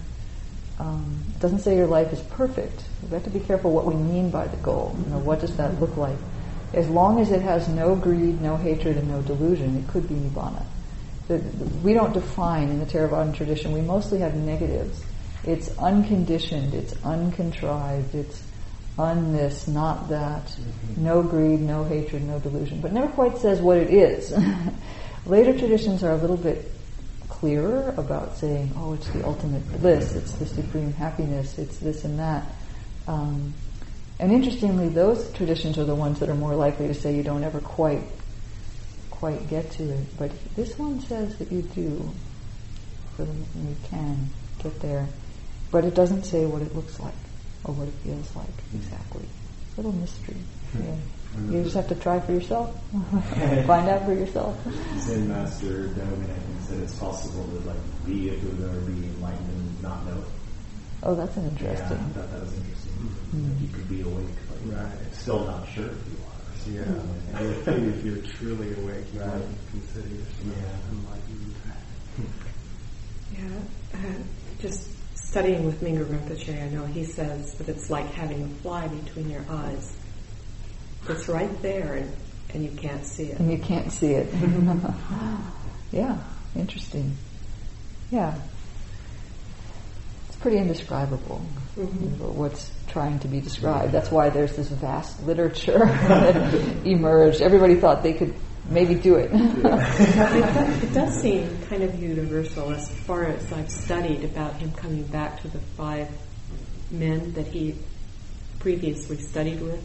um, 0.80 1.24
it 1.28 1.40
doesn't 1.40 1.60
say 1.60 1.76
your 1.76 1.86
life 1.86 2.12
is 2.12 2.20
perfect. 2.20 2.84
We 3.02 3.10
have 3.10 3.24
to 3.24 3.30
be 3.30 3.40
careful 3.40 3.70
what 3.72 3.84
we 3.84 3.94
mean 3.94 4.30
by 4.30 4.46
the 4.46 4.56
goal. 4.58 4.96
You 5.04 5.10
know, 5.10 5.18
what 5.18 5.40
does 5.40 5.56
that 5.58 5.78
look 5.78 5.96
like? 5.96 6.16
As 6.72 6.88
long 6.88 7.20
as 7.20 7.30
it 7.30 7.42
has 7.42 7.68
no 7.68 7.94
greed, 7.94 8.40
no 8.40 8.56
hatred, 8.56 8.96
and 8.96 9.08
no 9.08 9.20
delusion, 9.22 9.76
it 9.76 9.88
could 9.88 10.08
be 10.08 10.14
nibbana. 10.14 10.64
The, 11.28 11.38
the, 11.38 11.64
we 11.78 11.92
don't 11.92 12.14
define 12.14 12.70
in 12.70 12.78
the 12.78 12.86
Theravadan 12.86 13.34
tradition. 13.34 13.72
We 13.72 13.82
mostly 13.82 14.20
have 14.20 14.34
negatives. 14.34 15.04
It's 15.44 15.68
unconditioned. 15.78 16.74
It's 16.74 16.94
uncontrived. 17.04 18.14
It's 18.14 18.42
un 19.00 19.32
this, 19.32 19.66
not 19.66 20.08
that. 20.08 20.44
Mm-hmm. 20.44 21.04
No 21.04 21.22
greed, 21.22 21.60
no 21.60 21.84
hatred, 21.84 22.22
no 22.22 22.38
delusion. 22.38 22.80
But 22.80 22.92
never 22.92 23.08
quite 23.08 23.38
says 23.38 23.60
what 23.60 23.78
it 23.78 23.90
is. 23.90 24.34
Later 25.26 25.56
traditions 25.58 26.02
are 26.02 26.12
a 26.12 26.16
little 26.16 26.36
bit 26.36 26.70
clearer 27.28 27.94
about 27.96 28.36
saying, 28.36 28.72
oh, 28.76 28.94
it's 28.94 29.08
the 29.08 29.24
ultimate 29.24 29.66
bliss, 29.80 30.14
it's 30.14 30.32
the 30.32 30.46
supreme 30.46 30.92
happiness, 30.92 31.58
it's 31.58 31.78
this 31.78 32.04
and 32.04 32.18
that. 32.18 32.44
Um, 33.08 33.54
and 34.18 34.32
interestingly, 34.32 34.88
those 34.88 35.32
traditions 35.32 35.78
are 35.78 35.84
the 35.84 35.94
ones 35.94 36.20
that 36.20 36.28
are 36.28 36.34
more 36.34 36.54
likely 36.54 36.86
to 36.88 36.94
say 36.94 37.14
you 37.16 37.22
don't 37.22 37.42
ever 37.42 37.60
quite, 37.60 38.02
quite 39.10 39.48
get 39.48 39.70
to 39.72 39.84
it. 39.84 40.18
But 40.18 40.30
this 40.54 40.78
one 40.78 41.00
says 41.00 41.36
that 41.38 41.50
you 41.50 41.62
do, 41.62 42.10
for 43.16 43.24
the, 43.24 43.32
you 43.32 43.76
can 43.88 44.28
get 44.62 44.78
there. 44.80 45.06
But 45.70 45.84
it 45.84 45.94
doesn't 45.94 46.24
say 46.24 46.44
what 46.44 46.60
it 46.60 46.74
looks 46.74 47.00
like 47.00 47.14
or 47.64 47.74
what 47.74 47.88
it 47.88 47.94
feels 48.04 48.34
like 48.36 48.48
exactly—a 48.74 49.76
little 49.76 49.92
mystery. 49.92 50.36
Yeah. 50.78 50.96
You 51.48 51.62
just 51.62 51.76
have 51.76 51.88
to 51.88 51.94
try 51.94 52.18
for 52.20 52.32
yourself. 52.32 52.74
Find 53.66 53.88
out 53.88 54.04
for 54.04 54.12
yourself. 54.14 54.58
Zen 54.98 55.28
master 55.28 55.88
Dogen, 55.94 56.24
I 56.24 56.34
think, 56.34 56.60
said 56.66 56.78
it's 56.80 56.96
possible 56.96 57.44
to 57.46 57.58
like 57.68 57.78
be 58.04 58.30
a 58.30 58.38
Buddha 58.38 58.66
or 58.76 58.80
be 58.80 58.92
enlightened 59.06 59.48
and 59.48 59.82
not 59.82 60.04
know. 60.06 60.24
Oh, 61.04 61.14
that's 61.14 61.36
an 61.36 61.46
interesting. 61.48 61.96
Yeah, 61.98 62.04
I 62.04 62.10
thought 62.18 62.30
that 62.32 62.40
was 62.42 62.52
interesting. 62.54 62.92
Mm. 63.32 63.48
Like 63.52 63.62
you 63.62 63.68
could 63.68 63.88
be 63.88 64.00
awake, 64.02 64.36
but 64.48 64.74
Right. 64.76 65.14
still 65.14 65.44
not 65.46 65.68
sure 65.68 65.86
if 65.86 66.72
you 66.72 66.82
are. 66.82 66.84
Yeah. 66.84 67.02
Yeah. 67.32 67.38
I 67.38 67.42
would 67.46 67.64
think 67.64 67.94
if 67.96 68.04
you're 68.04 68.16
truly 68.36 68.72
awake, 68.74 69.06
you 69.14 69.20
Right. 69.20 69.32
might 69.32 69.70
consider 69.70 70.08
yourself 70.08 70.46
Yeah. 70.46 70.92
enlightened. 70.92 71.54
Yeah, 73.32 73.58
uh, 73.94 73.98
just 74.60 74.90
studying 75.30 75.64
with 75.64 75.80
Mingyur 75.80 76.06
Rinpoche, 76.06 76.60
I 76.60 76.68
know 76.70 76.84
he 76.86 77.04
says 77.04 77.54
that 77.54 77.68
it's 77.68 77.88
like 77.88 78.06
having 78.14 78.42
a 78.42 78.48
fly 78.62 78.88
between 78.88 79.30
your 79.30 79.44
eyes. 79.48 79.96
It's 81.08 81.28
right 81.28 81.62
there, 81.62 81.94
and, 81.94 82.16
and 82.52 82.64
you 82.64 82.70
can't 82.72 83.06
see 83.06 83.26
it. 83.26 83.38
And 83.38 83.50
you 83.50 83.58
can't 83.58 83.92
see 83.92 84.12
it. 84.14 84.28
yeah, 85.92 86.18
interesting. 86.56 87.16
Yeah. 88.10 88.34
It's 90.28 90.36
pretty 90.38 90.58
indescribable 90.58 91.40
Mhm. 91.78 92.18
what's 92.34 92.68
trying 92.88 93.20
to 93.20 93.28
be 93.28 93.40
described. 93.40 93.92
That's 93.92 94.10
why 94.10 94.30
there's 94.30 94.56
this 94.56 94.68
vast 94.68 95.24
literature 95.24 95.78
that 95.78 96.54
emerged. 96.84 97.40
Everybody 97.40 97.76
thought 97.76 98.02
they 98.02 98.14
could 98.14 98.34
maybe 98.70 98.94
do 98.94 99.16
it. 99.16 99.30
it, 99.32 99.62
does, 99.62 100.82
it 100.82 100.94
does 100.94 101.20
seem 101.20 101.58
kind 101.68 101.82
of 101.82 102.00
universal 102.00 102.72
as 102.72 102.88
far 103.00 103.24
as 103.24 103.52
I've 103.52 103.70
studied 103.70 104.24
about 104.24 104.54
him 104.56 104.72
coming 104.72 105.02
back 105.04 105.42
to 105.42 105.48
the 105.48 105.58
five 105.76 106.08
men 106.90 107.32
that 107.34 107.46
he 107.46 107.76
previously 108.60 109.18
studied 109.18 109.60
with, 109.60 109.82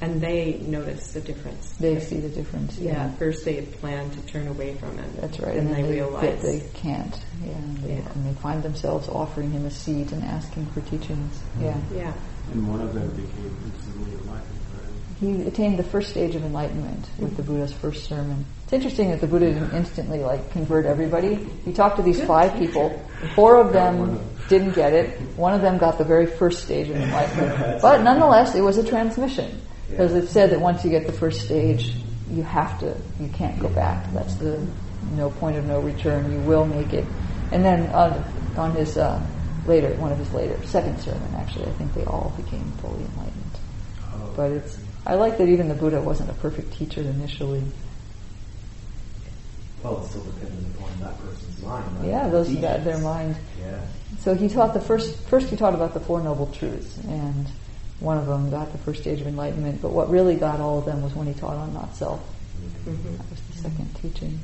and 0.00 0.20
they 0.20 0.58
notice 0.66 1.12
the 1.12 1.20
difference. 1.20 1.72
they 1.76 1.98
see 2.00 2.18
the 2.18 2.28
difference. 2.28 2.78
Yeah, 2.78 3.10
first 3.12 3.44
they 3.44 3.54
had 3.54 3.72
planned 3.72 4.12
to 4.12 4.20
turn 4.26 4.46
away 4.48 4.74
from 4.74 4.98
him. 4.98 5.10
That's 5.20 5.38
right. 5.40 5.56
And, 5.56 5.68
then 5.68 5.74
they, 5.74 5.82
they, 5.82 5.92
realized 5.92 6.42
that 6.42 6.42
they 6.42 6.60
can't. 6.74 7.18
Yeah, 7.42 7.52
and 7.52 7.78
they, 7.78 7.94
Yeah. 7.94 8.12
and 8.14 8.26
they 8.26 8.40
find 8.40 8.62
themselves 8.62 9.08
offering 9.08 9.50
him 9.52 9.64
a 9.64 9.70
seat 9.70 10.12
and 10.12 10.22
asking 10.24 10.66
for 10.66 10.80
teachings. 10.82 11.40
Yeah. 11.60 11.78
Yeah. 11.94 12.12
And 12.52 12.68
one 12.68 12.80
of 12.80 12.94
them 12.94 13.08
became 13.10 13.56
instantly 13.64 14.12
enlightened, 14.12 14.26
right? 14.28 14.55
He 15.20 15.42
attained 15.42 15.78
the 15.78 15.84
first 15.84 16.10
stage 16.10 16.34
of 16.34 16.44
enlightenment 16.44 17.06
with 17.18 17.36
the 17.36 17.42
Buddha's 17.42 17.72
first 17.72 18.04
sermon. 18.04 18.44
It's 18.64 18.72
interesting 18.72 19.10
that 19.10 19.20
the 19.20 19.26
Buddha 19.26 19.52
didn't 19.52 19.72
instantly 19.72 20.18
like 20.18 20.50
convert 20.50 20.84
everybody. 20.84 21.36
He 21.64 21.72
talked 21.72 21.96
to 21.96 22.02
these 22.02 22.22
five 22.22 22.58
people. 22.58 23.02
Four 23.34 23.56
of 23.56 23.72
them 23.72 24.20
didn't 24.48 24.72
get 24.72 24.92
it. 24.92 25.18
One 25.36 25.54
of 25.54 25.62
them 25.62 25.78
got 25.78 25.96
the 25.96 26.04
very 26.04 26.26
first 26.26 26.64
stage 26.64 26.90
of 26.90 26.96
enlightenment. 26.96 27.80
But 27.82 28.02
nonetheless, 28.02 28.54
it 28.54 28.60
was 28.60 28.76
a 28.76 28.84
transmission 28.84 29.62
because 29.88 30.14
it 30.14 30.28
said 30.28 30.50
that 30.50 30.60
once 30.60 30.84
you 30.84 30.90
get 30.90 31.06
the 31.06 31.12
first 31.12 31.42
stage, 31.42 31.94
you 32.30 32.42
have 32.42 32.78
to, 32.80 32.96
you 33.20 33.28
can't 33.28 33.58
go 33.58 33.68
back. 33.68 34.12
That's 34.12 34.34
the 34.34 34.60
no 35.12 35.30
point 35.30 35.56
of 35.56 35.64
no 35.64 35.80
return. 35.80 36.30
You 36.30 36.40
will 36.40 36.66
make 36.66 36.92
it. 36.92 37.04
And 37.52 37.64
then 37.64 37.86
on, 37.90 38.22
on 38.56 38.74
his 38.74 38.98
uh, 38.98 39.24
later, 39.66 39.94
one 39.94 40.12
of 40.12 40.18
his 40.18 40.32
later 40.32 40.58
second 40.66 41.00
sermon, 41.00 41.34
actually, 41.36 41.66
I 41.66 41.72
think 41.72 41.94
they 41.94 42.04
all 42.04 42.34
became 42.36 42.70
fully 42.82 43.04
enlightened. 43.04 43.42
Oh, 44.12 44.32
But 44.36 44.50
it's 44.50 44.78
I 45.06 45.14
like 45.14 45.38
that 45.38 45.48
even 45.48 45.68
the 45.68 45.74
Buddha 45.74 46.00
wasn't 46.00 46.30
a 46.30 46.34
perfect 46.34 46.72
teacher 46.72 47.00
initially. 47.00 47.62
Well, 49.82 50.00
it's 50.00 50.10
still 50.10 50.24
dependent 50.24 50.74
upon 50.74 50.98
that 51.00 51.16
person's 51.22 51.62
mind. 51.62 51.94
not 51.98 52.04
Yeah, 52.04 52.28
those 52.28 52.46
teachings. 52.48 52.62
that 52.62 52.84
their 52.84 52.98
mind. 52.98 53.36
Yeah. 53.60 53.80
So 54.18 54.34
he 54.34 54.48
taught 54.48 54.74
the 54.74 54.80
first 54.80 55.16
first 55.28 55.48
he 55.48 55.56
taught 55.56 55.74
about 55.74 55.94
the 55.94 56.00
four 56.00 56.20
noble 56.20 56.48
truths, 56.48 56.98
and 57.04 57.46
one 58.00 58.18
of 58.18 58.26
them 58.26 58.50
got 58.50 58.72
the 58.72 58.78
first 58.78 59.02
stage 59.02 59.20
of 59.20 59.28
enlightenment. 59.28 59.80
But 59.80 59.92
what 59.92 60.10
really 60.10 60.34
got 60.34 60.58
all 60.60 60.78
of 60.80 60.86
them 60.86 61.02
was 61.02 61.14
when 61.14 61.28
he 61.28 61.34
taught 61.34 61.54
on 61.54 61.72
not 61.72 61.94
self. 61.94 62.20
Mhm. 62.84 63.16
That 63.18 63.30
was 63.30 63.40
the 63.52 63.58
second 63.62 63.94
teaching. 64.02 64.40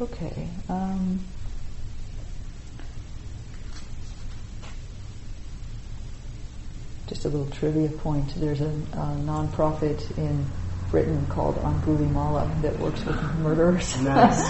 Okay. 0.00 0.48
Um, 0.68 1.20
just 7.12 7.26
a 7.26 7.28
little 7.28 7.46
trivia 7.54 7.88
point. 7.90 8.32
There's 8.36 8.62
a, 8.62 8.72
a 8.94 9.14
non-profit 9.16 10.10
in 10.16 10.46
Britain 10.90 11.26
called 11.26 11.56
Angulimala 11.56 12.62
that 12.62 12.78
works 12.78 13.04
with 13.04 13.16
murderers. 13.38 13.94
Nice. 14.02 14.40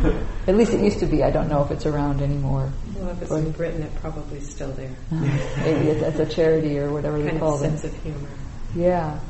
At 0.48 0.56
least 0.56 0.72
it 0.72 0.80
used 0.82 0.98
to 1.00 1.06
be. 1.06 1.22
I 1.22 1.30
don't 1.30 1.48
know 1.50 1.62
if 1.62 1.70
it's 1.70 1.84
around 1.84 2.22
anymore. 2.22 2.72
Well, 2.96 3.10
if 3.10 3.20
it's 3.20 3.30
Or- 3.30 3.38
in 3.38 3.50
Britain, 3.52 3.82
it 3.82 3.94
probably 3.96 4.38
is 4.38 4.48
still 4.48 4.72
there. 4.72 4.96
Maybe 5.10 5.88
it's, 5.90 6.02
it's 6.02 6.18
a 6.20 6.34
charity 6.34 6.78
or 6.78 6.90
whatever 6.90 7.18
they 7.20 7.28
kind 7.28 7.38
call 7.40 7.54
of 7.56 7.60
them. 7.60 7.76
sense 7.76 7.92
of 7.94 8.02
humor. 8.02 8.28
Yeah. 8.74 9.20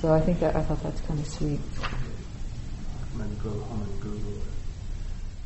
So 0.00 0.12
I 0.14 0.20
think 0.20 0.38
that 0.40 0.54
I 0.54 0.62
thought 0.62 0.80
that's 0.84 1.00
kind 1.00 1.18
of 1.18 1.26
sweet. 1.26 1.58
I'm 1.82 3.18
going 3.18 3.36
to 3.36 3.42
go 3.42 3.50
home 3.64 3.82
and 3.82 4.00
Google 4.00 4.32
it. 4.32 4.42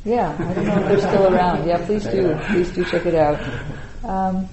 Yeah, 0.05 0.35
I 0.39 0.53
don't 0.53 0.65
know 0.67 0.79
if 0.79 0.87
they're 0.89 0.99
still 1.11 1.33
around. 1.33 1.67
Yeah, 1.67 1.83
please 1.85 2.03
do. 2.05 2.37
Please 2.49 2.71
do 2.71 2.85
check 2.85 3.05
it 3.07 3.15
out. 3.15 3.39
Um, 4.03 4.47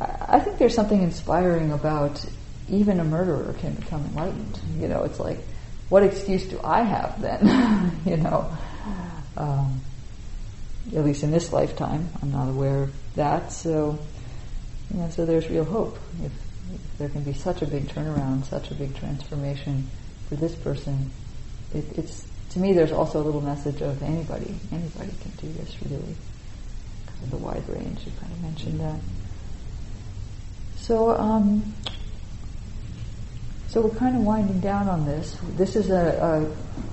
I 0.00 0.40
think 0.40 0.58
there's 0.58 0.74
something 0.74 1.02
inspiring 1.02 1.72
about 1.72 2.24
even 2.68 3.00
a 3.00 3.04
murderer 3.04 3.54
can 3.60 3.74
become 3.74 4.04
enlightened. 4.06 4.60
You 4.78 4.88
know, 4.88 5.04
it's 5.04 5.18
like, 5.18 5.38
what 5.88 6.02
excuse 6.02 6.44
do 6.46 6.60
I 6.62 6.82
have 6.82 7.20
then? 7.20 8.00
you 8.04 8.16
know, 8.16 8.50
um, 9.36 9.80
at 10.94 11.04
least 11.04 11.22
in 11.22 11.30
this 11.30 11.52
lifetime, 11.52 12.08
I'm 12.20 12.32
not 12.32 12.48
aware 12.48 12.84
of 12.84 12.94
that. 13.14 13.52
So, 13.52 13.98
you 14.92 15.00
know, 15.00 15.10
so 15.10 15.24
there's 15.24 15.48
real 15.48 15.64
hope. 15.64 15.98
If, 16.22 16.32
if 16.74 16.98
there 16.98 17.08
can 17.08 17.22
be 17.22 17.32
such 17.32 17.62
a 17.62 17.66
big 17.66 17.86
turnaround, 17.88 18.44
such 18.44 18.70
a 18.70 18.74
big 18.74 18.94
transformation 18.96 19.88
for 20.28 20.36
this 20.36 20.54
person, 20.54 21.10
it, 21.72 21.84
it's 21.96 22.26
to 22.50 22.58
me. 22.58 22.72
There's 22.72 22.92
also 22.92 23.20
a 23.20 23.24
little 23.24 23.40
message 23.40 23.80
of 23.80 24.02
anybody. 24.02 24.54
Anybody 24.72 25.12
can 25.20 25.30
do 25.40 25.52
this, 25.54 25.74
really. 25.82 26.16
Kind 27.06 27.22
of 27.22 27.30
the 27.30 27.36
wide 27.36 27.68
range. 27.68 28.00
You 28.04 28.12
kind 28.20 28.32
of 28.32 28.42
mentioned 28.42 28.80
that. 28.80 28.98
So, 30.86 31.10
um, 31.16 31.74
so 33.66 33.80
we're 33.80 33.98
kind 33.98 34.14
of 34.14 34.22
winding 34.22 34.60
down 34.60 34.88
on 34.88 35.04
this. 35.04 35.36
This 35.56 35.74
is 35.74 35.90
a, 35.90 36.46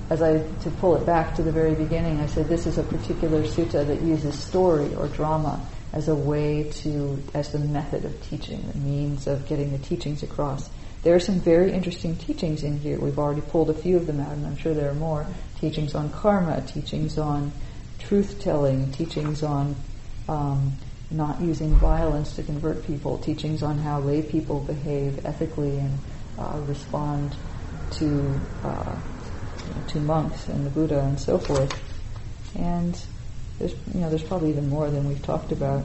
a, 0.10 0.12
as 0.12 0.24
I 0.24 0.40
to 0.64 0.72
pull 0.80 0.96
it 0.96 1.06
back 1.06 1.36
to 1.36 1.44
the 1.44 1.52
very 1.52 1.76
beginning. 1.76 2.20
I 2.20 2.26
said 2.26 2.48
this 2.48 2.66
is 2.66 2.80
a 2.80 2.84
particular 2.84 3.44
sutta 3.44 3.86
that 3.86 4.02
uses 4.02 4.34
story 4.34 4.96
or 4.96 5.10
drama 5.10 5.64
as 5.92 6.08
a 6.08 6.16
way 6.16 6.72
to, 6.82 7.22
as 7.36 7.52
the 7.52 7.60
method 7.60 8.04
of 8.04 8.20
teaching, 8.24 8.68
the 8.74 8.80
means 8.80 9.28
of 9.28 9.48
getting 9.48 9.72
the 9.72 9.78
teachings 9.78 10.24
across. 10.24 10.72
There 11.04 11.14
are 11.14 11.20
some 11.20 11.40
very 11.40 11.72
interesting 11.72 12.16
teachings 12.16 12.64
in 12.64 12.80
here. 12.80 13.00
We've 13.00 13.20
already 13.20 13.42
pulled 13.42 13.70
a 13.70 13.76
few 13.76 13.98
of 13.98 14.08
them 14.08 14.20
out, 14.20 14.32
and 14.32 14.48
I'm 14.48 14.58
sure 14.58 14.74
there 14.74 14.90
are 14.90 14.96
more. 14.96 15.28
Teachings 15.60 15.94
on 15.94 16.10
karma, 16.10 16.64
teachings 16.66 17.20
on 17.20 17.52
truth 18.00 18.42
telling, 18.42 18.92
teachings 18.92 19.44
on 19.44 19.76
um, 20.28 20.74
not 21.14 21.40
using 21.42 21.76
violence 21.76 22.36
to 22.36 22.44
convert 22.44 22.86
people, 22.86 23.18
teachings 23.18 23.64
on 23.64 23.78
how 23.78 24.00
lay 24.00 24.22
people 24.22 24.60
behave 24.60 25.26
ethically 25.26 25.78
and 25.78 25.98
uh, 26.38 26.60
respond 26.66 27.36
to 27.92 28.40
uh, 28.64 28.96
to 29.88 30.00
monks 30.00 30.48
and 30.48 30.66
the 30.66 30.70
Buddha 30.70 31.00
and 31.00 31.20
so 31.20 31.38
forth. 31.38 31.74
And 32.56 33.00
there's 33.60 33.74
you 33.94 34.02
know 34.02 34.10
there's 34.10 34.24
probably 34.24 34.50
even 34.50 34.70
more 34.70 34.90
than 34.90 35.08
we've 35.08 35.22
talked 35.24 35.52
about. 35.52 35.84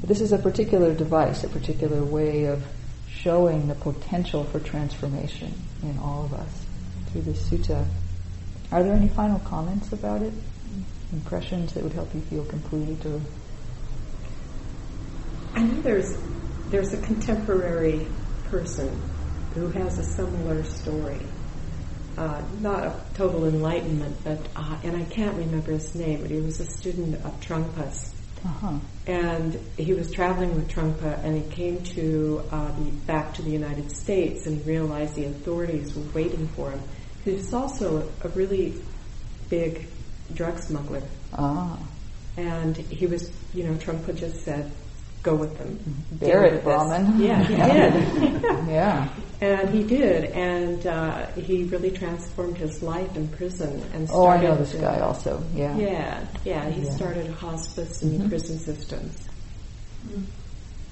But 0.00 0.08
this 0.08 0.20
is 0.20 0.32
a 0.32 0.38
particular 0.38 0.94
device, 0.94 1.42
a 1.44 1.48
particular 1.48 2.04
way 2.04 2.44
of 2.44 2.62
showing 3.08 3.68
the 3.68 3.74
potential 3.74 4.44
for 4.44 4.60
transformation 4.60 5.52
in 5.82 5.98
all 5.98 6.24
of 6.24 6.34
us. 6.34 6.66
through 7.06 7.22
the 7.22 7.32
sutta. 7.32 7.86
Are 8.72 8.82
there 8.82 8.92
any 8.92 9.08
final 9.08 9.38
comments 9.40 9.92
about 9.92 10.22
it? 10.22 10.32
Impressions 11.12 11.72
that 11.74 11.82
would 11.82 11.92
help 11.92 12.14
you 12.14 12.20
feel 12.22 12.44
complete 12.44 13.04
or 13.06 13.20
I 15.56 15.62
know 15.62 15.80
there's 15.80 16.14
there's 16.68 16.92
a 16.92 17.00
contemporary 17.00 18.06
person 18.50 19.00
who 19.54 19.68
has 19.68 19.98
a 19.98 20.04
similar 20.04 20.62
story. 20.64 21.20
Uh, 22.18 22.42
not 22.60 22.84
a 22.84 23.00
total 23.14 23.46
enlightenment, 23.46 24.16
but 24.22 24.38
uh, 24.54 24.78
and 24.84 24.94
I 24.94 25.04
can't 25.04 25.34
remember 25.36 25.72
his 25.72 25.94
name, 25.94 26.20
but 26.20 26.30
he 26.30 26.40
was 26.40 26.60
a 26.60 26.66
student 26.66 27.14
of 27.24 27.40
Trungpa's, 27.40 28.12
uh-huh. 28.44 28.78
and 29.06 29.54
he 29.78 29.94
was 29.94 30.10
traveling 30.10 30.54
with 30.54 30.68
Trungpa, 30.68 31.24
and 31.24 31.42
he 31.42 31.50
came 31.50 31.82
to 31.84 32.42
uh, 32.50 32.72
the, 32.72 32.90
back 33.06 33.32
to 33.34 33.42
the 33.42 33.50
United 33.50 33.90
States, 33.90 34.46
and 34.46 34.58
he 34.58 34.70
realized 34.70 35.14
the 35.14 35.24
authorities 35.24 35.94
were 35.94 36.10
waiting 36.12 36.48
for 36.48 36.70
him. 36.70 36.80
He 37.24 37.32
was 37.32 37.52
also 37.54 38.08
a, 38.22 38.26
a 38.26 38.30
really 38.30 38.74
big 39.48 39.86
drug 40.34 40.58
smuggler, 40.58 41.02
Ah. 41.32 41.78
and 42.36 42.76
he 42.76 43.06
was, 43.06 43.30
you 43.54 43.64
know, 43.64 43.74
Trungpa 43.74 44.14
just 44.14 44.42
said, 44.42 44.70
"Go 45.26 45.34
with 45.34 45.58
them, 45.58 45.76
it, 46.20 46.38
with 46.38 46.64
this." 46.64 47.18
Yeah, 47.18 47.42
he 47.42 47.54
Yeah. 47.54 47.90
did. 47.90 48.42
Yeah. 48.68 49.08
And 49.40 49.68
he 49.70 49.82
did, 49.82 50.24
and 50.32 50.86
uh, 50.86 51.26
he 51.32 51.64
really 51.64 51.90
transformed 51.90 52.56
his 52.56 52.80
life 52.82 53.14
in 53.16 53.26
prison. 53.28 53.82
And 53.92 54.08
Oh, 54.10 54.26
I 54.26 54.38
started, 54.38 54.42
know 54.48 54.56
this 54.56 54.74
uh, 54.76 54.80
guy 54.80 55.00
also. 55.00 55.42
Yeah. 55.54 55.76
Yeah, 55.76 56.24
yeah, 56.44 56.70
he 56.70 56.82
Yeah. 56.86 56.90
started 56.96 57.26
hospice 57.32 58.02
in 58.02 58.20
Mhm. 58.20 58.28
prison 58.28 58.58
systems. 58.58 59.14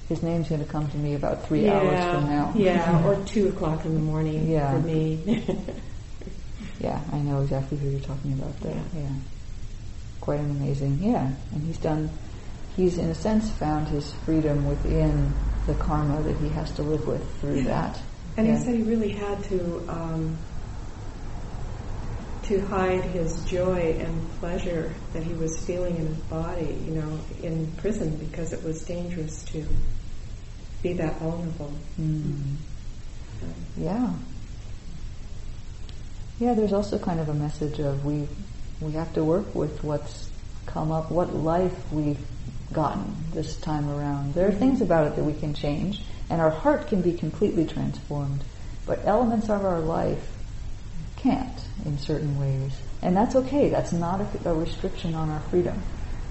His 0.09 0.21
name's 0.21 0.49
going 0.49 0.63
to 0.63 0.69
come 0.69 0.87
to 0.89 0.97
me 0.97 1.15
about 1.15 1.47
three 1.47 1.67
hours 1.69 1.99
from 2.11 2.29
now. 2.29 2.53
Yeah, 2.55 3.03
or 3.07 3.15
two 3.25 3.47
o'clock 3.47 3.83
in 3.85 3.93
the 3.95 4.01
morning 4.01 4.47
Yeah. 4.51 4.71
for 4.73 4.79
me. 4.85 5.41
Yeah, 6.81 6.99
I 7.13 7.17
know 7.19 7.41
exactly 7.41 7.77
who 7.77 7.89
you're 7.89 8.01
talking 8.01 8.33
about 8.33 8.59
there. 8.59 8.75
Yeah. 8.93 9.01
Yeah. 9.03 9.09
Quite 10.21 10.39
an 10.41 10.51
amazing, 10.51 10.99
yeah. 11.01 11.31
And 11.53 11.63
he's 11.65 11.77
done, 11.77 12.09
he's 12.75 12.97
in 12.97 13.09
a 13.09 13.15
sense 13.15 13.49
found 13.51 13.87
his 13.87 14.13
freedom 14.25 14.67
within 14.67 15.33
the 15.67 15.73
karma 15.75 16.21
that 16.23 16.35
he 16.37 16.49
has 16.49 16.71
to 16.71 16.83
live 16.83 17.07
with 17.07 17.39
through 17.39 17.63
that. 17.63 17.99
and 18.37 18.47
yeah. 18.47 18.57
he 18.57 18.63
said 18.63 18.75
he 18.75 18.83
really 18.83 19.11
had 19.11 19.43
to 19.45 19.85
um, 19.89 20.37
to 22.43 22.59
hide 22.67 23.03
his 23.05 23.43
joy 23.45 23.97
and 23.99 24.29
pleasure 24.39 24.93
that 25.13 25.23
he 25.23 25.33
was 25.33 25.57
feeling 25.65 25.95
in 25.95 26.05
his 26.05 26.17
body, 26.25 26.77
you 26.85 26.91
know, 26.91 27.19
in 27.41 27.71
prison 27.77 28.15
because 28.17 28.53
it 28.53 28.63
was 28.63 28.83
dangerous 28.85 29.43
to 29.45 29.65
be 30.83 30.93
that 30.93 31.17
vulnerable. 31.17 31.73
Mm. 31.99 32.55
Yeah. 33.75 34.13
Yeah, 36.39 36.53
there's 36.53 36.73
also 36.73 36.99
kind 36.99 37.19
of 37.19 37.29
a 37.29 37.33
message 37.33 37.79
of 37.79 38.05
we 38.05 38.27
we 38.81 38.91
have 38.91 39.11
to 39.13 39.23
work 39.23 39.55
with 39.55 39.83
what's 39.83 40.29
come 40.67 40.91
up, 40.91 41.09
what 41.09 41.33
life 41.33 41.91
we've 41.91 42.19
gotten 42.73 43.15
this 43.31 43.55
time 43.57 43.89
around. 43.89 44.33
There 44.33 44.47
are 44.47 44.53
things 44.53 44.81
about 44.81 45.07
it 45.07 45.15
that 45.15 45.23
we 45.23 45.33
can 45.33 45.53
change, 45.53 46.01
and 46.29 46.41
our 46.41 46.49
heart 46.49 46.87
can 46.87 47.01
be 47.01 47.13
completely 47.13 47.65
transformed, 47.65 48.43
but 48.85 49.05
elements 49.05 49.49
of 49.49 49.63
our 49.63 49.79
life 49.79 50.31
can't 51.17 51.59
in 51.85 51.97
certain 51.97 52.39
ways, 52.39 52.73
and 53.01 53.15
that's 53.15 53.35
okay. 53.35 53.69
That's 53.69 53.91
not 53.91 54.21
a, 54.21 54.49
a 54.49 54.53
restriction 54.53 55.15
on 55.15 55.29
our 55.29 55.39
freedom. 55.41 55.81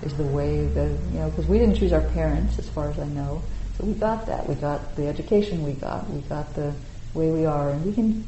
Is 0.03 0.15
the 0.15 0.25
way 0.25 0.67
that 0.67 0.91
you 1.13 1.19
know 1.19 1.31
because 1.31 1.47
we 1.47 1.59
didn't 1.59 1.77
choose 1.77 1.93
our 1.93 2.03
parents, 2.03 2.59
as 2.59 2.69
far 2.69 2.91
as 2.91 2.99
I 2.99 3.07
know, 3.07 3.43
so 3.79 3.85
we 3.85 3.95
got 3.95 4.27
that. 4.27 4.49
We 4.49 4.55
got 4.55 4.97
the 4.97 5.07
education 5.07 5.65
we 5.65 5.73
got. 5.73 6.09
We 6.11 6.21
got 6.23 6.55
the 6.55 6.75
way 7.15 7.31
we 7.31 7.47
are, 7.47 7.71
and 7.71 7.85
we 7.85 7.93
can 7.93 8.27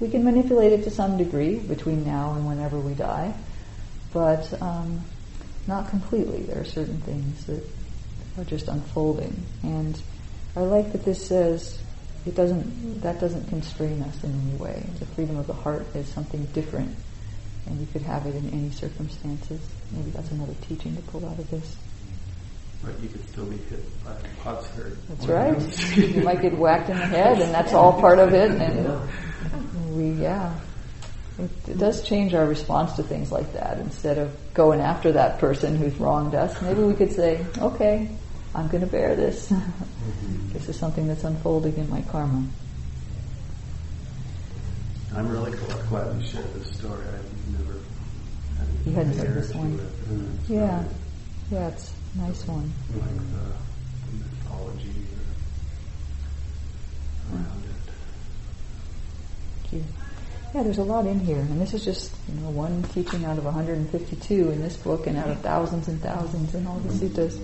we 0.00 0.08
can 0.08 0.24
manipulate 0.24 0.72
it 0.72 0.84
to 0.84 0.90
some 0.90 1.16
degree 1.16 1.56
between 1.56 2.04
now 2.04 2.34
and 2.34 2.46
whenever 2.46 2.78
we 2.78 2.94
die, 2.94 3.34
but 4.12 4.62
um, 4.62 5.02
not 5.68 5.90
completely. 5.90 6.42
There 6.42 6.60
are 6.60 6.64
certain 6.64 7.00
things 7.02 7.44
that 7.44 7.62
are 8.38 8.44
just 8.44 8.68
unfolding, 8.68 9.44
and 9.62 10.00
I 10.56 10.60
like 10.60 10.92
that 10.92 11.04
this 11.04 11.24
says 11.24 11.78
it 12.26 12.34
doesn't 12.34 13.02
that 13.02 13.20
doesn't 13.20 13.48
constrain 13.48 14.02
us 14.02 14.24
in 14.24 14.32
any 14.32 14.56
way. 14.56 14.84
The 14.98 15.06
freedom 15.06 15.36
of 15.36 15.46
the 15.46 15.52
heart 15.52 15.86
is 15.94 16.08
something 16.08 16.44
different, 16.46 16.96
and 17.66 17.78
you 17.80 17.86
could 17.92 18.02
have 18.02 18.26
it 18.26 18.34
in 18.34 18.48
any 18.50 18.70
circumstances. 18.70 19.60
Maybe 19.92 20.10
that's 20.10 20.30
another 20.30 20.54
teaching 20.62 20.96
to 20.96 21.02
pull 21.02 21.24
out 21.26 21.38
of 21.38 21.48
this. 21.50 21.76
But 22.82 22.98
you 23.00 23.08
could 23.08 23.28
still 23.28 23.46
be 23.46 23.56
hit 23.56 24.04
by 24.04 24.12
a 24.12 24.42
potsherd. 24.42 24.96
That's 25.08 25.26
right. 25.26 25.96
you 25.96 26.22
might 26.22 26.40
get 26.40 26.56
whacked 26.56 26.90
in 26.90 26.96
the 26.96 27.06
head, 27.06 27.40
and 27.40 27.52
that's 27.52 27.72
all 27.72 28.00
part 28.00 28.18
of 28.18 28.32
it. 28.32 28.50
And 28.52 29.96
we, 29.96 30.22
yeah, 30.22 30.54
it, 31.38 31.78
does 31.78 32.02
change 32.02 32.34
our 32.34 32.46
response 32.46 32.94
to 32.94 33.02
things 33.02 33.30
like 33.30 33.52
that. 33.52 33.78
Instead 33.78 34.18
of 34.18 34.36
going 34.54 34.80
after 34.80 35.12
that 35.12 35.38
person 35.38 35.76
who's 35.76 35.94
wronged 35.96 36.34
us, 36.34 36.60
maybe 36.62 36.82
we 36.82 36.94
could 36.94 37.12
say, 37.12 37.44
"Okay, 37.58 38.10
I'm 38.54 38.68
going 38.68 38.82
to 38.82 38.90
bear 38.90 39.14
this. 39.16 39.52
Mm-hmm. 40.08 40.52
this 40.52 40.68
is 40.70 40.78
something 40.78 41.06
that's 41.06 41.24
unfolding 41.24 41.76
in 41.76 41.90
my 41.90 42.00
karma." 42.02 42.42
I'm 45.14 45.28
really 45.28 45.50
glad 45.88 46.20
you 46.20 46.26
shared 46.26 46.52
this 46.54 46.76
story. 46.76 47.02
I've 47.02 47.58
never 47.58 47.78
had 48.58 48.68
You 48.86 48.92
hadn't 48.92 49.18
heard 49.18 49.34
this 49.34 49.54
one? 49.54 49.78
it. 49.78 50.50
Yeah, 50.50 50.84
yeah, 51.50 51.68
it's 51.68 51.92
a 52.14 52.18
nice 52.18 52.46
one. 52.46 52.72
Like 52.94 53.16
the, 53.16 53.52
the 54.06 54.24
mythology 54.24 54.92
around 57.32 57.64
it. 57.64 57.92
Thank 59.62 59.72
you. 59.72 59.84
Yeah, 60.54 60.62
there's 60.62 60.78
a 60.78 60.82
lot 60.82 61.06
in 61.06 61.20
here, 61.20 61.36
and 61.36 61.60
this 61.60 61.74
is 61.74 61.84
just 61.84 62.10
you 62.26 62.40
know 62.40 62.48
one 62.48 62.82
teaching 62.94 63.26
out 63.26 63.36
of 63.36 63.44
152 63.44 64.50
in 64.50 64.62
this 64.62 64.76
book, 64.76 65.06
and 65.06 65.18
out 65.18 65.28
of 65.28 65.40
thousands 65.40 65.88
and 65.88 66.00
thousands 66.00 66.54
in 66.54 66.66
all 66.66 66.78
the 66.78 66.88
suttas. 66.88 67.38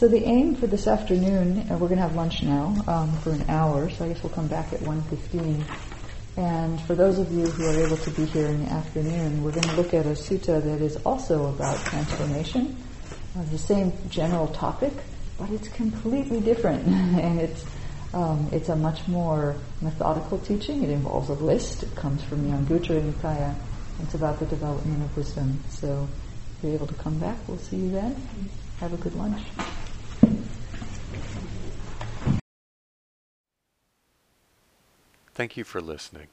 So 0.00 0.06
the 0.06 0.24
aim 0.24 0.54
for 0.54 0.68
this 0.68 0.86
afternoon, 0.86 1.66
uh, 1.68 1.76
we're 1.76 1.88
going 1.88 1.96
to 1.96 2.02
have 2.02 2.14
lunch 2.14 2.42
now 2.42 2.74
um, 2.86 3.12
for 3.18 3.32
an 3.32 3.44
hour, 3.50 3.90
so 3.90 4.04
I 4.04 4.08
guess 4.08 4.22
we'll 4.22 4.32
come 4.32 4.46
back 4.46 4.72
at 4.72 4.80
1.15. 4.80 5.62
And 6.38 6.80
for 6.82 6.94
those 6.94 7.18
of 7.18 7.30
you 7.32 7.46
who 7.46 7.66
are 7.66 7.84
able 7.84 7.98
to 7.98 8.10
be 8.12 8.24
here 8.24 8.46
in 8.46 8.64
the 8.64 8.70
afternoon, 8.70 9.42
we're 9.42 9.50
going 9.50 9.68
to 9.68 9.74
look 9.74 9.92
at 9.92 10.06
a 10.06 10.10
sutta 10.10 10.62
that 10.62 10.80
is 10.80 10.96
also 11.04 11.48
about 11.48 11.76
transformation, 11.84 12.82
uh, 13.36 13.42
the 13.50 13.58
same 13.58 13.92
general 14.08 14.46
topic, 14.46 14.92
but 15.38 15.50
it's 15.50 15.68
completely 15.68 16.40
different, 16.40 16.86
and 17.20 17.38
it's 17.38 17.62
um, 18.12 18.48
it's 18.52 18.68
a 18.68 18.76
much 18.76 19.06
more 19.06 19.54
methodical 19.80 20.38
teaching. 20.38 20.82
It 20.82 20.90
involves 20.90 21.28
a 21.28 21.34
list. 21.34 21.82
It 21.82 21.94
comes 21.94 22.22
from 22.24 22.48
the 22.48 22.56
Anguttara 22.56 23.00
Nikaya. 23.00 23.54
It's 24.02 24.14
about 24.14 24.38
the 24.38 24.46
development 24.46 25.02
of 25.02 25.16
wisdom. 25.16 25.60
So 25.68 26.08
if 26.58 26.64
you're 26.64 26.74
able 26.74 26.86
to 26.88 26.94
come 26.94 27.18
back, 27.18 27.36
we'll 27.46 27.58
see 27.58 27.76
you 27.76 27.90
then. 27.90 28.16
Have 28.80 28.92
a 28.92 28.96
good 28.96 29.14
lunch. 29.14 29.40
Thank 35.34 35.56
you 35.56 35.64
for 35.64 35.80
listening. 35.80 36.26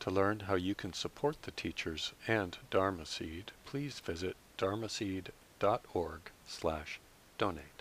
To 0.00 0.10
learn 0.10 0.40
how 0.40 0.54
you 0.54 0.74
can 0.74 0.92
support 0.92 1.42
the 1.42 1.50
teachers 1.50 2.12
and 2.28 2.56
Dharma 2.70 3.06
Seed, 3.06 3.52
please 3.64 4.00
visit 4.00 4.36
dharmaseed.org 4.58 6.20
slash 6.46 7.00
donate. 7.38 7.73